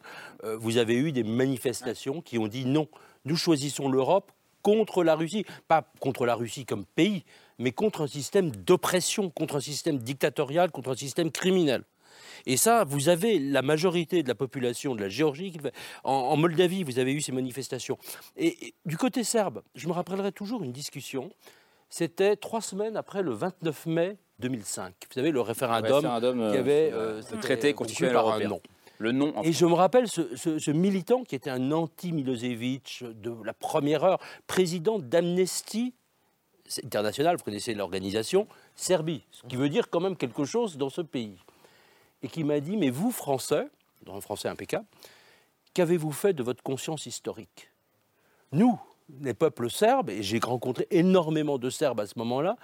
vous 0.59 0.77
avez 0.77 0.95
eu 0.95 1.11
des 1.11 1.23
manifestations 1.23 2.21
qui 2.21 2.37
ont 2.37 2.47
dit 2.47 2.65
non, 2.65 2.87
nous 3.25 3.35
choisissons 3.35 3.89
l'Europe 3.89 4.31
contre 4.61 5.03
la 5.03 5.15
Russie, 5.15 5.43
pas 5.67 5.83
contre 5.99 6.25
la 6.27 6.35
Russie 6.35 6.65
comme 6.65 6.85
pays, 6.85 7.23
mais 7.59 7.71
contre 7.71 8.01
un 8.01 8.07
système 8.07 8.51
d'oppression, 8.51 9.29
contre 9.29 9.55
un 9.57 9.59
système 9.61 9.97
dictatorial, 9.97 10.71
contre 10.71 10.91
un 10.91 10.95
système 10.95 11.31
criminel. 11.31 11.83
Et 12.45 12.57
ça, 12.57 12.83
vous 12.85 13.09
avez 13.09 13.37
la 13.39 13.61
majorité 13.61 14.23
de 14.23 14.27
la 14.27 14.35
population 14.35 14.95
de 14.95 15.01
la 15.01 15.09
Géorgie. 15.09 15.51
le. 15.63 15.71
En, 16.03 16.11
en 16.13 16.37
Moldavie, 16.37 16.83
vous 16.83 16.97
avez 16.97 17.13
eu 17.13 17.21
ces 17.21 17.31
manifestations. 17.31 17.97
Et, 18.35 18.67
et 18.67 18.73
du 18.85 18.97
côté 18.97 19.23
serbe, 19.23 19.61
je 19.75 19.87
me 19.87 19.93
rappellerai 19.93 20.31
toujours 20.31 20.63
une 20.63 20.71
discussion. 20.71 21.29
C'était 21.89 22.35
trois 22.35 22.61
semaines 22.61 22.97
après 22.97 23.21
le 23.21 23.31
29 23.31 23.85
mai 23.85 24.17
2005. 24.39 24.93
Vous 25.07 25.13
savez, 25.13 25.29
le 25.31 25.41
référendum, 25.41 25.93
référendum, 25.97 26.37
qui 26.51 26.57
euh, 26.57 26.59
avait 26.59 26.89
sur, 26.89 26.97
euh, 26.97 27.21
euh, 27.21 27.21
le 27.35 27.39
traité 27.41 27.67
été 27.67 27.73
constitutionnel 27.75 28.15
européen. 28.15 28.49
non. 28.49 28.61
Le 28.97 29.11
nom. 29.11 29.33
Et 29.43 29.51
je 29.51 29.65
me 29.65 29.73
rappelle 29.73 30.07
ce, 30.07 30.35
ce- 30.35 30.59
ce 30.59 30.69
militant 30.71 31.23
qui 31.23 31.33
était 31.35 31.49
un 31.49 31.71
anti-Milosevic 31.71 33.03
de 33.21 33.33
la 33.43 33.53
première 33.53 34.03
heure, 34.03 34.19
président 34.47 34.99
d'Amnesty 34.99 35.93
International, 36.83 37.37
vous 37.37 37.43
connaissez 37.43 37.73
l'organisation, 37.73 38.47
Serbie, 38.75 39.23
ce 39.31 39.43
qui 39.47 39.55
veut 39.55 39.69
dire 39.69 39.89
quand 39.89 39.99
même 39.99 40.15
quelque 40.15 40.45
chose 40.45 40.77
dans 40.77 40.89
ce 40.89 41.01
pays. 41.01 41.37
Et 42.23 42.27
qui 42.27 42.43
m'a 42.43 42.59
dit, 42.59 42.77
mais 42.77 42.89
vous, 42.89 43.11
Français, 43.11 43.67
dans 44.03 44.15
un 44.15 44.21
français 44.21 44.47
impeccable, 44.47 44.85
qu'avez-vous 45.73 46.11
fait 46.11 46.33
de 46.33 46.43
votre 46.43 46.63
conscience 46.63 47.05
historique? 47.05 47.69
Nous, 48.51 48.79
les 49.21 49.33
peuples 49.33 49.69
serbes, 49.69 50.09
et 50.09 50.23
j'ai 50.23 50.39
rencontré 50.39 50.87
énormément 50.91 51.57
de 51.57 51.69
Serbes 51.69 51.99
à 51.99 52.07
ce 52.07 52.17
moment-là, 52.19 52.57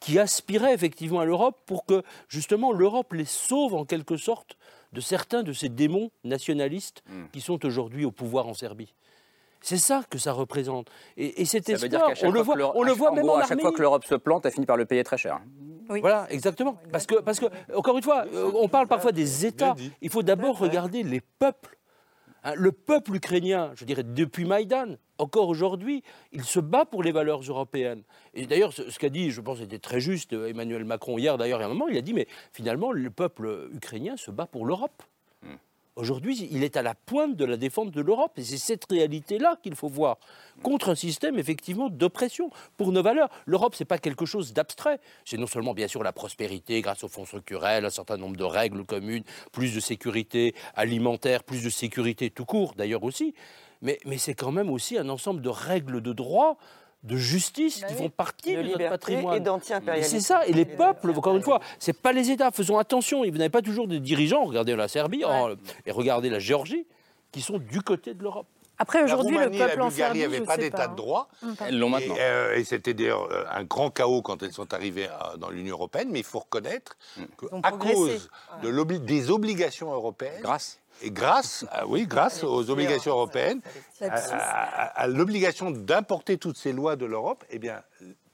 qui 0.00 0.18
aspiraient 0.18 0.74
effectivement 0.74 1.20
à 1.20 1.24
l'Europe 1.24 1.62
pour 1.66 1.86
que 1.86 2.02
justement 2.28 2.72
l'Europe 2.72 3.12
les 3.12 3.24
sauve 3.24 3.74
en 3.74 3.84
quelque 3.84 4.16
sorte 4.16 4.58
de 4.92 5.00
certains 5.00 5.42
de 5.42 5.52
ces 5.52 5.68
démons 5.68 6.10
nationalistes 6.24 7.02
Hmm. 7.08 7.24
qui 7.32 7.40
sont 7.40 7.64
aujourd'hui 7.64 8.04
au 8.04 8.10
pouvoir 8.10 8.46
en 8.46 8.54
Serbie. 8.54 8.92
C'est 9.64 9.78
ça 9.78 10.02
que 10.10 10.18
ça 10.18 10.32
représente. 10.32 10.90
Et, 11.16 11.40
et 11.40 11.44
cet 11.46 11.66
Ça 11.66 11.72
veut 11.76 11.88
dire 11.88 11.98
espoir, 12.00 12.08
qu'à 12.10 12.14
chaque 12.16 12.28
on 12.28 12.32
le 12.32 12.38
fois 12.42 12.44
voit, 12.44 12.54
que 12.54 12.58
l'Europe- 12.58 12.76
on 12.76 12.82
le 12.82 12.92
voit 12.92 13.10
en 13.10 13.14
même 13.14 13.24
gros, 13.24 13.36
en 13.36 13.38
à 13.38 13.46
chaque 13.46 13.60
fois 13.60 13.72
que 13.72 13.80
l'Europe 13.80 14.04
se 14.04 14.14
plante, 14.14 14.44
elle 14.44 14.52
finit 14.52 14.66
par 14.66 14.76
le 14.76 14.84
payer 14.84 15.02
très 15.04 15.16
cher. 15.16 15.40
Voilà, 15.88 16.26
exactement. 16.30 16.76
Parce 16.92 17.06
que, 17.06 17.16
parce 17.20 17.40
que, 17.40 17.46
encore 17.74 17.96
une 17.96 18.02
fois, 18.02 18.26
euh, 18.34 18.50
on 18.54 18.68
parle 18.68 18.88
parfois 18.88 19.12
des 19.12 19.46
États. 19.46 19.74
Il 20.02 20.10
faut 20.10 20.22
d'abord 20.22 20.58
regarder 20.58 21.02
les 21.02 21.20
peuples. 21.20 21.78
Hein, 22.42 22.52
Le 22.56 22.72
peuple 22.72 23.14
ukrainien, 23.16 23.72
je 23.74 23.86
dirais 23.86 24.02
depuis 24.02 24.44
Maïdan, 24.44 24.96
encore 25.16 25.48
aujourd'hui, 25.48 26.02
il 26.32 26.44
se 26.44 26.60
bat 26.60 26.84
pour 26.84 27.02
les 27.02 27.12
valeurs 27.12 27.40
européennes. 27.40 28.02
Et 28.34 28.44
d'ailleurs, 28.46 28.72
ce, 28.74 28.90
ce 28.90 28.98
qu'a 28.98 29.08
dit, 29.08 29.30
je 29.30 29.40
pense, 29.40 29.60
était 29.62 29.78
très 29.78 30.00
juste 30.00 30.34
euh, 30.34 30.48
Emmanuel 30.48 30.84
Macron 30.84 31.16
hier, 31.16 31.38
d'ailleurs, 31.38 31.58
il 31.60 31.62
y 31.62 31.64
a 31.64 31.66
un 31.66 31.70
moment, 31.70 31.88
il 31.88 31.96
a 31.96 32.02
dit, 32.02 32.12
mais 32.12 32.26
finalement, 32.52 32.92
le 32.92 33.10
peuple 33.10 33.70
ukrainien 33.72 34.16
se 34.18 34.30
bat 34.30 34.46
pour 34.46 34.66
l'Europe. 34.66 35.02
Aujourd'hui, 35.96 36.48
il 36.50 36.64
est 36.64 36.76
à 36.76 36.82
la 36.82 36.94
pointe 36.94 37.36
de 37.36 37.44
la 37.44 37.56
défense 37.56 37.92
de 37.92 38.00
l'Europe. 38.00 38.32
Et 38.36 38.42
c'est 38.42 38.58
cette 38.58 38.84
réalité-là 38.90 39.56
qu'il 39.62 39.76
faut 39.76 39.88
voir. 39.88 40.18
Contre 40.62 40.88
un 40.88 40.96
système, 40.96 41.38
effectivement, 41.38 41.88
d'oppression 41.88 42.50
pour 42.76 42.90
nos 42.90 43.02
valeurs. 43.02 43.28
L'Europe, 43.46 43.76
ce 43.76 43.82
n'est 43.82 43.86
pas 43.86 43.98
quelque 43.98 44.26
chose 44.26 44.52
d'abstrait. 44.52 44.98
C'est 45.24 45.36
non 45.36 45.46
seulement, 45.46 45.72
bien 45.72 45.86
sûr, 45.86 46.02
la 46.02 46.12
prospérité 46.12 46.80
grâce 46.80 47.04
aux 47.04 47.08
fonds 47.08 47.24
structurels, 47.24 47.84
un 47.84 47.90
certain 47.90 48.16
nombre 48.16 48.36
de 48.36 48.42
règles 48.42 48.84
communes, 48.84 49.22
plus 49.52 49.72
de 49.72 49.78
sécurité 49.78 50.54
alimentaire, 50.74 51.44
plus 51.44 51.62
de 51.62 51.70
sécurité 51.70 52.28
tout 52.28 52.44
court, 52.44 52.74
d'ailleurs 52.76 53.04
aussi. 53.04 53.32
Mais, 53.80 54.00
mais 54.04 54.18
c'est 54.18 54.34
quand 54.34 54.52
même 54.52 54.70
aussi 54.70 54.98
un 54.98 55.08
ensemble 55.08 55.42
de 55.42 55.48
règles 55.48 56.00
de 56.00 56.12
droit 56.12 56.58
de 57.04 57.16
justice 57.16 57.84
qui 57.86 57.94
font 57.94 58.08
partie 58.08 58.56
De 58.56 58.62
de, 58.62 58.68
notre 58.68 58.88
patrimoine. 58.88 59.36
et 59.36 59.40
d'anti-impérialisme. 59.40 60.16
Et 60.16 60.20
C'est 60.20 60.26
ça, 60.26 60.46
et 60.46 60.52
les 60.52 60.64
peuples, 60.64 61.10
encore 61.10 61.36
une 61.36 61.42
fois, 61.42 61.60
c'est 61.78 61.92
pas 61.92 62.12
les 62.12 62.30
États. 62.30 62.50
Faisons 62.50 62.78
attention, 62.78 63.22
vous 63.22 63.30
n'avez 63.30 63.50
pas 63.50 63.62
toujours 63.62 63.86
des 63.86 64.00
dirigeants, 64.00 64.44
regardez 64.44 64.74
la 64.74 64.88
Serbie 64.88 65.22
et 65.86 65.90
regardez 65.90 66.30
la 66.30 66.38
Géorgie, 66.38 66.86
qui 67.30 67.42
sont 67.42 67.58
du 67.58 67.82
côté 67.82 68.14
de 68.14 68.22
l'Europe. 68.22 68.46
Après, 68.76 69.02
aujourd'hui, 69.04 69.38
le 69.38 69.50
peuple 69.50 69.78
la 69.78 69.84
en 69.84 69.88
Bulgarie 69.88 69.92
Serbie, 69.92 70.20
n'avaient 70.20 70.38
je 70.38 70.42
pas 70.42 70.56
d'état 70.56 70.88
de 70.88 70.92
hein. 70.92 70.96
droit. 70.96 71.28
Elles 71.64 71.78
l'ont 71.78 71.90
maintenant. 71.90 72.16
Et, 72.16 72.20
euh, 72.20 72.56
et 72.56 72.64
c'était 72.64 72.92
d'ailleurs 72.92 73.30
euh, 73.30 73.44
un 73.50 73.62
grand 73.62 73.90
chaos 73.90 74.20
quand 74.20 74.42
elles 74.42 74.52
sont 74.52 74.74
arrivées 74.74 75.08
dans 75.38 75.50
l'Union 75.50 75.74
européenne, 75.74 76.08
mais 76.10 76.20
il 76.20 76.24
faut 76.24 76.40
reconnaître 76.40 76.96
ont 77.52 77.60
qu'à 77.60 77.70
cause 77.72 78.28
de 78.62 78.96
des 78.98 79.30
obligations 79.30 79.92
européennes, 79.92 80.42
grâce, 80.42 80.80
et 81.02 81.10
grâce, 81.10 81.64
ah 81.70 81.86
oui, 81.86 82.06
grâce 82.06 82.44
aux 82.44 82.70
obligations 82.70 83.12
européennes, 83.12 83.60
à, 84.00 84.06
à- 84.06 84.82
à- 84.82 85.00
à 85.02 85.06
l'obligation 85.06 85.70
d'importer 85.70 86.38
toutes 86.38 86.56
ces 86.56 86.72
lois 86.72 86.96
de 86.96 87.04
l'Europe, 87.06 87.44
eh 87.50 87.58
bien, 87.58 87.82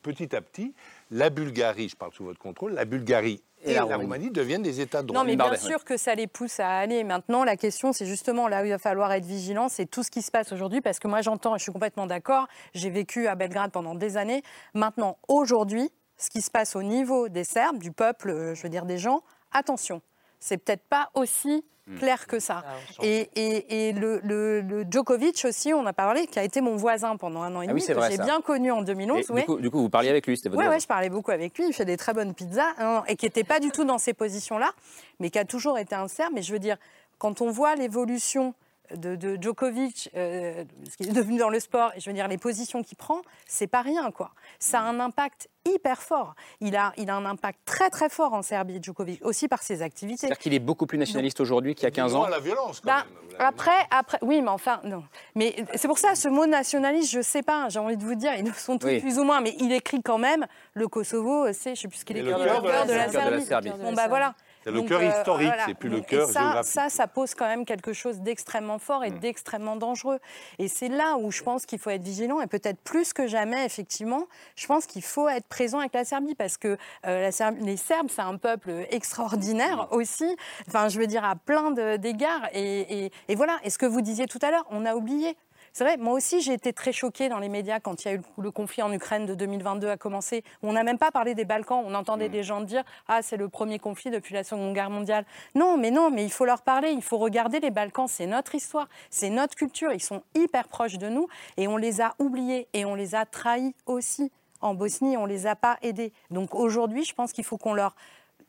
petit 0.02 0.34
à 0.34 0.40
petit, 0.40 0.74
la 1.10 1.30
Bulgarie, 1.30 1.88
je 1.88 1.96
parle 1.96 2.12
sous 2.12 2.24
votre 2.24 2.38
contrôle, 2.38 2.72
la 2.72 2.84
Bulgarie 2.84 3.42
et, 3.62 3.72
Et 3.72 3.74
la 3.74 3.82
Roumanie. 3.82 4.02
Roumanie 4.04 4.30
deviennent 4.30 4.62
des 4.62 4.80
États 4.80 5.02
de 5.02 5.08
droit. 5.08 5.20
Non, 5.20 5.26
mais 5.26 5.36
bien 5.36 5.54
sûr 5.56 5.84
que 5.84 5.96
ça 5.98 6.14
les 6.14 6.26
pousse 6.26 6.60
à 6.60 6.68
aller. 6.78 7.04
Maintenant, 7.04 7.44
la 7.44 7.56
question, 7.56 7.92
c'est 7.92 8.06
justement 8.06 8.48
là 8.48 8.62
où 8.62 8.64
il 8.64 8.70
va 8.70 8.78
falloir 8.78 9.12
être 9.12 9.26
vigilant, 9.26 9.68
c'est 9.68 9.84
tout 9.86 10.02
ce 10.02 10.10
qui 10.10 10.22
se 10.22 10.30
passe 10.30 10.52
aujourd'hui, 10.52 10.80
parce 10.80 10.98
que 10.98 11.08
moi, 11.08 11.20
j'entends, 11.20 11.56
et 11.56 11.58
je 11.58 11.64
suis 11.64 11.72
complètement 11.72 12.06
d'accord, 12.06 12.46
j'ai 12.72 12.88
vécu 12.88 13.26
à 13.26 13.34
Belgrade 13.34 13.70
pendant 13.72 13.94
des 13.94 14.16
années. 14.16 14.42
Maintenant, 14.72 15.18
aujourd'hui, 15.28 15.90
ce 16.16 16.30
qui 16.30 16.40
se 16.40 16.50
passe 16.50 16.74
au 16.76 16.82
niveau 16.82 17.28
des 17.28 17.44
Serbes, 17.44 17.78
du 17.78 17.92
peuple, 17.92 18.30
euh, 18.30 18.54
je 18.54 18.62
veux 18.62 18.68
dire 18.70 18.86
des 18.86 18.98
gens, 18.98 19.22
attention, 19.52 20.00
c'est 20.38 20.56
peut-être 20.58 20.84
pas 20.88 21.10
aussi. 21.14 21.64
Clair 21.98 22.26
que 22.26 22.38
ça. 22.38 22.62
Et, 23.02 23.28
et- 23.36 23.88
et 23.88 23.92
le, 23.92 24.20
le- 24.22 24.60
le 24.60 24.84
Djokovic 24.90 25.44
aussi, 25.46 25.72
on 25.74 25.84
a 25.86 25.92
parlé, 25.92 26.26
qui 26.26 26.38
a 26.38 26.44
été 26.44 26.60
mon 26.60 26.76
voisin 26.76 27.16
pendant 27.16 27.42
un 27.42 27.54
an 27.56 27.62
et 27.62 27.66
Ah 27.66 27.68
demi, 27.68 27.80
oui, 27.80 27.86
c'est 27.86 27.92
que 27.94 27.98
vrai, 27.98 28.10
j'ai 28.10 28.18
bien 28.18 28.40
connu 28.40 28.70
en 28.70 28.82
Et 28.82 28.86
2011. 28.86 29.26
du, 29.30 29.42
coup, 29.44 29.56
du 29.60 29.70
coup, 29.70 29.78
vous 29.80 29.90
parliez 29.90 30.08
avec 30.10 30.26
lui, 30.26 30.36
c'était 30.36 30.48
votre 30.48 30.66
ouais, 30.68 30.80
je 30.80 30.86
parlais 30.86 31.08
beaucoup 31.10 31.30
avec 31.30 31.56
lui. 31.58 31.66
Il 31.66 31.72
fait 31.72 31.84
des 31.84 31.96
très 31.96 32.12
bonnes 32.14 32.34
pizzas 32.34 32.74
hein, 32.78 33.02
et 33.08 33.16
qui 33.16 33.26
n'était 33.26 33.44
pas 33.44 33.60
du 33.60 33.70
tout 33.70 33.84
dans 33.84 33.98
ces 33.98 34.12
positions-là, 34.14 34.70
mais 35.18 35.30
qui 35.30 35.38
a 35.38 35.44
toujours 35.44 35.78
été 35.78 35.94
un 35.94 36.08
Serbe. 36.08 36.32
Mais 36.34 36.42
je 36.42 36.52
veux 36.52 36.58
dire, 36.58 36.76
quand 37.18 37.40
on 37.40 37.50
voit 37.50 37.74
l'évolution 37.76 38.54
de, 38.96 39.16
de 39.16 39.38
Djokovic, 39.40 40.10
euh, 40.16 40.64
ce 40.90 40.96
qui 40.96 41.04
est 41.08 41.12
devenu 41.12 41.38
dans 41.38 41.48
le 41.48 41.60
sport, 41.60 41.92
et 41.96 42.00
je 42.00 42.08
veux 42.10 42.14
dire 42.14 42.28
les 42.28 42.38
positions 42.38 42.82
qu'il 42.82 42.96
prend, 42.96 43.20
c'est 43.46 43.66
pas 43.66 43.82
rien, 43.82 44.10
quoi. 44.10 44.30
Ça 44.58 44.80
a 44.80 44.82
un 44.82 45.00
impact 45.00 45.48
hyper 45.66 46.00
fort. 46.02 46.34
Il 46.60 46.74
a, 46.76 46.92
il 46.96 47.10
a 47.10 47.14
un 47.16 47.24
impact 47.26 47.58
très 47.66 47.90
très 47.90 48.08
fort 48.08 48.32
en 48.32 48.42
Serbie, 48.42 48.78
Djokovic, 48.82 49.24
aussi 49.24 49.46
par 49.48 49.62
ses 49.62 49.82
activités. 49.82 50.20
C'est-à-dire 50.20 50.38
qu'il 50.38 50.54
est 50.54 50.58
beaucoup 50.58 50.86
plus 50.86 50.98
nationaliste 50.98 51.40
aujourd'hui 51.40 51.74
qu'il 51.74 51.84
y 51.84 51.86
a 51.86 51.90
15 51.90 52.14
ans. 52.14 52.22
à 52.24 52.30
la 52.30 52.40
violence, 52.40 52.80
Bah, 52.82 53.04
après, 53.38 53.70
après, 53.90 54.18
oui, 54.22 54.40
mais 54.42 54.48
enfin, 54.48 54.80
non. 54.84 55.02
Mais 55.34 55.54
c'est 55.74 55.88
pour 55.88 55.98
ça, 55.98 56.14
ce 56.14 56.28
mot 56.28 56.46
nationaliste, 56.46 57.10
je 57.12 57.20
sais 57.20 57.42
pas, 57.42 57.68
j'ai 57.68 57.78
envie 57.78 57.96
de 57.96 58.02
vous 58.04 58.14
dire, 58.14 58.32
ils 58.36 58.44
le 58.46 58.52
sont 58.52 58.78
tous 58.78 58.86
Oui. 58.86 59.00
plus 59.00 59.18
ou 59.18 59.24
moins, 59.24 59.40
mais 59.40 59.54
il 59.60 59.72
écrit 59.72 60.02
quand 60.02 60.18
même 60.18 60.46
le 60.74 60.88
Kosovo, 60.88 61.52
c'est, 61.52 61.74
je 61.74 61.82
sais 61.82 61.88
plus 61.88 61.98
ce 61.98 62.04
qu'il 62.04 62.16
écrit, 62.16 62.30
le 62.30 62.36
cœur 62.36 62.62
de 62.62 62.68
la- 62.68 62.84
de 62.86 62.92
la 62.92 63.06
de 63.08 63.12
la 63.14 63.20
Serbie. 63.40 63.44
Serbie. 63.44 63.70
Bon, 63.82 63.92
bah 63.92 64.08
voilà. 64.08 64.34
C'est 64.64 64.70
le 64.70 64.82
cœur 64.82 65.00
euh, 65.00 65.04
historique, 65.08 65.46
voilà. 65.48 65.64
c'est 65.66 65.74
plus 65.74 65.88
le 65.88 66.00
cœur 66.00 66.28
ça, 66.28 66.40
géographique. 66.40 66.72
Ça, 66.72 66.88
ça 66.90 67.06
pose 67.06 67.34
quand 67.34 67.46
même 67.46 67.64
quelque 67.64 67.92
chose 67.92 68.20
d'extrêmement 68.20 68.78
fort 68.78 69.00
Mm. 69.00 69.04
et 69.04 69.10
d'extrêmement 69.12 69.76
dangereux. 69.76 70.18
Et 70.58 70.68
c'est 70.68 70.88
là 70.88 71.16
où 71.16 71.30
je 71.30 71.42
pense 71.42 71.64
qu'il 71.66 71.78
faut 71.78 71.90
être 71.90 72.02
vigilant 72.02 72.40
et 72.40 72.46
peut-être 72.46 72.80
plus 72.82 73.12
que 73.12 73.26
jamais, 73.26 73.64
effectivement, 73.64 74.26
je 74.56 74.66
pense 74.66 74.86
qu'il 74.86 75.02
faut 75.02 75.28
être 75.28 75.46
présent 75.46 75.78
avec 75.78 75.94
la 75.94 76.04
Serbie 76.04 76.34
parce 76.34 76.56
que 76.58 76.76
euh, 77.06 77.30
la 77.38 77.50
les 77.52 77.76
Serbes, 77.76 78.08
c'est 78.10 78.20
un 78.22 78.36
peuple 78.36 78.86
extraordinaire 78.90 79.88
Mm. 79.90 79.94
aussi. 79.96 80.36
Enfin, 80.68 80.88
je 80.88 80.98
veux 80.98 81.06
dire, 81.06 81.24
à 81.24 81.36
plein 81.36 81.70
d'égards. 81.70 82.48
Et, 82.52 83.04
et- 83.06 83.12
et 83.28 83.34
voilà. 83.34 83.58
Et 83.64 83.70
ce 83.70 83.78
que 83.78 83.86
vous 83.86 84.00
disiez 84.02 84.26
tout 84.26 84.38
à 84.42 84.50
l'heure, 84.50 84.66
on 84.70 84.84
a 84.86 84.94
oublié. 84.94 85.36
C'est 85.72 85.84
vrai, 85.84 85.96
moi 85.96 86.14
aussi 86.14 86.40
j'ai 86.40 86.52
été 86.52 86.72
très 86.72 86.92
choquée 86.92 87.28
dans 87.28 87.38
les 87.38 87.48
médias 87.48 87.78
quand 87.78 88.04
il 88.04 88.08
y 88.08 88.10
a 88.10 88.14
eu 88.14 88.16
le- 88.18 88.42
le 88.44 88.50
conflit 88.50 88.82
en 88.82 88.92
Ukraine 88.92 89.24
de 89.24 89.34
2022 89.34 89.88
a 89.88 89.96
commencé. 89.96 90.42
On 90.62 90.72
n'a 90.72 90.82
même 90.82 90.98
pas 90.98 91.10
parlé 91.12 91.34
des 91.34 91.44
Balkans, 91.44 91.82
on 91.86 91.94
entendait 91.94 92.28
des 92.28 92.42
gens 92.42 92.60
dire 92.60 92.82
Ah, 93.06 93.22
c'est 93.22 93.36
le 93.36 93.48
premier 93.48 93.78
conflit 93.78 94.10
depuis 94.10 94.34
la 94.34 94.42
Seconde 94.42 94.74
Guerre 94.74 94.90
mondiale. 94.90 95.24
Non, 95.54 95.76
mais 95.76 95.90
non, 95.92 96.10
mais 96.10 96.24
il 96.24 96.32
faut 96.32 96.44
leur 96.44 96.62
parler, 96.62 96.90
il 96.90 97.02
faut 97.02 97.18
regarder 97.18 97.60
les 97.60 97.70
Balkans, 97.70 98.08
c'est 98.08 98.26
notre 98.26 98.54
histoire, 98.56 98.88
c'est 99.10 99.30
notre 99.30 99.54
culture, 99.54 99.92
ils 99.92 100.02
sont 100.02 100.22
hyper 100.34 100.66
proches 100.68 100.98
de 100.98 101.08
nous 101.08 101.28
et 101.56 101.68
on 101.68 101.76
les 101.76 102.00
a 102.00 102.14
oubliés 102.18 102.66
et 102.74 102.84
on 102.84 102.94
les 102.96 103.14
a 103.14 103.24
trahis 103.24 103.74
aussi. 103.86 104.32
En 104.62 104.74
Bosnie, 104.74 105.16
on 105.16 105.24
les 105.24 105.46
a 105.46 105.56
pas 105.56 105.78
aidés. 105.80 106.12
Donc 106.30 106.54
aujourd'hui, 106.54 107.04
je 107.04 107.14
pense 107.14 107.32
qu'il 107.32 107.44
faut 107.44 107.56
qu'on 107.56 107.72
leur 107.72 107.94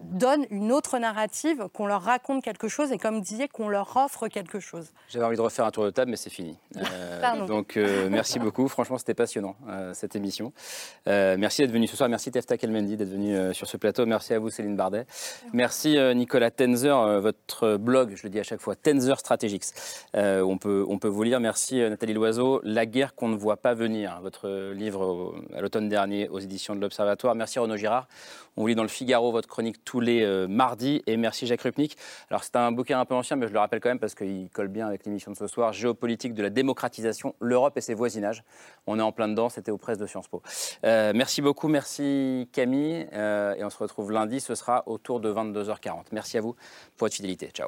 donne 0.03 0.45
une 0.49 0.71
autre 0.71 0.97
narrative, 0.99 1.67
qu'on 1.73 1.85
leur 1.85 2.01
raconte 2.01 2.43
quelque 2.43 2.67
chose 2.67 2.91
et 2.91 2.97
comme 2.97 3.21
disiez, 3.21 3.47
qu'on 3.47 3.69
leur 3.69 3.95
offre 3.97 4.27
quelque 4.27 4.59
chose. 4.59 4.87
J'avais 5.09 5.25
envie 5.25 5.37
de 5.37 5.41
refaire 5.41 5.65
un 5.65 5.71
tour 5.71 5.85
de 5.85 5.89
table, 5.91 6.11
mais 6.11 6.17
c'est 6.17 6.29
fini. 6.29 6.57
Euh, 7.23 7.45
donc, 7.45 7.77
euh, 7.77 8.09
merci 8.09 8.39
beaucoup. 8.39 8.67
Franchement, 8.67 8.97
c'était 8.97 9.13
passionnant, 9.13 9.55
euh, 9.69 9.93
cette 9.93 10.15
émission. 10.15 10.53
Euh, 11.07 11.35
merci 11.37 11.61
d'être 11.61 11.71
venu 11.71 11.85
ce 11.85 11.95
soir. 11.95 12.09
Merci 12.09 12.31
Tefta 12.31 12.57
Kelmendi 12.57 12.97
d'être 12.97 13.09
venu 13.11 13.53
sur 13.53 13.67
ce 13.67 13.77
plateau. 13.77 14.05
Merci 14.07 14.33
à 14.33 14.39
vous, 14.39 14.49
Céline 14.49 14.75
Bardet. 14.75 15.05
Merci 15.53 15.97
Nicolas 16.15 16.49
Tenzer, 16.49 17.21
votre 17.21 17.77
blog, 17.77 18.13
je 18.15 18.23
le 18.23 18.29
dis 18.29 18.39
à 18.39 18.43
chaque 18.43 18.59
fois, 18.59 18.75
Tenzer 18.75 19.19
Strategics. 19.19 19.65
On, 20.15 20.57
peut, 20.57 20.83
on 20.89 20.97
peut 20.97 21.07
vous 21.07 21.21
lire. 21.23 21.39
Merci 21.39 21.75
Nathalie 21.79 22.13
Loiseau. 22.13 22.59
La 22.63 22.85
guerre 22.87 23.13
qu'on 23.13 23.27
ne 23.27 23.35
voit 23.37 23.57
pas 23.57 23.73
venir, 23.75 24.19
votre 24.21 24.71
livre 24.71 25.05
au- 25.05 25.35
à 25.55 25.61
l'automne 25.61 25.87
dernier 25.89 26.27
aux 26.29 26.39
éditions 26.39 26.75
de 26.75 26.81
l'Observatoire. 26.81 27.35
Merci 27.35 27.59
Renaud 27.59 27.77
Girard. 27.77 28.07
On 28.57 28.61
vous 28.61 28.67
lit 28.67 28.75
dans 28.75 28.81
le 28.83 28.89
Figaro 28.89 29.31
votre 29.31 29.47
chronique 29.47 29.83
tous 29.91 29.99
les 29.99 30.23
euh, 30.23 30.47
mardis. 30.47 31.03
Et 31.05 31.17
merci 31.17 31.45
Jacques 31.45 31.63
Rupnik. 31.63 31.97
Alors 32.29 32.45
c'est 32.45 32.55
un 32.55 32.71
bouquin 32.71 33.01
un 33.01 33.03
peu 33.03 33.13
ancien, 33.13 33.35
mais 33.35 33.49
je 33.49 33.51
le 33.51 33.59
rappelle 33.59 33.81
quand 33.81 33.89
même 33.89 33.99
parce 33.99 34.15
qu'il 34.15 34.49
colle 34.49 34.69
bien 34.69 34.87
avec 34.87 35.05
l'émission 35.05 35.31
de 35.31 35.35
ce 35.35 35.47
soir. 35.47 35.73
Géopolitique 35.73 36.33
de 36.33 36.41
la 36.41 36.49
démocratisation, 36.49 37.35
l'Europe 37.41 37.77
et 37.77 37.81
ses 37.81 37.93
voisinages. 37.93 38.41
On 38.87 38.99
est 38.99 39.01
en 39.01 39.11
plein 39.11 39.27
dedans, 39.27 39.49
c'était 39.49 39.69
aux 39.69 39.77
presses 39.77 39.97
de 39.97 40.05
Sciences 40.05 40.29
Po. 40.29 40.41
Euh, 40.85 41.11
merci 41.13 41.41
beaucoup, 41.41 41.67
merci 41.67 42.47
Camille. 42.53 43.05
Euh, 43.11 43.55
et 43.55 43.65
on 43.65 43.69
se 43.69 43.77
retrouve 43.77 44.13
lundi, 44.13 44.39
ce 44.39 44.55
sera 44.55 44.83
autour 44.85 45.19
de 45.19 45.29
22h40. 45.29 46.05
Merci 46.13 46.37
à 46.37 46.41
vous 46.41 46.53
pour 46.95 47.07
votre 47.07 47.15
fidélité. 47.15 47.49
Ciao. 47.49 47.67